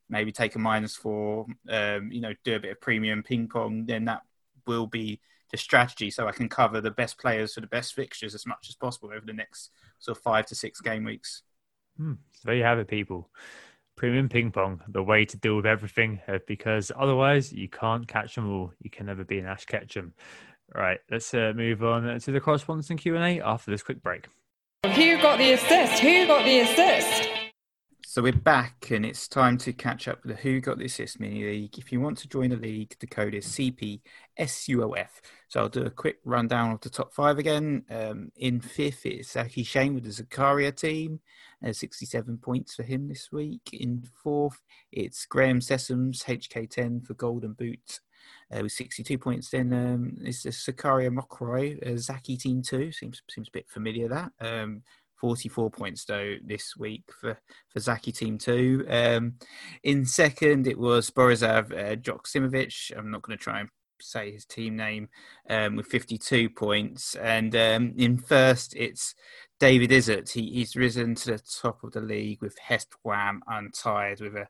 maybe 0.10 0.32
take 0.32 0.56
a 0.56 0.60
minus 0.60 0.96
four, 0.96 1.46
um, 1.70 2.12
you 2.12 2.22
know, 2.22 2.34
do 2.44 2.56
a 2.56 2.60
bit 2.60 2.72
of 2.72 2.82
premium 2.82 3.24
ping 3.24 3.48
pong, 3.48 3.86
then 3.86 4.06
that 4.06 4.22
will 4.66 4.88
be 4.88 5.20
the 5.52 5.58
strategy. 5.58 6.10
So 6.10 6.28
I 6.28 6.32
can 6.32 6.50
cover 6.50 6.82
the 6.82 6.92
best 6.92 7.18
players 7.18 7.54
for 7.54 7.62
the 7.62 7.68
best 7.68 7.94
fixtures 7.94 8.36
as 8.36 8.46
much 8.46 8.68
as 8.70 8.76
possible 8.76 9.10
over 9.10 9.26
the 9.26 9.34
next 9.34 9.72
sort 10.00 10.18
of 10.18 10.24
five 10.24 10.46
to 10.48 10.56
six 10.56 10.82
game 10.82 11.04
weeks. 11.04 11.44
Hmm. 11.98 12.14
So 12.34 12.42
there 12.46 12.56
you 12.56 12.64
have 12.64 12.80
it, 12.80 12.88
people. 12.88 13.30
Premium 13.98 14.30
ping 14.30 14.52
pong, 14.52 14.80
the 14.88 15.04
way 15.04 15.26
to 15.26 15.38
deal 15.38 15.56
with 15.56 15.66
everything, 15.66 16.22
uh, 16.28 16.38
because 16.48 16.92
otherwise 16.98 17.52
you 17.52 17.68
can't 17.68 18.08
catch 18.08 18.36
them 18.36 18.50
all. 18.50 18.72
You 18.80 18.90
can 18.90 19.08
never 19.08 19.26
be 19.26 19.40
an 19.40 19.48
Ash 19.48 19.66
Ketchum. 19.66 20.14
Right, 20.74 21.00
let's 21.10 21.34
uh, 21.34 21.54
move 21.56 21.84
on 21.84 22.20
to 22.20 22.32
the 22.32 22.40
correspondence 22.40 22.90
and 22.90 23.00
Q 23.00 23.16
and 23.16 23.24
A 23.24 23.46
after 23.46 23.72
this 23.72 23.84
quick 23.84 24.04
break. 24.04 24.28
Who 24.84 25.18
got 25.22 25.38
the 25.38 25.54
assist? 25.54 26.00
Who 26.00 26.28
got 26.28 26.46
the 26.46 26.60
assist? 26.60 27.37
So 28.18 28.24
we're 28.24 28.34
back, 28.34 28.90
and 28.90 29.06
it's 29.06 29.28
time 29.28 29.60
to 29.60 29.72
catch 29.72 30.08
up 30.08 30.24
with 30.24 30.36
the 30.36 30.42
Who 30.42 30.60
Got 30.60 30.80
the 30.80 30.86
Assist 30.86 31.20
mini 31.20 31.44
league. 31.44 31.78
If 31.78 31.92
you 31.92 32.02
want 32.02 32.18
to 32.18 32.28
join 32.28 32.50
the 32.50 32.56
league, 32.56 32.96
the 33.00 33.06
code 33.06 33.36
is 33.36 33.46
CPSUOF. 33.46 35.10
So 35.50 35.60
I'll 35.60 35.70
do 35.70 35.84
a 35.84 35.92
quick 35.92 36.18
rundown 36.26 36.72
of 36.72 36.82
the 36.82 36.90
top 36.90 37.14
five 37.14 37.38
again. 37.38 37.86
Um, 37.92 38.32
in 38.36 38.60
fifth, 38.60 39.06
it's 39.06 39.34
Zaki 39.34 39.62
Shane 39.62 39.94
with 39.94 40.06
the 40.06 40.24
Zakaria 40.24 40.76
team, 40.76 41.20
uh, 41.64 41.72
67 41.72 42.40
points 42.40 42.74
for 42.74 42.82
him 42.82 43.08
this 43.08 43.32
week. 43.32 43.70
In 43.72 44.04
fourth, 44.24 44.64
it's 44.92 45.28
Graham 45.28 45.60
Sessoms, 45.60 46.24
HK10 46.24 47.06
for 47.06 47.14
Golden 47.14 47.54
Boot. 47.54 48.00
Uh, 48.52 48.64
with 48.64 48.72
62 48.72 49.20
points, 49.20 49.52
then 49.52 49.72
um, 49.72 50.18
it's 50.22 50.42
the 50.42 50.50
Sakaria 50.50 51.16
Mokroy, 51.16 51.88
uh, 51.88 51.98
Zaki 51.98 52.36
Team 52.36 52.64
2. 52.64 52.92
Seems 52.92 53.22
seems 53.30 53.48
a 53.48 53.52
bit 53.52 53.70
familiar 53.70 54.08
that. 54.08 54.32
Um, 54.42 54.82
44 55.20 55.70
points 55.72 56.06
though 56.06 56.36
this 56.44 56.76
week 56.78 57.04
for 57.20 57.38
for 57.70 57.80
Zaki 57.80 58.12
Team 58.12 58.38
Two. 58.38 58.86
Um, 58.90 59.34
in 59.84 60.06
second, 60.06 60.68
it 60.68 60.78
was 60.78 61.10
Borisav 61.10 61.72
uh, 61.72 61.96
Joksimovic. 61.96 62.98
I'm 62.98 63.12
not 63.12 63.22
going 63.22 63.38
to 63.38 63.44
try 63.44 63.62
and 63.62 63.70
say 64.00 64.32
his 64.32 64.46
team 64.46 64.76
name 64.76 65.10
um, 65.50 65.76
with 65.76 65.88
52 65.88 66.50
points, 66.52 67.16
and 67.16 67.56
um, 67.56 67.94
in 67.98 68.18
first, 68.18 68.76
it's 68.76 69.16
David 69.60 69.92
Izzard. 69.92 70.30
He, 70.30 70.52
he's 70.52 70.76
risen 70.76 71.16
to 71.16 71.32
the 71.32 71.44
top 71.62 71.84
of 71.84 71.94
the 71.94 72.02
league 72.02 72.42
with 72.42 72.58
Hest 72.60 72.94
Wham 73.04 73.42
untied 73.48 74.22
with 74.22 74.36
a 74.36 74.48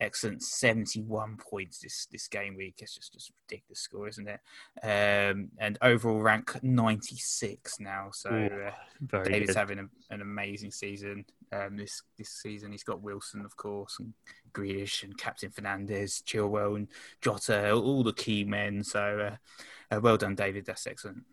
excellent 0.00 0.42
71 0.42 1.36
points 1.38 1.78
this 1.78 2.06
this 2.10 2.28
game 2.28 2.56
week. 2.56 2.76
It's 2.78 2.94
just 2.94 3.12
just 3.12 3.32
ridiculous 3.48 3.80
score, 3.80 4.08
isn't 4.08 4.28
it? 4.28 4.40
Um, 4.82 5.48
and 5.58 5.78
overall 5.82 6.20
rank 6.20 6.62
96 6.62 7.80
now. 7.80 8.08
So 8.12 8.30
uh, 8.30 9.22
David's 9.24 9.48
good. 9.48 9.56
having 9.56 9.78
a, 9.78 10.14
an 10.14 10.20
amazing 10.20 10.70
season 10.70 11.24
um, 11.52 11.76
this 11.76 12.02
this 12.18 12.30
season. 12.30 12.72
He's 12.72 12.84
got 12.84 13.02
Wilson, 13.02 13.44
of 13.44 13.56
course, 13.56 13.98
and 13.98 14.12
Grealish 14.52 15.02
and 15.02 15.16
Captain 15.16 15.50
Fernandes, 15.50 16.22
Chilwell 16.22 16.76
and 16.76 16.88
Jota, 17.20 17.72
all 17.72 18.02
the 18.02 18.12
key 18.12 18.44
men. 18.44 18.82
So 18.82 19.32
uh, 19.90 19.94
uh, 19.94 20.00
well 20.00 20.16
done, 20.16 20.34
David. 20.34 20.66
That's 20.66 20.86
excellent. 20.86 21.24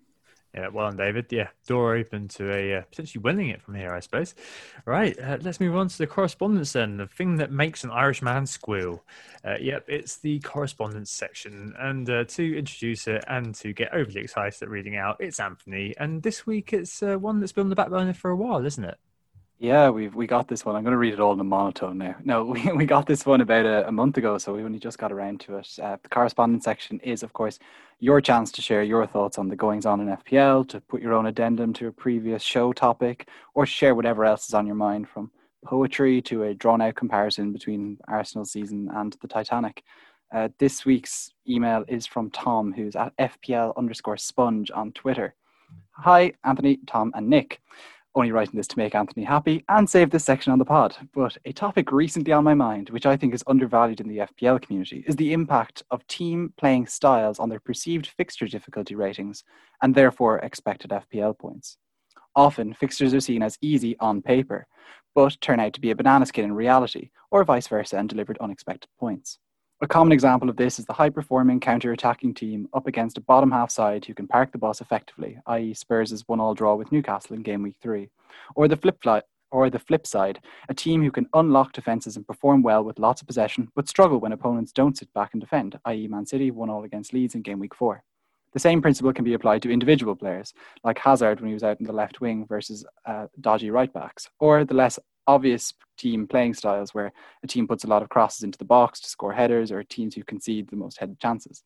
Yeah, 0.53 0.67
well 0.67 0.87
done, 0.87 0.97
David. 0.97 1.25
Yeah, 1.31 1.47
door 1.67 1.95
open 1.95 2.27
to 2.29 2.53
a 2.53 2.75
uh, 2.75 2.81
potentially 2.83 3.21
winning 3.23 3.49
it 3.49 3.59
from 3.59 3.73
here, 3.73 3.91
I 3.91 3.99
suppose. 4.01 4.35
Right, 4.85 5.17
uh, 5.19 5.39
let's 5.41 5.59
move 5.59 5.75
on 5.75 5.87
to 5.87 5.97
the 5.97 6.05
correspondence 6.05 6.73
then. 6.73 6.97
The 6.97 7.07
thing 7.07 7.37
that 7.37 7.51
makes 7.51 7.83
an 7.83 7.89
Irish 7.89 8.21
man 8.21 8.45
squeal. 8.45 9.03
Uh, 9.43 9.55
yep, 9.59 9.85
it's 9.87 10.17
the 10.17 10.39
correspondence 10.41 11.09
section. 11.09 11.73
And 11.79 12.07
uh, 12.07 12.25
to 12.25 12.57
introduce 12.57 13.07
it 13.07 13.23
and 13.27 13.55
to 13.55 13.73
get 13.73 13.93
overly 13.93 14.21
excited 14.21 14.61
at 14.61 14.69
reading 14.69 14.95
out, 14.95 15.17
it's 15.19 15.39
Anthony. 15.39 15.95
And 15.97 16.21
this 16.21 16.45
week 16.45 16.71
it's 16.71 17.01
uh, 17.01 17.17
one 17.17 17.39
that's 17.39 17.51
been 17.51 17.63
on 17.63 17.69
the 17.69 17.75
back 17.75 17.89
burner 17.89 18.13
for 18.13 18.29
a 18.29 18.35
while, 18.35 18.63
isn't 18.63 18.83
it? 18.83 18.99
Yeah, 19.59 19.89
we've 19.89 20.13
we 20.13 20.27
got 20.27 20.47
this 20.47 20.65
one. 20.65 20.75
I'm 20.75 20.83
going 20.83 20.91
to 20.93 20.97
read 20.97 21.13
it 21.13 21.19
all 21.19 21.33
in 21.33 21.39
a 21.39 21.43
monotone 21.43 21.97
now. 21.97 22.15
No, 22.23 22.43
we, 22.45 22.71
we 22.73 22.85
got 22.85 23.05
this 23.05 23.25
one 23.25 23.41
about 23.41 23.65
a, 23.65 23.87
a 23.87 23.91
month 23.91 24.17
ago, 24.17 24.37
so 24.37 24.53
we 24.53 24.63
only 24.63 24.79
just 24.79 24.97
got 24.97 25.11
around 25.11 25.39
to 25.41 25.57
it. 25.57 25.69
Uh, 25.81 25.97
the 26.01 26.09
correspondence 26.09 26.65
section 26.65 26.99
is, 26.99 27.23
of 27.23 27.33
course, 27.33 27.59
your 27.99 28.19
chance 28.19 28.51
to 28.53 28.61
share 28.61 28.83
your 28.83 29.07
thoughts 29.07 29.37
on 29.37 29.47
the 29.47 29.55
goings 29.55 29.85
on 29.85 30.01
in 30.01 30.07
FPL, 30.07 30.67
to 30.69 30.81
put 30.81 31.01
your 31.01 31.13
own 31.13 31.27
addendum 31.27 31.71
to 31.73 31.87
a 31.87 31.91
previous 31.91 32.43
show 32.43 32.73
topic, 32.73 33.29
or 33.53 33.65
share 33.65 33.95
whatever 33.95 34.25
else 34.25 34.47
is 34.47 34.53
on 34.53 34.65
your 34.65 34.75
mind 34.75 35.07
from 35.07 35.31
poetry 35.63 36.21
to 36.21 36.43
a 36.43 36.53
drawn 36.53 36.81
out 36.81 36.95
comparison 36.95 37.53
between 37.53 37.97
Arsenal 38.07 38.45
season 38.45 38.89
and 38.95 39.15
the 39.21 39.27
Titanic. 39.27 39.83
Uh, 40.33 40.49
this 40.57 40.83
week's 40.83 41.31
email 41.47 41.85
is 41.87 42.05
from 42.05 42.29
Tom, 42.31 42.73
who's 42.73 42.95
at 42.95 43.15
FPL 43.17 43.77
underscore 43.77 44.17
sponge 44.17 44.71
on 44.71 44.91
Twitter. 44.91 45.35
Hi, 45.91 46.33
Anthony, 46.43 46.79
Tom, 46.87 47.11
and 47.15 47.29
Nick 47.29 47.61
only 48.15 48.31
writing 48.31 48.55
this 48.55 48.67
to 48.67 48.77
make 48.77 48.95
Anthony 48.95 49.23
happy 49.23 49.63
and 49.69 49.89
save 49.89 50.11
this 50.11 50.23
section 50.23 50.51
on 50.51 50.59
the 50.59 50.65
pod. 50.65 50.95
But 51.13 51.37
a 51.45 51.53
topic 51.53 51.91
recently 51.91 52.31
on 52.31 52.43
my 52.43 52.53
mind, 52.53 52.89
which 52.91 53.05
I 53.05 53.17
think 53.17 53.33
is 53.33 53.43
undervalued 53.47 54.01
in 54.01 54.07
the 54.07 54.19
FPL 54.19 54.61
community, 54.61 55.03
is 55.07 55.15
the 55.15 55.33
impact 55.33 55.83
of 55.89 56.05
team 56.07 56.53
playing 56.57 56.87
styles 56.87 57.39
on 57.39 57.49
their 57.49 57.59
perceived 57.59 58.07
fixture 58.07 58.47
difficulty 58.47 58.95
ratings 58.95 59.43
and 59.81 59.95
therefore 59.95 60.39
expected 60.39 60.91
FPL 60.91 61.37
points. 61.37 61.77
Often, 62.35 62.73
fixtures 62.75 63.13
are 63.13 63.19
seen 63.19 63.43
as 63.43 63.57
easy 63.61 63.95
on 63.99 64.21
paper, 64.21 64.67
but 65.15 65.37
turn 65.41 65.59
out 65.59 65.73
to 65.73 65.81
be 65.81 65.91
a 65.91 65.95
banana 65.95 66.25
skin 66.25 66.45
in 66.45 66.53
reality, 66.53 67.09
or 67.31 67.43
vice 67.43 67.67
versa, 67.67 67.97
and 67.97 68.09
delivered 68.09 68.37
unexpected 68.39 68.89
points. 68.99 69.39
A 69.83 69.87
common 69.87 70.13
example 70.13 70.49
of 70.49 70.55
this 70.55 70.79
is 70.79 70.85
the 70.85 70.93
high 70.93 71.09
performing 71.09 71.59
counter 71.59 71.91
attacking 71.91 72.35
team 72.35 72.69
up 72.73 72.87
against 72.87 73.17
a 73.17 73.21
bottom 73.21 73.51
half 73.51 73.69
side 73.69 74.05
who 74.05 74.13
can 74.13 74.29
park 74.29 74.53
the 74.53 74.57
bus 74.57 74.79
effectively, 74.79 75.37
i.e., 75.47 75.73
Spurs' 75.73 76.23
one 76.25 76.39
all 76.39 76.53
draw 76.53 76.75
with 76.75 76.89
Newcastle 76.93 77.35
in 77.35 77.43
game 77.43 77.61
week 77.61 77.75
three. 77.81 78.09
Or 78.55 78.69
the 78.69 78.77
flip 78.77 79.03
or 79.51 79.69
the 79.69 79.79
flip 79.79 80.07
side, 80.07 80.39
a 80.69 80.73
team 80.73 81.03
who 81.03 81.11
can 81.11 81.27
unlock 81.33 81.73
defences 81.73 82.15
and 82.15 82.25
perform 82.25 82.63
well 82.63 82.81
with 82.81 82.97
lots 82.97 83.19
of 83.19 83.27
possession, 83.27 83.67
but 83.75 83.89
struggle 83.89 84.21
when 84.21 84.31
opponents 84.31 84.71
don't 84.71 84.97
sit 84.97 85.11
back 85.13 85.31
and 85.33 85.41
defend, 85.41 85.77
i.e., 85.83 86.07
Man 86.07 86.25
City 86.25 86.49
one 86.49 86.69
all 86.69 86.85
against 86.85 87.11
Leeds 87.11 87.35
in 87.35 87.41
game 87.41 87.59
week 87.59 87.75
four. 87.75 88.05
The 88.53 88.59
same 88.59 88.81
principle 88.81 89.11
can 89.11 89.25
be 89.25 89.33
applied 89.33 89.63
to 89.63 89.69
individual 89.69 90.15
players, 90.15 90.53
like 90.85 90.97
Hazard 90.97 91.41
when 91.41 91.49
he 91.49 91.55
was 91.55 91.63
out 91.63 91.81
in 91.81 91.85
the 91.85 91.91
left 91.91 92.21
wing 92.21 92.45
versus 92.47 92.85
uh, 93.05 93.27
dodgy 93.41 93.69
right 93.69 93.91
backs, 93.91 94.29
or 94.39 94.63
the 94.63 94.75
less 94.75 94.97
obvious 95.27 95.73
team 95.97 96.27
playing 96.27 96.53
styles 96.53 96.93
where 96.93 97.11
a 97.43 97.47
team 97.47 97.67
puts 97.67 97.83
a 97.83 97.87
lot 97.87 98.01
of 98.01 98.09
crosses 98.09 98.43
into 98.43 98.57
the 98.57 98.65
box 98.65 98.99
to 98.99 99.09
score 99.09 99.33
headers 99.33 99.71
or 99.71 99.83
teams 99.83 100.15
who 100.15 100.23
concede 100.23 100.69
the 100.69 100.75
most 100.75 100.99
headed 100.99 101.19
chances. 101.19 101.63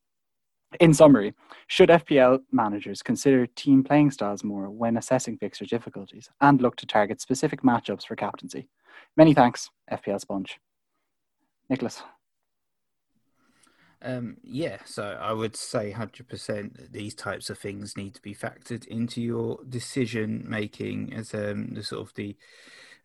In 0.81 0.93
summary, 0.93 1.33
should 1.67 1.89
FPL 1.89 2.39
managers 2.51 3.01
consider 3.01 3.47
team 3.47 3.83
playing 3.83 4.11
styles 4.11 4.43
more 4.43 4.69
when 4.69 4.97
assessing 4.97 5.37
fixture 5.37 5.65
difficulties 5.65 6.29
and 6.41 6.61
look 6.61 6.75
to 6.77 6.85
target 6.85 7.21
specific 7.21 7.61
matchups 7.61 8.05
for 8.05 8.17
captaincy? 8.17 8.67
Many 9.15 9.33
thanks, 9.33 9.69
FPL 9.91 10.19
Sponge. 10.19 10.59
Nicholas. 11.69 12.03
Um, 14.01 14.37
yeah, 14.43 14.77
so 14.85 15.17
I 15.19 15.33
would 15.33 15.55
say 15.55 15.93
100% 15.95 16.91
these 16.91 17.15
types 17.15 17.49
of 17.49 17.57
things 17.57 17.97
need 17.97 18.13
to 18.15 18.21
be 18.21 18.35
factored 18.35 18.85
into 18.87 19.21
your 19.21 19.59
decision 19.67 20.45
making 20.47 21.13
as 21.13 21.33
um, 21.33 21.73
the 21.73 21.83
sort 21.83 22.07
of 22.07 22.13
the 22.13 22.35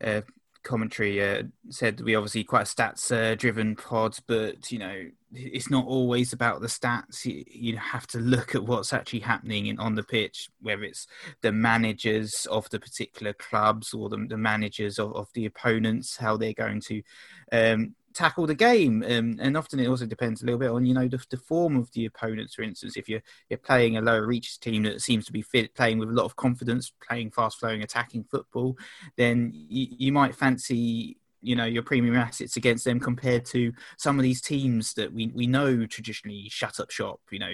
uh, 0.02 0.20
commentary 0.62 1.22
uh, 1.22 1.42
said 1.70 2.00
we 2.00 2.14
obviously 2.14 2.44
quite 2.44 2.62
a 2.62 2.64
stats 2.64 3.10
uh, 3.10 3.34
driven 3.34 3.76
pod, 3.76 4.16
but 4.26 4.70
you 4.70 4.78
know 4.78 5.06
it's 5.34 5.70
not 5.70 5.86
always 5.86 6.32
about 6.32 6.60
the 6.60 6.66
stats. 6.66 7.24
You, 7.24 7.44
you, 7.46 7.76
have 7.76 8.06
to 8.08 8.18
look 8.18 8.54
at 8.54 8.64
what's 8.64 8.92
actually 8.92 9.20
happening 9.20 9.66
in, 9.66 9.78
on 9.78 9.94
the 9.94 10.02
pitch, 10.02 10.50
whether 10.60 10.82
it's 10.82 11.06
the 11.40 11.52
managers 11.52 12.46
of 12.50 12.68
the 12.70 12.78
particular 12.78 13.32
clubs 13.32 13.94
or 13.94 14.08
the, 14.08 14.26
the 14.28 14.36
managers 14.36 14.98
of, 14.98 15.14
of, 15.14 15.28
the 15.34 15.46
opponents, 15.46 16.16
how 16.16 16.36
they're 16.36 16.52
going 16.52 16.80
to 16.80 17.02
um, 17.50 17.94
tackle 18.14 18.46
the 18.46 18.54
game. 18.54 19.02
Um, 19.02 19.36
and 19.40 19.56
often 19.56 19.80
it 19.80 19.88
also 19.88 20.06
depends 20.06 20.42
a 20.42 20.46
little 20.46 20.58
bit 20.58 20.70
on, 20.70 20.86
you 20.86 20.94
know, 20.94 21.08
the, 21.08 21.22
the, 21.30 21.36
form 21.36 21.76
of 21.76 21.90
the 21.92 22.06
opponents. 22.06 22.54
For 22.54 22.62
instance, 22.62 22.96
if 22.96 23.08
you're, 23.08 23.22
you're 23.48 23.58
playing 23.58 23.96
a 23.96 24.00
lower 24.00 24.26
reach 24.26 24.60
team 24.60 24.82
that 24.84 25.00
seems 25.00 25.26
to 25.26 25.32
be 25.32 25.42
fit, 25.42 25.74
playing 25.74 25.98
with 25.98 26.08
a 26.08 26.12
lot 26.12 26.24
of 26.24 26.36
confidence, 26.36 26.92
playing 27.06 27.30
fast 27.30 27.58
flowing, 27.58 27.82
attacking 27.82 28.24
football, 28.24 28.76
then 29.16 29.50
you, 29.52 29.88
you 29.90 30.12
might 30.12 30.34
fancy 30.34 31.18
you 31.42 31.56
know 31.56 31.64
your 31.64 31.82
premium 31.82 32.14
assets 32.16 32.56
against 32.56 32.84
them 32.84 33.00
compared 33.00 33.44
to 33.44 33.72
some 33.98 34.18
of 34.18 34.22
these 34.22 34.40
teams 34.40 34.94
that 34.94 35.12
we, 35.12 35.26
we 35.34 35.46
know 35.46 35.84
traditionally 35.86 36.48
shut 36.48 36.78
up 36.78 36.90
shop 36.90 37.20
you 37.30 37.38
know 37.38 37.52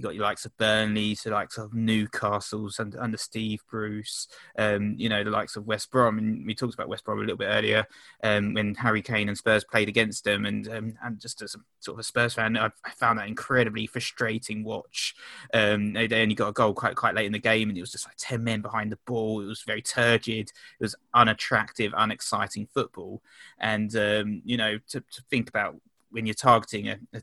you 0.00 0.04
got 0.04 0.14
your 0.14 0.24
likes 0.24 0.46
of 0.46 0.56
Burnley, 0.56 1.14
the 1.22 1.28
likes 1.28 1.58
of 1.58 1.74
Newcastle's 1.74 2.80
under, 2.80 2.98
under 3.02 3.18
Steve 3.18 3.62
Bruce, 3.70 4.28
um, 4.56 4.94
you 4.96 5.10
know, 5.10 5.22
the 5.22 5.30
likes 5.30 5.56
of 5.56 5.66
West 5.66 5.90
Brom. 5.90 6.16
And 6.16 6.46
we 6.46 6.54
talked 6.54 6.72
about 6.72 6.88
West 6.88 7.04
Brom 7.04 7.18
a 7.18 7.20
little 7.20 7.36
bit 7.36 7.50
earlier 7.50 7.86
um, 8.22 8.54
when 8.54 8.74
Harry 8.76 9.02
Kane 9.02 9.28
and 9.28 9.36
Spurs 9.36 9.62
played 9.62 9.90
against 9.90 10.24
them. 10.24 10.46
And 10.46 10.66
um, 10.68 10.94
and 11.02 11.20
just 11.20 11.42
as 11.42 11.54
a 11.54 11.58
sort 11.80 11.96
of 11.96 12.00
a 12.00 12.04
Spurs 12.04 12.32
fan, 12.32 12.56
I, 12.56 12.70
I 12.82 12.90
found 12.96 13.18
that 13.18 13.28
incredibly 13.28 13.86
frustrating 13.86 14.64
watch. 14.64 15.14
Um, 15.52 15.92
they, 15.92 16.06
they 16.06 16.22
only 16.22 16.34
got 16.34 16.48
a 16.48 16.52
goal 16.52 16.72
quite 16.72 16.96
quite 16.96 17.14
late 17.14 17.26
in 17.26 17.32
the 17.32 17.38
game, 17.38 17.68
and 17.68 17.76
it 17.76 17.82
was 17.82 17.92
just 17.92 18.06
like 18.06 18.16
ten 18.16 18.42
men 18.42 18.62
behind 18.62 18.90
the 18.90 18.98
ball. 19.04 19.42
It 19.42 19.46
was 19.46 19.62
very 19.62 19.82
turgid. 19.82 20.48
It 20.48 20.82
was 20.82 20.96
unattractive, 21.12 21.92
unexciting 21.94 22.68
football. 22.72 23.20
And 23.58 23.94
um, 23.96 24.40
you 24.46 24.56
know, 24.56 24.78
to, 24.88 25.00
to 25.00 25.22
think 25.28 25.50
about 25.50 25.76
when 26.10 26.24
you're 26.24 26.34
targeting 26.34 26.88
a, 26.88 26.98
a 27.12 27.20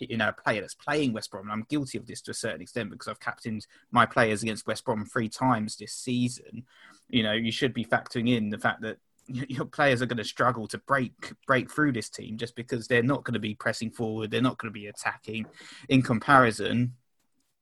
you 0.00 0.16
know 0.16 0.28
a 0.28 0.32
player 0.32 0.60
that's 0.60 0.74
playing 0.74 1.12
West 1.12 1.30
Brom, 1.30 1.44
and 1.44 1.52
I'm 1.52 1.66
guilty 1.68 1.98
of 1.98 2.06
this 2.06 2.20
to 2.22 2.30
a 2.30 2.34
certain 2.34 2.60
extent 2.60 2.90
because 2.90 3.08
I've 3.08 3.20
captained 3.20 3.66
my 3.90 4.06
players 4.06 4.42
against 4.42 4.66
West 4.66 4.84
Brom 4.84 5.04
three 5.04 5.28
times 5.28 5.76
this 5.76 5.92
season. 5.92 6.64
You 7.08 7.22
know, 7.22 7.32
you 7.32 7.52
should 7.52 7.74
be 7.74 7.84
factoring 7.84 8.34
in 8.34 8.50
the 8.50 8.58
fact 8.58 8.82
that 8.82 8.98
your 9.26 9.66
players 9.66 10.02
are 10.02 10.06
going 10.06 10.18
to 10.18 10.24
struggle 10.24 10.66
to 10.68 10.78
break 10.78 11.12
break 11.46 11.70
through 11.70 11.92
this 11.92 12.08
team 12.08 12.36
just 12.36 12.54
because 12.54 12.88
they're 12.88 13.02
not 13.02 13.24
going 13.24 13.34
to 13.34 13.40
be 13.40 13.54
pressing 13.54 13.90
forward, 13.90 14.30
they're 14.30 14.42
not 14.42 14.58
going 14.58 14.72
to 14.72 14.78
be 14.78 14.86
attacking. 14.86 15.46
In 15.88 16.02
comparison, 16.02 16.94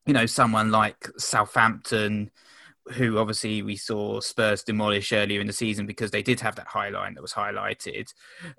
you 0.07 0.13
know, 0.13 0.27
someone 0.27 0.71
like 0.71 1.09
Southampton, 1.19 2.31
who 2.93 3.19
obviously 3.19 3.63
we 3.63 3.77
saw 3.77 4.21
Spurs 4.21 4.63
demolish 4.63 5.13
earlier 5.13 5.41
in 5.41 5.47
the 5.47 5.53
season 5.53 5.87
because 5.87 6.11
they 6.11 6.23
did 6.23 6.39
have 6.41 6.55
that 6.55 6.69
high 6.69 6.89
line 6.89 7.15
that 7.15 7.23
was 7.23 7.33
highlighted. 7.33 8.13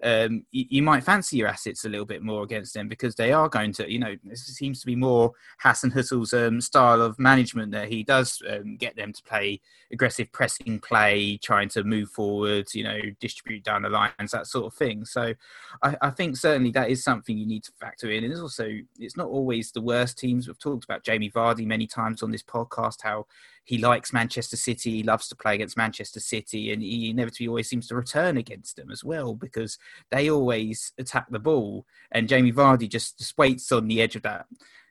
Um, 0.03 0.45
you, 0.51 0.65
you, 0.69 0.83
might 0.83 1.03
fancy 1.03 1.37
your 1.37 1.47
assets 1.47 1.85
a 1.85 1.89
little 1.89 2.05
bit 2.05 2.21
more 2.21 2.43
against 2.43 2.73
them 2.73 2.89
because 2.89 3.15
they 3.15 3.31
are 3.31 3.47
going 3.47 3.71
to, 3.73 3.89
you 3.89 3.99
know, 3.99 4.15
this 4.23 4.45
seems 4.45 4.81
to 4.81 4.85
be 4.85 4.95
more 4.95 5.31
Hasenhüttl's 5.63 6.33
um, 6.33 6.59
style 6.59 7.01
of 7.01 7.17
management 7.19 7.71
that 7.71 7.87
he 7.87 8.03
does 8.03 8.41
um, 8.49 8.75
get 8.75 8.95
them 8.97 9.13
to 9.13 9.23
play 9.23 9.61
aggressive 9.91 10.31
pressing 10.33 10.79
play, 10.79 11.37
trying 11.37 11.69
to 11.69 11.83
move 11.83 12.09
forward, 12.09 12.67
you 12.73 12.83
know, 12.83 12.99
distribute 13.21 13.63
down 13.63 13.83
the 13.83 13.89
lines, 13.89 14.31
that 14.31 14.47
sort 14.47 14.65
of 14.65 14.73
thing. 14.73 15.05
So 15.05 15.33
I, 15.81 15.95
I 16.01 16.09
think 16.09 16.35
certainly 16.35 16.71
that 16.71 16.89
is 16.89 17.03
something 17.03 17.37
you 17.37 17.47
need 17.47 17.63
to 17.63 17.71
factor 17.79 18.11
in. 18.11 18.23
And 18.23 18.33
it's 18.33 18.41
also, 18.41 18.69
it's 18.99 19.15
not 19.15 19.27
always 19.27 19.71
the 19.71 19.81
worst 19.81 20.17
teams. 20.17 20.47
We've 20.47 20.59
talked 20.59 20.83
about 20.83 21.03
Jamie 21.03 21.31
Vardy 21.31 21.65
many 21.65 21.87
times 21.87 22.23
on 22.23 22.31
this 22.31 22.43
podcast, 22.43 23.01
how 23.03 23.25
he 23.67 23.77
likes 23.77 24.13
Manchester 24.13 24.55
City. 24.55 24.91
He 24.91 25.03
loves 25.03 25.27
to 25.27 25.35
play 25.35 25.55
against 25.55 25.75
Manchester 25.75 26.21
City, 26.21 26.71
and 26.71 26.81
he 26.81 27.09
inevitably 27.09 27.49
always 27.49 27.67
seems 27.67 27.85
to 27.89 27.95
return 27.95 28.37
against 28.37 28.77
them 28.77 28.89
as 28.89 29.03
well 29.03 29.35
because 29.35 29.77
they 30.09 30.29
always 30.29 30.93
attack 30.97 31.27
the 31.29 31.37
ball. 31.37 31.85
And 32.13 32.29
Jamie 32.29 32.53
Vardy 32.53 32.87
just, 32.87 33.17
just 33.17 33.37
waits 33.37 33.69
on 33.73 33.89
the 33.89 34.01
edge 34.01 34.15
of 34.15 34.21
that, 34.21 34.45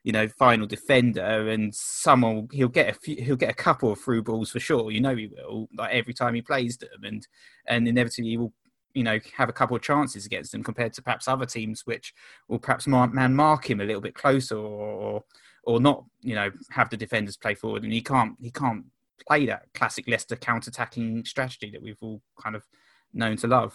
you 0.04 0.12
know, 0.12 0.28
final 0.28 0.66
defender, 0.66 1.48
and 1.48 1.74
someone 1.74 2.48
he'll 2.52 2.68
get 2.68 2.90
a 2.90 2.92
few, 2.92 3.16
he'll 3.16 3.36
get 3.36 3.50
a 3.50 3.54
couple 3.54 3.92
of 3.92 3.98
through 3.98 4.24
balls 4.24 4.50
for 4.50 4.60
sure. 4.60 4.90
You 4.90 5.00
know, 5.00 5.16
he 5.16 5.28
will 5.28 5.70
like 5.74 5.94
every 5.94 6.12
time 6.12 6.34
he 6.34 6.42
plays 6.42 6.76
them, 6.76 7.02
and 7.02 7.26
and 7.66 7.88
inevitably 7.88 8.28
he 8.28 8.36
will 8.36 8.52
you 8.92 9.04
know 9.04 9.18
have 9.34 9.48
a 9.48 9.54
couple 9.54 9.74
of 9.74 9.82
chances 9.82 10.26
against 10.26 10.52
them 10.52 10.62
compared 10.62 10.92
to 10.92 11.02
perhaps 11.02 11.28
other 11.28 11.46
teams 11.46 11.84
which 11.86 12.14
will 12.48 12.58
perhaps 12.58 12.86
man 12.86 13.34
mark 13.34 13.68
him 13.68 13.80
a 13.80 13.84
little 13.84 14.00
bit 14.00 14.14
closer 14.14 14.56
or, 14.56 14.62
or 14.62 15.24
not, 15.66 16.04
you 16.22 16.34
know, 16.34 16.50
have 16.70 16.90
the 16.90 16.96
defenders 16.96 17.36
play 17.36 17.54
forward, 17.54 17.84
and 17.84 17.92
he 17.92 18.00
can't 18.00 18.36
he 18.40 18.50
can't 18.50 18.84
play 19.26 19.46
that 19.46 19.62
classic 19.74 20.06
Leicester 20.08 20.36
counter-attacking 20.36 21.24
strategy 21.24 21.70
that 21.70 21.82
we've 21.82 21.98
all 22.00 22.20
kind 22.40 22.54
of 22.54 22.64
known 23.12 23.36
to 23.38 23.46
love. 23.46 23.74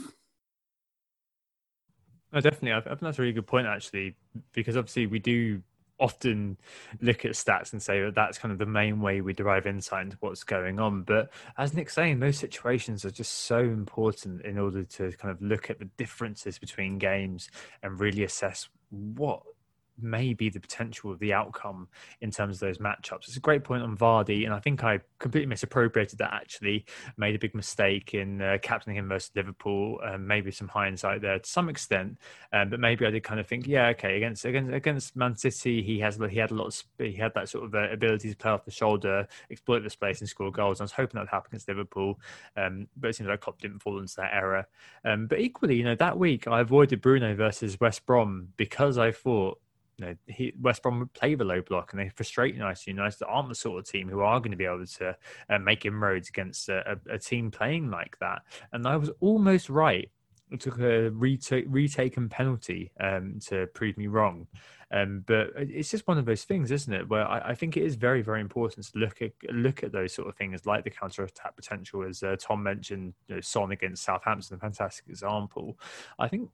No, 2.31 2.39
definitely. 2.39 2.73
I 2.73 2.81
think 2.81 2.99
that's 3.01 3.19
a 3.19 3.21
really 3.21 3.33
good 3.33 3.47
point, 3.47 3.67
actually, 3.67 4.15
because 4.53 4.77
obviously 4.77 5.07
we 5.07 5.19
do 5.19 5.61
often 5.99 6.57
look 7.01 7.25
at 7.25 7.31
stats 7.31 7.73
and 7.73 7.81
say 7.81 8.01
that 8.01 8.15
that's 8.15 8.37
kind 8.37 8.51
of 8.51 8.57
the 8.57 8.65
main 8.65 9.01
way 9.01 9.21
we 9.21 9.33
derive 9.33 9.67
insight 9.67 10.05
into 10.05 10.17
what's 10.19 10.43
going 10.43 10.79
on. 10.79 11.03
But 11.03 11.29
as 11.57 11.73
Nick's 11.73 11.93
saying, 11.93 12.19
those 12.19 12.37
situations 12.37 13.05
are 13.05 13.11
just 13.11 13.31
so 13.31 13.59
important 13.59 14.43
in 14.43 14.57
order 14.57 14.83
to 14.83 15.11
kind 15.13 15.31
of 15.31 15.41
look 15.41 15.69
at 15.69 15.77
the 15.77 15.89
differences 15.97 16.57
between 16.57 16.97
games 16.97 17.49
and 17.83 17.99
really 17.99 18.23
assess 18.23 18.67
what 18.89 19.43
may 20.02 20.34
be 20.34 20.49
the 20.49 20.60
potential 20.60 21.12
of 21.12 21.20
the 21.20 21.34
outcome 21.34 21.88
in 22.22 22.32
terms 22.32 22.56
of 22.56 22.60
those 22.62 22.78
matchups. 22.78 23.28
It's 23.28 23.38
a 23.38 23.41
great 23.41 23.64
point 23.64 23.84
on 23.84 23.97
Vardy, 23.97 24.45
and 24.45 24.54
I 24.54 24.60
think 24.60 24.84
I 24.84 24.99
completely 25.20 25.47
misappropriated 25.47 26.20
that. 26.20 26.34
Actually, 26.34 26.86
made 27.18 27.36
a 27.36 27.39
big 27.39 27.54
mistake 27.54 28.14
in 28.14 28.41
uh, 28.41 28.58
captaining 28.62 28.97
him 28.97 29.10
versus 29.10 29.32
Liverpool. 29.36 29.99
Um, 30.04 30.26
maybe 30.28 30.52
some 30.52 30.68
hindsight 30.68 31.22
there 31.22 31.39
to 31.39 31.49
some 31.49 31.70
extent, 31.70 32.18
um, 32.54 32.70
but 32.70 32.80
maybe 32.80 33.06
I 33.06 33.12
did 33.12 33.24
kind 33.24 33.39
of 33.39 33.47
think, 33.47 33.68
yeah, 33.68 33.88
okay, 33.89 34.18
against 34.18 34.45
against 34.45 34.74
against 34.74 35.16
Man 35.16 35.36
City, 35.36 35.82
he 35.82 35.99
has 35.99 36.20
he 36.30 36.38
had 36.38 36.52
a 36.52 36.56
lot 36.56 36.68
of 36.68 36.84
he 36.97 37.14
had 37.14 37.34
that 37.36 37.49
sort 37.49 37.66
of 37.66 37.76
uh, 37.76 37.89
ability 37.91 38.30
to 38.30 38.36
play 38.36 38.52
off 38.52 38.66
the 38.66 38.72
shoulder, 38.72 39.28
exploit 39.49 39.84
the 39.84 39.89
space, 39.89 40.20
and 40.20 40.30
score 40.30 40.52
goals. 40.52 40.82
I 40.82 40.84
was 40.84 40.91
hoping 40.91 41.16
that 41.16 41.22
would 41.22 41.30
happen 41.30 41.49
against 41.52 41.68
Liverpool, 41.68 42.20
um, 42.58 42.88
but 42.97 43.10
it 43.10 43.16
seems 43.16 43.30
like 43.30 43.41
Klopp 43.41 43.60
didn't 43.62 43.80
fall 43.80 43.99
into 43.99 44.16
that 44.18 44.34
error. 44.34 44.68
Um, 45.06 45.28
but 45.28 45.39
equally, 45.39 45.76
you 45.76 45.84
know, 45.84 45.95
that 45.95 46.18
week 46.18 46.47
I 46.47 46.62
avoided 46.62 47.02
Bruno 47.02 47.36
versus 47.36 47.80
West 47.80 48.06
Brom 48.06 48.49
because 48.58 48.97
I 48.97 49.12
thought 49.12 49.61
you 50.02 50.08
know, 50.08 50.16
he, 50.28 50.54
West 50.60 50.82
Brom 50.82 50.99
would 50.99 51.14
play 51.14 51.36
the 51.36 51.43
low 51.43 51.62
block 51.62 51.93
and 51.93 52.02
they 52.02 52.10
frustrate 52.10 52.56
United. 52.56 52.88
United 52.88 53.24
aren't 53.28 53.49
the 53.49 53.56
sort 53.56 53.80
of 53.80 53.89
team 53.89 54.10
who 54.10 54.22
are 54.22 54.39
going 54.39 54.52
to 54.52 54.58
be 54.58 54.66
able 54.66 54.86
to 54.86 55.16
uh, 55.49 55.60
make 55.60 55.86
inroads 55.86 56.30
against 56.30 56.70
a, 56.70 56.97
a, 57.10 57.16
a, 57.16 57.20
team 57.20 57.52
playing 57.52 57.89
like 57.89 58.18
that. 58.20 58.41
And 58.74 58.88
I 58.88 58.95
was 58.97 59.12
almost 59.20 59.70
right. 59.70 60.10
It 60.49 60.60
took 60.60 60.80
a 60.80 61.10
retake, 61.12 61.66
retaken 61.68 62.30
penalty 62.30 62.91
um, 62.99 63.39
to 63.47 63.68
prove 63.68 63.97
me 63.97 64.08
wrong. 64.08 64.47
Um, 64.93 65.24
but 65.26 65.52
it's 65.56 65.89
just 65.89 66.08
one 66.08 66.18
of 66.18 66.26
those 66.26 66.43
things, 66.43 66.72
isn't 66.72 66.91
it? 66.91 67.08
Where 67.08 67.26
I, 67.26 67.52
I, 67.52 67.56
think 67.56 67.78
it 67.78 67.84
is 67.84 67.95
very, 67.95 68.22
very 68.22 68.41
important 68.41 68.86
to 68.88 68.99
look 68.99 69.22
at 69.22 69.32
look 69.49 69.84
at 69.84 69.93
those 69.93 70.14
sort 70.14 70.28
of 70.28 70.36
things, 70.36 70.66
like 70.66 70.84
the 70.84 70.89
counter 70.89 71.24
attack 71.24 71.56
potential, 71.56 72.04
as 72.04 72.22
uh, 72.22 72.36
Tom 72.38 72.62
mentioned. 72.62 73.14
You 73.30 73.36
know, 73.36 73.41
Son 73.41 73.72
against 73.72 74.04
Southampton, 74.04 74.58
a 74.58 74.60
fantastic 74.60 75.06
example. 75.08 75.80
I 76.20 76.28
think 76.28 76.49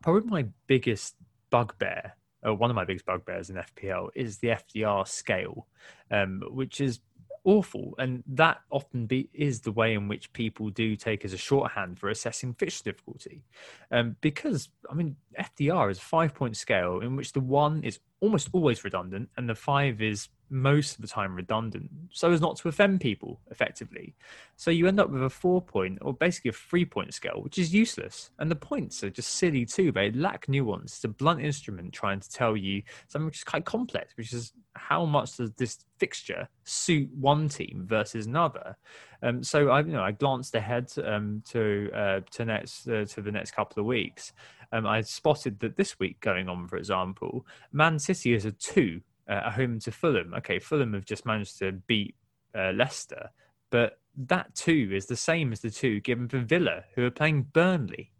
probably 0.00 0.30
my 0.30 0.46
biggest 0.68 1.16
bugbear 1.50 2.14
uh, 2.46 2.54
one 2.54 2.70
of 2.70 2.76
my 2.76 2.84
biggest 2.84 3.06
bugbears 3.06 3.50
in 3.50 3.56
FPL 3.56 4.08
is 4.14 4.38
the 4.38 4.48
FDR 4.48 5.06
scale, 5.06 5.66
um, 6.10 6.42
which 6.50 6.80
is 6.80 7.00
awful, 7.44 7.94
and 7.98 8.22
that 8.26 8.60
often 8.70 9.06
be, 9.06 9.28
is 9.32 9.60
the 9.60 9.72
way 9.72 9.94
in 9.94 10.08
which 10.08 10.32
people 10.32 10.68
do 10.70 10.96
take 10.96 11.24
as 11.24 11.32
a 11.32 11.38
shorthand 11.38 11.98
for 11.98 12.08
assessing 12.08 12.52
fixture 12.54 12.84
difficulty, 12.90 13.44
um, 13.92 14.16
because 14.20 14.68
I 14.90 14.94
mean 14.94 15.16
FDR 15.38 15.90
is 15.90 15.98
a 15.98 16.02
five 16.02 16.34
point 16.34 16.56
scale 16.56 17.00
in 17.00 17.16
which 17.16 17.32
the 17.32 17.40
one 17.40 17.82
is 17.84 18.00
almost 18.20 18.48
always 18.52 18.82
redundant 18.82 19.28
and 19.36 19.48
the 19.48 19.54
five 19.54 20.02
is 20.02 20.28
most 20.48 20.96
of 20.96 21.02
the 21.02 21.08
time 21.08 21.34
redundant 21.34 21.90
so 22.10 22.30
as 22.30 22.40
not 22.40 22.56
to 22.56 22.68
offend 22.68 23.00
people 23.00 23.40
effectively. 23.50 24.14
So 24.56 24.70
you 24.70 24.86
end 24.86 25.00
up 25.00 25.10
with 25.10 25.22
a 25.22 25.30
four 25.30 25.60
point 25.60 25.98
or 26.02 26.14
basically 26.14 26.50
a 26.50 26.52
three 26.52 26.84
point 26.84 27.14
scale 27.14 27.40
which 27.42 27.58
is 27.58 27.74
useless. 27.74 28.30
And 28.38 28.50
the 28.50 28.56
points 28.56 29.02
are 29.02 29.10
just 29.10 29.30
silly 29.30 29.64
too. 29.64 29.92
They 29.92 30.10
lack 30.12 30.48
nuance. 30.48 30.94
It's 30.94 31.04
a 31.04 31.08
blunt 31.08 31.40
instrument 31.40 31.92
trying 31.92 32.20
to 32.20 32.30
tell 32.30 32.56
you 32.56 32.82
something 33.08 33.26
which 33.26 33.38
is 33.38 33.44
quite 33.44 33.64
complex 33.64 34.16
which 34.16 34.32
is 34.32 34.52
how 34.76 35.04
much 35.04 35.36
does 35.38 35.50
this 35.52 35.84
fixture 35.98 36.48
suit 36.64 37.08
one 37.18 37.48
team 37.48 37.84
versus 37.86 38.26
another? 38.26 38.76
Um, 39.22 39.42
so 39.42 39.70
I, 39.70 39.80
you 39.80 39.92
know, 39.92 40.02
I 40.02 40.12
glanced 40.12 40.54
ahead 40.54 40.92
um, 41.04 41.42
to 41.50 41.90
uh, 41.94 42.20
to 42.32 42.44
next 42.44 42.86
uh, 42.88 43.04
to 43.06 43.22
the 43.22 43.32
next 43.32 43.52
couple 43.52 43.80
of 43.80 43.86
weeks. 43.86 44.32
Um, 44.72 44.86
I 44.86 45.00
spotted 45.00 45.60
that 45.60 45.76
this 45.76 45.98
week 45.98 46.20
going 46.20 46.48
on, 46.48 46.68
for 46.68 46.76
example, 46.76 47.46
Man 47.72 47.98
City 47.98 48.34
is 48.34 48.44
a 48.44 48.52
two 48.52 49.00
uh, 49.28 49.42
at 49.46 49.52
home 49.52 49.78
to 49.80 49.90
Fulham. 49.90 50.34
Okay, 50.34 50.58
Fulham 50.58 50.94
have 50.94 51.04
just 51.04 51.26
managed 51.26 51.58
to 51.58 51.72
beat 51.72 52.14
uh, 52.54 52.72
Leicester, 52.74 53.30
but 53.70 53.98
that 54.16 54.54
two 54.54 54.90
is 54.92 55.06
the 55.06 55.16
same 55.16 55.52
as 55.52 55.60
the 55.60 55.70
two 55.70 56.00
given 56.00 56.28
for 56.28 56.38
Villa, 56.38 56.84
who 56.94 57.04
are 57.04 57.10
playing 57.10 57.42
Burnley. 57.52 58.12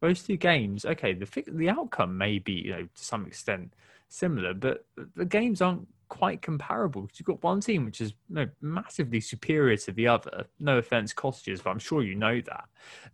Those 0.00 0.22
two 0.22 0.36
games, 0.36 0.84
okay, 0.84 1.14
the 1.14 1.44
the 1.50 1.70
outcome 1.70 2.18
may 2.18 2.38
be, 2.38 2.52
you 2.52 2.72
know, 2.72 2.82
to 2.82 3.04
some 3.04 3.26
extent 3.26 3.74
similar, 4.08 4.54
but 4.54 4.84
the 5.16 5.24
games 5.24 5.60
aren't 5.62 5.88
quite 6.08 6.42
comparable 6.42 7.02
because 7.02 7.18
you've 7.18 7.26
got 7.26 7.42
one 7.42 7.60
team 7.60 7.84
which 7.84 8.00
is 8.00 8.12
you 8.28 8.36
know, 8.36 8.48
massively 8.60 9.20
superior 9.20 9.76
to 9.76 9.92
the 9.92 10.06
other. 10.06 10.46
No 10.58 10.78
offense, 10.78 11.12
cottages, 11.12 11.62
but 11.62 11.70
I'm 11.70 11.78
sure 11.78 12.02
you 12.02 12.14
know 12.14 12.40
that. 12.42 12.64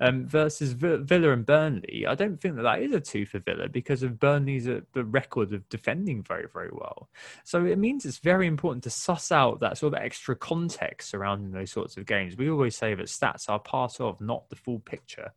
Um, 0.01 0.27
versus 0.27 0.73
v- 0.73 0.99
Villa 1.03 1.33
and 1.33 1.47
Burnley, 1.47 2.05
I 2.07 2.15
don't 2.15 2.41
think 2.41 2.57
that 2.57 2.63
that 2.63 2.83
is 2.83 2.93
a 2.93 3.01
two 3.01 3.27
for 3.27 3.39
Villa 3.39 3.69
because 3.69 4.03
of 4.03 4.19
Burnley's 4.19 4.69
uh, 4.69 4.81
the 4.93 5.05
record 5.05 5.53
of 5.53 5.69
defending 5.69 6.23
very, 6.23 6.47
very 6.53 6.71
well. 6.73 7.09
So 7.45 7.65
it 7.65 7.79
means 7.79 8.05
it's 8.05 8.19
very 8.19 8.47
important 8.47 8.85
to 8.85 8.91
suss 8.91 9.33
out 9.33 9.61
that 9.61 9.79
sort 9.79 9.95
of 9.95 10.01
extra 10.01 10.37
context 10.37 11.11
surrounding 11.11 11.53
those 11.53 11.71
sorts 11.71 11.97
of 11.97 12.07
games. 12.07 12.37
We 12.37 12.51
always 12.51 12.77
say 12.77 12.95
that 12.95 13.07
stats 13.07 13.49
are 13.49 13.59
part 13.59 14.01
of, 14.01 14.21
not 14.21 14.49
the 14.49 14.57
full 14.57 14.81
picture. 14.81 15.33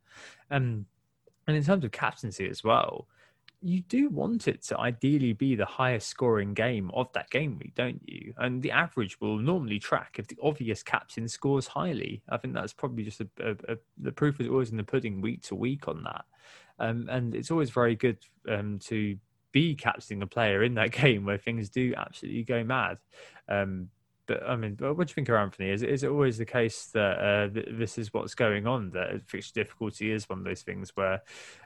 Um, 0.50 0.86
and 1.48 1.58
in 1.58 1.64
terms 1.64 1.84
of 1.84 1.92
captaincy 1.92 2.48
as 2.50 2.64
well, 2.64 3.08
you 3.64 3.82
do 3.82 4.10
want 4.10 4.48
it 4.48 4.62
to 4.64 4.78
ideally 4.78 5.34
be 5.34 5.56
the 5.56 5.66
highest 5.66 6.08
scoring 6.08 6.54
game 6.54 6.92
of 6.94 7.12
that 7.14 7.30
game 7.30 7.58
week, 7.58 7.74
don't 7.76 8.02
you? 8.06 8.34
And 8.38 8.62
the 8.62 8.72
average 8.72 9.20
will 9.22 9.38
normally 9.38 9.80
track 9.80 10.18
if 10.20 10.28
the 10.28 10.38
obvious 10.44 10.84
captain 10.84 11.28
scores 11.28 11.68
highly. 11.68 12.22
I 12.30 12.38
think 12.38 12.54
that's 12.54 12.74
probably 12.74 13.04
just 13.04 13.22
a, 13.22 13.28
a, 13.40 13.52
a, 13.74 13.78
the 13.98 14.12
proof 14.12 14.42
is 14.42 14.50
always 14.50 14.72
in 14.72 14.78
the 14.78 14.84
pudding 14.84 15.22
week 15.22 15.44
to 15.44 15.56
week 15.56 15.88
on 15.88 16.04
that. 16.04 16.26
Um, 16.80 17.08
and 17.10 17.34
it's 17.34 17.52
always 17.52 17.70
very 17.70 17.96
good 17.96 18.18
um, 18.50 18.80
to 18.80 19.18
be 19.54 19.76
captaining 19.76 20.24
a 20.24 20.28
player 20.28 20.64
in 20.64 20.74
that 20.74 20.92
game 21.02 21.24
where 21.24 21.38
things 21.38 21.70
do 21.70 21.94
absolutely 21.96 22.44
go 22.44 22.64
mad. 22.66 22.98
Um, 23.48 23.90
but 24.28 24.44
I 24.48 24.56
mean, 24.56 24.78
what 24.80 25.08
do 25.08 25.12
you 25.12 25.14
think 25.14 25.30
Anthony? 25.30 25.70
Is 25.70 25.84
is 25.84 26.04
it 26.04 26.10
always 26.10 26.38
the 26.38 26.46
case 26.46 26.86
that 26.94 27.18
uh, 27.20 27.62
this 27.78 27.98
is 27.98 28.14
what's 28.14 28.36
going 28.36 28.68
on? 28.68 28.92
That 28.92 29.22
fixture 29.28 29.64
difficulty 29.64 30.12
is 30.12 30.30
one 30.30 30.40
of 30.40 30.46
those 30.46 30.62
things 30.62 30.92
where 30.96 31.22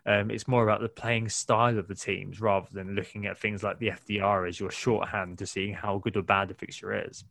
um, 0.05 0.31
it's 0.31 0.47
more 0.47 0.63
about 0.63 0.81
the 0.81 0.89
playing 0.89 1.29
style 1.29 1.77
of 1.77 1.87
the 1.87 1.95
teams 1.95 2.41
rather 2.41 2.67
than 2.71 2.95
looking 2.95 3.25
at 3.27 3.37
things 3.37 3.63
like 3.63 3.79
the 3.79 3.89
FDR 3.89 4.47
as 4.47 4.59
your 4.59 4.71
shorthand 4.71 5.37
to 5.39 5.45
seeing 5.45 5.73
how 5.73 5.99
good 5.99 6.17
or 6.17 6.23
bad 6.23 6.51
a 6.51 6.53
fixture 6.53 7.07
is. 7.07 7.23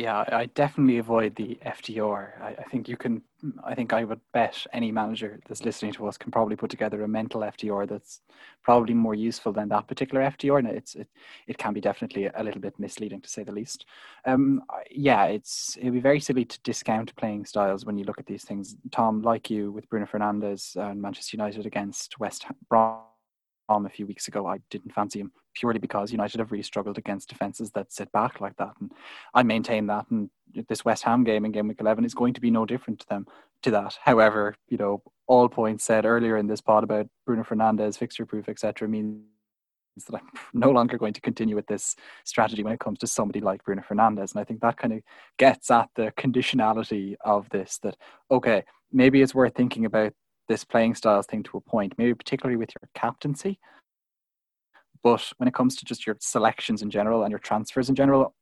Yeah, 0.00 0.24
I 0.28 0.46
definitely 0.46 0.96
avoid 0.96 1.36
the 1.36 1.58
FDR. 1.66 2.40
I, 2.40 2.48
I, 2.58 2.62
think 2.70 2.88
you 2.88 2.96
can. 2.96 3.20
I 3.62 3.74
think 3.74 3.92
I 3.92 4.04
would 4.04 4.20
bet 4.32 4.66
any 4.72 4.90
manager 4.90 5.38
that's 5.46 5.62
listening 5.62 5.92
to 5.92 6.08
us 6.08 6.16
can 6.16 6.30
probably 6.30 6.56
put 6.56 6.70
together 6.70 7.02
a 7.02 7.08
mental 7.08 7.42
FDR 7.42 7.86
that's 7.86 8.22
probably 8.64 8.94
more 8.94 9.14
useful 9.14 9.52
than 9.52 9.68
that 9.68 9.88
particular 9.88 10.22
FDR. 10.22 10.60
And 10.60 10.68
it's 10.68 10.94
it, 10.94 11.06
it 11.48 11.58
can 11.58 11.74
be 11.74 11.82
definitely 11.82 12.30
a 12.34 12.42
little 12.42 12.62
bit 12.62 12.80
misleading 12.80 13.20
to 13.20 13.28
say 13.28 13.42
the 13.42 13.52
least. 13.52 13.84
Um, 14.24 14.62
yeah, 14.90 15.24
it's 15.26 15.76
it'd 15.78 15.92
be 15.92 16.00
very 16.00 16.20
silly 16.20 16.46
to 16.46 16.60
discount 16.62 17.14
playing 17.16 17.44
styles 17.44 17.84
when 17.84 17.98
you 17.98 18.04
look 18.04 18.18
at 18.18 18.26
these 18.26 18.44
things. 18.44 18.76
Tom, 18.90 19.20
like 19.20 19.50
you 19.50 19.70
with 19.70 19.86
Bruno 19.90 20.06
Fernandes 20.06 20.76
and 20.76 21.02
Manchester 21.02 21.36
United 21.36 21.66
against 21.66 22.18
West 22.18 22.46
Brom 22.70 23.02
a 23.70 23.88
few 23.88 24.06
weeks 24.06 24.28
ago, 24.28 24.46
I 24.46 24.58
didn't 24.70 24.92
fancy 24.92 25.20
him 25.20 25.32
purely 25.54 25.78
because 25.78 26.12
United 26.12 26.38
have 26.38 26.52
really 26.52 26.62
struggled 26.62 26.98
against 26.98 27.28
defenses 27.28 27.70
that 27.72 27.92
sit 27.92 28.10
back 28.12 28.40
like 28.40 28.56
that. 28.56 28.72
And 28.80 28.92
I 29.34 29.42
maintain 29.42 29.86
that. 29.86 30.06
And 30.10 30.30
this 30.68 30.84
West 30.84 31.04
Ham 31.04 31.24
game 31.24 31.44
in 31.44 31.52
game 31.52 31.68
week 31.68 31.80
11 31.80 32.04
is 32.04 32.14
going 32.14 32.34
to 32.34 32.40
be 32.40 32.50
no 32.50 32.66
different 32.66 33.00
to 33.00 33.08
them 33.08 33.26
to 33.62 33.70
that. 33.70 33.98
However, 34.02 34.54
you 34.68 34.76
know, 34.76 35.02
all 35.26 35.48
points 35.48 35.84
said 35.84 36.04
earlier 36.04 36.36
in 36.36 36.46
this 36.46 36.60
pod 36.60 36.84
about 36.84 37.06
Bruno 37.26 37.44
Fernandes, 37.44 37.98
fixture 37.98 38.26
proof, 38.26 38.48
etc., 38.48 38.88
means 38.88 39.22
that 40.08 40.16
I'm 40.16 40.28
no 40.52 40.70
longer 40.70 40.98
going 40.98 41.12
to 41.12 41.20
continue 41.20 41.54
with 41.54 41.66
this 41.66 41.96
strategy 42.24 42.62
when 42.62 42.72
it 42.72 42.80
comes 42.80 42.98
to 43.00 43.06
somebody 43.06 43.40
like 43.40 43.64
Bruno 43.64 43.82
Fernandes. 43.82 44.32
And 44.32 44.40
I 44.40 44.44
think 44.44 44.60
that 44.60 44.76
kind 44.76 44.94
of 44.94 45.00
gets 45.38 45.70
at 45.70 45.88
the 45.94 46.12
conditionality 46.16 47.16
of 47.20 47.48
this 47.50 47.78
that, 47.82 47.96
okay, 48.30 48.64
maybe 48.92 49.22
it's 49.22 49.34
worth 49.34 49.54
thinking 49.54 49.84
about 49.84 50.12
this 50.50 50.64
playing 50.64 50.96
styles 50.96 51.26
thing 51.26 51.44
to 51.44 51.56
a 51.56 51.60
point, 51.60 51.94
maybe 51.96 52.12
particularly 52.12 52.56
with 52.56 52.70
your 52.74 52.88
captaincy. 52.92 53.60
But 55.00 55.32
when 55.36 55.46
it 55.46 55.54
comes 55.54 55.76
to 55.76 55.84
just 55.84 56.04
your 56.06 56.16
selections 56.20 56.82
in 56.82 56.90
general 56.90 57.22
and 57.22 57.30
your 57.30 57.38
transfers 57.38 57.88
in 57.88 57.94
general, 57.94 58.34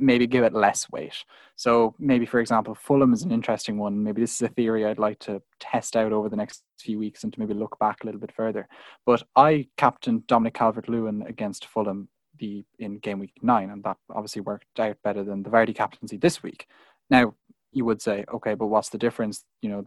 maybe 0.00 0.26
give 0.26 0.42
it 0.42 0.54
less 0.54 0.90
weight. 0.90 1.12
So 1.54 1.94
maybe, 1.98 2.24
for 2.24 2.40
example, 2.40 2.74
Fulham 2.74 3.12
is 3.12 3.22
an 3.22 3.30
interesting 3.30 3.76
one. 3.76 4.02
Maybe 4.02 4.22
this 4.22 4.36
is 4.36 4.42
a 4.42 4.48
theory 4.48 4.86
I'd 4.86 4.98
like 4.98 5.18
to 5.20 5.42
test 5.60 5.96
out 5.96 6.12
over 6.12 6.30
the 6.30 6.36
next 6.36 6.62
few 6.80 6.98
weeks 6.98 7.24
and 7.24 7.32
to 7.34 7.40
maybe 7.40 7.52
look 7.52 7.78
back 7.78 8.02
a 8.02 8.06
little 8.06 8.20
bit 8.20 8.32
further. 8.32 8.66
But 9.04 9.22
I 9.36 9.68
captained 9.76 10.26
Dominic 10.26 10.54
Calvert-Lewin 10.54 11.26
against 11.28 11.66
Fulham 11.66 12.08
the 12.38 12.64
in 12.78 12.98
game 13.00 13.18
week 13.18 13.34
nine, 13.42 13.68
and 13.68 13.84
that 13.84 13.98
obviously 14.10 14.40
worked 14.40 14.80
out 14.80 14.96
better 15.04 15.22
than 15.22 15.42
the 15.42 15.50
Vardy 15.50 15.74
captaincy 15.74 16.16
this 16.16 16.42
week. 16.42 16.66
Now 17.10 17.34
you 17.72 17.84
would 17.84 18.00
say, 18.00 18.24
okay, 18.32 18.54
but 18.54 18.68
what's 18.68 18.88
the 18.88 18.98
difference? 18.98 19.44
You 19.60 19.68
know, 19.68 19.84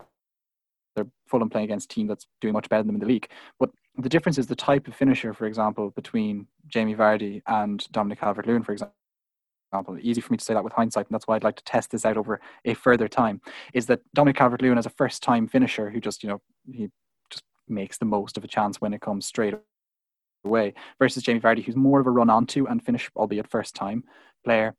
they're 0.95 1.07
Fulham 1.27 1.49
playing 1.49 1.65
against 1.65 1.91
a 1.91 1.95
team 1.95 2.07
that's 2.07 2.27
doing 2.41 2.53
much 2.53 2.69
better 2.69 2.81
than 2.81 2.87
them 2.87 2.95
in 2.95 3.01
the 3.01 3.13
league. 3.13 3.29
But 3.59 3.69
the 3.97 4.09
difference 4.09 4.37
is 4.37 4.47
the 4.47 4.55
type 4.55 4.87
of 4.87 4.95
finisher, 4.95 5.33
for 5.33 5.45
example, 5.45 5.91
between 5.91 6.47
Jamie 6.67 6.95
Vardy 6.95 7.41
and 7.47 7.85
Dominic 7.91 8.19
Calvert-Lewin, 8.19 8.63
for 8.63 8.71
example. 8.71 8.93
Easy 10.01 10.19
for 10.19 10.33
me 10.33 10.37
to 10.37 10.43
say 10.43 10.55
that 10.55 10.63
with 10.63 10.73
hindsight, 10.73 11.07
and 11.07 11.13
that's 11.13 11.27
why 11.27 11.35
I'd 11.35 11.43
like 11.43 11.57
to 11.57 11.63
test 11.63 11.91
this 11.91 12.03
out 12.05 12.17
over 12.17 12.41
a 12.65 12.73
further 12.73 13.07
time. 13.07 13.39
Is 13.73 13.85
that 13.85 14.01
Dominic 14.15 14.37
Calvert-Lewin 14.37 14.79
as 14.79 14.87
a 14.87 14.89
first-time 14.89 15.47
finisher 15.47 15.91
who 15.91 15.99
just, 15.99 16.23
you 16.23 16.29
know, 16.29 16.41
he 16.71 16.89
just 17.29 17.43
makes 17.67 17.97
the 17.97 18.05
most 18.05 18.35
of 18.35 18.43
a 18.43 18.47
chance 18.47 18.81
when 18.81 18.93
it 18.93 19.01
comes 19.01 19.27
straight 19.27 19.53
away, 20.43 20.73
versus 20.97 21.21
Jamie 21.21 21.39
Vardy, 21.39 21.63
who's 21.63 21.75
more 21.75 21.99
of 21.99 22.07
a 22.07 22.09
run 22.09 22.31
onto 22.31 22.65
and 22.65 22.83
finish, 22.83 23.11
albeit 23.15 23.47
first-time 23.47 24.03
player 24.43 24.75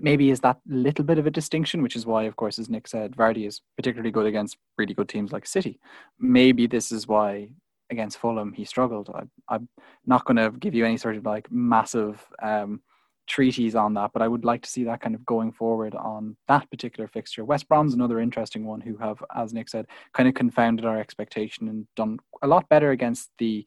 maybe 0.00 0.30
is 0.30 0.40
that 0.40 0.56
a 0.56 0.74
little 0.74 1.04
bit 1.04 1.18
of 1.18 1.26
a 1.26 1.30
distinction, 1.30 1.82
which 1.82 1.96
is 1.96 2.06
why, 2.06 2.24
of 2.24 2.36
course, 2.36 2.58
as 2.58 2.70
Nick 2.70 2.86
said, 2.86 3.16
Vardy 3.16 3.46
is 3.46 3.60
particularly 3.76 4.10
good 4.10 4.26
against 4.26 4.56
really 4.78 4.94
good 4.94 5.08
teams 5.08 5.32
like 5.32 5.46
City. 5.46 5.80
Maybe 6.18 6.66
this 6.66 6.92
is 6.92 7.06
why 7.06 7.50
against 7.90 8.18
Fulham 8.18 8.52
he 8.52 8.64
struggled. 8.64 9.10
I, 9.48 9.54
am 9.54 9.68
not 10.06 10.24
going 10.24 10.36
to 10.36 10.50
give 10.58 10.74
you 10.74 10.86
any 10.86 10.96
sort 10.96 11.16
of 11.16 11.26
like 11.26 11.50
massive 11.50 12.24
um, 12.40 12.82
treaties 13.26 13.74
on 13.74 13.94
that, 13.94 14.12
but 14.12 14.22
I 14.22 14.28
would 14.28 14.44
like 14.44 14.62
to 14.62 14.70
see 14.70 14.84
that 14.84 15.00
kind 15.00 15.14
of 15.14 15.26
going 15.26 15.52
forward 15.52 15.94
on 15.94 16.36
that 16.48 16.70
particular 16.70 17.08
fixture. 17.08 17.44
West 17.44 17.68
Brom's 17.68 17.94
another 17.94 18.20
interesting 18.20 18.64
one 18.64 18.80
who 18.80 18.96
have, 18.98 19.22
as 19.34 19.52
Nick 19.52 19.68
said, 19.68 19.86
kind 20.14 20.28
of 20.28 20.34
confounded 20.34 20.84
our 20.84 20.98
expectation 20.98 21.68
and 21.68 21.86
done 21.96 22.18
a 22.42 22.46
lot 22.46 22.68
better 22.68 22.90
against 22.92 23.30
the 23.38 23.66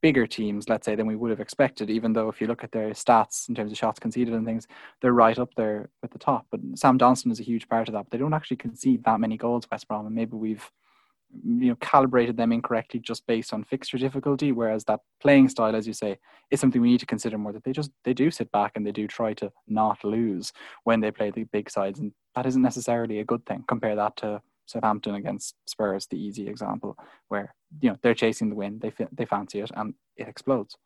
bigger 0.00 0.26
teams, 0.26 0.68
let's 0.68 0.84
say, 0.84 0.94
than 0.94 1.06
we 1.06 1.16
would 1.16 1.30
have 1.30 1.40
expected, 1.40 1.90
even 1.90 2.12
though 2.12 2.28
if 2.28 2.40
you 2.40 2.46
look 2.46 2.64
at 2.64 2.72
their 2.72 2.90
stats 2.90 3.48
in 3.48 3.54
terms 3.54 3.72
of 3.72 3.78
shots 3.78 3.98
conceded 3.98 4.34
and 4.34 4.46
things, 4.46 4.66
they're 5.00 5.12
right 5.12 5.38
up 5.38 5.54
there 5.56 5.90
at 6.02 6.10
the 6.10 6.18
top. 6.18 6.46
But 6.50 6.60
Sam 6.74 6.98
Johnstone 6.98 7.32
is 7.32 7.40
a 7.40 7.44
huge 7.44 7.68
part 7.68 7.88
of 7.88 7.94
that. 7.94 8.04
But 8.04 8.10
they 8.10 8.18
don't 8.18 8.34
actually 8.34 8.58
concede 8.58 9.04
that 9.04 9.20
many 9.20 9.36
goals, 9.36 9.66
West 9.70 9.88
Brom, 9.88 10.06
and 10.06 10.14
maybe 10.14 10.36
we've 10.36 10.70
you 11.44 11.68
know 11.68 11.76
calibrated 11.76 12.38
them 12.38 12.52
incorrectly 12.52 12.98
just 12.98 13.26
based 13.26 13.52
on 13.52 13.62
fixture 13.62 13.98
difficulty 13.98 14.50
whereas 14.50 14.84
that 14.84 15.00
playing 15.20 15.46
style 15.46 15.76
as 15.76 15.86
you 15.86 15.92
say 15.92 16.18
is 16.50 16.58
something 16.58 16.80
we 16.80 16.88
need 16.88 17.00
to 17.00 17.04
consider 17.04 17.36
more 17.36 17.52
that 17.52 17.62
they 17.64 17.70
just 17.70 17.90
they 18.04 18.14
do 18.14 18.30
sit 18.30 18.50
back 18.50 18.72
and 18.74 18.86
they 18.86 18.92
do 18.92 19.06
try 19.06 19.34
to 19.34 19.52
not 19.66 20.02
lose 20.02 20.54
when 20.84 21.00
they 21.00 21.10
play 21.10 21.30
the 21.30 21.44
big 21.44 21.68
sides 21.68 21.98
and 21.98 22.12
that 22.34 22.46
isn't 22.46 22.62
necessarily 22.62 23.18
a 23.18 23.26
good 23.26 23.44
thing 23.44 23.62
compare 23.68 23.94
that 23.94 24.16
to 24.16 24.40
Southampton 24.68 25.14
against 25.14 25.54
Spurs, 25.66 26.06
the 26.06 26.18
easy 26.18 26.46
example, 26.46 26.96
where 27.28 27.54
you 27.80 27.90
know 27.90 27.96
they're 28.02 28.14
chasing 28.14 28.48
the 28.48 28.56
win, 28.56 28.78
they 28.78 28.92
they 29.12 29.24
fancy 29.24 29.60
it, 29.60 29.70
and 29.74 29.94
it 30.16 30.28
explodes. 30.28 30.76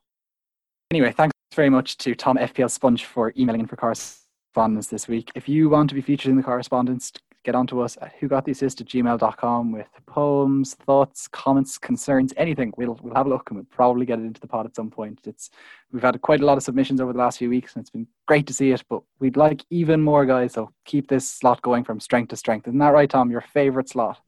Anyway, 0.91 1.13
thanks 1.13 1.33
very 1.55 1.71
much 1.71 1.97
to 1.99 2.15
Tom 2.15 2.37
FPL 2.37 2.71
Sponge 2.71 3.05
for 3.05 3.33
emailing 3.37 3.63
in 3.63 3.67
for 3.67 3.77
correspondence 3.77 4.89
this 4.89 5.09
week. 5.09 5.31
If 5.35 5.49
you 5.49 5.69
want 5.69 5.89
to 5.91 5.95
be 5.95 6.03
featured 6.03 6.31
in 6.31 6.37
the 6.37 6.43
correspondence, 6.43 7.13
get 7.45 7.55
on 7.55 7.67
to 7.67 7.81
us 7.81 7.97
at 8.01 8.13
who 8.21 8.29
got 8.29 8.45
the 8.45 8.53
assist 8.53 8.81
at 8.81 8.87
gmail.com 8.87 9.73
with 9.73 9.89
poems, 10.07 10.75
thoughts, 10.75 11.29
comments, 11.29 11.79
concerns, 11.79 12.33
anything. 12.37 12.73
We'll 12.77 12.99
we'll 13.03 13.15
have 13.15 13.27
a 13.27 13.29
look 13.29 13.51
and 13.51 13.59
we'll 13.59 13.67
probably 13.67 14.07
get 14.07 14.19
it 14.19 14.25
into 14.25 14.41
the 14.41 14.47
pod 14.47 14.67
at 14.67 14.77
some 14.77 14.91
point. 14.91 15.21
It's 15.25 15.51
we've 15.93 16.03
had 16.03 16.21
quite 16.21 16.41
a 16.41 16.47
lot 16.47 16.57
of 16.57 16.63
submissions 16.63 17.01
over 17.01 17.13
the 17.13 17.19
last 17.19 17.39
few 17.39 17.49
weeks 17.49 17.75
and 17.75 17.83
it's 17.83 17.91
been 17.91 18.07
great 18.27 18.47
to 18.47 18.55
see 18.55 18.71
it, 18.71 18.85
but 18.89 19.03
we'd 19.19 19.37
like 19.37 19.65
even 19.71 20.03
more 20.03 20.25
guys. 20.27 20.53
So 20.53 20.71
keep 20.85 21.09
this 21.09 21.29
slot 21.29 21.63
going 21.63 21.85
from 21.85 22.01
strength 22.01 22.29
to 22.31 22.37
strength. 22.37 22.69
Isn't 22.69 22.79
that 22.79 22.95
right, 22.95 23.11
Tom? 23.11 23.31
Your 23.31 23.41
favorite 23.41 23.89
slot? 23.89 24.21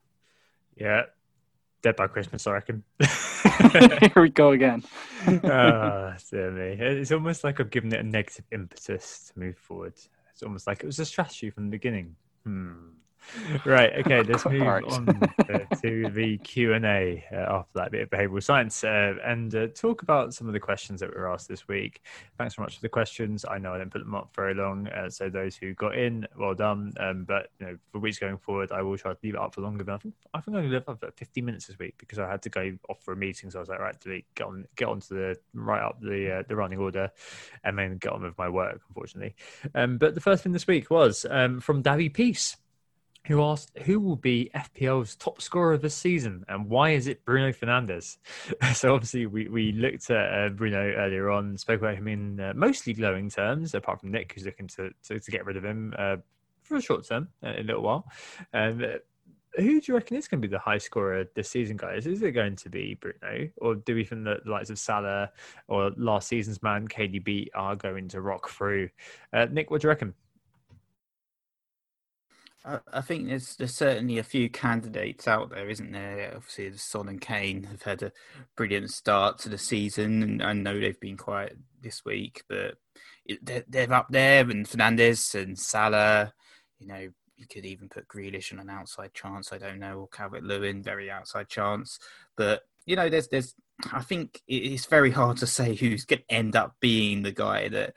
Yeah. 0.76 1.02
Dead 1.85 1.97
by 1.97 2.07
Christmas, 2.07 2.47
I 2.47 2.53
reckon. 2.53 2.82
Here 3.03 4.22
we 4.22 4.30
go 4.30 4.53
again. 4.53 4.82
oh, 5.26 6.14
me. 6.32 6.76
It's 6.80 7.12
almost 7.12 7.45
like 7.45 7.61
I've 7.61 7.68
given 7.68 7.93
it 7.93 8.01
a 8.01 8.03
negative 8.03 8.47
impetus 8.51 9.30
to 9.30 9.39
move 9.39 9.59
forward. 9.59 9.93
It's 10.32 10.43
almost 10.43 10.66
like 10.66 10.82
it 10.82 10.87
was 10.87 10.99
a 10.99 11.05
strategy 11.05 11.51
from 11.51 11.66
the 11.66 11.70
beginning. 11.70 12.16
Hmm. 12.45 12.72
Right. 13.64 13.93
Okay. 14.01 14.22
Let's 14.22 14.45
move 14.47 14.62
on 14.62 15.07
to 15.83 16.11
the 16.11 16.39
Q 16.39 16.75
and 16.75 16.85
A 16.85 17.25
uh, 17.33 17.37
after 17.37 17.70
that 17.75 17.91
bit 17.91 18.03
of 18.03 18.11
behavioural 18.11 18.43
science, 18.43 18.85
uh, 18.85 19.14
and 19.25 19.55
uh, 19.55 19.66
talk 19.68 20.03
about 20.03 20.35
some 20.35 20.47
of 20.47 20.53
the 20.53 20.61
questions 20.61 21.01
that 21.01 21.14
were 21.14 21.31
asked 21.31 21.49
this 21.49 21.66
week. 21.68 22.03
Thanks 22.39 22.55
very 22.55 22.66
much 22.66 22.77
for 22.77 22.83
the 22.83 22.89
questions. 22.89 23.45
I 23.49 23.59
know 23.59 23.75
I 23.75 23.79
didn't 23.79 23.93
put 23.93 24.01
them 24.01 24.14
up 24.14 24.31
very 24.35 24.55
long, 24.55 24.89
uh, 24.89 25.11
so 25.11 25.29
those 25.29 25.57
who 25.57 25.75
got 25.75 25.97
in, 25.97 26.27
well 26.39 26.55
done. 26.55 26.93
Um, 26.99 27.25
but 27.25 27.49
you 27.59 27.66
know, 27.66 27.79
for 27.91 27.99
weeks 27.99 28.18
going 28.18 28.39
forward, 28.39 28.72
I 28.72 28.83
will 28.83 28.97
try 28.97 29.12
to 29.12 29.18
leave 29.22 29.35
it 29.35 29.41
up 29.41 29.55
for 29.55 29.61
longer. 29.61 29.85
But 29.85 29.95
I 29.95 29.99
think 29.99 30.14
I 30.35 30.41
think 30.41 30.57
I 30.57 30.61
only 30.61 30.72
left 30.72 30.89
up 30.89 31.01
for 31.01 31.11
15 31.11 31.45
minutes 31.45 31.66
this 31.66 31.79
week 31.79 31.95
because 31.99 32.18
I 32.18 32.31
had 32.31 32.43
to 32.43 32.51
go 32.51 32.77
off 32.89 33.03
for 33.03 33.12
a 33.12 33.16
meeting. 33.16 33.51
So 33.51 33.59
I 33.59 33.61
was 33.61 33.68
like, 33.68 33.81
right, 33.81 33.99
delete, 34.01 34.27
get 34.35 34.47
on, 34.47 34.66
get 34.77 34.89
onto 34.89 35.14
the 35.14 35.37
right 35.55 35.83
up 35.83 36.01
the 36.01 36.39
uh, 36.39 36.43
the 36.49 36.57
running 36.57 36.79
order, 36.79 37.11
and 37.64 37.79
then 37.79 37.99
get 37.99 38.12
on 38.12 38.22
with 38.22 38.39
my 38.39 38.49
work. 38.49 38.81
Unfortunately, 38.89 39.35
um, 39.75 39.99
but 39.99 40.14
the 40.14 40.20
first 40.20 40.43
thing 40.43 40.53
this 40.53 40.66
week 40.66 40.91
was 40.91 41.27
um, 41.31 41.61
from 41.61 41.83
Davy 41.83 42.09
Peace 42.09 42.57
who 43.27 43.43
asked 43.43 43.70
who 43.85 43.99
will 43.99 44.16
be 44.16 44.51
FPL's 44.55 45.16
top 45.16 45.41
scorer 45.41 45.79
this 45.79 45.95
season 45.95 46.45
and 46.49 46.68
why 46.68 46.91
is 46.91 47.07
it 47.07 47.25
Bruno 47.25 47.53
Fernandes? 47.53 48.18
so 48.75 48.95
obviously 48.95 49.27
we, 49.27 49.49
we 49.49 49.72
looked 49.72 50.11
at 50.11 50.33
uh, 50.33 50.49
Bruno 50.51 50.93
earlier 50.97 51.31
on, 51.31 51.57
spoke 51.57 51.81
about 51.81 51.97
him 51.97 52.09
in 52.09 52.41
uh, 52.41 52.53
mostly 52.55 52.93
glowing 52.93 53.31
terms, 53.31 53.75
apart 53.75 54.01
from 54.01 54.11
Nick 54.11 54.33
who's 54.33 54.45
looking 54.45 54.68
to, 54.68 54.91
to, 55.05 55.18
to 55.18 55.31
get 55.31 55.47
rid 55.47 55.57
of 55.57 55.64
him 55.64 55.95
uh, 55.99 56.16
for 56.62 56.77
a 56.77 56.83
short 56.83 57.07
term, 57.07 57.29
uh, 57.43 57.55
a 57.57 57.62
little 57.62 57.83
while. 57.83 58.07
Um, 58.53 58.85
who 59.57 59.81
do 59.81 59.93
you 59.93 59.95
reckon 59.95 60.16
is 60.16 60.27
going 60.27 60.43
to 60.43 60.49
be 60.49 60.51
the 60.51 60.59
high 60.59 60.79
scorer 60.79 61.27
this 61.35 61.49
season, 61.49 61.77
guys? 61.77 62.07
Is 62.07 62.22
it 62.22 62.33
going 62.33 62.57
to 62.57 62.68
be 62.68 62.99
Bruno, 63.01 63.49
or 63.59 63.77
do 63.77 63.95
we 63.95 64.05
think 64.05 64.25
that 64.25 64.45
the 64.45 64.51
likes 64.51 64.70
of 64.70 64.79
Salah 64.79 65.31
or 65.68 65.93
last 65.97 66.29
season's 66.29 66.62
man 66.62 66.89
KDB 66.89 67.49
are 67.55 67.77
going 67.77 68.09
to 68.09 68.20
rock 68.20 68.49
through? 68.49 68.89
Uh, 69.33 69.47
Nick, 69.51 69.70
what 69.70 69.81
do 69.81 69.87
you 69.87 69.91
reckon? 69.91 70.14
I 72.65 73.03
think 73.03 73.29
there's 73.29 73.57
there's 73.57 73.75
certainly 73.75 74.19
a 74.19 74.25
few 74.25 74.49
candidates 74.49 75.29
out 75.29 75.51
there, 75.51 75.69
isn't 75.69 75.93
there? 75.93 76.33
Obviously, 76.35 76.73
Son 76.79 77.09
and 77.09 77.21
Kane 77.21 77.65
have 77.65 77.83
had 77.83 78.03
a 78.03 78.12
brilliant 78.57 78.91
start 78.91 79.39
to 79.41 79.51
the 79.51 79.59
season, 79.59 80.23
and 80.23 80.43
I 80.43 80.55
know 80.55 80.81
they've 80.81 80.99
been 80.99 81.19
quiet 81.19 81.59
this 81.83 82.07
week, 82.07 82.43
but 82.49 82.77
they're, 83.43 83.65
they're 83.69 83.93
up 83.93 84.07
there. 84.09 84.49
And 84.49 84.67
Fernandes 84.67 85.35
and 85.35 85.59
Salah, 85.59 86.33
you 86.79 86.87
know, 86.87 87.11
you 87.37 87.47
could 87.47 87.67
even 87.67 87.91
put 87.91 88.09
Grealish 88.09 88.51
on 88.53 88.61
an 88.61 88.71
outside 88.71 89.12
chance. 89.12 89.53
I 89.53 89.59
don't 89.59 89.79
know, 89.79 90.01
or 90.01 90.09
Calvert 90.09 90.43
Lewin, 90.43 90.83
very 90.83 91.11
outside 91.11 91.49
chance. 91.49 91.99
But 92.35 92.62
you 92.87 92.97
know, 92.97 93.11
there's 93.11 93.29
there's. 93.29 93.55
I 93.93 94.03
think 94.03 94.41
it's 94.47 94.87
very 94.87 95.11
hard 95.11 95.37
to 95.39 95.47
say 95.47 95.75
who's 95.75 96.05
going 96.05 96.21
to 96.21 96.35
end 96.35 96.57
up 96.57 96.77
being 96.81 97.23
the 97.23 97.33
guy 97.33 97.69
that 97.69 97.95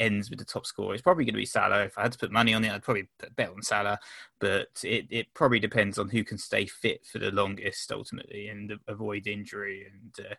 ends 0.00 0.30
with 0.30 0.38
the 0.38 0.44
top 0.44 0.66
score. 0.66 0.92
It's 0.92 1.02
probably 1.02 1.24
going 1.24 1.34
to 1.34 1.40
be 1.40 1.46
Salah. 1.46 1.84
If 1.84 1.98
I 1.98 2.02
had 2.02 2.12
to 2.12 2.18
put 2.18 2.32
money 2.32 2.54
on 2.54 2.64
it, 2.64 2.72
I'd 2.72 2.82
probably 2.82 3.08
bet 3.36 3.50
on 3.50 3.62
Salah. 3.62 3.98
But 4.38 4.68
it, 4.82 5.06
it 5.10 5.34
probably 5.34 5.58
depends 5.58 5.98
on 5.98 6.08
who 6.08 6.24
can 6.24 6.38
stay 6.38 6.66
fit 6.66 7.06
for 7.06 7.18
the 7.18 7.30
longest 7.30 7.92
ultimately 7.92 8.48
and 8.48 8.72
avoid 8.88 9.26
injury 9.26 9.86
and 9.90 10.26
uh, 10.26 10.34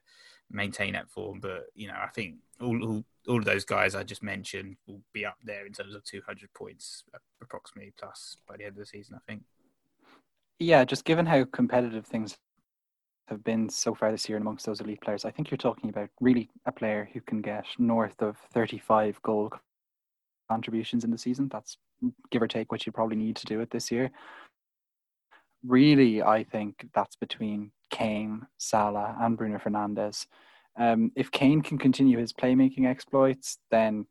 maintain 0.52 0.94
that 0.94 1.10
form. 1.10 1.40
But 1.40 1.66
you 1.76 1.88
know, 1.88 1.98
I 2.02 2.08
think 2.08 2.36
all, 2.62 2.84
all 2.84 3.04
all 3.28 3.40
of 3.40 3.46
those 3.46 3.66
guys 3.66 3.94
I 3.94 4.04
just 4.04 4.24
mentioned 4.24 4.78
will 4.88 5.02
be 5.14 5.26
up 5.26 5.38
there 5.44 5.66
in 5.66 5.74
terms 5.74 5.94
of 5.94 6.04
200 6.06 6.54
points 6.54 7.04
approximately 7.42 7.94
plus 8.00 8.38
by 8.48 8.56
the 8.58 8.64
end 8.64 8.74
of 8.74 8.80
the 8.80 8.86
season. 8.86 9.16
I 9.16 9.20
think. 9.30 9.44
Yeah, 10.60 10.86
just 10.86 11.06
given 11.06 11.26
how 11.26 11.44
competitive 11.46 12.06
things 12.06 12.38
have 13.28 13.44
been 13.44 13.70
so 13.70 13.94
far 13.94 14.12
this 14.12 14.28
year 14.28 14.38
and 14.38 14.44
amongst 14.44 14.66
those 14.66 14.82
elite 14.82 15.02
players, 15.02 15.26
I 15.26 15.32
think 15.32 15.52
you're 15.52 15.58
talking 15.58 15.90
about 15.90 16.10
really 16.20 16.50
a 16.66 16.72
player 16.72 17.10
who 17.14 17.22
can 17.22 17.42
get 17.42 17.66
north 17.78 18.22
of 18.22 18.38
35 18.54 19.22
goal 19.22 19.52
contributions 20.50 21.04
in 21.04 21.12
the 21.12 21.18
season. 21.18 21.50
That's 21.50 21.78
give 22.32 22.42
or 22.42 22.48
take 22.48 22.72
what 22.72 22.86
you 22.86 22.92
probably 22.92 23.18
need 23.18 23.36
to 23.38 23.46
do 23.46 23.60
it 23.60 23.70
this 23.72 23.92
year. 23.92 24.12
Really, 25.66 26.22
I 26.22 26.44
think 26.44 26.88
that's 26.94 27.16
between 27.16 27.72
Kane, 27.90 28.48
Salah, 28.58 29.18
and 29.20 29.38
Bruno 29.38 29.58
Fernandes. 29.58 30.28
Um, 30.78 31.12
if 31.16 31.32
Kane 31.32 31.62
can 31.62 31.78
continue 31.78 32.20
his 32.20 32.32
playmaking 32.32 32.86
exploits, 32.86 33.58
then 33.72 34.06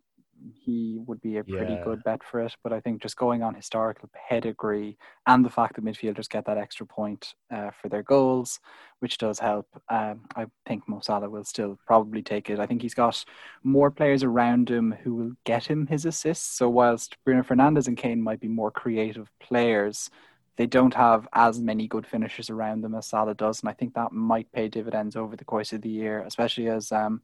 he 0.64 0.99
would 1.07 1.20
be 1.20 1.39
a 1.39 1.45
pretty 1.45 1.72
Yeah. 1.74 1.84
good 1.84 2.03
bet 2.05 2.22
for 2.24 2.41
it. 2.41 2.55
But 2.62 2.72
I 2.72 2.80
think 2.80 3.03
just 3.03 3.16
going 3.16 3.43
on 3.43 3.55
historical 3.55 4.09
pedigree 4.28 4.99
and 5.26 5.45
the 5.45 5.51
fact 5.51 5.74
that 5.76 5.84
midfielders 5.84 6.28
get 6.28 6.45
that 6.47 6.59
extra 6.59 6.87
point 6.87 7.34
uh, 7.51 7.70
for 7.70 7.89
their 7.89 8.03
goals, 8.03 8.61
which 9.01 9.18
does 9.18 9.39
help, 9.39 9.66
um, 9.89 10.22
I 10.34 10.47
think 10.66 10.89
Mo 10.89 11.01
Salah 11.01 11.30
will 11.30 11.45
still 11.45 11.78
probably 11.87 12.22
take 12.22 12.51
it. 12.51 12.59
I 12.61 12.66
think 12.66 12.82
he's 12.82 12.95
got 12.95 13.24
more 13.62 13.91
players 13.91 14.22
around 14.22 14.68
him 14.68 14.95
who 15.03 15.14
will 15.14 15.32
get 15.45 15.64
him 15.66 15.87
his 15.87 16.05
assists. 16.05 16.57
So 16.59 16.68
whilst 16.68 17.16
Bruno 17.24 17.43
Fernandes 17.43 17.89
and 17.89 17.97
Kane 17.97 18.22
might 18.22 18.41
be 18.41 18.49
more 18.49 18.70
creative 18.70 19.30
players, 19.41 20.11
they 20.57 20.66
don't 20.66 20.95
have 20.95 21.28
as 21.34 21.61
many 21.61 21.87
good 21.87 22.07
finishers 22.07 22.49
around 22.51 22.80
them 22.80 22.95
as 22.95 23.07
Salah 23.07 23.34
does, 23.34 23.61
and 23.61 23.68
I 23.68 23.74
think 23.74 23.95
that 23.95 24.12
might 24.12 24.51
pay 24.53 24.68
dividends 24.68 25.14
over 25.14 25.37
the 25.37 25.45
course 25.45 25.72
of 25.74 25.82
the 25.82 25.91
year, 25.91 26.22
especially 26.26 26.68
as 26.68 26.91
um, 26.93 27.20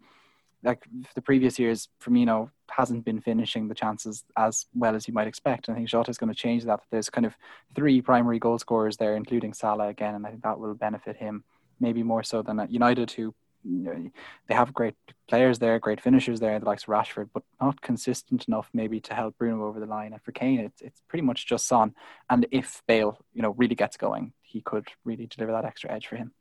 like 0.62 0.84
the 1.14 1.22
previous 1.22 1.58
years, 1.58 1.88
Firmino 2.02 2.50
hasn't 2.70 3.04
been 3.04 3.20
finishing 3.20 3.68
the 3.68 3.74
chances 3.74 4.24
as 4.36 4.66
well 4.74 4.94
as 4.94 5.06
you 5.08 5.14
might 5.14 5.26
expect. 5.26 5.68
And 5.68 5.74
I 5.74 5.78
think 5.78 5.88
Jota 5.88 6.10
is 6.10 6.18
going 6.18 6.32
to 6.32 6.38
change 6.38 6.64
that. 6.64 6.80
There's 6.90 7.10
kind 7.10 7.26
of 7.26 7.34
three 7.74 8.00
primary 8.00 8.38
goal 8.38 8.58
scorers 8.58 8.96
there, 8.96 9.16
including 9.16 9.54
Salah 9.54 9.88
again, 9.88 10.14
and 10.14 10.26
I 10.26 10.30
think 10.30 10.42
that 10.42 10.58
will 10.58 10.74
benefit 10.74 11.16
him 11.16 11.44
maybe 11.80 12.02
more 12.02 12.22
so 12.22 12.42
than 12.42 12.60
at 12.60 12.70
United, 12.70 13.10
who 13.10 13.34
you 13.64 13.78
know, 13.78 14.10
they 14.48 14.54
have 14.54 14.74
great 14.74 14.94
players 15.28 15.58
there, 15.58 15.78
great 15.78 16.00
finishers 16.00 16.40
there, 16.40 16.58
the 16.58 16.66
likes 16.66 16.84
of 16.84 16.88
Rashford, 16.88 17.30
but 17.32 17.44
not 17.60 17.80
consistent 17.80 18.46
enough 18.48 18.68
maybe 18.72 19.00
to 19.00 19.14
help 19.14 19.38
Bruno 19.38 19.66
over 19.66 19.80
the 19.80 19.86
line. 19.86 20.12
And 20.12 20.22
for 20.22 20.32
Kane, 20.32 20.60
it's 20.60 20.82
it's 20.82 21.02
pretty 21.08 21.22
much 21.22 21.46
just 21.46 21.66
Son. 21.66 21.94
And 22.28 22.46
if 22.50 22.82
Bale, 22.86 23.18
you 23.34 23.42
know, 23.42 23.50
really 23.50 23.74
gets 23.74 23.96
going, 23.96 24.32
he 24.42 24.60
could 24.60 24.88
really 25.04 25.26
deliver 25.26 25.52
that 25.52 25.64
extra 25.64 25.92
edge 25.92 26.06
for 26.06 26.16
him. 26.16 26.32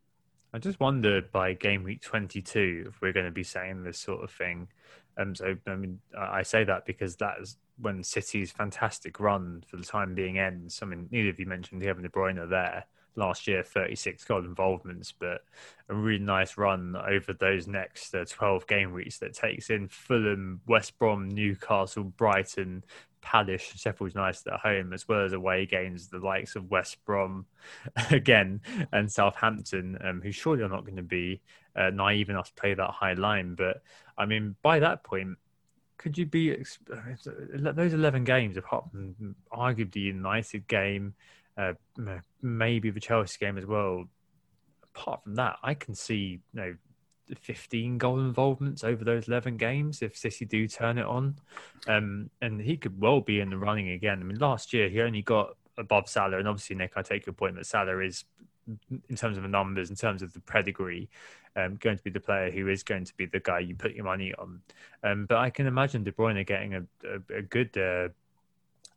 I 0.54 0.58
just 0.58 0.80
wondered 0.80 1.32
by 1.32 1.54
game 1.54 1.82
week 1.82 2.02
22 2.02 2.86
if 2.88 3.00
we're 3.00 3.12
going 3.12 3.26
to 3.26 3.32
be 3.32 3.42
saying 3.42 3.84
this 3.84 3.98
sort 3.98 4.22
of 4.22 4.30
thing. 4.30 4.68
Um, 5.16 5.34
so, 5.34 5.56
I 5.66 5.74
mean, 5.74 6.00
I 6.18 6.42
say 6.42 6.64
that 6.64 6.84
because 6.84 7.16
that 7.16 7.36
is 7.40 7.56
when 7.78 8.02
City's 8.02 8.50
fantastic 8.50 9.18
run 9.18 9.64
for 9.66 9.76
the 9.76 9.84
time 9.84 10.14
being 10.14 10.38
ends. 10.38 10.80
I 10.82 10.86
mean, 10.86 11.08
neither 11.10 11.30
of 11.30 11.40
you 11.40 11.46
mentioned 11.46 11.82
Kevin 11.82 12.02
De 12.02 12.08
Bruyne 12.08 12.48
there 12.48 12.84
last 13.16 13.46
year, 13.46 13.62
36 13.62 14.24
goal 14.24 14.40
involvements, 14.40 15.12
but 15.12 15.42
a 15.88 15.94
really 15.94 16.22
nice 16.22 16.56
run 16.56 16.96
over 16.96 17.32
those 17.32 17.66
next 17.66 18.14
uh, 18.14 18.24
12 18.28 18.66
game 18.66 18.92
weeks 18.92 19.18
that 19.18 19.34
takes 19.34 19.70
in 19.70 19.88
Fulham, 19.88 20.60
West 20.66 20.98
Brom, 20.98 21.28
Newcastle, 21.28 22.04
Brighton, 22.04 22.84
Palace, 23.22 23.62
Sheffield 23.62 24.14
United 24.14 24.46
at 24.48 24.60
home, 24.60 24.92
as 24.92 25.08
well 25.08 25.24
as 25.24 25.32
away 25.32 25.64
games, 25.64 26.08
the 26.08 26.18
likes 26.18 26.56
of 26.56 26.70
West 26.70 27.02
Brom 27.04 27.46
again 28.10 28.60
and 28.92 29.10
Southampton, 29.10 29.96
um, 30.04 30.20
who 30.20 30.32
surely 30.32 30.62
are 30.62 30.68
not 30.68 30.84
going 30.84 30.96
to 30.96 31.02
be 31.02 31.40
uh, 31.74 31.90
naive 31.90 32.28
enough 32.28 32.48
to 32.48 32.60
play 32.60 32.74
that 32.74 32.90
high 32.90 33.14
line. 33.14 33.54
But 33.54 33.82
I 34.18 34.26
mean, 34.26 34.56
by 34.62 34.80
that 34.80 35.04
point, 35.04 35.38
could 35.96 36.18
you 36.18 36.26
be 36.26 36.64
those 37.54 37.92
11 37.94 38.24
games, 38.24 38.56
apart 38.56 38.90
from 38.90 39.36
arguably 39.52 39.92
the 39.92 40.00
United 40.00 40.66
game, 40.66 41.14
uh, 41.56 41.74
maybe 42.42 42.90
the 42.90 43.00
Chelsea 43.00 43.38
game 43.38 43.56
as 43.56 43.66
well? 43.66 44.04
Apart 44.94 45.22
from 45.22 45.36
that, 45.36 45.56
I 45.62 45.74
can 45.74 45.94
see 45.94 46.40
you 46.52 46.60
know 46.60 46.74
15 47.38 47.98
goal 47.98 48.20
involvements 48.20 48.84
over 48.84 49.04
those 49.04 49.28
11 49.28 49.56
games 49.56 50.02
if 50.02 50.16
City 50.16 50.44
do 50.44 50.66
turn 50.68 50.98
it 50.98 51.06
on. 51.06 51.36
Um, 51.86 52.30
and 52.40 52.60
he 52.60 52.76
could 52.76 53.00
well 53.00 53.20
be 53.20 53.40
in 53.40 53.50
the 53.50 53.58
running 53.58 53.90
again. 53.90 54.20
I 54.20 54.24
mean, 54.24 54.38
last 54.38 54.72
year 54.72 54.88
he 54.88 55.00
only 55.00 55.22
got 55.22 55.56
above 55.78 56.08
Salah, 56.08 56.38
and 56.38 56.48
obviously, 56.48 56.76
Nick, 56.76 56.92
I 56.96 57.02
take 57.02 57.26
your 57.26 57.32
point 57.32 57.56
that 57.56 57.66
Salah 57.66 57.98
is, 58.00 58.24
in 59.08 59.16
terms 59.16 59.36
of 59.36 59.42
the 59.42 59.48
numbers, 59.48 59.90
in 59.90 59.96
terms 59.96 60.22
of 60.22 60.32
the 60.32 60.40
pedigree, 60.40 61.08
um, 61.56 61.76
going 61.76 61.96
to 61.96 62.02
be 62.02 62.10
the 62.10 62.20
player 62.20 62.50
who 62.50 62.68
is 62.68 62.82
going 62.82 63.04
to 63.04 63.14
be 63.16 63.26
the 63.26 63.40
guy 63.40 63.58
you 63.60 63.74
put 63.74 63.94
your 63.94 64.04
money 64.04 64.32
on. 64.38 64.60
Um, 65.02 65.26
but 65.26 65.38
I 65.38 65.50
can 65.50 65.66
imagine 65.66 66.04
De 66.04 66.12
Bruyne 66.12 66.46
getting 66.46 66.74
a, 66.74 66.82
a, 67.04 67.38
a 67.38 67.42
good 67.42 67.76
uh, 67.76 68.08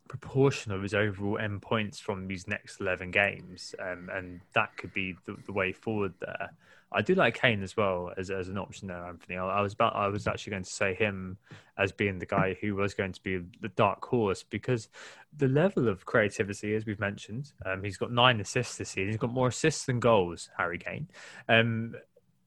proportion 0.07 0.71
of 0.71 0.81
his 0.81 0.93
overall 0.93 1.37
end 1.37 1.61
points 1.61 1.99
from 1.99 2.27
these 2.27 2.47
next 2.47 2.79
11 2.79 3.11
games, 3.11 3.73
um, 3.79 4.09
and 4.13 4.41
that 4.53 4.75
could 4.77 4.93
be 4.93 5.15
the, 5.25 5.35
the 5.45 5.51
way 5.51 5.71
forward 5.71 6.13
there. 6.19 6.51
I 6.91 7.01
do 7.01 7.15
like 7.15 7.39
Kane 7.39 7.61
as 7.61 7.75
well 7.75 8.13
as, 8.15 8.29
as 8.29 8.47
an 8.47 8.57
option 8.57 8.87
there, 8.87 9.03
Anthony. 9.05 9.37
I, 9.37 9.45
I 9.45 9.61
was 9.61 9.73
about 9.73 9.95
I 9.95 10.07
was 10.07 10.27
actually 10.27 10.51
going 10.51 10.63
to 10.63 10.69
say 10.69 10.93
him 10.93 11.37
as 11.77 11.91
being 11.91 12.19
the 12.19 12.25
guy 12.25 12.55
who 12.61 12.75
was 12.75 12.93
going 12.93 13.11
to 13.11 13.21
be 13.21 13.41
the 13.59 13.67
dark 13.69 14.05
horse 14.05 14.43
because 14.43 14.87
the 15.35 15.47
level 15.47 15.89
of 15.89 16.05
creativity, 16.05 16.73
as 16.75 16.85
we've 16.85 16.99
mentioned, 16.99 17.51
um, 17.65 17.83
he's 17.83 17.97
got 17.97 18.11
nine 18.11 18.39
assists 18.39 18.77
this 18.77 18.89
season. 18.89 19.09
He's 19.09 19.17
got 19.17 19.33
more 19.33 19.49
assists 19.49 19.85
than 19.85 19.99
goals, 19.99 20.49
Harry 20.57 20.77
Kane. 20.77 21.09
Um, 21.49 21.95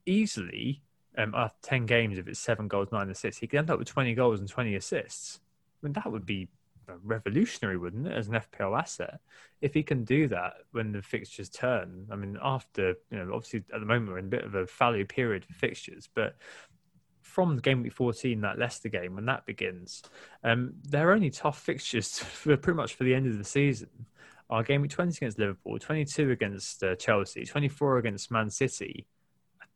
easily, 0.07 0.81
um, 1.19 1.35
after 1.37 1.59
ten 1.61 1.85
games, 1.85 2.17
if 2.17 2.29
it's 2.29 2.41
seven 2.41 2.69
goals, 2.69 2.89
nine 2.91 3.11
assists, 3.11 3.41
he 3.41 3.47
could 3.47 3.59
end 3.59 3.71
up 3.71 3.79
with 3.79 3.89
twenty 3.89 4.15
goals 4.15 4.41
and 4.41 4.49
twenty 4.49 4.77
assists. 4.77 5.41
I 5.83 5.87
mean, 5.87 5.93
that 5.93 6.11
would 6.11 6.25
be 6.25 6.49
revolutionary, 7.03 7.77
wouldn't 7.77 8.07
it, 8.07 8.13
as 8.13 8.29
an 8.29 8.35
FPL 8.35 8.79
asset? 8.79 9.21
If 9.61 9.75
he 9.75 9.83
can 9.83 10.05
do 10.05 10.29
that 10.29 10.55
when 10.73 10.93
the 10.93 11.03
fixtures 11.03 11.49
turn, 11.49 12.07
I 12.11 12.17
mean, 12.17 12.39
after 12.43 12.95
you 13.11 13.19
know, 13.19 13.35
obviously 13.35 13.65
at 13.73 13.81
the 13.81 13.87
moment 13.87 14.11
we're 14.11 14.19
in 14.19 14.27
a 14.27 14.29
bit 14.29 14.45
of 14.45 14.55
a 14.55 14.67
fallow 14.67 15.05
period 15.05 15.45
for 15.45 15.55
fixtures, 15.55 16.09
but 16.15 16.37
from 17.23 17.59
game 17.59 17.83
week 17.83 17.93
14, 17.93 18.41
that 18.41 18.59
Leicester 18.59 18.89
game, 18.89 19.15
when 19.15 19.27
that 19.27 19.47
begins, 19.47 20.03
um, 20.45 20.73
they're 20.89 21.13
only 21.13 21.31
tough 21.31 21.61
fixtures 21.61 22.19
for 22.19 22.57
pretty 22.57 22.77
much 22.77 22.95
for 22.95 23.05
the 23.05 23.15
end 23.15 23.27
of 23.27 23.39
the 23.39 23.45
season. 23.45 23.89
Our 24.51 24.63
game 24.63 24.83
week 24.83 24.91
20 24.91 25.17
against 25.17 25.39
Liverpool, 25.39 25.79
22 25.79 26.31
against 26.31 26.83
uh, 26.83 26.97
Chelsea, 26.97 27.45
24 27.45 27.99
against 27.99 28.31
Man 28.31 28.51
City. 28.51 29.07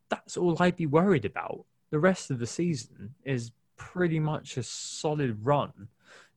That's 0.08 0.36
all 0.36 0.56
I'd 0.60 0.76
be 0.76 0.86
worried 0.86 1.24
about. 1.24 1.64
The 1.90 1.98
rest 1.98 2.30
of 2.30 2.38
the 2.38 2.46
season 2.46 3.14
is 3.24 3.52
pretty 3.76 4.18
much 4.18 4.56
a 4.56 4.62
solid 4.62 5.38
run. 5.44 5.88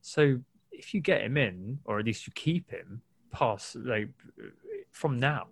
So 0.02 0.40
if 0.78 0.94
you 0.94 1.02
get 1.02 1.22
him 1.22 1.38
in, 1.38 1.80
or 1.86 2.00
at 2.00 2.06
least 2.06 2.28
you 2.28 2.34
keep 2.36 2.70
him 2.70 3.02
past 3.32 3.76
like 3.76 4.10
from 4.92 5.20
now, 5.20 5.48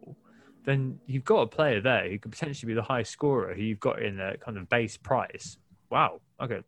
then 0.65 0.99
you've 1.05 1.25
got 1.25 1.41
a 1.41 1.47
player 1.47 1.81
there 1.81 2.09
who 2.09 2.17
could 2.19 2.31
potentially 2.31 2.71
be 2.71 2.75
the 2.75 2.81
high 2.81 3.03
scorer 3.03 3.53
who 3.53 3.61
you've 3.61 3.79
got 3.79 4.01
in 4.01 4.19
a 4.19 4.37
kind 4.37 4.57
of 4.57 4.69
base 4.69 4.97
price. 4.97 5.57
Wow. 5.89 6.21
Okay. 6.41 6.61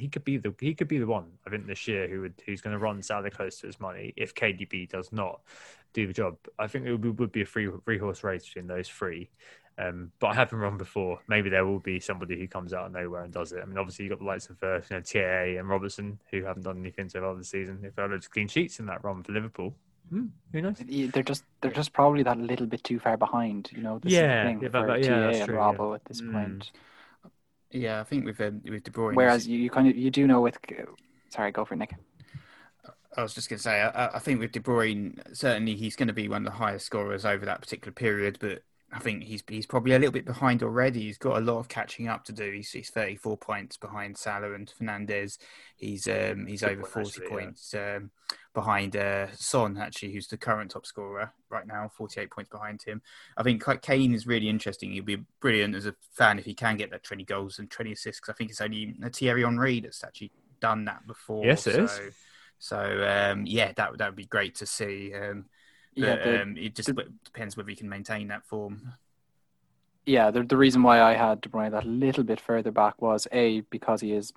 He 0.00 0.08
could 0.08 0.24
be 0.24 0.36
the 0.38 0.54
he 0.60 0.74
could 0.74 0.88
be 0.88 0.98
the 0.98 1.06
one 1.06 1.26
I 1.46 1.50
think 1.50 1.66
this 1.66 1.86
year 1.86 2.08
who 2.08 2.22
would 2.22 2.34
who's 2.46 2.60
going 2.60 2.72
to 2.72 2.78
run 2.78 3.02
Salah 3.02 3.30
close 3.30 3.60
to 3.60 3.66
his 3.66 3.78
money 3.78 4.12
if 4.16 4.34
KDB 4.34 4.88
does 4.88 5.12
not 5.12 5.40
do 5.92 6.06
the 6.06 6.12
job. 6.12 6.36
I 6.58 6.66
think 6.66 6.86
it 6.86 6.94
would, 6.96 7.18
would 7.18 7.32
be 7.32 7.42
a 7.42 7.46
free 7.46 7.68
free 7.84 7.98
horse 7.98 8.24
race 8.24 8.44
between 8.44 8.66
those 8.66 8.88
three. 8.88 9.30
Um, 9.78 10.12
but 10.18 10.28
I 10.28 10.34
haven't 10.34 10.58
run 10.58 10.76
before. 10.76 11.20
Maybe 11.26 11.48
there 11.48 11.64
will 11.64 11.78
be 11.78 12.00
somebody 12.00 12.38
who 12.38 12.46
comes 12.46 12.74
out 12.74 12.86
of 12.86 12.92
nowhere 12.92 13.22
and 13.22 13.32
does 13.32 13.52
it. 13.52 13.60
I 13.62 13.64
mean, 13.64 13.78
obviously 13.78 14.04
you've 14.04 14.10
got 14.10 14.18
the 14.18 14.26
likes 14.26 14.50
of 14.50 14.62
uh, 14.62 14.74
you 14.76 14.82
know, 14.96 15.00
TAA 15.00 15.58
and 15.58 15.68
Robertson 15.70 16.20
who 16.30 16.42
haven't 16.44 16.64
done 16.64 16.78
anything 16.80 17.08
so 17.08 17.20
far 17.20 17.34
this 17.34 17.48
season. 17.48 17.78
If 17.82 17.94
there 17.94 18.04
are 18.04 18.08
loads 18.08 18.26
of 18.26 18.32
clean 18.32 18.48
sheets 18.48 18.78
in 18.78 18.86
that 18.86 19.02
run 19.02 19.22
for 19.22 19.32
Liverpool, 19.32 19.74
hmm, 20.10 20.26
who 20.52 20.60
knows? 20.60 20.76
They're 20.86 21.22
just 21.22 21.44
they're 21.62 21.70
just 21.70 21.94
probably 21.94 22.22
that 22.24 22.36
little 22.38 22.66
bit 22.66 22.84
too 22.84 22.98
far 22.98 23.16
behind. 23.16 23.70
You 23.72 23.82
know, 23.82 23.98
this 24.00 24.12
Yeah, 24.12 24.20
is 24.20 24.44
the 24.44 24.48
thing 24.50 24.62
yeah, 24.64 24.68
for 24.80 24.86
but- 24.86 25.02
yeah, 25.02 25.08
TA 25.08 25.20
that's 25.26 25.38
and 25.38 25.46
true, 25.48 25.56
Robbo 25.56 25.88
yeah. 25.90 25.94
at 25.94 26.04
this 26.04 26.20
Mm. 26.20 26.32
point. 26.32 26.70
Yeah, 27.70 28.00
I 28.00 28.04
think 28.04 28.24
with 28.24 28.40
um, 28.40 28.62
with 28.68 28.84
De 28.84 28.90
Bruyne. 28.90 29.14
Whereas 29.14 29.46
you, 29.46 29.58
you 29.58 29.70
kind 29.70 29.88
of 29.88 29.96
you 29.96 30.10
do 30.10 30.26
know 30.26 30.40
with 30.40 30.58
sorry, 31.28 31.52
go 31.52 31.64
for 31.64 31.74
it, 31.74 31.78
Nick. 31.78 31.94
I 33.16 33.22
was 33.22 33.34
just 33.34 33.48
going 33.48 33.58
to 33.58 33.62
say, 33.62 33.80
I, 33.80 34.16
I 34.16 34.18
think 34.20 34.38
with 34.38 34.52
De 34.52 34.60
Bruyne, 34.60 35.18
certainly 35.36 35.74
he's 35.74 35.96
going 35.96 36.08
to 36.08 36.14
be 36.14 36.28
one 36.28 36.46
of 36.46 36.52
the 36.52 36.58
highest 36.58 36.86
scorers 36.86 37.24
over 37.24 37.44
that 37.44 37.60
particular 37.60 37.92
period, 37.92 38.38
but 38.40 38.62
I 38.92 38.98
think 38.98 39.22
he's 39.22 39.42
he's 39.48 39.66
probably 39.66 39.94
a 39.94 39.98
little 39.98 40.12
bit 40.12 40.24
behind 40.24 40.62
already. 40.62 41.00
He's 41.02 41.18
got 41.18 41.38
a 41.38 41.40
lot 41.40 41.58
of 41.58 41.68
catching 41.68 42.08
up 42.08 42.24
to 42.24 42.32
do. 42.32 42.50
He's, 42.50 42.70
he's 42.72 42.90
34 42.90 43.36
points 43.36 43.76
behind 43.76 44.16
Salah 44.16 44.52
and 44.54 44.72
Fernandes. 44.80 45.38
He's 45.76 46.08
um, 46.08 46.46
he's 46.46 46.62
Good 46.62 46.72
over 46.72 46.82
point, 46.82 46.92
40 46.92 47.08
actually, 47.08 47.24
yeah. 47.24 47.30
points 47.30 47.74
um, 47.74 48.10
behind 48.52 48.96
uh, 48.96 49.26
Son, 49.34 49.78
actually, 49.78 50.12
who's 50.12 50.26
the 50.26 50.36
current 50.36 50.72
top 50.72 50.86
scorer 50.86 51.32
right 51.50 51.66
now, 51.66 51.88
48 51.96 52.30
points 52.30 52.50
behind 52.50 52.82
him. 52.82 53.00
I 53.36 53.44
think 53.44 53.62
Kane 53.82 54.12
is 54.12 54.26
really 54.26 54.48
interesting. 54.48 54.92
He'll 54.92 55.04
be 55.04 55.24
brilliant 55.40 55.76
as 55.76 55.86
a 55.86 55.94
fan 56.12 56.40
if 56.40 56.44
he 56.44 56.54
can 56.54 56.76
get 56.76 56.90
that 56.90 57.04
20 57.04 57.24
goals 57.24 57.60
and 57.60 57.70
20 57.70 57.92
assists. 57.92 58.20
'cause 58.20 58.32
I 58.34 58.36
think 58.36 58.50
it's 58.50 58.60
only 58.60 58.94
Thierry 59.12 59.42
Henry 59.42 59.80
that's 59.80 60.02
actually 60.02 60.32
done 60.60 60.84
that 60.86 61.06
before. 61.06 61.46
Yes, 61.46 61.66
it 61.68 61.74
so, 61.74 61.84
is. 61.84 62.00
So 62.58 63.30
um, 63.32 63.46
yeah, 63.46 63.72
that 63.76 63.98
that 63.98 64.08
would 64.08 64.16
be 64.16 64.26
great 64.26 64.56
to 64.56 64.66
see. 64.66 65.14
Um, 65.14 65.46
Yeah, 65.94 66.16
but 66.16 66.24
the- 66.24 66.42
um, 66.42 66.56
it 66.56 66.74
just 66.74 66.90
depends 67.24 67.56
whether 67.56 67.70
he 67.70 67.76
can 67.76 67.88
maintain 67.88 68.28
that 68.28 68.44
form. 68.44 68.94
Yeah, 70.06 70.30
the, 70.30 70.42
the 70.42 70.56
reason 70.56 70.82
why 70.82 71.00
I 71.02 71.12
had 71.12 71.40
De 71.40 71.48
Bruyne 71.48 71.72
that 71.72 71.86
little 71.86 72.24
bit 72.24 72.40
further 72.40 72.70
back 72.70 73.00
was 73.02 73.28
A, 73.32 73.60
because 73.70 74.00
he 74.00 74.12
is 74.12 74.32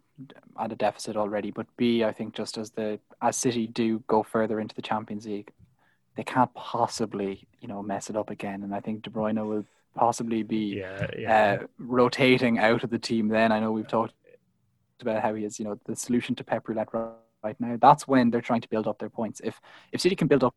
at 0.60 0.72
a 0.72 0.76
deficit 0.76 1.16
already, 1.16 1.52
but 1.52 1.66
B, 1.78 2.04
I 2.04 2.12
think 2.12 2.36
just 2.36 2.58
as 2.58 2.72
the 2.72 3.00
as 3.22 3.38
City 3.38 3.66
do 3.68 4.04
go 4.08 4.24
further 4.24 4.60
into 4.60 4.76
the 4.76 4.82
Champions 4.82 5.26
League, 5.26 5.52
they 6.16 6.24
can't 6.24 6.54
possibly, 6.54 7.48
you 7.62 7.68
know, 7.68 7.82
mess 7.82 8.10
it 8.10 8.18
up 8.18 8.30
again. 8.30 8.62
And 8.64 8.76
I 8.76 8.82
think 8.82 9.04
De 9.04 9.10
Bruyne 9.10 9.44
will 9.48 9.66
possibly 9.96 10.44
be 10.44 10.76
Yeah, 10.78 11.08
yeah. 11.18 11.58
uh, 11.62 11.68
rotating 11.80 12.60
out 12.60 12.84
of 12.84 12.90
the 12.90 13.00
team 13.00 13.30
then. 13.30 13.52
I 13.52 13.60
know 13.60 13.72
we've 13.72 13.88
talked 13.88 14.14
about 15.02 15.22
how 15.24 15.34
he 15.34 15.46
is, 15.46 15.60
you 15.60 15.66
know, 15.66 15.80
the 15.86 15.96
solution 15.96 16.36
to 16.36 16.44
Pep 16.44 16.68
Roulette 16.68 16.94
right 16.94 17.60
now. 17.60 17.78
That's 17.80 18.08
when 18.08 18.30
they're 18.30 18.42
trying 18.42 18.62
to 18.62 18.70
build 18.70 18.88
up 18.88 19.00
their 19.00 19.10
points. 19.10 19.40
If 19.44 19.60
if 19.92 20.02
City 20.02 20.16
can 20.16 20.28
build 20.28 20.44
up 20.44 20.54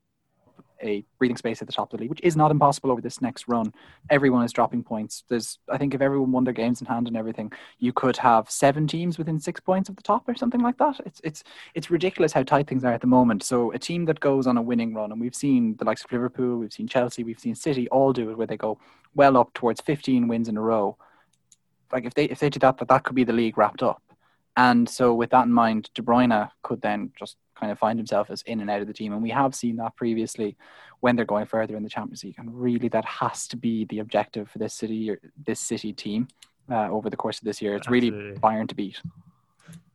a 0.82 1.04
breathing 1.18 1.36
space 1.36 1.60
at 1.62 1.68
the 1.68 1.72
top 1.72 1.92
of 1.92 1.98
the 1.98 2.02
league, 2.02 2.10
which 2.10 2.20
is 2.22 2.36
not 2.36 2.50
impossible 2.50 2.90
over 2.90 3.00
this 3.00 3.20
next 3.20 3.48
run, 3.48 3.72
everyone 4.10 4.44
is 4.44 4.52
dropping 4.52 4.82
points. 4.82 5.24
There's, 5.28 5.58
I 5.70 5.78
think, 5.78 5.94
if 5.94 6.00
everyone 6.00 6.32
won 6.32 6.44
their 6.44 6.52
games 6.52 6.80
in 6.80 6.86
hand 6.86 7.08
and 7.08 7.16
everything, 7.16 7.52
you 7.78 7.92
could 7.92 8.16
have 8.18 8.50
seven 8.50 8.86
teams 8.86 9.18
within 9.18 9.38
six 9.40 9.60
points 9.60 9.88
of 9.88 9.96
the 9.96 10.02
top 10.02 10.28
or 10.28 10.34
something 10.34 10.60
like 10.60 10.78
that. 10.78 11.00
It's 11.04 11.20
it's 11.24 11.44
it's 11.74 11.90
ridiculous 11.90 12.32
how 12.32 12.42
tight 12.42 12.66
things 12.66 12.84
are 12.84 12.92
at 12.92 13.00
the 13.00 13.06
moment. 13.06 13.42
So 13.42 13.72
a 13.72 13.78
team 13.78 14.04
that 14.06 14.20
goes 14.20 14.46
on 14.46 14.56
a 14.56 14.62
winning 14.62 14.94
run, 14.94 15.12
and 15.12 15.20
we've 15.20 15.34
seen 15.34 15.76
the 15.76 15.84
likes 15.84 16.04
of 16.04 16.12
Liverpool, 16.12 16.58
we've 16.58 16.72
seen 16.72 16.88
Chelsea, 16.88 17.24
we've 17.24 17.40
seen 17.40 17.54
City 17.54 17.88
all 17.88 18.12
do 18.12 18.30
it, 18.30 18.38
where 18.38 18.46
they 18.46 18.56
go 18.56 18.78
well 19.14 19.36
up 19.36 19.52
towards 19.54 19.80
15 19.80 20.28
wins 20.28 20.48
in 20.48 20.56
a 20.56 20.62
row. 20.62 20.96
Like 21.92 22.04
if 22.04 22.14
they 22.14 22.24
if 22.24 22.40
they 22.40 22.50
do 22.50 22.58
that, 22.60 22.78
that 22.78 22.88
that 22.88 23.04
could 23.04 23.16
be 23.16 23.24
the 23.24 23.32
league 23.32 23.58
wrapped 23.58 23.82
up. 23.82 24.02
And 24.56 24.88
so 24.88 25.14
with 25.14 25.30
that 25.30 25.44
in 25.44 25.52
mind, 25.52 25.90
De 25.94 26.02
Bruyne 26.02 26.50
could 26.62 26.80
then 26.80 27.12
just 27.18 27.36
kind 27.58 27.72
of 27.72 27.78
find 27.78 27.98
himself 27.98 28.30
as 28.30 28.42
in 28.42 28.60
and 28.60 28.70
out 28.70 28.80
of 28.80 28.86
the 28.86 28.92
team. 28.92 29.12
And 29.12 29.22
we 29.22 29.30
have 29.30 29.54
seen 29.54 29.76
that 29.76 29.96
previously 29.96 30.56
when 31.00 31.16
they're 31.16 31.24
going 31.24 31.46
further 31.46 31.76
in 31.76 31.82
the 31.82 31.88
Champions 31.88 32.24
League. 32.24 32.36
And 32.38 32.54
really 32.54 32.88
that 32.88 33.04
has 33.04 33.48
to 33.48 33.56
be 33.56 33.84
the 33.86 33.98
objective 34.00 34.48
for 34.50 34.58
this 34.58 34.74
city 34.74 35.10
or 35.10 35.18
this 35.44 35.60
city 35.60 35.92
team 35.92 36.28
uh, 36.70 36.88
over 36.90 37.10
the 37.10 37.16
course 37.16 37.38
of 37.38 37.44
this 37.44 37.60
year. 37.62 37.74
It's 37.74 37.88
really 37.88 38.08
Absolutely. 38.08 38.40
Bayern 38.40 38.68
to 38.68 38.74
beat. 38.74 39.00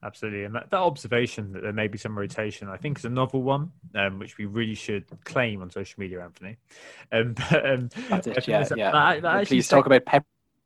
Absolutely, 0.04 0.46
and 0.46 0.56
that, 0.56 0.72
that 0.72 0.80
observation 0.80 1.52
that 1.54 1.62
there 1.62 1.74
may 1.74 1.88
be 1.88 1.98
some 2.00 2.18
rotation, 2.18 2.68
I 2.68 2.78
think, 2.78 2.98
is 2.98 3.06
a 3.06 3.10
novel 3.10 3.44
one, 3.44 3.72
um, 3.94 4.18
which 4.18 4.36
we 4.36 4.46
really 4.46 4.74
should 4.74 5.06
claim 5.26 5.62
on 5.62 5.70
social 5.70 6.00
media, 6.00 6.24
Anthony. 6.24 6.58
Um, 7.12 7.34
but, 7.52 7.66
um, 7.70 7.90
That's 8.10 8.26
it. 8.26 8.48
Yeah, 8.48 8.68
yeah. 8.76 8.92
that- 8.92 9.22
that 9.22 9.48
Please 9.48 9.68
talk 9.68 9.86
about 9.86 10.06
Pep 10.06 10.26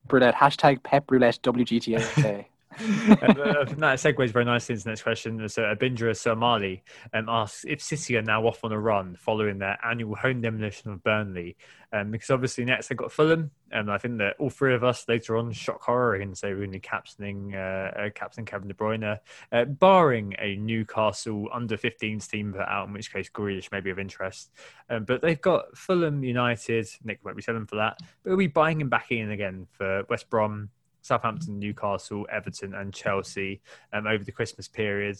Roulette. 0.10 0.36
Hashtag 0.36 0.84
Pep 0.84 1.12
Roulette 1.12 1.40
WGTA. 1.44 2.46
uh, 2.80 3.66
that 3.66 4.00
segues 4.00 4.30
very 4.30 4.46
nicely 4.46 4.74
into 4.74 4.84
the 4.84 4.90
next 4.92 5.04
question. 5.04 5.48
So, 5.50 5.64
Abindra 5.64 6.16
Somali 6.16 6.84
um, 7.14 7.30
asks 7.30 7.66
if 7.68 7.82
City 7.82 8.18
are 8.18 8.22
now 8.22 8.46
off 8.46 8.64
on 8.64 8.72
a 8.72 8.80
run 8.80 9.16
following 9.20 9.60
their 9.60 9.78
annual 9.86 10.16
home 10.16 10.42
demolition 10.42 10.92
of 10.92 11.04
Burnley, 11.04 11.56
um, 11.94 12.12
because 12.12 12.30
obviously 12.30 12.66
next 12.66 12.88
they've 12.88 12.98
got 12.98 13.12
Fulham, 13.12 13.52
and 13.72 13.92
I 13.92 13.98
think 13.98 14.18
that 14.20 14.36
all 14.40 14.50
three 14.50 14.76
of 14.76 14.84
us 14.84 15.06
later 15.08 15.38
on, 15.38 15.52
shock 15.52 15.82
horror, 15.82 16.16
and 16.16 16.38
say 16.38 16.52
Rooney 16.54 16.80
captaining 16.80 17.56
uh, 17.56 17.92
uh, 17.98 18.10
captain 18.14 18.46
Kevin 18.46 18.68
De 18.68 18.74
Bruyne, 18.74 19.20
uh, 19.52 19.66
barring 19.66 20.36
a 20.40 20.56
Newcastle 20.56 21.48
under 21.54 21.78
15s 21.78 22.30
team 22.30 22.54
put 22.54 22.62
out, 22.62 22.88
in 22.88 22.94
which 22.94 23.12
case 23.12 23.30
Grealish 23.30 23.72
may 23.72 23.80
be 23.80 23.90
of 23.90 24.00
interest. 24.00 24.52
Um, 24.90 25.06
but 25.06 25.22
they've 25.22 25.42
got 25.42 25.78
Fulham 25.78 26.24
United. 26.24 26.88
Nick 27.04 27.20
won't 27.24 27.38
be 27.38 27.44
selling 27.44 27.66
for 27.66 27.78
that, 27.78 27.98
but 28.24 28.30
we'll 28.30 28.38
be 28.38 28.48
buying 28.48 28.82
him 28.82 28.90
back 28.90 29.12
in 29.12 29.32
again 29.32 29.68
for 29.72 30.04
West 30.10 30.30
Brom. 30.30 30.70
Southampton, 31.06 31.60
Newcastle, 31.60 32.26
Everton, 32.32 32.74
and 32.74 32.92
Chelsea 32.92 33.62
um, 33.94 34.08
over 34.08 34.24
the 34.24 34.32
Christmas 34.32 34.68
period. 34.68 35.20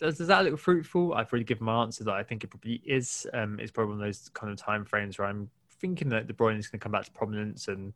Does, 0.00 0.18
does 0.18 0.26
that 0.26 0.44
look 0.44 0.58
fruitful? 0.58 1.14
I've 1.14 1.32
already 1.32 1.44
given 1.44 1.66
my 1.66 1.82
answer 1.82 2.02
that 2.02 2.14
I 2.14 2.24
think 2.24 2.42
it 2.42 2.48
probably 2.48 2.82
is. 2.84 3.28
Um, 3.32 3.60
it's 3.60 3.70
probably 3.70 3.94
one 3.94 4.00
of 4.00 4.06
those 4.06 4.28
kind 4.34 4.52
of 4.52 4.58
time 4.58 4.84
frames 4.84 5.18
where 5.18 5.28
I'm 5.28 5.50
thinking 5.80 6.08
that 6.08 6.26
De 6.26 6.32
Bruyne 6.32 6.58
is 6.58 6.66
going 6.66 6.80
to 6.80 6.82
come 6.82 6.90
back 6.90 7.04
to 7.04 7.12
prominence, 7.12 7.68
and 7.68 7.92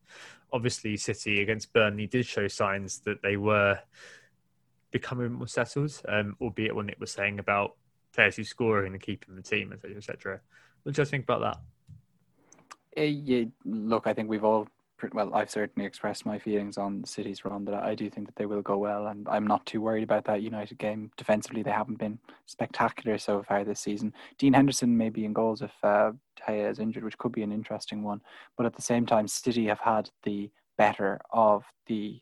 obviously 0.52 0.96
City 0.96 1.42
against 1.42 1.72
Burnley 1.72 2.06
did 2.06 2.24
show 2.24 2.46
signs 2.46 3.00
that 3.00 3.20
they 3.20 3.36
were 3.36 3.80
becoming 4.92 5.32
more 5.32 5.48
settled, 5.48 6.00
um, 6.08 6.36
albeit 6.40 6.76
when 6.76 6.88
it 6.88 7.00
was 7.00 7.10
saying 7.10 7.40
about 7.40 7.74
players 8.12 8.36
who 8.36 8.44
scoring 8.44 8.92
and 8.92 9.02
keeping 9.02 9.34
the 9.34 9.42
team, 9.42 9.72
etc., 9.72 9.96
etc. 9.96 10.40
What 10.84 10.94
do 10.94 11.02
you 11.02 11.06
think 11.06 11.24
about 11.24 11.40
that? 11.40 11.58
Uh, 12.96 13.02
yeah, 13.02 13.44
look, 13.64 14.06
I 14.06 14.14
think 14.14 14.28
we've 14.28 14.44
all, 14.44 14.68
well, 15.12 15.34
I've 15.34 15.50
certainly 15.50 15.86
expressed 15.86 16.26
my 16.26 16.38
feelings 16.38 16.76
on 16.78 17.04
City's 17.04 17.44
run 17.44 17.64
that 17.66 17.74
I 17.74 17.94
do 17.94 18.10
think 18.10 18.26
that 18.26 18.36
they 18.36 18.46
will 18.46 18.62
go 18.62 18.76
well, 18.76 19.08
and 19.08 19.28
I'm 19.28 19.46
not 19.46 19.64
too 19.66 19.80
worried 19.80 20.02
about 20.02 20.24
that 20.24 20.42
United 20.42 20.78
game. 20.78 21.10
Defensively, 21.16 21.62
they 21.62 21.70
haven't 21.70 21.98
been 21.98 22.18
spectacular 22.46 23.18
so 23.18 23.42
far 23.42 23.64
this 23.64 23.80
season. 23.80 24.12
Dean 24.38 24.52
Henderson 24.52 24.96
may 24.96 25.08
be 25.10 25.24
in 25.24 25.32
goals 25.32 25.62
if 25.62 25.72
uh, 25.82 26.12
De 26.36 26.42
Gea 26.52 26.70
is 26.70 26.78
injured, 26.78 27.04
which 27.04 27.18
could 27.18 27.32
be 27.32 27.42
an 27.42 27.52
interesting 27.52 28.02
one. 28.02 28.20
But 28.56 28.66
at 28.66 28.74
the 28.74 28.82
same 28.82 29.06
time, 29.06 29.28
City 29.28 29.66
have 29.66 29.80
had 29.80 30.10
the 30.24 30.50
better 30.76 31.20
of 31.32 31.64
the. 31.86 32.20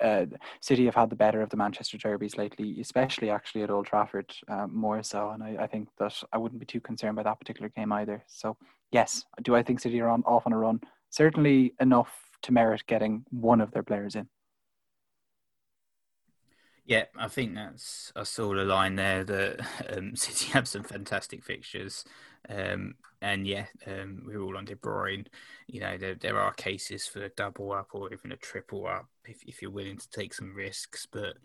Uh, 0.00 0.26
City 0.60 0.84
have 0.84 0.94
had 0.94 1.10
the 1.10 1.16
better 1.16 1.42
of 1.42 1.50
the 1.50 1.56
Manchester 1.56 1.98
derbies 1.98 2.36
lately, 2.36 2.80
especially 2.80 3.30
actually 3.30 3.62
at 3.62 3.70
Old 3.70 3.86
Trafford, 3.86 4.32
uh, 4.48 4.68
more 4.68 5.02
so. 5.02 5.30
And 5.30 5.42
I, 5.42 5.56
I 5.64 5.66
think 5.66 5.88
that 5.98 6.22
I 6.32 6.38
wouldn't 6.38 6.60
be 6.60 6.66
too 6.66 6.80
concerned 6.80 7.16
by 7.16 7.24
that 7.24 7.40
particular 7.40 7.68
game 7.70 7.90
either. 7.90 8.22
So 8.28 8.56
yes, 8.92 9.24
do 9.42 9.56
I 9.56 9.62
think 9.64 9.80
City 9.80 10.00
are 10.00 10.08
on 10.08 10.22
off 10.22 10.46
on 10.46 10.52
a 10.52 10.58
run? 10.58 10.80
Certainly 11.10 11.74
enough 11.80 12.12
to 12.42 12.52
merit 12.52 12.84
getting 12.86 13.24
one 13.30 13.60
of 13.60 13.70
their 13.72 13.82
players 13.82 14.14
in. 14.14 14.28
Yeah, 16.88 17.04
I 17.18 17.28
think 17.28 17.54
that's 17.54 18.14
I 18.16 18.22
saw 18.22 18.54
the 18.54 18.64
line 18.64 18.96
there 18.96 19.22
that 19.22 19.60
um, 19.96 20.16
City 20.16 20.50
have 20.52 20.66
some 20.66 20.82
fantastic 20.82 21.44
fixtures, 21.44 22.04
um, 22.48 22.94
and 23.20 23.46
yeah, 23.46 23.66
um, 23.86 24.22
we're 24.26 24.40
all 24.40 24.56
on 24.56 24.64
De 24.64 24.74
Bruyne. 24.74 25.26
You 25.66 25.80
know, 25.80 25.98
there 25.98 26.14
there 26.14 26.40
are 26.40 26.52
cases 26.54 27.06
for 27.06 27.22
a 27.24 27.28
double 27.28 27.72
up 27.72 27.88
or 27.92 28.10
even 28.12 28.32
a 28.32 28.36
triple 28.36 28.86
up 28.86 29.06
if 29.26 29.42
if 29.44 29.60
you're 29.60 29.70
willing 29.70 29.98
to 29.98 30.10
take 30.10 30.32
some 30.32 30.54
risks, 30.54 31.06
but 31.10 31.36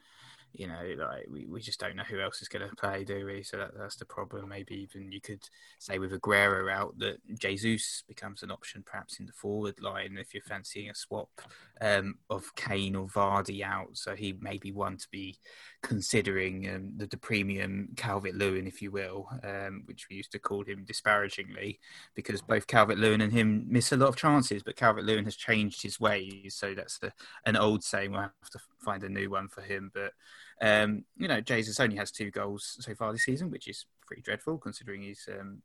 you 0.53 0.67
know, 0.67 0.81
like 0.99 1.25
we, 1.29 1.45
we 1.45 1.59
just 1.59 1.79
don't 1.79 1.95
know 1.95 2.03
who 2.03 2.19
else 2.19 2.41
is 2.41 2.47
going 2.47 2.67
to 2.67 2.75
play, 2.75 3.03
do 3.03 3.25
we? 3.25 3.41
So 3.41 3.57
that, 3.57 3.71
that's 3.75 3.95
the 3.95 4.05
problem. 4.05 4.49
Maybe 4.49 4.75
even 4.75 5.11
you 5.11 5.19
could 5.19 5.43
say 5.79 5.97
with 5.97 6.11
Aguero 6.11 6.71
out 6.71 6.97
that 6.99 7.17
Jesus 7.39 8.03
becomes 8.07 8.43
an 8.43 8.51
option 8.51 8.83
perhaps 8.85 9.19
in 9.19 9.25
the 9.25 9.31
forward 9.33 9.81
line 9.81 10.15
if 10.19 10.33
you're 10.33 10.43
fancying 10.43 10.91
a 10.91 10.95
swap 10.95 11.41
um, 11.81 12.19
of 12.29 12.53
Kane 12.55 12.95
or 12.95 13.07
Vardy 13.07 13.63
out. 13.63 13.97
So 13.97 14.15
he 14.15 14.35
may 14.39 14.59
be 14.59 14.71
one 14.71 14.97
to 14.97 15.07
be 15.11 15.39
considering 15.81 16.69
um, 16.69 16.91
the, 16.97 17.07
the 17.07 17.17
premium 17.17 17.89
Calvert 17.97 18.35
Lewin, 18.35 18.67
if 18.67 18.79
you 18.79 18.91
will, 18.91 19.27
um, 19.43 19.81
which 19.85 20.07
we 20.07 20.17
used 20.17 20.31
to 20.33 20.39
call 20.39 20.63
him 20.63 20.85
disparagingly, 20.85 21.79
because 22.13 22.43
both 22.43 22.67
Calvert 22.67 22.99
Lewin 22.99 23.21
and 23.21 23.33
him 23.33 23.65
miss 23.67 23.91
a 23.91 23.97
lot 23.97 24.09
of 24.09 24.17
chances, 24.17 24.61
but 24.61 24.75
Calvert 24.75 25.03
Lewin 25.03 25.25
has 25.25 25.35
changed 25.35 25.81
his 25.81 25.99
ways. 25.99 26.55
So 26.55 26.75
that's 26.75 26.99
the, 26.99 27.11
an 27.47 27.57
old 27.57 27.83
saying. 27.83 28.11
We'll 28.11 28.21
have 28.21 28.49
to 28.51 28.59
find 28.79 29.03
a 29.03 29.09
new 29.09 29.31
one 29.31 29.47
for 29.47 29.61
him. 29.61 29.89
But, 29.95 30.13
um, 30.61 31.03
you 31.17 31.27
know, 31.27 31.41
Jesus 31.41 31.79
only 31.79 31.95
has 31.95 32.11
two 32.11 32.31
goals 32.31 32.77
so 32.79 32.93
far 32.95 33.11
this 33.11 33.23
season, 33.23 33.51
which 33.51 33.67
is 33.67 33.85
pretty 34.05 34.21
dreadful 34.21 34.57
considering 34.57 35.01
he's 35.01 35.27
um, 35.39 35.61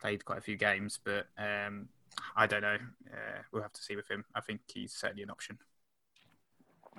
played 0.00 0.24
quite 0.24 0.38
a 0.38 0.42
few 0.42 0.56
games. 0.56 0.98
But 1.02 1.26
um, 1.38 1.88
I 2.36 2.46
don't 2.46 2.62
know. 2.62 2.78
Uh, 3.12 3.42
we'll 3.52 3.62
have 3.62 3.72
to 3.72 3.82
see 3.82 3.96
with 3.96 4.10
him. 4.10 4.24
I 4.34 4.40
think 4.40 4.60
he's 4.66 4.92
certainly 4.92 5.22
an 5.22 5.30
option. 5.30 5.58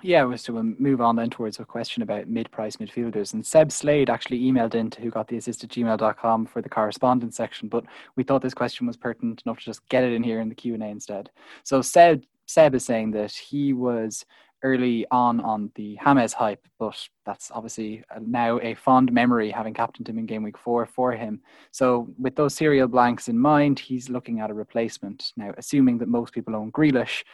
Yeah, 0.00 0.22
was 0.24 0.44
to 0.44 0.52
move 0.52 1.00
on 1.00 1.16
then 1.16 1.28
towards 1.28 1.58
a 1.58 1.64
question 1.64 2.04
about 2.04 2.28
mid-price 2.28 2.76
midfielders. 2.76 3.34
And 3.34 3.44
Seb 3.44 3.72
Slade 3.72 4.08
actually 4.08 4.40
emailed 4.40 4.76
in 4.76 4.90
to 4.90 5.00
who 5.00 5.10
got 5.10 5.26
the 5.26 5.36
assist 5.36 5.64
at 5.64 5.70
gmail.com 5.70 6.46
for 6.46 6.62
the 6.62 6.68
correspondence 6.68 7.36
section, 7.36 7.68
but 7.68 7.84
we 8.14 8.22
thought 8.22 8.40
this 8.40 8.54
question 8.54 8.86
was 8.86 8.96
pertinent 8.96 9.42
enough 9.44 9.58
to 9.58 9.64
just 9.64 9.88
get 9.88 10.04
it 10.04 10.12
in 10.12 10.22
here 10.22 10.40
in 10.40 10.48
the 10.48 10.54
Q&A 10.54 10.78
instead. 10.78 11.30
So 11.64 11.82
Seb, 11.82 12.22
Seb 12.46 12.76
is 12.76 12.84
saying 12.84 13.10
that 13.12 13.32
he 13.32 13.72
was 13.72 14.24
early 14.62 15.06
on 15.10 15.40
on 15.40 15.70
the 15.74 15.96
James 15.96 16.32
hype, 16.32 16.66
but 16.78 17.08
that's 17.24 17.50
obviously 17.52 18.02
now 18.20 18.58
a 18.60 18.74
fond 18.74 19.12
memory 19.12 19.50
having 19.50 19.74
captained 19.74 20.08
him 20.08 20.18
in 20.18 20.26
game 20.26 20.42
week 20.42 20.58
four 20.58 20.86
for 20.86 21.12
him. 21.12 21.40
So 21.70 22.08
with 22.18 22.34
those 22.34 22.54
serial 22.54 22.88
blanks 22.88 23.28
in 23.28 23.38
mind, 23.38 23.78
he's 23.78 24.08
looking 24.08 24.40
at 24.40 24.50
a 24.50 24.54
replacement. 24.54 25.32
Now, 25.36 25.52
assuming 25.56 25.98
that 25.98 26.08
most 26.08 26.32
people 26.32 26.56
own 26.56 26.72
Grealish, 26.72 27.24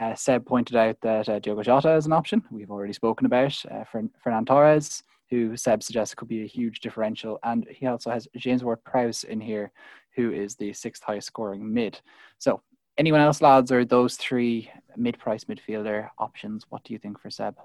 uh, 0.00 0.14
Seb 0.14 0.46
pointed 0.46 0.76
out 0.76 0.96
that 1.02 1.28
uh, 1.28 1.38
Diogo 1.38 1.62
Jota 1.62 1.94
is 1.94 2.06
an 2.06 2.12
option. 2.12 2.42
We've 2.50 2.70
already 2.70 2.94
spoken 2.94 3.26
about 3.26 3.62
uh, 3.70 3.84
Fern- 3.84 4.10
Ferran 4.24 4.46
Torres, 4.46 5.02
who 5.30 5.56
Seb 5.56 5.82
suggests 5.82 6.14
could 6.14 6.28
be 6.28 6.42
a 6.42 6.46
huge 6.46 6.80
differential. 6.80 7.38
And 7.42 7.66
he 7.70 7.86
also 7.86 8.10
has 8.10 8.28
James 8.36 8.64
Ward 8.64 8.82
Prowse 8.84 9.24
in 9.24 9.40
here, 9.40 9.70
who 10.16 10.32
is 10.32 10.56
the 10.56 10.72
sixth 10.72 11.02
highest 11.02 11.28
scoring 11.28 11.72
mid. 11.72 12.00
So, 12.38 12.62
anyone 13.02 13.20
else, 13.20 13.42
lads, 13.42 13.72
or 13.72 13.84
those 13.84 14.14
three 14.14 14.70
mid 14.96 15.18
price 15.18 15.44
midfielder 15.44 16.08
options? 16.18 16.66
What 16.68 16.84
do 16.84 16.92
you 16.92 17.00
think 17.00 17.18
for 17.18 17.30
Seb? 17.30 17.56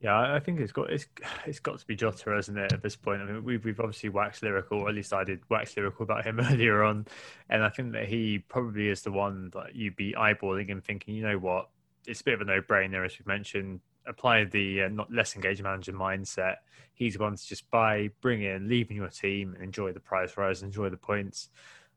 Yeah, 0.00 0.34
I 0.34 0.40
think 0.40 0.58
it's 0.58 0.72
got 0.72 0.90
it's 0.90 1.06
it's 1.46 1.60
got 1.60 1.78
to 1.78 1.86
be 1.86 1.94
Jota, 1.94 2.36
isn't 2.38 2.56
it? 2.56 2.72
At 2.72 2.82
this 2.82 2.96
point, 2.96 3.20
I 3.20 3.26
mean, 3.26 3.44
we've 3.44 3.62
we've 3.62 3.78
obviously 3.78 4.08
waxed 4.08 4.42
lyrical, 4.42 4.80
or 4.80 4.88
at 4.88 4.94
least 4.94 5.12
I 5.12 5.22
did 5.24 5.40
wax 5.50 5.76
lyrical 5.76 6.04
about 6.04 6.24
him 6.24 6.40
earlier 6.50 6.82
on, 6.82 7.06
and 7.50 7.62
I 7.62 7.68
think 7.68 7.92
that 7.92 8.08
he 8.08 8.38
probably 8.38 8.88
is 8.88 9.02
the 9.02 9.12
one 9.12 9.50
that 9.52 9.76
you'd 9.76 9.96
be 9.96 10.14
eyeballing 10.14 10.72
and 10.72 10.82
thinking, 10.82 11.14
you 11.14 11.24
know 11.24 11.38
what, 11.38 11.68
it's 12.06 12.22
a 12.22 12.24
bit 12.24 12.34
of 12.34 12.40
a 12.40 12.44
no-brainer, 12.44 13.04
as 13.04 13.18
we've 13.18 13.26
mentioned. 13.26 13.80
Apply 14.06 14.44
the 14.44 14.84
uh, 14.84 14.88
not 14.88 15.12
less 15.12 15.36
engaged 15.36 15.62
manager 15.62 15.92
mindset. 15.92 16.56
He's 16.94 17.14
the 17.14 17.20
one 17.20 17.36
to 17.36 17.46
just 17.46 17.70
buy, 17.70 18.08
bring 18.22 18.42
in, 18.42 18.66
leave 18.66 18.90
in 18.90 18.96
your 18.96 19.08
team, 19.08 19.54
enjoy 19.60 19.92
the 19.92 20.00
prize 20.00 20.38
rise, 20.38 20.62
enjoy 20.62 20.88
the 20.88 20.96
points. 20.96 21.50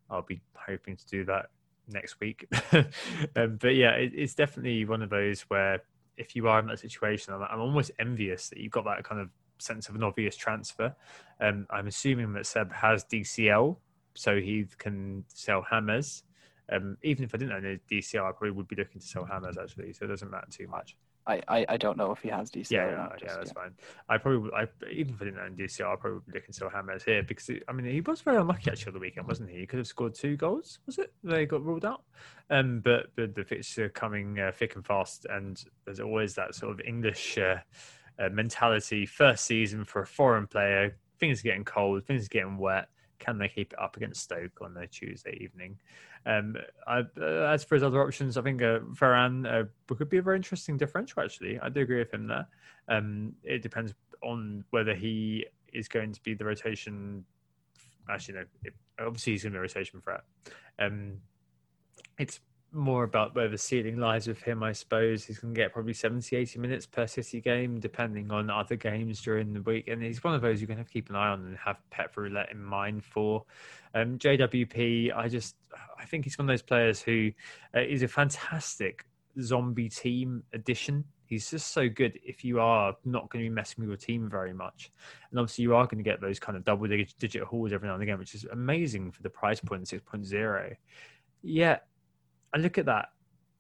I'll 0.10 0.22
be 0.22 0.42
hoping 0.54 0.98
to 0.98 1.08
do 1.08 1.24
that 1.26 1.50
next 1.88 2.20
week. 2.20 2.48
um, 3.36 3.58
but 3.60 3.76
yeah, 3.76 3.92
it, 3.92 4.12
it's 4.16 4.34
definitely 4.34 4.86
one 4.86 5.02
of 5.02 5.10
those 5.10 5.42
where 5.42 5.82
if 6.18 6.36
you 6.36 6.48
are 6.48 6.60
in 6.60 6.68
that 6.68 6.80
situation, 6.80 7.34
I'm, 7.34 7.42
I'm, 7.44 7.60
almost 7.60 7.92
envious 8.00 8.50
that 8.50 8.60
you've 8.60 8.72
got 8.72 8.86
that 8.86 9.04
kind 9.04 9.20
of 9.20 9.30
sense 9.58 9.90
of 9.90 9.96
an 9.96 10.04
obvious 10.04 10.36
transfer. 10.36 10.96
Um, 11.40 11.66
I'm 11.70 11.88
assuming 11.88 12.34
that 12.34 12.46
Seb 12.46 12.72
has 12.72 13.04
DCL, 13.06 13.78
so 14.14 14.40
he 14.40 14.66
can 14.78 15.24
sell 15.28 15.62
hammers. 15.62 16.24
Um, 16.72 16.98
even 17.04 17.24
if 17.26 17.34
I 17.34 17.38
didn't 17.38 17.54
own 17.54 17.66
a 17.66 17.94
DCL, 17.94 18.24
I 18.24 18.32
probably 18.32 18.52
would 18.52 18.68
be 18.68 18.76
looking 18.76 19.02
to 19.02 19.08
sell 19.08 19.26
hammers 19.26 19.58
actually, 19.58 19.94
so 19.94 20.06
it 20.06 20.10
doesn't 20.10 20.30
matter 20.30 20.48
too 20.50 20.68
much. 20.68 20.96
I, 21.26 21.42
I, 21.48 21.66
I 21.70 21.78
don't 21.78 21.98
know 21.98 22.12
if 22.12 22.22
he 22.22 22.30
has 22.30 22.52
DCL. 22.52 22.72
Yeah, 22.72 22.86
no, 22.92 23.10
yeah, 23.22 23.36
that's 23.36 23.48
yeah. 23.56 23.64
fine. 23.64 23.74
I 24.10 24.18
probably, 24.18 24.52
I 24.54 24.68
even 24.92 25.16
if 25.16 25.22
I 25.22 25.26
didn't 25.26 25.40
own 25.40 25.56
DCL, 25.56 25.92
I 25.92 25.96
probably 25.96 26.14
would 26.14 26.26
be 26.26 26.34
looking 26.34 26.54
sell 26.54 26.70
James 26.70 27.04
here 27.04 27.24
because 27.24 27.50
I 27.68 27.72
mean 27.72 27.86
he 27.86 28.02
was 28.02 28.22
very 28.22 28.38
unlucky 28.38 28.72
actually 28.72 28.90
on 28.90 28.94
the 28.94 29.00
weekend, 29.00 29.28
wasn't 29.28 29.50
he? 29.50 29.60
He 29.60 29.66
could 29.66 29.80
have 29.80 29.88
scored 29.88 30.16
two 30.16 30.36
goals, 30.36 30.80
was 30.86 30.98
it? 30.98 31.14
They 31.24 31.46
got 31.46 31.64
ruled 31.64 31.86
out. 31.86 32.04
Um, 32.50 32.82
but 32.84 33.08
but 33.16 33.36
the 33.36 33.44
fixture 33.44 33.90
coming 33.90 34.40
uh, 34.40 34.52
thick 34.54 34.76
and 34.76 34.86
fast, 34.86 35.26
and 35.30 35.64
there's 35.86 36.00
always 36.00 36.36
that 36.36 36.56
sort 36.56 36.74
of 36.74 36.82
English 36.86 37.38
uh, 37.38 37.58
uh, 38.20 38.30
mentality. 38.30 39.06
First 39.06 39.46
season 39.46 39.86
for 39.86 40.02
a 40.02 40.08
foreign 40.08 40.48
player, 40.48 40.98
things 41.20 41.40
are 41.40 41.44
getting 41.44 41.66
cold, 41.66 42.06
things 42.06 42.26
are 42.26 42.30
getting 42.30 42.58
wet 42.58 42.90
can 43.24 43.38
they 43.38 43.48
keep 43.48 43.72
it 43.72 43.80
up 43.80 43.96
against 43.96 44.22
Stoke 44.22 44.62
on 44.62 44.76
a 44.76 44.86
Tuesday 44.86 45.38
evening? 45.40 45.80
Um, 46.26 46.56
I, 46.88 47.00
uh, 47.20 47.52
as 47.52 47.64
for 47.64 47.76
his 47.76 47.84
other 47.84 48.02
options, 48.02 48.38
I 48.38 48.42
think 48.42 48.62
uh, 48.62 48.80
Ferran 48.94 49.46
uh, 49.46 49.96
could 49.96 50.10
be 50.10 50.18
a 50.18 50.22
very 50.22 50.38
interesting 50.38 50.78
differential. 50.78 51.22
Actually, 51.22 51.60
I 51.60 51.70
do 51.70 51.82
agree 51.82 52.00
with 52.00 52.14
him 52.14 52.28
there. 52.28 52.48
Um, 52.88 53.34
it 53.44 53.62
depends 53.62 53.94
on 54.22 54.64
whether 54.70 54.94
he 54.94 55.46
is 55.74 55.88
going 55.88 56.14
to 56.14 56.22
be 56.22 56.34
the 56.34 56.46
rotation. 56.46 57.26
Actually, 58.10 58.36
no. 58.36 58.44
It, 58.64 58.74
obviously, 59.00 59.34
he's 59.34 59.44
going 59.44 59.54
to 59.54 59.58
be 59.58 59.60
a 59.60 59.62
rotation 59.62 60.02
threat. 60.02 60.22
Um, 60.80 61.20
it's 62.18 62.40
more 62.74 63.04
about 63.04 63.36
where 63.36 63.48
the 63.48 63.58
ceiling 63.58 63.98
lies 63.98 64.28
with 64.28 64.42
him, 64.42 64.64
I 64.64 64.72
suppose. 64.72 65.24
He's 65.24 65.40
going 65.40 65.54
to 65.54 65.60
get 65.60 65.74
probably 65.74 65.94
70, 65.94 66.36
80 66.36 66.60
minutes 66.60 66.86
per 66.86 67.08
City 67.08 67.40
game, 67.40 67.80
depending 67.80 68.32
on 68.32 68.50
other 68.50 68.76
games 68.76 69.22
during 69.22 69.54
the 69.54 69.62
week. 69.62 69.88
And 69.88 70.02
he's 70.02 70.24
one 70.24 70.34
of 70.34 70.42
those 70.42 70.60
you're 70.60 70.68
going 70.68 70.78
to 70.78 70.82
have 70.82 70.88
to 70.88 70.94
keep 70.94 71.10
an 71.10 71.16
eye 71.16 71.30
on 71.30 71.46
and 71.46 71.58
have 71.58 71.78
Pep 71.92 72.18
Roulette 72.18 72.52
in 72.52 72.64
mind 72.64 73.04
for. 73.04 73.46
Um, 73.94 74.18
JWP, 74.18 75.16
I 75.16 75.28
just, 75.28 75.56
I 76.00 76.06
think 76.06 76.26
he's 76.26 76.38
one 76.38 76.50
of 76.50 76.54
those 76.54 76.64
players 76.64 77.02
who 77.02 77.32
uh, 77.76 77.82
is 77.82 78.02
a 78.02 78.08
fantastic 78.08 79.06
zombie 79.40 79.90
team 79.90 80.44
addition. 80.54 81.04
He's 81.26 81.50
just 81.50 81.72
so 81.72 81.90
good 81.90 82.20
if 82.24 82.44
you 82.44 82.60
are 82.60 82.96
not 83.06 83.30
going 83.30 83.44
to 83.44 83.50
be 83.50 83.54
messing 83.54 83.82
with 83.82 83.90
your 83.90 83.98
team 83.98 84.30
very 84.30 84.54
much. 84.54 84.92
And 85.32 85.40
obviously, 85.40 85.64
you 85.64 85.76
are 85.76 85.86
going 85.86 86.04
to 86.04 86.10
get 86.10 86.22
those 86.22 86.40
kind 86.40 86.58
of 86.58 86.64
double 86.64 86.88
digit 86.88 87.44
hauls 87.44 87.74
every 87.74 87.88
now 87.88 87.96
and 87.96 88.04
again, 88.04 88.20
which 88.20 88.36
is 88.36 88.46
amazing 88.52 89.12
for 89.12 89.24
the 89.24 89.30
price 89.30 89.60
point 89.60 89.84
6.0. 89.84 90.76
Yeah, 91.42 91.80
I 92.54 92.58
look 92.60 92.78
at 92.78 92.86
that, 92.86 93.10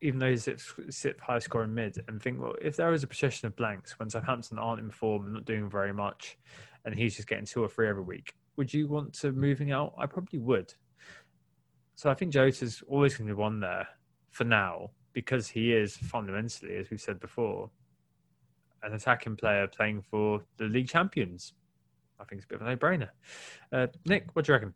even 0.01 0.19
though 0.19 0.29
he's 0.29 0.47
sit 0.89 1.19
high 1.19 1.39
scoring 1.39 1.73
mid, 1.73 2.03
and 2.07 2.21
think, 2.21 2.41
well, 2.41 2.55
if 2.61 2.75
there 2.75 2.89
was 2.89 3.03
a 3.03 3.07
procession 3.07 3.47
of 3.47 3.55
blanks 3.55 3.97
when 3.97 4.09
Southampton 4.09 4.59
aren't 4.59 4.81
in 4.81 4.91
form 4.91 5.25
and 5.25 5.33
not 5.33 5.45
doing 5.45 5.69
very 5.69 5.93
much, 5.93 6.37
and 6.85 6.93
he's 6.93 7.15
just 7.15 7.27
getting 7.27 7.45
two 7.45 7.63
or 7.63 7.69
three 7.69 7.87
every 7.87 8.03
week, 8.03 8.33
would 8.57 8.73
you 8.73 8.87
want 8.87 9.13
to 9.13 9.31
moving 9.31 9.71
out? 9.71 9.93
I 9.97 10.05
probably 10.05 10.39
would. 10.39 10.73
So 11.95 12.09
I 12.09 12.13
think 12.13 12.33
Jota's 12.33 12.83
always 12.87 13.15
going 13.15 13.27
to 13.27 13.33
be 13.33 13.39
one 13.39 13.59
there 13.59 13.87
for 14.29 14.43
now 14.43 14.91
because 15.13 15.47
he 15.47 15.73
is 15.73 15.95
fundamentally, 15.95 16.75
as 16.75 16.89
we've 16.89 16.99
said 16.99 17.19
before, 17.19 17.69
an 18.81 18.93
attacking 18.93 19.37
player 19.37 19.67
playing 19.67 20.01
for 20.01 20.43
the 20.57 20.65
league 20.65 20.89
champions. 20.89 21.53
I 22.19 22.25
think 22.25 22.41
it's 22.41 22.45
a 22.45 22.49
bit 22.49 22.61
of 22.61 22.67
a 22.67 22.69
no-brainer. 22.71 23.09
Uh, 23.71 23.87
Nick, 24.05 24.27
what 24.33 24.45
do 24.45 24.51
you 24.51 24.53
reckon? 24.55 24.73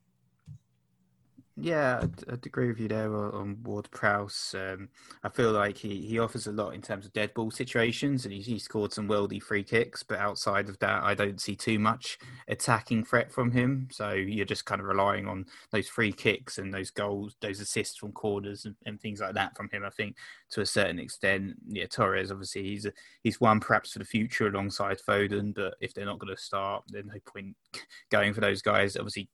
Yeah, 1.60 2.04
I'd, 2.04 2.46
agree 2.46 2.68
with 2.68 2.80
you 2.80 2.88
there 2.88 3.12
on 3.16 3.58
Ward 3.64 3.90
Prowse. 3.90 4.54
Um, 4.56 4.90
I 5.24 5.30
feel 5.30 5.52
like 5.52 5.76
he, 5.76 6.02
he 6.02 6.20
offers 6.20 6.46
a 6.46 6.52
lot 6.52 6.76
in 6.76 6.84
terms 6.84 7.08
of 7.08 7.14
dead 7.14 7.34
ball 7.34 7.50
situations, 7.50 8.26
and 8.26 8.34
he, 8.34 8.42
he 8.42 8.60
scored 8.60 8.94
some 8.94 9.08
worldy 9.08 9.42
free 9.42 9.64
kicks. 9.64 10.04
But 10.04 10.20
outside 10.20 10.70
of 10.70 10.78
that, 10.80 11.02
I 11.02 11.16
don't 11.16 11.42
see 11.42 11.56
too 11.56 11.80
much 11.80 12.20
attacking 12.48 13.06
threat 13.06 13.32
from 13.32 13.50
him. 13.50 13.88
So 13.92 14.12
you're 14.12 14.46
just 14.46 14.66
kind 14.66 14.80
of 14.80 14.86
relying 14.86 15.28
on 15.28 15.48
those 15.72 15.88
free 15.88 16.12
kicks 16.12 16.60
and 16.60 16.72
those 16.72 16.92
goals, 16.92 17.36
those 17.42 17.60
assists 17.60 17.98
from 17.98 18.12
corners 18.12 18.66
and, 18.66 18.76
and 18.86 19.02
things 19.02 19.20
like 19.20 19.34
that 19.34 19.58
from 19.58 19.68
him. 19.72 19.84
I 19.84 19.90
think 19.90 20.16
to 20.52 20.62
a 20.62 20.66
certain 20.66 21.00
extent, 21.00 21.56
yeah, 21.68 21.88
Torres 21.88 22.30
obviously 22.32 22.66
he's 22.66 22.86
a, 22.86 22.94
he's 23.24 23.42
one 23.42 23.60
perhaps 23.60 23.94
for 23.94 24.00
the 24.00 24.06
future 24.06 24.46
alongside 24.46 25.00
Foden. 25.00 25.56
But 25.56 25.74
if 25.82 25.96
they're 25.96 26.06
not 26.06 26.20
going 26.20 26.36
to 26.36 26.40
start, 26.40 26.84
then 26.90 27.08
no 27.08 27.20
point 27.26 27.56
going 28.12 28.36
for 28.36 28.42
those 28.42 28.62
guys. 28.62 28.96
Obviously 28.96 29.28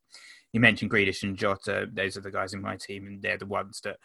you 0.54 0.60
mentioned 0.60 0.92
Grealish 0.92 1.24
and 1.24 1.36
Jota; 1.36 1.88
those 1.92 2.16
are 2.16 2.22
the 2.22 2.32
guys 2.32 2.54
in 2.54 2.62
my 2.62 2.78
team, 2.78 3.08
and 3.08 3.22
they're 3.22 3.38
the 3.38 3.46
ones 3.46 3.82
that 3.84 3.98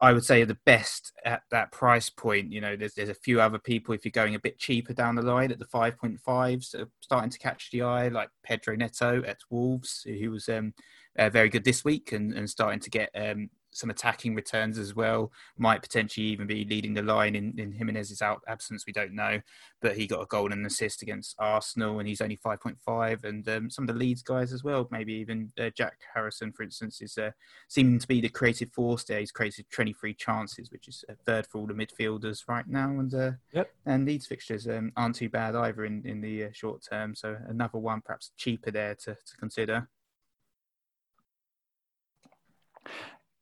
I 0.00 0.14
would 0.14 0.24
say 0.24 0.40
are 0.40 0.46
the 0.46 0.58
best 0.64 1.12
at 1.24 1.42
that 1.50 1.72
price 1.72 2.08
point. 2.08 2.52
You 2.52 2.62
know, 2.62 2.74
there's 2.74 2.94
there's 2.94 3.10
a 3.10 3.14
few 3.14 3.40
other 3.40 3.58
people 3.58 3.94
if 3.94 4.04
you're 4.04 4.10
going 4.10 4.34
a 4.34 4.40
bit 4.40 4.58
cheaper 4.58 4.94
down 4.94 5.14
the 5.14 5.22
line 5.22 5.52
at 5.52 5.58
the 5.58 5.66
5.5s, 5.66 6.86
starting 7.00 7.30
to 7.30 7.38
catch 7.38 7.70
the 7.70 7.82
eye, 7.82 8.08
like 8.08 8.30
Pedro 8.42 8.76
Neto 8.76 9.22
at 9.26 9.38
Wolves, 9.50 10.02
who 10.04 10.30
was 10.30 10.48
um, 10.48 10.72
uh, 11.18 11.28
very 11.28 11.50
good 11.50 11.64
this 11.64 11.84
week 11.84 12.12
and, 12.12 12.32
and 12.32 12.48
starting 12.48 12.80
to 12.80 12.90
get 12.90 13.10
um, 13.14 13.50
some 13.72 13.90
attacking 13.90 14.34
returns 14.34 14.78
as 14.78 14.94
well. 14.94 15.32
Might 15.58 15.82
potentially 15.82 16.26
even 16.26 16.46
be 16.46 16.64
leading 16.64 16.94
the 16.94 17.02
line 17.02 17.36
in, 17.36 17.54
in 17.58 17.72
Jimenez's 17.72 18.22
out 18.22 18.42
absence. 18.48 18.84
We 18.86 18.92
don't 18.92 19.14
know, 19.14 19.40
but 19.80 19.96
he 19.96 20.06
got 20.06 20.22
a 20.22 20.26
goal 20.26 20.52
and 20.52 20.66
assist 20.66 21.02
against 21.02 21.36
Arsenal, 21.38 21.98
and 21.98 22.08
he's 22.08 22.20
only 22.20 22.36
five 22.36 22.60
point 22.60 22.78
five. 22.80 23.24
And 23.24 23.48
um, 23.48 23.70
some 23.70 23.84
of 23.84 23.88
the 23.88 23.98
Leeds 24.00 24.22
guys 24.22 24.52
as 24.52 24.64
well. 24.64 24.88
Maybe 24.90 25.14
even 25.14 25.52
uh, 25.58 25.70
Jack 25.76 26.00
Harrison, 26.14 26.52
for 26.52 26.62
instance, 26.62 27.00
is 27.00 27.16
uh, 27.18 27.30
seeming 27.68 27.98
to 27.98 28.08
be 28.08 28.20
the 28.20 28.28
creative 28.28 28.72
force 28.72 29.04
there. 29.04 29.20
He's 29.20 29.32
created 29.32 29.66
twenty 29.70 29.92
three 29.92 30.14
chances, 30.14 30.70
which 30.70 30.88
is 30.88 31.04
a 31.08 31.14
third 31.14 31.46
for 31.46 31.58
all 31.58 31.66
the 31.66 31.74
midfielders 31.74 32.48
right 32.48 32.66
now. 32.66 32.90
And 32.90 33.14
uh, 33.14 33.32
yep. 33.52 33.70
and 33.86 34.04
Leeds 34.04 34.26
fixtures 34.26 34.66
um, 34.68 34.92
aren't 34.96 35.16
too 35.16 35.28
bad 35.28 35.54
either 35.54 35.84
in 35.84 36.02
in 36.04 36.20
the 36.20 36.44
uh, 36.44 36.48
short 36.52 36.82
term. 36.88 37.14
So 37.14 37.36
another 37.48 37.78
one, 37.78 38.00
perhaps 38.00 38.32
cheaper 38.36 38.70
there 38.70 38.94
to 39.04 39.14
to 39.14 39.36
consider. 39.38 39.88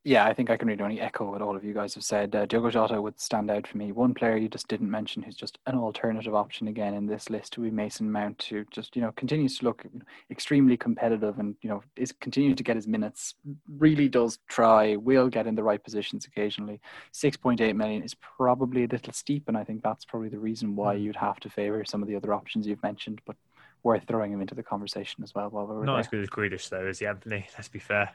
Yeah, 0.08 0.24
I 0.24 0.32
think 0.32 0.48
I 0.48 0.56
can 0.56 0.68
really 0.68 0.82
only 0.82 1.02
echo 1.02 1.30
what 1.30 1.42
all 1.42 1.54
of 1.54 1.62
you 1.62 1.74
guys 1.74 1.92
have 1.92 2.02
said. 2.02 2.34
Uh, 2.34 2.46
Diogo 2.46 2.70
Jota 2.70 3.02
would 3.02 3.20
stand 3.20 3.50
out 3.50 3.66
for 3.66 3.76
me. 3.76 3.92
One 3.92 4.14
player 4.14 4.38
you 4.38 4.48
just 4.48 4.66
didn't 4.66 4.90
mention 4.90 5.22
who's 5.22 5.36
just 5.36 5.58
an 5.66 5.76
alternative 5.76 6.34
option 6.34 6.66
again 6.66 6.94
in 6.94 7.04
this 7.04 7.28
list 7.28 7.58
would 7.58 7.64
be 7.64 7.70
Mason 7.70 8.10
Mount, 8.10 8.42
who 8.44 8.64
just 8.70 8.96
you 8.96 9.02
know 9.02 9.12
continues 9.12 9.58
to 9.58 9.66
look 9.66 9.84
extremely 10.30 10.78
competitive 10.78 11.38
and 11.38 11.56
you 11.60 11.68
know 11.68 11.82
is 11.94 12.10
continuing 12.10 12.56
to 12.56 12.62
get 12.62 12.76
his 12.76 12.86
minutes. 12.86 13.34
Really 13.68 14.08
does 14.08 14.38
try. 14.48 14.96
Will 14.96 15.28
get 15.28 15.46
in 15.46 15.54
the 15.54 15.62
right 15.62 15.84
positions 15.84 16.24
occasionally. 16.24 16.80
Six 17.12 17.36
point 17.36 17.60
eight 17.60 17.76
million 17.76 18.02
is 18.02 18.14
probably 18.14 18.84
a 18.84 18.88
little 18.88 19.12
steep, 19.12 19.46
and 19.46 19.58
I 19.58 19.64
think 19.64 19.82
that's 19.82 20.06
probably 20.06 20.30
the 20.30 20.38
reason 20.38 20.74
why 20.74 20.96
hmm. 20.96 21.02
you'd 21.02 21.16
have 21.16 21.38
to 21.40 21.50
favour 21.50 21.84
some 21.84 22.00
of 22.00 22.08
the 22.08 22.16
other 22.16 22.32
options 22.32 22.66
you've 22.66 22.82
mentioned. 22.82 23.20
But 23.26 23.36
worth 23.82 24.04
throwing 24.08 24.32
him 24.32 24.40
into 24.40 24.54
the 24.54 24.62
conversation 24.62 25.22
as 25.22 25.34
well 25.34 25.50
while 25.50 25.66
we're 25.66 25.84
not 25.84 25.92
there. 25.92 26.00
as 26.00 26.08
good 26.08 26.22
as 26.22 26.30
Grealish 26.30 26.70
though, 26.70 26.86
is 26.86 26.98
he, 26.98 27.06
Anthony? 27.06 27.46
Let's 27.58 27.68
be 27.68 27.78
fair. 27.78 28.10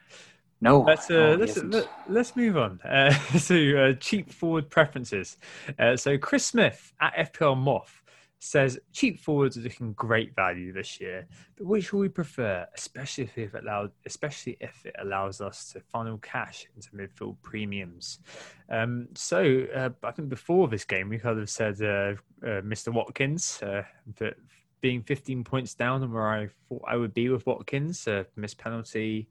No, 0.64 0.80
let's 0.80 1.11
uh, 1.11 1.35
let's, 1.38 1.61
let, 1.61 1.90
us 2.07 2.35
move 2.38 2.56
on 2.56 2.80
uh, 2.85 3.14
to 3.48 3.77
uh, 3.77 3.94
cheap 3.99 4.31
forward 4.31 4.69
preferences. 4.69 5.38
Uh, 5.77 5.98
so 5.98 6.18
Chris 6.18 6.45
Smith 6.45 6.94
at 7.02 7.34
FPL 7.34 7.57
Moth 7.57 8.02
says 8.40 8.80
cheap 8.94 9.19
forwards 9.19 9.57
are 9.57 9.61
looking 9.61 9.91
great 9.91 10.34
value 10.35 10.72
this 10.72 11.02
year, 11.02 11.27
but 11.57 11.68
which 11.68 11.91
will 11.91 11.99
we 11.99 12.07
prefer, 12.07 12.65
especially 12.77 13.26
if 13.26 13.38
it 13.38 13.53
allowed, 13.61 13.91
especially 14.06 14.56
if 14.61 14.85
it 14.85 14.95
allows 15.02 15.41
us 15.41 15.73
to 15.73 15.81
funnel 15.81 16.18
cash 16.19 16.65
into 16.77 16.90
midfield 16.91 17.35
premiums. 17.41 18.19
Um, 18.69 19.10
so 19.15 19.65
uh, 19.76 19.90
I 20.02 20.11
think 20.11 20.30
before 20.30 20.69
this 20.69 20.85
game 20.85 21.10
we 21.10 21.19
kind 21.19 21.40
of 21.40 21.49
said 21.49 21.76
uh, 21.81 22.15
Mr. 22.41 22.88
Watkins, 22.88 23.60
but 24.18 24.35
being 24.80 25.02
15 25.02 25.44
points 25.44 25.73
down 25.73 26.03
on 26.03 26.14
where 26.14 26.30
I 26.30 26.48
thought 26.69 26.84
I 26.88 26.95
would 26.95 27.14
be 27.14 27.27
with 27.27 27.45
Watkins, 27.45 28.07
missed 28.38 28.57
penalty 28.57 29.27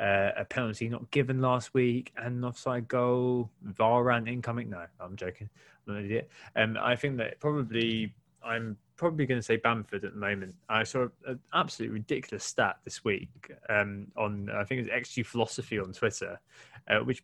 uh, 0.00 0.30
a 0.36 0.44
penalty 0.44 0.88
not 0.88 1.10
given 1.10 1.40
last 1.40 1.74
week, 1.74 2.12
and 2.16 2.38
an 2.38 2.44
offside 2.44 2.88
goal, 2.88 3.50
Ferran 3.72 4.28
incoming. 4.28 4.70
No, 4.70 4.84
I'm 5.00 5.16
joking. 5.16 5.48
I'm 5.86 5.96
an 5.96 6.04
idiot. 6.04 6.30
Um, 6.56 6.78
I 6.80 6.96
think 6.96 7.16
that 7.18 7.40
probably 7.40 8.14
I'm 8.44 8.76
probably 8.96 9.26
going 9.26 9.38
to 9.38 9.42
say 9.42 9.56
Bamford 9.56 10.04
at 10.04 10.12
the 10.12 10.18
moment. 10.18 10.54
I 10.68 10.84
saw 10.84 11.08
an 11.26 11.40
absolutely 11.54 11.94
ridiculous 11.94 12.44
stat 12.44 12.76
this 12.84 13.04
week 13.04 13.52
um, 13.68 14.08
on 14.16 14.50
I 14.50 14.64
think 14.64 14.86
it's 14.86 15.08
XG 15.08 15.26
Philosophy 15.26 15.78
on 15.78 15.92
Twitter, 15.92 16.40
uh, 16.88 16.98
which 16.98 17.22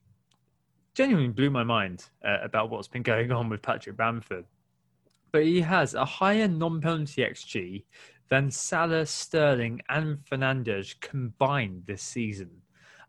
genuinely 0.95 1.33
blew 1.33 1.51
my 1.51 1.65
mind 1.65 2.07
uh, 2.25 2.39
about 2.43 2.71
what's 2.71 2.89
been 2.89 3.03
going 3.03 3.33
on 3.33 3.49
with 3.49 3.63
Patrick 3.63 3.97
Bamford. 3.97 4.45
But 5.33 5.43
he 5.43 5.61
has 5.61 5.95
a 5.95 6.05
higher 6.05 6.47
non-penalty 6.47 7.23
XG 7.23 7.85
than 8.29 8.51
Salah, 8.51 9.05
Sterling, 9.05 9.83
and 9.89 10.19
Fernandes 10.25 10.99
combined 11.01 11.83
this 11.87 12.03
season. 12.03 12.51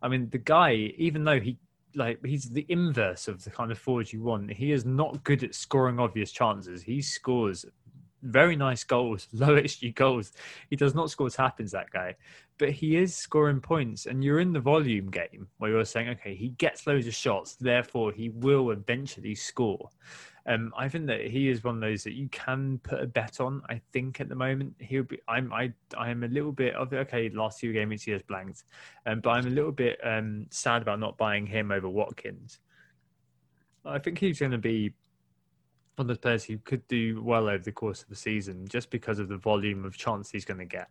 I 0.01 0.07
mean, 0.07 0.29
the 0.29 0.37
guy, 0.37 0.73
even 0.97 1.23
though 1.23 1.39
he 1.39 1.57
like 1.95 2.23
he's 2.25 2.49
the 2.49 2.65
inverse 2.67 3.27
of 3.27 3.43
the 3.43 3.49
kind 3.49 3.71
of 3.71 3.77
forward 3.77 4.11
you 4.11 4.21
want, 4.21 4.51
he 4.51 4.71
is 4.71 4.85
not 4.85 5.23
good 5.23 5.43
at 5.43 5.55
scoring 5.55 5.99
obvious 5.99 6.31
chances. 6.31 6.81
He 6.81 7.01
scores 7.01 7.65
very 8.25 8.55
nice 8.55 8.83
goals, 8.83 9.27
low 9.33 9.55
XG 9.55 9.93
goals. 9.95 10.33
He 10.69 10.75
does 10.75 10.95
not 10.95 11.09
score 11.09 11.29
tap 11.29 11.59
ins, 11.59 11.71
that 11.71 11.91
guy, 11.91 12.15
but 12.57 12.71
he 12.71 12.97
is 12.97 13.15
scoring 13.15 13.61
points. 13.61 14.05
And 14.05 14.23
you're 14.23 14.39
in 14.39 14.53
the 14.53 14.59
volume 14.59 15.09
game 15.09 15.47
where 15.57 15.71
you're 15.71 15.85
saying, 15.85 16.09
okay, 16.09 16.35
he 16.35 16.49
gets 16.49 16.87
loads 16.87 17.07
of 17.07 17.13
shots, 17.13 17.55
therefore 17.55 18.11
he 18.11 18.29
will 18.29 18.71
eventually 18.71 19.35
score. 19.35 19.89
Um, 20.47 20.71
I 20.77 20.87
think 20.89 21.07
that 21.07 21.21
he 21.21 21.49
is 21.49 21.63
one 21.63 21.75
of 21.75 21.81
those 21.81 22.03
that 22.03 22.13
you 22.13 22.27
can 22.29 22.79
put 22.83 23.01
a 23.01 23.07
bet 23.07 23.39
on. 23.39 23.63
I 23.67 23.81
think 23.91 24.21
at 24.21 24.29
the 24.29 24.35
moment 24.35 24.75
he'll 24.79 25.03
be. 25.03 25.19
I'm. 25.27 25.51
I. 25.51 25.73
I 25.97 26.11
am 26.11 26.23
a 26.23 26.27
little 26.27 26.51
bit 26.51 26.75
of 26.75 26.93
okay. 26.93 27.29
Last 27.29 27.59
two 27.59 27.73
games 27.73 28.03
he 28.03 28.11
has 28.11 28.21
blanked, 28.21 28.63
um, 29.07 29.21
but 29.21 29.31
I'm 29.31 29.47
a 29.47 29.49
little 29.49 29.71
bit 29.71 29.99
um, 30.03 30.45
sad 30.51 30.83
about 30.83 30.99
not 30.99 31.17
buying 31.17 31.47
him 31.47 31.71
over 31.71 31.89
Watkins. 31.89 32.59
I 33.83 33.97
think 33.97 34.19
he's 34.19 34.39
going 34.39 34.51
to 34.51 34.57
be 34.59 34.93
one 35.95 36.09
of 36.09 36.15
the 36.15 36.21
players 36.21 36.43
who 36.43 36.57
could 36.59 36.87
do 36.87 37.23
well 37.23 37.47
over 37.47 37.63
the 37.63 37.71
course 37.71 38.03
of 38.03 38.09
the 38.09 38.15
season, 38.15 38.67
just 38.67 38.91
because 38.91 39.17
of 39.17 39.29
the 39.29 39.37
volume 39.37 39.83
of 39.83 39.97
chance 39.97 40.29
he's 40.29 40.45
going 40.45 40.59
to 40.59 40.65
get. 40.65 40.89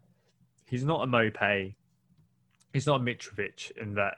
He's 0.66 0.84
not 0.84 1.04
a 1.04 1.06
Maupay. 1.06 1.74
He's 2.72 2.86
not 2.86 3.00
a 3.00 3.04
Mitrovic 3.04 3.70
in 3.80 3.94
that 3.94 4.16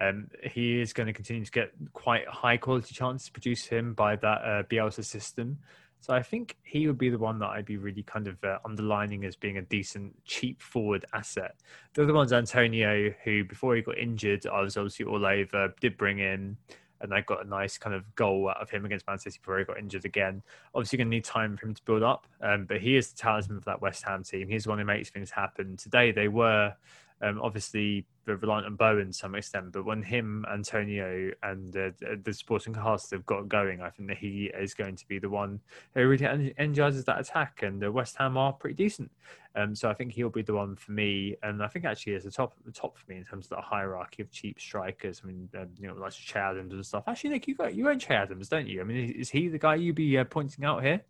um, 0.00 0.28
he 0.42 0.80
is 0.80 0.92
going 0.92 1.06
to 1.06 1.12
continue 1.12 1.44
to 1.44 1.50
get 1.50 1.72
quite 1.92 2.26
high 2.26 2.56
quality 2.56 2.94
chances 2.94 3.28
produced 3.28 3.68
him 3.68 3.94
by 3.94 4.16
that 4.16 4.42
uh, 4.42 4.62
Bielsa 4.64 5.04
system. 5.04 5.58
So 6.00 6.12
I 6.12 6.22
think 6.22 6.56
he 6.62 6.86
would 6.86 6.98
be 6.98 7.08
the 7.08 7.18
one 7.18 7.38
that 7.38 7.46
I'd 7.46 7.64
be 7.64 7.78
really 7.78 8.02
kind 8.02 8.26
of 8.28 8.42
uh, 8.44 8.58
underlining 8.64 9.24
as 9.24 9.36
being 9.36 9.56
a 9.56 9.62
decent, 9.62 10.14
cheap 10.24 10.60
forward 10.60 11.06
asset. 11.14 11.54
The 11.94 12.02
other 12.02 12.12
one's 12.12 12.32
Antonio, 12.32 13.14
who 13.24 13.44
before 13.44 13.74
he 13.74 13.80
got 13.80 13.96
injured, 13.96 14.46
I 14.46 14.60
was 14.60 14.76
obviously 14.76 15.06
all 15.06 15.24
over, 15.24 15.72
did 15.80 15.96
bring 15.96 16.18
in, 16.18 16.58
and 17.00 17.14
I 17.14 17.22
got 17.22 17.44
a 17.44 17.48
nice 17.48 17.78
kind 17.78 17.96
of 17.96 18.14
goal 18.16 18.50
out 18.50 18.60
of 18.60 18.68
him 18.68 18.84
against 18.84 19.06
Man 19.06 19.18
City 19.18 19.38
before 19.40 19.58
he 19.58 19.64
got 19.64 19.78
injured 19.78 20.04
again. 20.04 20.42
Obviously, 20.74 20.98
going 20.98 21.08
to 21.08 21.16
need 21.16 21.24
time 21.24 21.56
for 21.56 21.66
him 21.66 21.74
to 21.74 21.82
build 21.84 22.02
up, 22.02 22.26
um, 22.42 22.66
but 22.66 22.82
he 22.82 22.96
is 22.96 23.10
the 23.10 23.16
talisman 23.16 23.56
of 23.56 23.64
that 23.64 23.80
West 23.80 24.04
Ham 24.04 24.22
team. 24.24 24.46
He's 24.46 24.64
the 24.64 24.70
one 24.70 24.78
who 24.78 24.84
makes 24.84 25.08
things 25.08 25.30
happen. 25.30 25.78
Today, 25.78 26.12
they 26.12 26.28
were 26.28 26.74
um, 27.22 27.40
obviously 27.42 28.06
they're 28.26 28.36
reliant 28.36 28.66
on 28.66 28.76
Bowen 28.76 29.08
to 29.08 29.12
some 29.12 29.34
extent, 29.34 29.72
but 29.72 29.84
when 29.84 30.02
him, 30.02 30.44
Antonio, 30.52 31.30
and 31.42 31.76
uh, 31.76 31.90
the 32.22 32.32
supporting 32.32 32.74
cast 32.74 33.10
have 33.10 33.26
got 33.26 33.48
going, 33.48 33.80
I 33.80 33.90
think 33.90 34.08
that 34.08 34.18
he 34.18 34.50
is 34.58 34.74
going 34.74 34.96
to 34.96 35.06
be 35.06 35.18
the 35.18 35.28
one 35.28 35.60
who 35.94 36.06
really 36.06 36.54
energizes 36.58 37.04
that 37.04 37.20
attack. 37.20 37.62
And 37.62 37.80
the 37.80 37.92
West 37.92 38.16
Ham 38.18 38.36
are 38.36 38.52
pretty 38.52 38.74
decent, 38.74 39.10
um, 39.54 39.74
so 39.74 39.88
I 39.88 39.94
think 39.94 40.12
he'll 40.12 40.30
be 40.30 40.42
the 40.42 40.54
one 40.54 40.74
for 40.76 40.92
me. 40.92 41.36
And 41.42 41.62
I 41.62 41.68
think 41.68 41.84
actually 41.84 42.14
is 42.14 42.24
the 42.24 42.30
top 42.30 42.54
the 42.64 42.72
top 42.72 42.96
for 42.96 43.10
me 43.10 43.18
in 43.18 43.24
terms 43.24 43.46
of 43.46 43.50
the 43.50 43.62
hierarchy 43.62 44.22
of 44.22 44.30
cheap 44.30 44.60
strikers. 44.60 45.20
I 45.22 45.26
mean, 45.26 45.48
um, 45.58 45.68
you 45.78 45.88
know, 45.88 45.94
like 45.94 46.12
Che 46.12 46.38
Adams 46.38 46.72
and 46.72 46.84
stuff. 46.84 47.04
Actually, 47.06 47.30
Nick, 47.30 47.48
you 47.48 47.54
got 47.54 47.74
you 47.74 47.88
own 47.88 47.98
Che 47.98 48.14
Adams, 48.14 48.48
don't 48.48 48.66
you? 48.66 48.80
I 48.80 48.84
mean, 48.84 49.10
is 49.10 49.30
he 49.30 49.48
the 49.48 49.58
guy 49.58 49.76
you'd 49.76 49.96
be 49.96 50.18
uh, 50.18 50.24
pointing 50.24 50.64
out 50.64 50.82
here? 50.82 51.02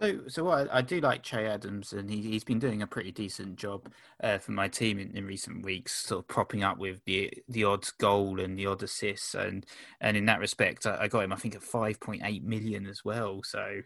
So, 0.00 0.20
so 0.26 0.48
I, 0.48 0.78
I, 0.78 0.82
do 0.82 1.00
like 1.00 1.22
Che 1.22 1.46
Adams, 1.46 1.92
and 1.92 2.10
he, 2.10 2.20
he's 2.20 2.42
been 2.42 2.58
doing 2.58 2.82
a 2.82 2.86
pretty 2.86 3.12
decent 3.12 3.54
job 3.54 3.88
uh, 4.22 4.38
for 4.38 4.50
my 4.50 4.66
team 4.66 4.98
in, 4.98 5.16
in, 5.16 5.24
recent 5.24 5.64
weeks, 5.64 6.06
sort 6.06 6.24
of 6.24 6.28
propping 6.28 6.64
up 6.64 6.78
with 6.78 7.04
the 7.04 7.32
the 7.48 7.62
odd 7.62 7.86
goal 7.98 8.40
and 8.40 8.58
the 8.58 8.66
odd 8.66 8.82
assists, 8.82 9.34
and 9.34 9.64
and 10.00 10.16
in 10.16 10.26
that 10.26 10.40
respect, 10.40 10.84
I, 10.84 11.02
I 11.02 11.08
got 11.08 11.22
him, 11.22 11.32
I 11.32 11.36
think, 11.36 11.54
at 11.54 11.62
five 11.62 12.00
point 12.00 12.22
eight 12.24 12.42
million 12.42 12.86
as 12.86 13.04
well. 13.04 13.42
So, 13.44 13.82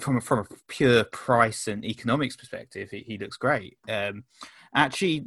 from 0.00 0.16
a, 0.16 0.20
from 0.20 0.40
a 0.40 0.46
pure 0.66 1.04
price 1.04 1.68
and 1.68 1.84
economics 1.84 2.36
perspective, 2.36 2.90
he, 2.90 3.04
he 3.06 3.18
looks 3.18 3.36
great. 3.36 3.78
Um, 3.88 4.24
actually, 4.74 5.26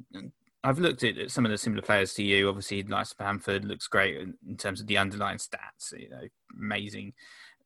I've 0.62 0.80
looked 0.80 1.06
at 1.06 1.32
some 1.32 1.46
of 1.46 1.52
the 1.52 1.58
similar 1.58 1.82
players 1.82 2.14
to 2.16 2.24
you. 2.24 2.50
Obviously, 2.50 2.84
Nice 2.84 3.14
Bamford 3.14 3.64
looks 3.64 3.88
great 3.88 4.18
in 4.18 4.58
terms 4.58 4.82
of 4.82 4.88
the 4.88 4.98
underlying 4.98 5.38
stats. 5.38 5.98
You 5.98 6.10
know, 6.10 6.28
amazing 6.60 7.14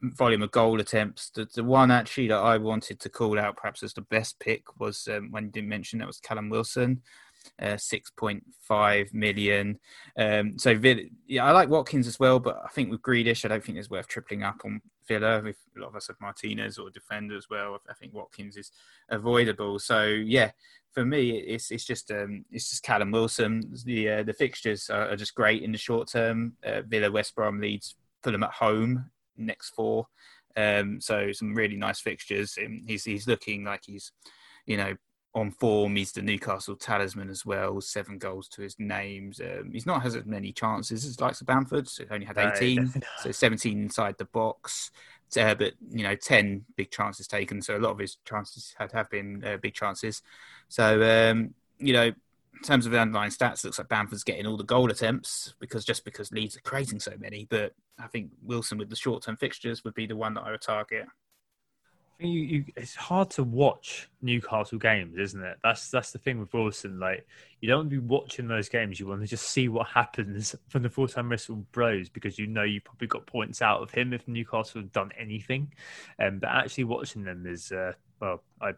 volume 0.01 0.41
of 0.41 0.51
goal 0.51 0.79
attempts. 0.79 1.29
The, 1.29 1.47
the 1.53 1.63
one 1.63 1.91
actually 1.91 2.27
that 2.27 2.37
I 2.37 2.57
wanted 2.57 2.99
to 2.99 3.09
call 3.09 3.39
out, 3.39 3.57
perhaps 3.57 3.83
as 3.83 3.93
the 3.93 4.01
best 4.01 4.39
pick, 4.39 4.79
was 4.79 5.07
um, 5.11 5.31
when 5.31 5.45
you 5.45 5.51
didn't 5.51 5.69
mention 5.69 5.99
that 5.99 6.07
was 6.07 6.19
Callum 6.19 6.49
Wilson. 6.49 7.01
Uh, 7.59 7.73
6.5 7.73 9.13
million. 9.15 9.79
Um, 10.15 10.59
so 10.59 10.77
Villa, 10.77 11.01
yeah, 11.25 11.43
I 11.43 11.49
like 11.51 11.69
Watkins 11.69 12.05
as 12.05 12.19
well, 12.19 12.39
but 12.39 12.61
I 12.63 12.67
think 12.67 12.91
with 12.91 13.01
Grealish, 13.01 13.43
I 13.43 13.47
don't 13.47 13.63
think 13.63 13.79
it's 13.79 13.89
worth 13.89 14.07
tripling 14.07 14.43
up 14.43 14.61
on 14.63 14.79
Villa. 15.07 15.43
If 15.43 15.57
a 15.75 15.79
lot 15.79 15.87
of 15.87 15.95
us 15.95 16.07
have 16.07 16.21
Martinez 16.21 16.77
or 16.77 16.91
defender 16.91 17.35
as 17.35 17.47
well, 17.49 17.79
I 17.89 17.93
think 17.93 18.13
Watkins 18.13 18.57
is 18.57 18.71
avoidable. 19.09 19.79
So 19.79 20.05
yeah, 20.05 20.51
for 20.91 21.03
me, 21.03 21.31
it's 21.31 21.71
it's 21.71 21.85
just 21.85 22.11
um, 22.11 22.45
it's 22.51 22.69
just 22.69 22.83
Callum 22.83 23.09
Wilson. 23.09 23.63
The 23.85 24.09
uh, 24.09 24.23
the 24.23 24.33
fixtures 24.33 24.91
are, 24.91 25.09
are, 25.09 25.15
just 25.15 25.33
great 25.33 25.63
in 25.63 25.71
the 25.71 25.79
short 25.79 26.09
term. 26.09 26.53
Uh, 26.63 26.81
Villa, 26.83 27.11
West 27.11 27.33
Brom, 27.33 27.59
Leeds, 27.59 27.95
Fulham 28.21 28.43
at 28.43 28.51
home 28.51 29.09
next 29.37 29.69
four. 29.71 30.07
Um, 30.57 30.99
so 30.99 31.31
some 31.31 31.53
really 31.53 31.77
nice 31.77 31.99
fixtures. 31.99 32.57
Um, 32.63 32.83
he's 32.85 33.05
he's 33.05 33.27
looking 33.27 33.63
like 33.63 33.83
he's, 33.85 34.11
you 34.65 34.77
know, 34.77 34.95
on 35.33 35.51
form. 35.51 35.95
He's 35.95 36.11
the 36.11 36.21
Newcastle 36.21 36.75
talisman 36.75 37.29
as 37.29 37.45
well. 37.45 37.79
Seven 37.79 38.17
goals 38.17 38.47
to 38.49 38.61
his 38.61 38.75
names. 38.77 39.39
Um, 39.39 39.71
he's 39.71 39.85
not 39.85 40.03
has 40.03 40.15
as 40.15 40.25
many 40.25 40.51
chances 40.51 41.05
as 41.05 41.21
likes 41.21 41.41
of 41.41 41.47
Bamford. 41.47 41.87
So 41.87 42.03
only 42.11 42.25
had 42.25 42.37
eighteen, 42.37 42.91
no, 42.95 43.01
so 43.23 43.31
seventeen 43.31 43.81
inside 43.81 44.15
the 44.17 44.25
box. 44.25 44.91
Uh, 45.39 45.55
but 45.55 45.73
you 45.89 46.03
know, 46.03 46.15
ten 46.15 46.65
big 46.75 46.91
chances 46.91 47.27
taken. 47.27 47.61
So 47.61 47.77
a 47.77 47.79
lot 47.79 47.91
of 47.91 47.99
his 47.99 48.17
chances 48.25 48.75
had 48.77 48.91
have 48.91 49.09
been 49.09 49.43
uh, 49.45 49.57
big 49.57 49.73
chances. 49.73 50.21
So 50.67 51.01
um, 51.31 51.53
you 51.77 51.93
know, 51.93 52.11
in 52.61 52.67
terms 52.67 52.85
of 52.85 52.91
the 52.91 52.99
underlying 52.99 53.31
stats, 53.31 53.63
looks 53.63 53.79
like 53.79 53.89
Bamford's 53.89 54.23
getting 54.23 54.45
all 54.45 54.55
the 54.55 54.63
goal 54.63 54.91
attempts 54.91 55.55
because 55.59 55.83
just 55.83 56.05
because 56.05 56.31
Leeds 56.31 56.55
are 56.55 56.61
creating 56.61 56.99
so 56.99 57.13
many. 57.19 57.47
But 57.49 57.73
I 57.97 58.05
think 58.05 58.29
Wilson 58.43 58.77
with 58.77 58.91
the 58.91 58.95
short 58.95 59.23
term 59.23 59.35
fixtures 59.35 59.83
would 59.83 59.95
be 59.95 60.05
the 60.05 60.15
one 60.15 60.35
that 60.35 60.41
I 60.41 60.51
would 60.51 60.61
target. 60.61 61.07
You, 62.19 62.29
you, 62.29 62.65
it's 62.75 62.93
hard 62.93 63.31
to 63.31 63.43
watch 63.43 64.07
Newcastle 64.21 64.77
games, 64.77 65.17
isn't 65.17 65.43
it? 65.43 65.57
That's 65.63 65.89
that's 65.89 66.11
the 66.11 66.19
thing 66.19 66.39
with 66.39 66.53
Wilson. 66.53 66.99
Like 66.99 67.25
you 67.61 67.67
don't 67.67 67.79
want 67.79 67.89
to 67.89 67.99
be 67.99 68.07
watching 68.07 68.47
those 68.47 68.69
games. 68.69 68.99
You 68.99 69.07
want 69.07 69.21
to 69.21 69.27
just 69.27 69.49
see 69.49 69.67
what 69.67 69.87
happens 69.87 70.55
when 70.71 70.83
the 70.83 70.89
full 70.91 71.07
time 71.07 71.29
whistle 71.29 71.65
blows 71.71 72.09
because 72.09 72.37
you 72.37 72.45
know 72.45 72.61
you 72.61 72.79
probably 72.79 73.07
got 73.07 73.25
points 73.25 73.63
out 73.63 73.81
of 73.81 73.89
him 73.89 74.13
if 74.13 74.27
Newcastle 74.27 74.81
have 74.81 74.91
done 74.91 75.09
anything. 75.19 75.73
Um, 76.19 76.37
but 76.37 76.51
actually 76.51 76.83
watching 76.83 77.23
them 77.23 77.47
is 77.47 77.71
uh, 77.71 77.93
well, 78.19 78.43
I 78.61 78.73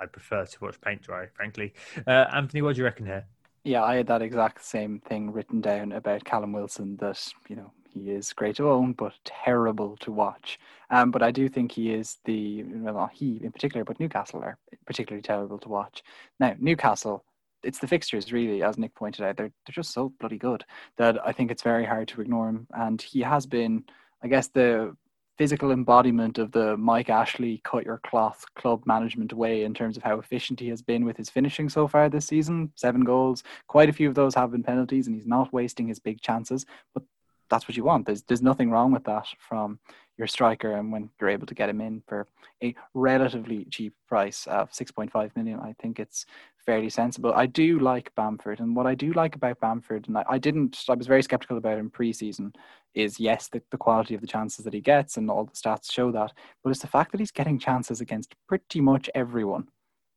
I 0.00 0.06
prefer 0.06 0.44
to 0.44 0.64
watch 0.64 0.80
paint 0.80 1.02
dry, 1.02 1.26
frankly. 1.34 1.74
Uh, 2.06 2.26
Anthony, 2.32 2.62
what 2.62 2.74
do 2.74 2.80
you 2.80 2.84
reckon 2.84 3.06
here? 3.06 3.24
Yeah, 3.64 3.82
I 3.84 3.96
had 3.96 4.06
that 4.06 4.22
exact 4.22 4.64
same 4.64 5.00
thing 5.00 5.32
written 5.32 5.60
down 5.60 5.92
about 5.92 6.24
Callum 6.24 6.52
Wilson 6.52 6.96
that, 6.98 7.32
you 7.48 7.56
know, 7.56 7.72
he 7.92 8.10
is 8.10 8.32
great 8.32 8.56
to 8.56 8.70
own, 8.70 8.92
but 8.92 9.14
terrible 9.24 9.96
to 9.98 10.12
watch. 10.12 10.58
Um, 10.90 11.10
but 11.10 11.22
I 11.22 11.30
do 11.30 11.48
think 11.48 11.72
he 11.72 11.92
is 11.92 12.18
the, 12.24 12.62
well, 12.62 13.10
he 13.12 13.40
in 13.42 13.52
particular, 13.52 13.84
but 13.84 13.98
Newcastle 13.98 14.40
are 14.42 14.58
particularly 14.86 15.22
terrible 15.22 15.58
to 15.58 15.68
watch. 15.68 16.02
Now, 16.38 16.54
Newcastle, 16.58 17.24
it's 17.62 17.78
the 17.78 17.88
fixtures 17.88 18.32
really, 18.32 18.62
as 18.62 18.78
Nick 18.78 18.94
pointed 18.94 19.24
out, 19.24 19.36
they're, 19.36 19.52
they're 19.66 19.72
just 19.72 19.92
so 19.92 20.12
bloody 20.20 20.38
good 20.38 20.64
that 20.96 21.18
I 21.26 21.32
think 21.32 21.50
it's 21.50 21.62
very 21.62 21.84
hard 21.84 22.08
to 22.08 22.20
ignore 22.20 22.48
him. 22.48 22.66
And 22.72 23.02
he 23.02 23.20
has 23.20 23.46
been, 23.46 23.84
I 24.22 24.28
guess, 24.28 24.48
the 24.48 24.96
physical 25.38 25.70
embodiment 25.70 26.36
of 26.36 26.50
the 26.50 26.76
Mike 26.76 27.08
Ashley 27.08 27.60
cut 27.64 27.86
your 27.86 28.00
cloth 28.04 28.44
club 28.56 28.82
management 28.84 29.32
way 29.32 29.62
in 29.62 29.72
terms 29.72 29.96
of 29.96 30.02
how 30.02 30.18
efficient 30.18 30.58
he 30.58 30.68
has 30.68 30.82
been 30.82 31.04
with 31.04 31.16
his 31.16 31.30
finishing 31.30 31.68
so 31.68 31.86
far 31.86 32.08
this 32.08 32.26
season. 32.26 32.72
Seven 32.74 33.04
goals, 33.04 33.44
quite 33.68 33.88
a 33.88 33.92
few 33.92 34.08
of 34.08 34.16
those 34.16 34.34
have 34.34 34.50
been 34.50 34.64
penalties, 34.64 35.06
and 35.06 35.14
he's 35.14 35.26
not 35.26 35.52
wasting 35.52 35.86
his 35.86 36.00
big 36.00 36.20
chances. 36.20 36.66
But 36.92 37.04
that's 37.48 37.68
what 37.68 37.76
you 37.76 37.84
want. 37.84 38.04
There's 38.04 38.22
there's 38.22 38.42
nothing 38.42 38.70
wrong 38.70 38.92
with 38.92 39.04
that 39.04 39.26
from 39.38 39.78
your 40.18 40.26
striker, 40.26 40.72
and 40.72 40.92
when 40.92 41.08
you're 41.20 41.30
able 41.30 41.46
to 41.46 41.54
get 41.54 41.68
him 41.68 41.80
in 41.80 42.02
for 42.06 42.26
a 42.62 42.74
relatively 42.92 43.64
cheap 43.70 43.94
price 44.08 44.46
of 44.48 44.70
6.5 44.72 45.36
million, 45.36 45.60
I 45.60 45.74
think 45.80 46.00
it's 46.00 46.26
fairly 46.66 46.90
sensible. 46.90 47.32
I 47.32 47.46
do 47.46 47.78
like 47.78 48.14
Bamford, 48.16 48.60
and 48.60 48.74
what 48.74 48.86
I 48.86 48.94
do 48.94 49.12
like 49.12 49.36
about 49.36 49.60
Bamford, 49.60 50.08
and 50.08 50.18
I, 50.18 50.24
I 50.28 50.38
didn't, 50.38 50.84
I 50.88 50.94
was 50.94 51.06
very 51.06 51.22
skeptical 51.22 51.56
about 51.56 51.78
him 51.78 51.90
preseason, 51.90 52.54
is 52.94 53.20
yes, 53.20 53.48
the, 53.48 53.62
the 53.70 53.78
quality 53.78 54.14
of 54.14 54.20
the 54.20 54.26
chances 54.26 54.64
that 54.64 54.74
he 54.74 54.80
gets, 54.80 55.16
and 55.16 55.30
all 55.30 55.44
the 55.44 55.52
stats 55.52 55.90
show 55.90 56.10
that, 56.12 56.32
but 56.62 56.70
it's 56.70 56.80
the 56.80 56.88
fact 56.88 57.12
that 57.12 57.20
he's 57.20 57.30
getting 57.30 57.58
chances 57.58 58.00
against 58.00 58.34
pretty 58.48 58.80
much 58.80 59.08
everyone 59.14 59.68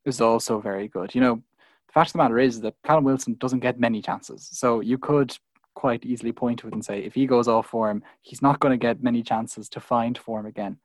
is 0.04 0.20
also 0.20 0.60
very 0.60 0.88
good. 0.88 1.14
You 1.14 1.22
know, 1.22 1.36
the 1.36 1.94
fact 1.94 2.10
of 2.10 2.14
the 2.14 2.18
matter 2.18 2.40
is 2.40 2.60
that 2.62 2.74
Callum 2.84 3.04
Wilson 3.04 3.36
doesn't 3.36 3.60
get 3.60 3.80
many 3.80 4.02
chances, 4.02 4.50
so 4.52 4.80
you 4.80 4.98
could 4.98 5.38
quite 5.74 6.06
easily 6.06 6.32
point 6.32 6.60
to 6.60 6.68
it 6.68 6.74
and 6.74 6.84
say 6.84 7.00
if 7.00 7.14
he 7.14 7.26
goes 7.26 7.48
off 7.48 7.68
form, 7.68 8.04
he's 8.22 8.42
not 8.42 8.60
going 8.60 8.72
to 8.72 8.78
get 8.78 9.04
many 9.04 9.24
chances 9.24 9.70
to 9.70 9.80
find 9.80 10.18
form 10.18 10.46
again. 10.46 10.78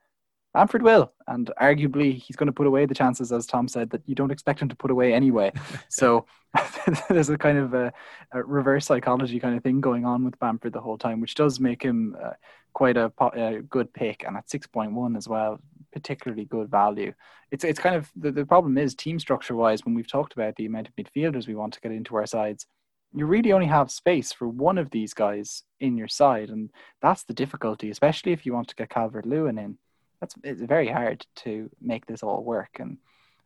Bamford 0.53 0.81
will, 0.81 1.13
and 1.27 1.51
arguably 1.61 2.15
he's 2.15 2.35
going 2.35 2.47
to 2.47 2.53
put 2.53 2.65
away 2.65 2.85
the 2.87 2.95
chances, 2.95 3.31
as 3.31 3.45
Tom 3.45 3.67
said, 3.67 3.91
that 3.91 4.01
you 4.07 4.15
don't 4.15 4.31
expect 4.31 4.59
him 4.59 4.69
to 4.69 4.75
put 4.75 4.89
away 4.89 5.13
anyway. 5.13 5.51
so 5.89 6.25
there's 7.09 7.29
a 7.29 7.37
kind 7.37 7.57
of 7.57 7.73
a, 7.73 7.93
a, 8.31 8.41
reverse 8.43 8.85
psychology 8.85 9.39
kind 9.39 9.55
of 9.55 9.61
thing 9.61 9.81
going 9.81 10.05
on 10.05 10.25
with 10.25 10.39
Bamford 10.39 10.73
the 10.73 10.81
whole 10.81 10.97
time, 10.97 11.21
which 11.21 11.35
does 11.35 11.59
make 11.59 11.83
him 11.83 12.15
uh, 12.23 12.31
quite 12.73 12.97
a, 12.97 13.11
a, 13.33 13.61
good 13.61 13.93
pick, 13.93 14.23
and 14.25 14.35
at 14.35 14.47
6.1 14.47 15.15
as 15.15 15.27
well, 15.27 15.59
particularly 15.91 16.45
good 16.45 16.71
value. 16.71 17.13
It's 17.51 17.63
it's 17.63 17.79
kind 17.79 17.95
of 17.95 18.09
the, 18.15 18.31
the 18.31 18.45
problem 18.45 18.77
is 18.77 18.95
team 18.95 19.19
structure 19.19 19.55
wise 19.55 19.85
when 19.85 19.93
we've 19.93 20.11
talked 20.11 20.33
about 20.33 20.55
the 20.55 20.65
amount 20.65 20.87
of 20.87 20.95
midfielders 20.95 21.47
we 21.47 21.55
want 21.55 21.73
to 21.73 21.81
get 21.81 21.91
into 21.91 22.15
our 22.15 22.25
sides 22.25 22.65
you 23.13 23.25
really 23.25 23.51
only 23.51 23.67
have 23.67 23.91
space 23.91 24.31
for 24.31 24.47
one 24.47 24.77
of 24.77 24.91
these 24.91 25.13
guys 25.13 25.63
in 25.79 25.97
your 25.97 26.07
side, 26.07 26.49
and 26.49 26.69
that's 27.01 27.23
the 27.23 27.33
difficulty, 27.33 27.89
especially 27.89 28.31
if 28.31 28.45
you 28.45 28.53
want 28.53 28.67
to 28.69 28.75
get 28.75 28.89
Calvert 28.89 29.25
Lewin 29.25 29.57
in. 29.57 29.77
that's 30.19 30.35
it's 30.43 30.61
very 30.61 30.87
hard 30.87 31.25
to 31.37 31.69
make 31.81 32.05
this 32.05 32.23
all 32.23 32.43
work. 32.43 32.77
And 32.79 32.97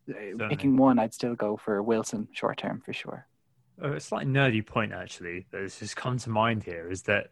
uh, 0.10 0.48
picking 0.50 0.78
one, 0.78 1.00
I'd 1.00 1.14
still 1.14 1.36
go 1.36 1.58
for 1.58 1.82
Wilson 1.84 2.28
short 2.32 2.58
term 2.58 2.82
for 2.84 2.94
sure. 2.94 3.28
A 3.82 4.00
slightly 4.00 4.32
nerdy 4.32 4.66
point 4.66 4.94
actually 4.94 5.48
that 5.52 5.62
has 5.62 5.80
just 5.80 5.96
come 5.96 6.18
to 6.20 6.30
mind 6.30 6.64
here 6.64 6.90
is 6.90 7.04
that 7.04 7.32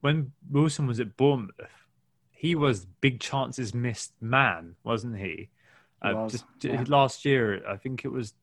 when 0.00 0.32
Wilson 0.50 0.86
was 0.86 1.00
at 1.00 1.16
Bournemouth, 1.16 1.88
he 2.30 2.54
was 2.54 2.86
big 3.00 3.20
chances 3.20 3.74
missed 3.74 4.12
man, 4.20 4.76
wasn't 4.84 5.18
he? 5.18 5.50
uh, 6.04 6.14
was, 6.14 6.32
just, 6.32 6.44
yeah. 6.62 6.84
Last 6.86 7.24
year, 7.24 7.62
I 7.68 7.76
think 7.76 8.04
it 8.04 8.12
was 8.12 8.34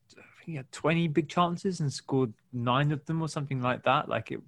he 0.44 0.54
had 0.54 0.70
20 0.72 1.08
big 1.08 1.28
chances 1.28 1.80
and 1.80 1.92
scored 1.92 2.32
nine 2.52 2.92
of 2.92 3.04
them 3.06 3.22
or 3.22 3.28
something 3.28 3.60
like 3.60 3.84
that. 3.84 4.08
Like 4.08 4.32
it, 4.32 4.40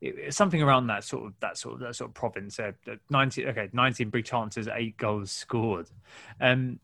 it 0.00 0.34
something 0.34 0.62
around 0.62 0.88
that 0.88 1.04
sort 1.04 1.26
of 1.26 1.32
that 1.40 1.56
sort 1.56 1.74
of 1.74 1.80
that 1.80 1.96
sort 1.96 2.10
of 2.10 2.14
province. 2.14 2.58
Uh, 2.58 2.72
19 3.10 3.48
okay, 3.48 3.68
19 3.72 4.10
big 4.10 4.24
chances, 4.24 4.68
eight 4.68 4.96
goals 4.96 5.30
scored. 5.30 5.88
Um, 6.40 6.80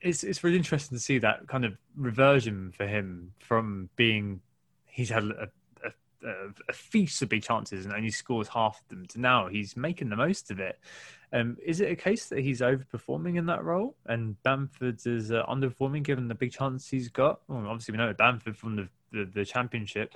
it's 0.00 0.24
it's 0.24 0.42
really 0.42 0.56
interesting 0.56 0.96
to 0.96 1.02
see 1.02 1.18
that 1.18 1.46
kind 1.48 1.64
of 1.64 1.76
reversion 1.96 2.72
for 2.72 2.86
him 2.86 3.32
from 3.38 3.88
being 3.96 4.40
he's 4.86 5.10
had 5.10 5.24
a, 5.24 5.48
a 6.68 6.72
feast 6.72 7.20
of 7.22 7.28
big 7.28 7.42
chances 7.42 7.84
and 7.84 7.94
only 7.94 8.10
scores 8.10 8.48
half 8.48 8.80
of 8.80 8.88
them 8.88 9.06
to 9.06 9.20
now 9.20 9.48
he's 9.48 9.76
making 9.76 10.08
the 10.08 10.16
most 10.16 10.50
of 10.50 10.60
it. 10.60 10.78
Um, 11.32 11.56
is 11.64 11.80
it 11.80 11.90
a 11.90 11.96
case 11.96 12.26
that 12.26 12.40
he's 12.40 12.60
overperforming 12.60 13.38
in 13.38 13.46
that 13.46 13.64
role 13.64 13.96
and 14.06 14.40
Bamford 14.42 15.06
is 15.06 15.32
uh, 15.32 15.44
underperforming 15.46 16.02
given 16.02 16.28
the 16.28 16.34
big 16.34 16.52
chance 16.52 16.88
he's 16.88 17.08
got? 17.08 17.40
Well, 17.48 17.66
obviously, 17.66 17.92
we 17.92 17.98
know 17.98 18.12
Bamford 18.12 18.56
from 18.56 18.76
the, 18.76 18.88
the, 19.12 19.24
the 19.24 19.44
championship 19.44 20.14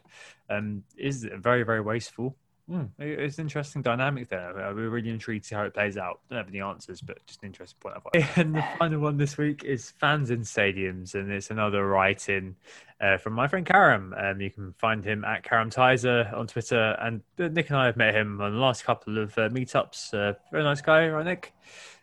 um, 0.51 0.84
is 0.97 1.26
very, 1.36 1.62
very 1.62 1.80
wasteful. 1.80 2.36
Mm, 2.68 2.90
it's 2.98 3.38
an 3.38 3.44
interesting 3.44 3.80
dynamic 3.80 4.28
there. 4.28 4.52
We're 4.74 4.88
really 4.88 5.10
intrigued 5.10 5.44
to 5.44 5.48
see 5.48 5.55
how 5.55 5.62
it 5.62 5.74
plays 5.74 5.97
out. 5.97 6.18
Don't 6.28 6.38
have 6.38 6.48
any 6.48 6.60
answers, 6.60 7.01
but 7.01 7.24
just 7.26 7.40
an 7.43 7.47
interesting 7.47 7.78
point. 7.80 7.97
And 8.36 8.56
the 8.56 8.64
final 8.78 9.01
one 9.01 9.16
this 9.16 9.38
week 9.38 9.62
is 9.62 9.90
fans 9.90 10.30
in 10.30 10.40
stadiums, 10.40 11.14
and 11.14 11.30
it's 11.30 11.51
another 11.51 11.86
write-in 11.86 12.56
uh, 13.01 13.18
from 13.18 13.34
my 13.34 13.47
friend 13.47 13.64
Karam. 13.64 14.14
Um, 14.18 14.40
you 14.40 14.51
can 14.51 14.72
find 14.78 15.05
him 15.05 15.24
at 15.24 15.44
Karam 15.44 15.70
Tizer 15.70 16.32
on 16.36 16.48
Twitter, 16.48 16.97
and 17.01 17.22
Nick 17.38 17.68
and 17.70 17.78
I 17.78 17.86
have 17.86 17.97
met 17.97 18.16
him 18.16 18.40
on 18.40 18.52
the 18.52 18.59
last 18.59 18.84
couple 18.84 19.18
of 19.18 19.38
uh, 19.38 19.48
meetups. 19.48 20.12
Uh, 20.12 20.36
very 20.51 20.64
nice 20.64 20.80
guy, 20.80 21.09
right, 21.09 21.24
Nick? 21.24 21.52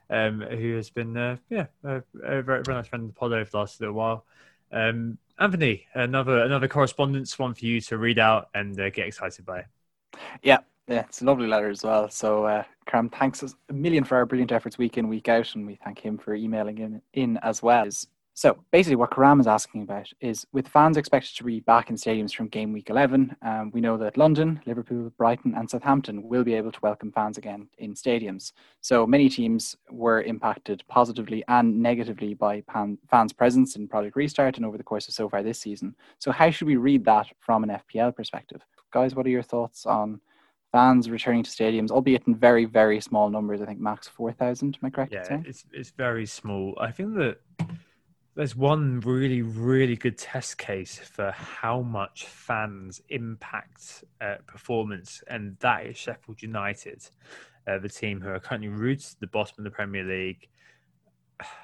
Um, 0.10 0.41
who 0.41 0.76
has 0.76 0.90
been, 0.90 1.18
uh, 1.18 1.38
yeah, 1.49 1.65
a, 1.84 2.03
a 2.23 2.41
very, 2.41 2.64
very 2.64 2.77
nice 2.77 2.88
friend 2.88 3.03
of 3.03 3.14
the 3.14 3.19
pod 3.19 3.34
over 3.34 3.49
the 3.49 3.57
last 3.57 3.81
little 3.81 3.95
while. 3.95 4.26
Um, 4.72 5.18
Anthony, 5.40 5.88
another 5.94 6.40
another 6.40 6.68
correspondence 6.68 7.38
one 7.38 7.53
for 7.53 7.65
you 7.65 7.81
to 7.81 7.98
read 7.98 8.19
out 8.19 8.49
and 8.53 8.80
uh, 8.80 8.90
get 8.91 9.07
excited 9.07 9.45
by. 9.45 9.65
Yeah, 10.41 10.60
yeah, 10.88 11.02
it's 11.02 11.22
a 11.22 11.26
lovely 11.26 11.48
letter 11.48 11.69
as 11.69 11.84
well. 11.84 12.10
So, 12.10 12.45
uh, 12.45 12.64
Karam, 12.85 13.10
thanks 13.10 13.44
a 13.44 13.73
million 13.73 14.03
for 14.03 14.18
our 14.18 14.26
brilliant 14.26 14.52
efforts 14.52 14.77
week 14.77 14.98
in, 14.98 15.07
week 15.07 15.30
out, 15.30 15.56
and 15.56 15.65
we 15.65 15.76
thank 15.76 15.99
him 15.99 16.18
for 16.18 16.35
emailing 16.35 16.80
in, 16.80 17.02
in 17.14 17.38
as 17.38 17.64
well. 17.64 17.88
So, 18.35 18.57
basically, 18.72 18.95
what 18.95 19.11
Karam 19.11 19.40
is 19.40 19.45
asking 19.45 19.84
about 19.84 20.10
is 20.19 20.45
with 20.52 20.68
fans 20.68 20.98
expected 20.98 21.38
to 21.38 21.44
be 21.44 21.60
back 21.60 21.91
in 21.91 21.95
stadiums 21.95 22.34
from 22.34 22.48
game 22.48 22.73
week 22.73 22.90
11, 22.90 23.35
um, 23.44 23.69
we 23.72 23.80
know 23.80 23.95
that 23.98 24.18
London, 24.18 24.60
Liverpool, 24.65 25.11
Brighton, 25.18 25.53
and 25.56 25.69
Southampton 25.69 26.27
will 26.27 26.44
be 26.44 26.56
able 26.56 26.72
to 26.72 26.80
welcome 26.81 27.11
fans 27.11 27.38
again 27.38 27.69
in 27.77 27.94
stadiums. 27.94 28.52
So, 28.81 29.06
many 29.06 29.30
teams 29.30 29.77
were 29.91 30.23
impacted 30.23 30.84
positively 30.88 31.44
and 31.48 31.80
negatively 31.80 32.34
by 32.34 32.61
pan- 32.61 32.98
fans' 33.10 33.34
presence 33.34 33.76
in 33.76 33.88
Project 33.88 34.15
Restart 34.15 34.57
and 34.57 34.65
over 34.65 34.77
the 34.77 34.84
course 34.84 35.07
of 35.07 35.14
so 35.14 35.30
far 35.30 35.44
this 35.44 35.60
season. 35.60 35.95
So, 36.18 36.31
how 36.31 36.49
should 36.49 36.68
we 36.68 36.76
read 36.76 37.06
that 37.06 37.27
from 37.40 37.64
an 37.64 37.69
FPL 37.69 38.15
perspective? 38.15 38.65
Guys, 38.94 39.15
what 39.15 39.26
are 39.26 39.30
your 39.30 39.41
thoughts 39.41 39.88
on 39.88 40.22
fans 40.72 41.10
returning 41.10 41.44
to 41.44 41.49
stadiums, 41.49 41.90
albeit 41.90 42.28
in 42.28 42.36
very, 42.36 42.65
very 42.65 43.02
small 43.02 43.28
numbers? 43.30 43.60
I 43.60 43.65
think 43.65 43.80
max 43.80 44.07
4,000, 44.07 44.78
am 44.82 44.88
I 44.88 44.90
correct? 44.91 45.14
Yeah, 45.14 45.41
it's, 45.45 45.65
it's 45.74 45.90
very 45.90 46.28
small. 46.28 46.78
I 46.80 46.91
think 46.91 47.15
that 47.15 47.40
there's 48.36 48.56
one 48.56 48.99
really, 48.99 49.41
really 49.41 49.95
good 49.95 50.18
test 50.20 50.60
case 50.60 50.99
for 50.99 51.32
how 51.32 51.82
much 51.82 52.26
fans 52.26 53.02
impact 53.10 54.03
uh, 54.22 54.36
performance, 54.45 55.24
and 55.28 55.57
that 55.60 55.88
is 55.88 55.98
Sheffield 55.98 56.44
United, 56.44 57.03
uh, 57.68 57.80
the 57.80 57.90
team 57.90 58.22
who 58.22 58.30
are 58.30 58.40
currently 58.40 58.70
rooted 58.70 59.06
to 59.06 59.20
the 59.22 59.28
bottom 59.28 59.56
of 59.57 59.64
the 59.64 59.72
Premier 59.72 60.03
League 60.03 60.49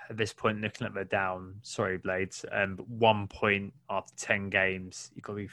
at 0.09 0.17
this 0.17 0.33
point 0.33 0.61
looking 0.61 0.87
at 0.87 0.93
the 0.93 1.05
down. 1.05 1.55
Sorry, 1.61 1.97
Blades. 1.97 2.45
Um, 2.51 2.77
one 2.87 3.27
point 3.27 3.73
after 3.89 4.13
ten 4.15 4.49
games, 4.49 5.11
you've 5.15 5.23
got 5.23 5.33
to 5.33 5.37
be 5.37 5.49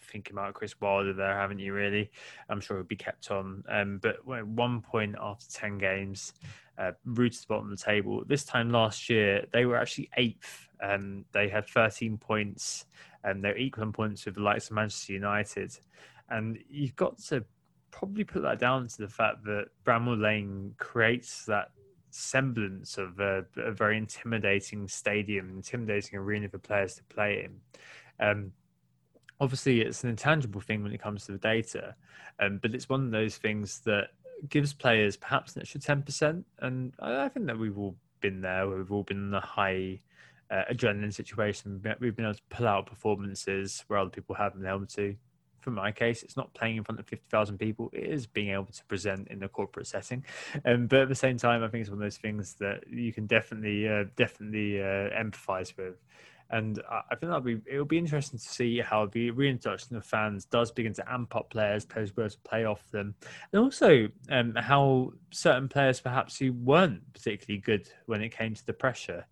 thinking 0.00 0.34
about 0.34 0.54
Chris 0.54 0.80
Wilder 0.80 1.12
there, 1.12 1.36
haven't 1.36 1.58
you? 1.58 1.72
Really, 1.72 2.10
I'm 2.48 2.60
sure 2.60 2.76
he'll 2.76 2.86
be 2.86 2.96
kept 2.96 3.30
on. 3.30 3.64
Um, 3.68 3.98
but 4.02 4.24
one 4.26 4.80
point 4.80 5.16
after 5.20 5.46
ten 5.50 5.78
games, 5.78 6.32
uh, 6.78 6.92
rooted 7.04 7.40
the 7.40 7.46
bottom 7.48 7.72
of 7.72 7.78
the 7.78 7.84
table. 7.84 8.24
This 8.26 8.44
time 8.44 8.70
last 8.70 9.08
year, 9.08 9.46
they 9.52 9.64
were 9.64 9.76
actually 9.76 10.10
eighth. 10.16 10.68
Um, 10.82 11.24
they 11.32 11.48
had 11.48 11.66
13 11.66 12.18
points, 12.18 12.86
and 13.22 13.42
they're 13.42 13.56
equal 13.56 13.84
in 13.84 13.92
points 13.92 14.26
with 14.26 14.34
the 14.34 14.42
likes 14.42 14.68
of 14.68 14.76
Manchester 14.76 15.12
United. 15.12 15.76
And 16.28 16.58
you've 16.68 16.96
got 16.96 17.18
to 17.28 17.44
probably 17.90 18.24
put 18.24 18.42
that 18.42 18.58
down 18.58 18.88
to 18.88 18.98
the 18.98 19.08
fact 19.08 19.44
that 19.44 19.66
Bramall 19.84 20.20
Lane 20.20 20.74
creates 20.78 21.44
that 21.46 21.70
semblance 22.14 22.96
of 22.96 23.18
a, 23.18 23.44
a, 23.56 23.72
very 23.72 23.98
intimidating 23.98 24.86
stadium, 24.86 25.50
intimidating 25.50 26.18
arena 26.18 26.48
for 26.48 26.58
players 26.58 26.94
to 26.94 27.04
play 27.04 27.44
in. 27.44 27.60
Um, 28.24 28.52
obviously, 29.40 29.80
it's 29.80 30.04
an 30.04 30.10
intangible 30.10 30.60
thing 30.60 30.82
when 30.82 30.92
it 30.92 31.02
comes 31.02 31.26
to 31.26 31.32
the 31.32 31.38
data, 31.38 31.96
um, 32.38 32.58
but 32.62 32.74
it's 32.74 32.88
one 32.88 33.04
of 33.04 33.10
those 33.10 33.36
things 33.36 33.80
that 33.80 34.10
gives 34.48 34.72
players 34.72 35.16
perhaps 35.16 35.56
an 35.56 35.62
extra 35.62 35.80
10%. 35.80 36.44
And 36.60 36.92
I, 37.00 37.24
I 37.24 37.28
think 37.28 37.46
that 37.46 37.58
we've 37.58 37.78
all 37.78 37.96
been 38.20 38.40
there, 38.40 38.68
we've 38.68 38.92
all 38.92 39.02
been 39.02 39.28
in 39.28 39.34
a 39.34 39.40
high 39.40 40.00
uh, 40.50 40.62
adrenaline 40.72 41.12
situation. 41.12 41.80
We've 42.00 42.14
been 42.14 42.26
able 42.26 42.34
to 42.34 42.42
pull 42.48 42.68
out 42.68 42.86
performances 42.86 43.84
where 43.88 43.98
other 43.98 44.10
people 44.10 44.36
haven't 44.36 44.60
been 44.60 44.70
able 44.70 44.86
to 44.86 45.16
for 45.64 45.70
my 45.70 45.90
case, 45.90 46.22
it's 46.22 46.36
not 46.36 46.52
playing 46.54 46.76
in 46.76 46.84
front 46.84 47.00
of 47.00 47.06
50,000 47.06 47.58
people. 47.58 47.90
It 47.92 48.04
is 48.04 48.26
being 48.26 48.50
able 48.50 48.66
to 48.66 48.84
present 48.84 49.28
in 49.28 49.42
a 49.42 49.48
corporate 49.48 49.86
setting. 49.86 50.24
Um, 50.64 50.86
but 50.86 51.00
at 51.00 51.08
the 51.08 51.14
same 51.14 51.38
time, 51.38 51.64
I 51.64 51.68
think 51.68 51.80
it's 51.80 51.90
one 51.90 51.98
of 51.98 52.04
those 52.04 52.18
things 52.18 52.54
that 52.60 52.84
you 52.88 53.12
can 53.12 53.26
definitely, 53.26 53.88
uh, 53.88 54.04
definitely 54.14 54.80
uh, 54.80 55.10
empathize 55.18 55.76
with. 55.76 55.96
And 56.50 56.80
I 56.90 57.14
think 57.16 57.22
that'll 57.22 57.40
be, 57.40 57.60
it'll 57.66 57.86
be 57.86 57.98
interesting 57.98 58.38
to 58.38 58.44
see 58.44 58.78
how 58.78 59.06
the 59.06 59.30
reintroduction 59.30 59.96
of 59.96 60.04
fans 60.04 60.44
does 60.44 60.70
begin 60.70 60.92
to 60.94 61.12
amp 61.12 61.34
up 61.34 61.48
players, 61.48 61.86
players 61.86 62.14
will 62.14 62.28
to 62.28 62.38
play 62.40 62.66
off 62.66 62.88
them. 62.90 63.14
And 63.52 63.62
also 63.62 64.08
um, 64.30 64.54
how 64.54 65.14
certain 65.30 65.68
players, 65.68 66.00
perhaps 66.00 66.38
who 66.38 66.52
weren't 66.52 67.00
particularly 67.14 67.60
good 67.60 67.88
when 68.06 68.22
it 68.22 68.36
came 68.36 68.54
to 68.54 68.66
the 68.66 68.74
pressure, 68.74 69.26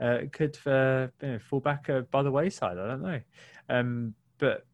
uh, 0.00 0.18
could 0.30 0.58
uh, 0.66 1.08
you 1.22 1.32
know, 1.32 1.38
fall 1.38 1.60
back 1.60 1.88
uh, 1.88 2.02
by 2.02 2.22
the 2.22 2.30
wayside. 2.30 2.78
I 2.78 2.86
don't 2.86 3.02
know. 3.02 3.20
Um, 3.70 4.14
but 4.38 4.66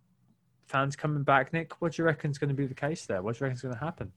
fans 0.67 0.97
coming 0.97 1.23
back, 1.23 1.53
Nick. 1.53 1.81
What 1.81 1.93
do 1.93 2.03
you 2.03 2.07
reckon 2.07 2.31
is 2.31 2.39
going 2.39 2.49
to 2.49 2.55
be 2.55 2.67
the 2.67 2.75
case 2.75 3.07
there? 3.07 3.23
What 3.23 3.35
do 3.35 3.39
you 3.39 3.45
reckon 3.45 3.57
is 3.57 3.63
going 3.63 3.75
to 3.75 3.81
happen? 3.81 4.13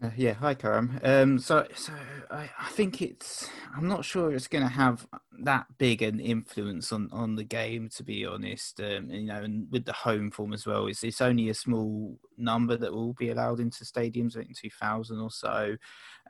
Uh, 0.00 0.10
yeah, 0.16 0.32
hi, 0.32 0.54
Karam. 0.54 1.00
Um, 1.02 1.40
so, 1.40 1.66
so 1.74 1.92
I, 2.30 2.48
I, 2.56 2.68
think 2.70 3.02
it's. 3.02 3.50
I'm 3.76 3.88
not 3.88 4.04
sure 4.04 4.32
it's 4.32 4.46
going 4.46 4.62
to 4.62 4.70
have 4.70 5.08
that 5.40 5.66
big 5.76 6.02
an 6.02 6.20
influence 6.20 6.92
on, 6.92 7.08
on 7.10 7.34
the 7.34 7.42
game, 7.42 7.88
to 7.96 8.04
be 8.04 8.24
honest. 8.24 8.80
Um, 8.80 9.10
you 9.10 9.24
know, 9.24 9.42
and 9.42 9.66
with 9.72 9.86
the 9.86 9.92
home 9.92 10.30
form 10.30 10.52
as 10.52 10.64
well, 10.66 10.86
it's 10.86 11.02
it's 11.02 11.20
only 11.20 11.48
a 11.48 11.54
small 11.54 12.16
number 12.36 12.76
that 12.76 12.92
will 12.92 13.14
be 13.14 13.30
allowed 13.30 13.58
into 13.58 13.84
stadiums, 13.84 14.36
I 14.36 14.42
think 14.42 14.56
two 14.56 14.70
thousand 14.70 15.18
or 15.18 15.32
so. 15.32 15.76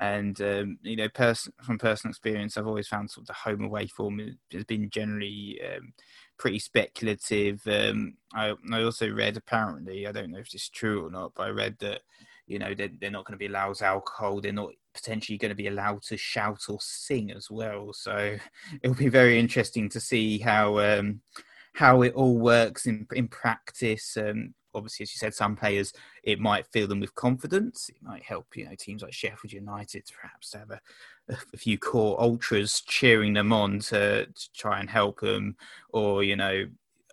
And 0.00 0.40
um, 0.40 0.78
you 0.80 0.96
know, 0.96 1.10
pers- 1.10 1.50
from 1.62 1.76
personal 1.76 2.12
experience, 2.12 2.56
I've 2.56 2.66
always 2.66 2.88
found 2.88 3.10
sort 3.10 3.24
of 3.24 3.26
the 3.26 3.34
home 3.34 3.64
away 3.64 3.86
form 3.86 4.18
has 4.50 4.64
been 4.64 4.88
generally 4.88 5.60
um, 5.62 5.92
pretty 6.38 6.58
speculative. 6.58 7.60
Um, 7.66 8.14
I, 8.32 8.54
I 8.72 8.82
also 8.82 9.10
read 9.10 9.36
apparently, 9.36 10.06
I 10.06 10.12
don't 10.12 10.30
know 10.30 10.38
if 10.38 10.50
this 10.50 10.62
is 10.62 10.68
true 10.68 11.06
or 11.06 11.10
not, 11.10 11.32
but 11.34 11.48
I 11.48 11.50
read 11.50 11.76
that 11.80 12.00
you 12.46 12.58
know 12.58 12.74
they're, 12.74 12.90
they're 13.00 13.10
not 13.10 13.24
going 13.26 13.34
to 13.34 13.38
be 13.38 13.46
allowed 13.46 13.82
alcohol. 13.82 14.40
They're 14.40 14.52
not 14.52 14.70
potentially 14.94 15.38
going 15.38 15.50
to 15.50 15.54
be 15.54 15.68
allowed 15.68 16.02
to 16.02 16.16
shout 16.16 16.64
or 16.68 16.78
sing 16.80 17.30
as 17.30 17.50
well. 17.50 17.92
So 17.92 18.36
it'll 18.82 18.96
be 18.96 19.08
very 19.08 19.38
interesting 19.38 19.88
to 19.90 20.00
see 20.00 20.38
how 20.38 20.78
um, 20.78 21.20
how 21.74 22.02
it 22.02 22.14
all 22.14 22.38
works 22.38 22.86
in 22.86 23.06
in 23.14 23.28
practice. 23.28 24.16
Um, 24.16 24.54
obviously, 24.74 25.04
as 25.04 25.14
you 25.14 25.18
said, 25.18 25.34
some 25.34 25.56
players 25.56 25.92
it 26.22 26.40
might 26.40 26.66
fill 26.66 26.88
them 26.88 27.00
with 27.00 27.14
confidence. 27.14 27.88
It 27.88 28.02
might 28.02 28.22
help 28.22 28.46
you 28.56 28.64
know 28.64 28.74
teams 28.78 29.02
like 29.02 29.12
Sheffield 29.12 29.52
United 29.52 30.04
perhaps 30.20 30.50
to 30.50 30.58
have 30.58 30.70
a, 30.70 30.80
a 31.28 31.56
few 31.56 31.78
core 31.78 32.20
ultras 32.20 32.80
cheering 32.80 33.34
them 33.34 33.52
on 33.52 33.80
to, 33.80 34.26
to 34.26 34.52
try 34.54 34.80
and 34.80 34.88
help 34.88 35.20
them, 35.20 35.56
or 35.90 36.22
you 36.22 36.36
know 36.36 36.66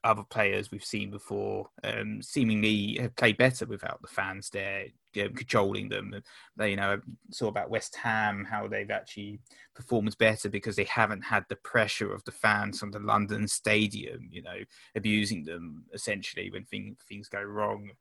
other 0.03 0.23
players 0.23 0.69
we've 0.71 0.85
seen 0.85 1.09
before 1.09 1.67
um, 1.83 2.21
seemingly 2.21 2.95
have 2.99 3.15
played 3.15 3.37
better 3.37 3.65
without 3.65 3.99
the 4.03 4.07
fans 4.07 4.51
there 4.51 4.85
you 5.15 5.29
controlling 5.29 5.89
them. 5.89 6.13
They, 6.57 6.71
you 6.71 6.75
know, 6.75 7.01
saw 7.31 7.47
about 7.47 7.69
West 7.69 7.95
Ham 7.95 8.45
how 8.49 8.67
they've 8.67 8.91
actually 8.91 9.39
performed 9.75 10.17
better 10.17 10.49
because 10.49 10.75
they 10.75 10.85
haven't 10.85 11.23
had 11.23 11.45
the 11.49 11.55
pressure 11.57 12.13
of 12.13 12.23
the 12.25 12.31
fans 12.31 12.79
from 12.79 12.91
the 12.91 12.99
London 12.99 13.47
Stadium, 13.47 14.27
you 14.29 14.41
know, 14.41 14.57
abusing 14.95 15.43
them 15.43 15.85
essentially 15.93 16.51
when 16.51 16.65
things 16.65 16.97
things 17.07 17.29
go 17.29 17.41
wrong, 17.41 17.91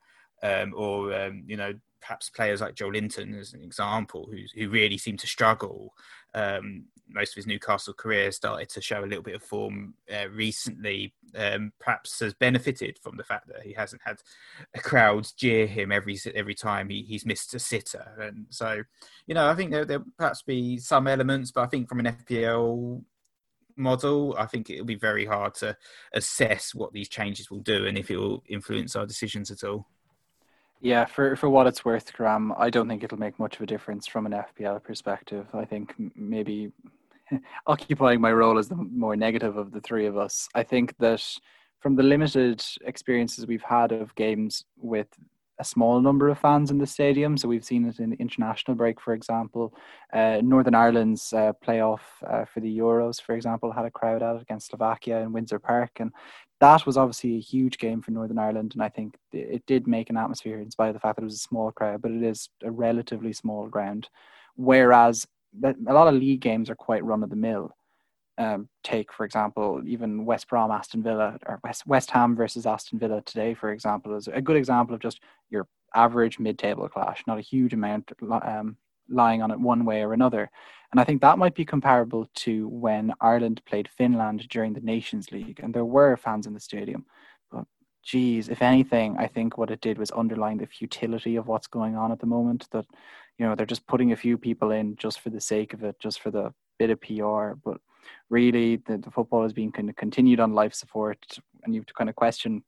um, 0.42 0.74
or 0.76 1.14
um, 1.14 1.44
you 1.46 1.56
know, 1.56 1.72
perhaps 2.04 2.28
players 2.28 2.60
like 2.60 2.74
Joelinton 2.74 3.38
as 3.38 3.54
an 3.54 3.62
example, 3.62 4.28
who 4.30 4.38
who 4.54 4.68
really 4.68 4.98
seemed 4.98 5.20
to 5.20 5.26
struggle. 5.26 5.94
Um, 6.34 6.86
most 7.08 7.32
of 7.32 7.36
his 7.36 7.46
Newcastle 7.46 7.94
career 7.94 8.30
started 8.30 8.68
to 8.70 8.80
show 8.80 9.02
a 9.02 9.06
little 9.06 9.22
bit 9.22 9.34
of 9.34 9.42
form 9.42 9.94
uh, 10.12 10.28
recently. 10.28 11.14
Um, 11.34 11.72
perhaps 11.80 12.20
has 12.20 12.34
benefited 12.34 12.98
from 13.02 13.16
the 13.16 13.24
fact 13.24 13.48
that 13.48 13.62
he 13.62 13.72
hasn't 13.72 14.02
had 14.04 14.18
a 14.74 14.80
crowd 14.80 15.26
jeer 15.36 15.66
him 15.66 15.90
every 15.90 16.18
every 16.34 16.54
time 16.54 16.90
he, 16.90 17.02
he's 17.02 17.26
missed 17.26 17.54
a 17.54 17.58
sitter, 17.58 18.06
and 18.20 18.46
so 18.50 18.82
you 19.26 19.34
know 19.34 19.48
I 19.48 19.54
think 19.54 19.70
there 19.70 19.86
there 19.86 20.04
perhaps 20.18 20.42
be 20.42 20.76
some 20.78 21.06
elements, 21.06 21.52
but 21.52 21.62
I 21.62 21.66
think 21.66 21.88
from 21.88 22.00
an 22.00 22.16
FPL 22.28 23.02
model, 23.76 24.36
I 24.38 24.46
think 24.46 24.68
it'll 24.68 24.84
be 24.84 24.94
very 24.94 25.24
hard 25.24 25.54
to 25.56 25.76
assess 26.12 26.74
what 26.74 26.92
these 26.92 27.08
changes 27.08 27.50
will 27.50 27.60
do 27.60 27.86
and 27.86 27.98
if 27.98 28.10
it 28.10 28.16
will 28.16 28.44
influence 28.46 28.94
our 28.94 29.06
decisions 29.06 29.50
at 29.50 29.64
all. 29.64 29.88
Yeah, 30.80 31.06
for 31.06 31.34
for 31.36 31.48
what 31.48 31.66
it's 31.66 31.84
worth, 31.84 32.12
Graham, 32.12 32.52
I 32.56 32.68
don't 32.68 32.88
think 32.88 33.02
it'll 33.02 33.18
make 33.18 33.38
much 33.38 33.56
of 33.56 33.62
a 33.62 33.66
difference 33.66 34.06
from 34.06 34.26
an 34.26 34.32
FPL 34.32 34.82
perspective. 34.82 35.46
I 35.54 35.64
think 35.64 35.94
maybe 36.14 36.72
occupying 37.66 38.20
my 38.20 38.32
role 38.32 38.58
as 38.58 38.68
the 38.68 38.76
more 38.76 39.16
negative 39.16 39.56
of 39.56 39.72
the 39.72 39.80
three 39.80 40.06
of 40.06 40.16
us. 40.16 40.48
I 40.54 40.62
think 40.62 40.94
that 40.98 41.24
from 41.80 41.96
the 41.96 42.02
limited 42.02 42.64
experiences 42.84 43.46
we've 43.46 43.62
had 43.62 43.92
of 43.92 44.14
games 44.14 44.64
with 44.76 45.08
a 45.58 45.64
small 45.64 46.00
number 46.00 46.28
of 46.28 46.38
fans 46.38 46.70
in 46.70 46.78
the 46.78 46.86
stadium. 46.86 47.36
So 47.36 47.48
we've 47.48 47.64
seen 47.64 47.86
it 47.86 48.00
in 48.00 48.10
the 48.10 48.16
international 48.16 48.76
break, 48.76 49.00
for 49.00 49.14
example. 49.14 49.74
Uh, 50.12 50.40
Northern 50.42 50.74
Ireland's 50.74 51.32
uh, 51.32 51.52
playoff 51.64 52.00
uh, 52.26 52.44
for 52.44 52.60
the 52.60 52.78
Euros, 52.78 53.20
for 53.20 53.34
example, 53.34 53.72
had 53.72 53.84
a 53.84 53.90
crowd 53.90 54.22
out 54.22 54.40
against 54.40 54.68
Slovakia 54.68 55.20
in 55.20 55.32
Windsor 55.32 55.58
Park, 55.58 55.92
and 56.00 56.12
that 56.60 56.86
was 56.86 56.96
obviously 56.96 57.36
a 57.36 57.40
huge 57.40 57.78
game 57.78 58.02
for 58.02 58.10
Northern 58.10 58.38
Ireland. 58.38 58.72
And 58.74 58.82
I 58.82 58.88
think 58.88 59.16
it 59.32 59.64
did 59.66 59.86
make 59.86 60.10
an 60.10 60.16
atmosphere, 60.16 60.60
in 60.60 60.70
spite 60.70 60.88
of 60.88 60.94
the 60.94 61.00
fact 61.00 61.16
that 61.16 61.22
it 61.22 61.26
was 61.26 61.34
a 61.34 61.38
small 61.38 61.70
crowd, 61.70 62.02
but 62.02 62.10
it 62.10 62.22
is 62.22 62.48
a 62.62 62.70
relatively 62.70 63.32
small 63.32 63.68
ground. 63.68 64.08
Whereas 64.56 65.26
a 65.62 65.92
lot 65.92 66.08
of 66.08 66.14
league 66.14 66.40
games 66.40 66.68
are 66.68 66.74
quite 66.74 67.04
run 67.04 67.22
of 67.22 67.30
the 67.30 67.36
mill 67.36 67.72
um, 68.38 68.68
take, 68.82 69.12
for 69.12 69.24
example, 69.24 69.82
even 69.86 70.24
West 70.24 70.48
Brom, 70.48 70.70
Aston 70.70 71.02
Villa, 71.02 71.38
or 71.46 71.60
West 71.62 71.86
West 71.86 72.10
Ham 72.10 72.34
versus 72.34 72.66
Aston 72.66 72.98
Villa 72.98 73.22
today, 73.22 73.54
for 73.54 73.70
example, 73.72 74.16
is 74.16 74.28
a 74.28 74.42
good 74.42 74.56
example 74.56 74.94
of 74.94 75.00
just 75.00 75.20
your 75.50 75.68
average 75.94 76.38
mid-table 76.38 76.88
clash, 76.88 77.22
not 77.26 77.38
a 77.38 77.42
huge 77.42 77.72
amount 77.72 78.10
um, 78.42 78.76
lying 79.08 79.42
on 79.42 79.50
it 79.50 79.60
one 79.60 79.84
way 79.84 80.02
or 80.02 80.12
another. 80.12 80.50
And 80.90 81.00
I 81.00 81.04
think 81.04 81.20
that 81.22 81.38
might 81.38 81.54
be 81.54 81.64
comparable 81.64 82.28
to 82.34 82.68
when 82.68 83.12
Ireland 83.20 83.62
played 83.66 83.88
Finland 83.88 84.48
during 84.48 84.72
the 84.72 84.80
Nations 84.80 85.30
League, 85.32 85.60
and 85.62 85.74
there 85.74 85.84
were 85.84 86.16
fans 86.16 86.46
in 86.46 86.54
the 86.54 86.60
stadium. 86.60 87.04
But 87.50 87.64
geez, 88.02 88.48
if 88.48 88.62
anything, 88.62 89.16
I 89.18 89.26
think 89.26 89.58
what 89.58 89.70
it 89.70 89.80
did 89.80 89.98
was 89.98 90.12
underline 90.12 90.58
the 90.58 90.66
futility 90.66 91.36
of 91.36 91.46
what's 91.46 91.66
going 91.66 91.96
on 91.96 92.12
at 92.12 92.20
the 92.20 92.26
moment. 92.26 92.68
That 92.72 92.86
you 93.38 93.46
know 93.46 93.54
they're 93.54 93.66
just 93.66 93.86
putting 93.86 94.12
a 94.12 94.16
few 94.16 94.38
people 94.38 94.70
in 94.70 94.96
just 94.96 95.20
for 95.20 95.30
the 95.30 95.40
sake 95.40 95.72
of 95.72 95.82
it, 95.84 95.96
just 96.00 96.20
for 96.20 96.30
the 96.30 96.52
bit 96.78 96.90
of 96.90 97.00
PR, 97.00 97.56
but 97.64 97.78
really 98.30 98.76
the, 98.86 98.98
the 98.98 99.10
football 99.10 99.44
is 99.44 99.52
being 99.52 99.72
kind 99.72 99.88
of 99.88 99.96
continued 99.96 100.40
on 100.40 100.54
life 100.54 100.74
support 100.74 101.18
and 101.64 101.74
you 101.74 101.80
have 101.80 101.86
to 101.86 101.94
kind 101.94 102.10
of 102.10 102.16
question 102.16 102.62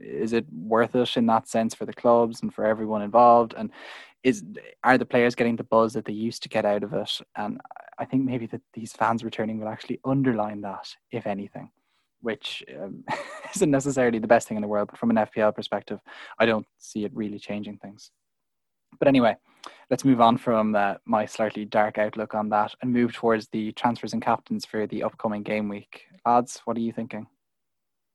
is 0.00 0.32
it 0.32 0.44
worth 0.52 0.96
it 0.96 1.16
in 1.16 1.26
that 1.26 1.48
sense 1.48 1.72
for 1.72 1.86
the 1.86 1.92
clubs 1.92 2.42
and 2.42 2.52
for 2.52 2.64
everyone 2.64 3.02
involved? 3.02 3.54
And 3.56 3.70
is 4.24 4.42
are 4.82 4.98
the 4.98 5.06
players 5.06 5.36
getting 5.36 5.54
the 5.54 5.62
buzz 5.62 5.92
that 5.92 6.04
they 6.04 6.12
used 6.12 6.42
to 6.42 6.48
get 6.48 6.64
out 6.64 6.82
of 6.82 6.92
it? 6.92 7.20
And 7.36 7.60
i 7.98 8.04
think 8.04 8.24
maybe 8.24 8.46
that 8.46 8.60
these 8.74 8.92
fans 8.92 9.24
returning 9.24 9.58
will 9.58 9.68
actually 9.68 10.00
underline 10.04 10.60
that 10.62 10.88
if 11.10 11.26
anything 11.26 11.70
which 12.20 12.64
um, 12.80 13.04
isn't 13.54 13.70
necessarily 13.70 14.18
the 14.18 14.26
best 14.26 14.48
thing 14.48 14.56
in 14.56 14.62
the 14.62 14.68
world 14.68 14.88
but 14.90 14.98
from 14.98 15.10
an 15.10 15.16
fpl 15.16 15.54
perspective 15.54 16.00
i 16.38 16.46
don't 16.46 16.66
see 16.78 17.04
it 17.04 17.14
really 17.14 17.38
changing 17.38 17.78
things. 17.78 18.10
But 18.98 19.08
anyway 19.08 19.36
let's 19.90 20.04
move 20.04 20.20
on 20.20 20.36
from 20.38 20.74
uh, 20.74 20.94
my 21.04 21.26
slightly 21.26 21.64
dark 21.64 21.98
outlook 21.98 22.34
on 22.34 22.48
that 22.50 22.74
and 22.82 22.92
move 22.92 23.12
towards 23.12 23.48
the 23.48 23.72
transfers 23.72 24.12
and 24.12 24.22
captains 24.22 24.64
for 24.64 24.86
the 24.86 25.02
upcoming 25.02 25.42
game 25.42 25.68
week. 25.68 26.06
Lads, 26.24 26.60
what 26.64 26.76
are 26.76 26.80
you 26.80 26.92
thinking? 26.92 27.26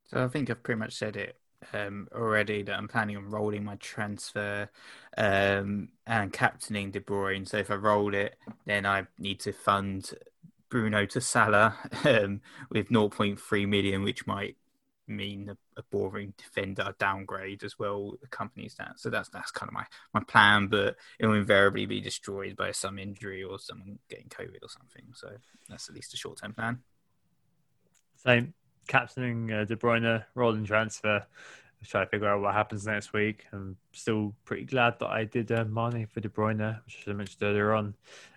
So 0.07 0.23
I 0.23 0.27
think 0.27 0.49
I've 0.49 0.63
pretty 0.63 0.79
much 0.79 0.93
said 0.93 1.15
it 1.15 1.37
um, 1.73 2.07
already 2.13 2.63
that 2.63 2.77
I'm 2.77 2.87
planning 2.87 3.17
on 3.17 3.29
rolling 3.29 3.63
my 3.63 3.75
transfer 3.75 4.69
um, 5.17 5.89
and 6.05 6.33
captaining 6.33 6.91
De 6.91 6.99
Bruyne. 6.99 7.47
So 7.47 7.57
if 7.57 7.71
I 7.71 7.75
roll 7.75 8.13
it, 8.13 8.35
then 8.65 8.85
I 8.85 9.07
need 9.17 9.39
to 9.41 9.53
fund 9.53 10.11
Bruno 10.69 11.05
to 11.07 11.21
Salah 11.21 11.75
um, 12.05 12.41
with 12.69 12.89
0.3 12.89 13.67
million, 13.67 14.03
which 14.03 14.25
might 14.27 14.57
mean 15.11 15.49
a, 15.77 15.83
boring 15.91 16.33
defender 16.37 16.93
downgrade 16.99 17.63
as 17.63 17.77
well 17.79 18.13
accompanies 18.23 18.75
that. 18.75 18.99
So 18.99 19.09
that's 19.09 19.29
that's 19.29 19.51
kind 19.51 19.67
of 19.67 19.73
my, 19.73 19.85
my 20.13 20.21
plan, 20.23 20.67
but 20.67 20.95
it 21.19 21.25
will 21.25 21.35
invariably 21.35 21.85
be 21.85 22.01
destroyed 22.01 22.55
by 22.55 22.71
some 22.71 22.99
injury 22.99 23.43
or 23.43 23.59
someone 23.59 23.99
getting 24.09 24.27
COVID 24.29 24.63
or 24.63 24.69
something. 24.69 25.05
So 25.13 25.29
that's 25.69 25.89
at 25.89 25.95
least 25.95 26.13
a 26.13 26.17
short 26.17 26.39
term 26.41 26.53
plan. 26.53 26.79
Same. 28.15 28.53
Captaining 28.87 29.51
uh, 29.51 29.65
De 29.65 29.75
Bruyne, 29.75 30.23
rolling 30.35 30.65
transfer. 30.65 31.25
Try 31.83 32.03
to 32.03 32.09
figure 32.09 32.27
out 32.27 32.41
what 32.41 32.53
happens 32.53 32.85
next 32.85 33.11
week. 33.11 33.45
I'm 33.51 33.75
still 33.91 34.35
pretty 34.45 34.65
glad 34.65 34.99
that 34.99 35.07
I 35.07 35.23
did 35.23 35.51
uh, 35.51 35.65
Mane 35.65 36.05
for 36.05 36.19
De 36.19 36.29
Bruyne, 36.29 36.79
which 36.85 37.03
I 37.07 37.13
mentioned 37.13 37.41
earlier 37.41 37.73
on. 37.73 37.95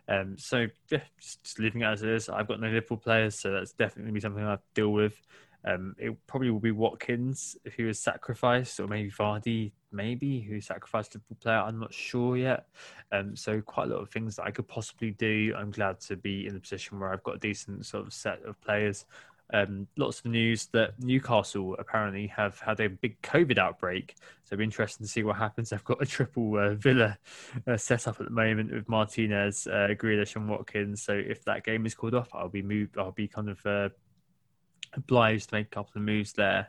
Um, 0.08 0.38
so 0.38 0.66
yeah, 0.90 1.02
just, 1.20 1.42
just 1.44 1.58
leaving 1.58 1.82
it 1.82 1.86
as 1.86 2.02
it 2.02 2.08
is. 2.08 2.30
I've 2.30 2.48
got 2.48 2.60
no 2.60 2.68
Liverpool 2.68 2.96
players, 2.96 3.38
so 3.38 3.52
that's 3.52 3.72
definitely 3.72 4.12
be 4.12 4.20
something 4.20 4.42
I 4.42 4.50
have 4.50 4.60
to 4.60 4.74
deal 4.74 4.92
with. 4.92 5.20
Um, 5.64 5.94
it 5.98 6.14
probably 6.26 6.50
will 6.50 6.60
be 6.60 6.70
Watkins 6.70 7.56
if 7.64 7.74
he 7.74 7.84
was 7.84 7.98
sacrificed, 7.98 8.80
or 8.80 8.86
maybe 8.86 9.10
Vardy, 9.10 9.72
maybe 9.92 10.40
who 10.40 10.60
sacrificed 10.60 11.14
a 11.14 11.34
player. 11.36 11.58
I'm 11.58 11.80
not 11.80 11.94
sure 11.94 12.36
yet. 12.36 12.66
Um, 13.12 13.34
so 13.34 13.60
quite 13.60 13.88
a 13.88 13.94
lot 13.94 14.02
of 14.02 14.10
things 14.10 14.36
that 14.36 14.44
I 14.44 14.50
could 14.50 14.68
possibly 14.68 15.12
do. 15.12 15.54
I'm 15.56 15.70
glad 15.70 16.00
to 16.00 16.16
be 16.16 16.46
in 16.46 16.54
the 16.54 16.60
position 16.60 16.98
where 16.98 17.12
I've 17.12 17.22
got 17.22 17.36
a 17.36 17.38
decent 17.38 17.86
sort 17.86 18.06
of 18.06 18.12
set 18.12 18.42
of 18.44 18.60
players. 18.60 19.06
Um, 19.52 19.86
lots 19.96 20.20
of 20.20 20.26
news 20.26 20.66
that 20.72 20.94
Newcastle 21.00 21.76
apparently 21.78 22.26
have 22.28 22.58
had 22.60 22.80
a 22.80 22.88
big 22.88 23.20
COVID 23.22 23.58
outbreak. 23.58 24.14
So 24.44 24.54
it'll 24.54 24.58
be 24.58 24.64
interesting 24.64 25.06
to 25.06 25.12
see 25.12 25.22
what 25.22 25.36
happens. 25.36 25.72
I've 25.72 25.84
got 25.84 26.02
a 26.02 26.06
triple 26.06 26.56
uh, 26.58 26.74
Villa 26.74 27.18
uh, 27.66 27.76
set 27.76 28.08
up 28.08 28.20
at 28.20 28.26
the 28.26 28.32
moment 28.32 28.72
with 28.72 28.88
Martinez, 28.88 29.66
uh, 29.66 29.88
Grealish, 29.90 30.36
and 30.36 30.48
Watkins. 30.48 31.02
So 31.02 31.12
if 31.12 31.44
that 31.44 31.64
game 31.64 31.84
is 31.86 31.94
called 31.94 32.14
off, 32.14 32.28
I'll 32.32 32.48
be 32.48 32.62
moved. 32.62 32.96
I'll 32.98 33.12
be 33.12 33.28
kind 33.28 33.50
of 33.50 33.64
uh, 33.66 33.88
obliged 34.96 35.50
to 35.50 35.56
make 35.56 35.66
a 35.66 35.70
couple 35.70 35.92
of 35.96 36.02
moves 36.02 36.32
there. 36.32 36.66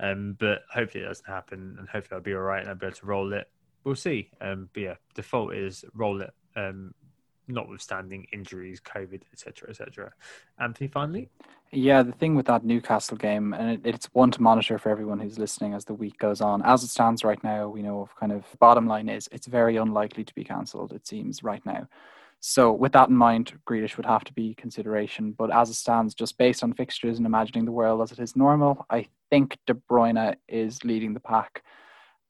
Um, 0.00 0.36
but 0.38 0.62
hopefully 0.72 1.04
it 1.04 1.08
doesn't 1.08 1.28
happen, 1.28 1.76
and 1.78 1.88
hopefully 1.88 2.16
I'll 2.16 2.22
be 2.22 2.34
all 2.34 2.40
right 2.40 2.60
and 2.60 2.68
I'll 2.68 2.74
be 2.74 2.86
able 2.86 2.96
to 2.96 3.06
roll 3.06 3.32
it. 3.32 3.48
We'll 3.84 3.94
see. 3.94 4.30
Um, 4.40 4.68
but 4.72 4.82
yeah, 4.82 4.94
default 5.14 5.54
is 5.54 5.84
roll 5.94 6.20
it, 6.22 6.32
um, 6.56 6.94
notwithstanding 7.46 8.26
injuries, 8.32 8.80
COVID, 8.80 9.22
etc., 9.32 9.70
etc. 9.70 10.12
Anthony, 10.58 10.88
finally. 10.88 11.28
Yeah, 11.70 12.02
the 12.02 12.12
thing 12.12 12.34
with 12.34 12.46
that 12.46 12.64
Newcastle 12.64 13.16
game, 13.16 13.52
and 13.52 13.70
it, 13.72 13.80
it's 13.84 14.06
one 14.12 14.30
to 14.32 14.42
monitor 14.42 14.78
for 14.78 14.90
everyone 14.90 15.20
who's 15.20 15.38
listening 15.38 15.74
as 15.74 15.84
the 15.84 15.94
week 15.94 16.18
goes 16.18 16.40
on. 16.40 16.62
As 16.62 16.82
it 16.82 16.88
stands 16.88 17.24
right 17.24 17.42
now, 17.42 17.68
we 17.68 17.82
know 17.82 18.00
of 18.00 18.16
kind 18.16 18.32
of 18.32 18.44
bottom 18.58 18.86
line 18.86 19.08
is 19.08 19.28
it's 19.32 19.46
very 19.46 19.76
unlikely 19.76 20.24
to 20.24 20.34
be 20.34 20.44
cancelled. 20.44 20.92
It 20.92 21.06
seems 21.06 21.42
right 21.42 21.64
now. 21.66 21.88
So, 22.46 22.70
with 22.70 22.92
that 22.92 23.08
in 23.08 23.16
mind, 23.16 23.58
Grealish 23.66 23.96
would 23.96 24.04
have 24.04 24.22
to 24.24 24.32
be 24.34 24.54
consideration. 24.56 25.32
But 25.32 25.50
as 25.50 25.70
it 25.70 25.76
stands, 25.76 26.14
just 26.14 26.36
based 26.36 26.62
on 26.62 26.74
fixtures 26.74 27.16
and 27.16 27.24
imagining 27.24 27.64
the 27.64 27.72
world 27.72 28.02
as 28.02 28.12
it 28.12 28.18
is 28.18 28.36
normal, 28.36 28.84
I 28.90 29.06
think 29.30 29.56
De 29.66 29.72
Bruyne 29.72 30.36
is 30.46 30.84
leading 30.84 31.14
the 31.14 31.20
pack. 31.20 31.62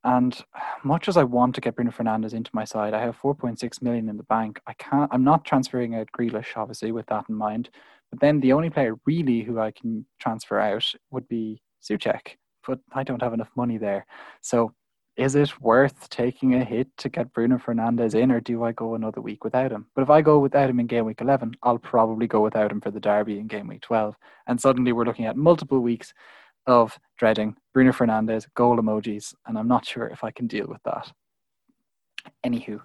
And 0.04 0.40
much 0.84 1.08
as 1.08 1.16
I 1.16 1.24
want 1.24 1.56
to 1.56 1.60
get 1.60 1.74
Bruno 1.74 1.90
Fernandes 1.90 2.32
into 2.32 2.52
my 2.54 2.62
side, 2.62 2.94
I 2.94 3.00
have 3.00 3.20
4.6 3.20 3.82
million 3.82 4.08
in 4.08 4.16
the 4.16 4.22
bank. 4.22 4.60
I 4.68 4.74
can't. 4.74 5.12
I'm 5.12 5.24
not 5.24 5.44
transferring 5.44 5.96
out 5.96 6.06
Grealish, 6.16 6.56
obviously, 6.56 6.92
with 6.92 7.06
that 7.06 7.24
in 7.28 7.34
mind. 7.34 7.70
But 8.12 8.20
then 8.20 8.38
the 8.38 8.52
only 8.52 8.70
player 8.70 8.94
really 9.06 9.42
who 9.42 9.58
I 9.58 9.72
can 9.72 10.06
transfer 10.20 10.60
out 10.60 10.94
would 11.10 11.26
be 11.26 11.60
Soucek. 11.82 12.36
But 12.64 12.78
I 12.92 13.02
don't 13.02 13.20
have 13.20 13.34
enough 13.34 13.50
money 13.56 13.78
there. 13.78 14.06
So 14.42 14.74
is 15.16 15.36
it 15.36 15.60
worth 15.60 16.08
taking 16.08 16.54
a 16.54 16.64
hit 16.64 16.88
to 16.98 17.08
get 17.08 17.32
Bruno 17.32 17.58
Fernandes 17.58 18.14
in, 18.14 18.32
or 18.32 18.40
do 18.40 18.64
I 18.64 18.72
go 18.72 18.94
another 18.94 19.20
week 19.20 19.44
without 19.44 19.70
him? 19.70 19.86
But 19.94 20.02
if 20.02 20.10
I 20.10 20.22
go 20.22 20.40
without 20.40 20.68
him 20.68 20.80
in 20.80 20.86
game 20.86 21.04
week 21.04 21.20
11, 21.20 21.54
I'll 21.62 21.78
probably 21.78 22.26
go 22.26 22.40
without 22.40 22.72
him 22.72 22.80
for 22.80 22.90
the 22.90 23.00
derby 23.00 23.38
in 23.38 23.46
game 23.46 23.68
week 23.68 23.82
12. 23.82 24.16
And 24.48 24.60
suddenly 24.60 24.92
we're 24.92 25.04
looking 25.04 25.26
at 25.26 25.36
multiple 25.36 25.80
weeks 25.80 26.12
of 26.66 26.98
dreading 27.16 27.56
Bruno 27.72 27.92
Fernandes, 27.92 28.46
goal 28.54 28.78
emojis, 28.78 29.34
and 29.46 29.56
I'm 29.56 29.68
not 29.68 29.86
sure 29.86 30.08
if 30.08 30.24
I 30.24 30.30
can 30.30 30.46
deal 30.46 30.66
with 30.66 30.82
that. 30.84 31.12
Anywho, 32.44 32.80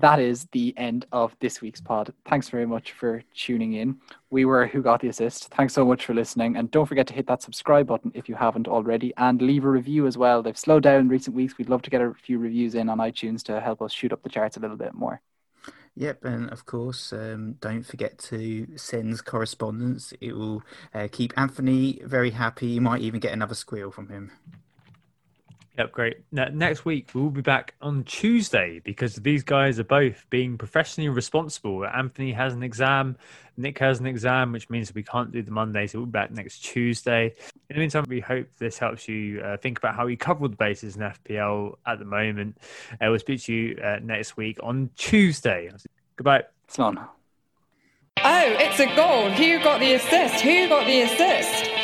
that 0.00 0.18
is 0.18 0.46
the 0.52 0.74
end 0.76 1.06
of 1.12 1.34
this 1.40 1.60
week's 1.60 1.80
pod. 1.80 2.12
Thanks 2.26 2.48
very 2.48 2.66
much 2.66 2.92
for 2.92 3.22
tuning 3.34 3.74
in. 3.74 3.96
We 4.30 4.44
were 4.44 4.66
Who 4.66 4.82
Got 4.82 5.00
the 5.00 5.08
Assist. 5.08 5.48
Thanks 5.54 5.72
so 5.72 5.84
much 5.84 6.04
for 6.04 6.14
listening. 6.14 6.56
And 6.56 6.70
don't 6.70 6.86
forget 6.86 7.06
to 7.08 7.14
hit 7.14 7.26
that 7.28 7.42
subscribe 7.42 7.86
button 7.86 8.10
if 8.14 8.28
you 8.28 8.34
haven't 8.34 8.68
already 8.68 9.12
and 9.16 9.40
leave 9.40 9.64
a 9.64 9.70
review 9.70 10.06
as 10.06 10.18
well. 10.18 10.42
They've 10.42 10.58
slowed 10.58 10.82
down 10.82 11.00
in 11.00 11.08
recent 11.08 11.36
weeks. 11.36 11.56
We'd 11.58 11.68
love 11.68 11.82
to 11.82 11.90
get 11.90 12.00
a 12.00 12.12
few 12.14 12.38
reviews 12.38 12.74
in 12.74 12.88
on 12.88 12.98
iTunes 12.98 13.42
to 13.44 13.60
help 13.60 13.80
us 13.82 13.92
shoot 13.92 14.12
up 14.12 14.22
the 14.22 14.28
charts 14.28 14.56
a 14.56 14.60
little 14.60 14.76
bit 14.76 14.94
more. 14.94 15.20
Yep, 15.96 16.24
and 16.24 16.50
of 16.50 16.66
course, 16.66 17.12
um, 17.12 17.52
don't 17.60 17.84
forget 17.84 18.18
to 18.18 18.66
send 18.76 19.24
correspondence. 19.24 20.12
It 20.20 20.32
will 20.34 20.64
uh, 20.92 21.06
keep 21.10 21.32
Anthony 21.36 22.00
very 22.04 22.30
happy. 22.30 22.66
You 22.66 22.80
might 22.80 23.00
even 23.02 23.20
get 23.20 23.32
another 23.32 23.54
squeal 23.54 23.92
from 23.92 24.08
him. 24.08 24.32
Yep, 25.76 25.90
great. 25.90 26.18
Now, 26.30 26.46
next 26.52 26.84
week 26.84 27.10
we'll 27.14 27.30
be 27.30 27.40
back 27.40 27.74
on 27.82 28.04
Tuesday 28.04 28.80
because 28.84 29.16
these 29.16 29.42
guys 29.42 29.80
are 29.80 29.84
both 29.84 30.24
being 30.30 30.56
professionally 30.56 31.08
responsible. 31.08 31.84
Anthony 31.84 32.32
has 32.32 32.54
an 32.54 32.62
exam, 32.62 33.16
Nick 33.56 33.78
has 33.80 33.98
an 33.98 34.06
exam, 34.06 34.52
which 34.52 34.70
means 34.70 34.94
we 34.94 35.02
can't 35.02 35.32
do 35.32 35.42
the 35.42 35.50
Monday, 35.50 35.88
so 35.88 35.98
we'll 35.98 36.06
be 36.06 36.12
back 36.12 36.30
next 36.30 36.60
Tuesday. 36.60 37.34
In 37.70 37.76
the 37.76 37.80
meantime, 37.80 38.04
we 38.08 38.20
hope 38.20 38.46
this 38.58 38.78
helps 38.78 39.08
you 39.08 39.40
uh, 39.40 39.56
think 39.56 39.78
about 39.78 39.96
how 39.96 40.06
you 40.06 40.16
cover 40.16 40.46
the 40.46 40.56
bases 40.56 40.94
in 40.94 41.02
FPL 41.02 41.74
at 41.86 41.98
the 41.98 42.04
moment. 42.04 42.56
Uh, 42.92 43.06
we'll 43.10 43.18
speak 43.18 43.42
to 43.42 43.52
you 43.52 43.76
uh, 43.82 43.98
next 44.00 44.36
week 44.36 44.58
on 44.62 44.90
Tuesday. 44.96 45.70
Goodbye. 46.16 46.44
Slán. 46.68 47.04
Oh, 48.18 48.56
it's 48.58 48.78
a 48.78 48.86
goal. 48.94 49.28
Who 49.30 49.58
got 49.62 49.80
the 49.80 49.94
assist? 49.94 50.40
Who 50.40 50.68
got 50.68 50.86
the 50.86 51.02
assist? 51.02 51.83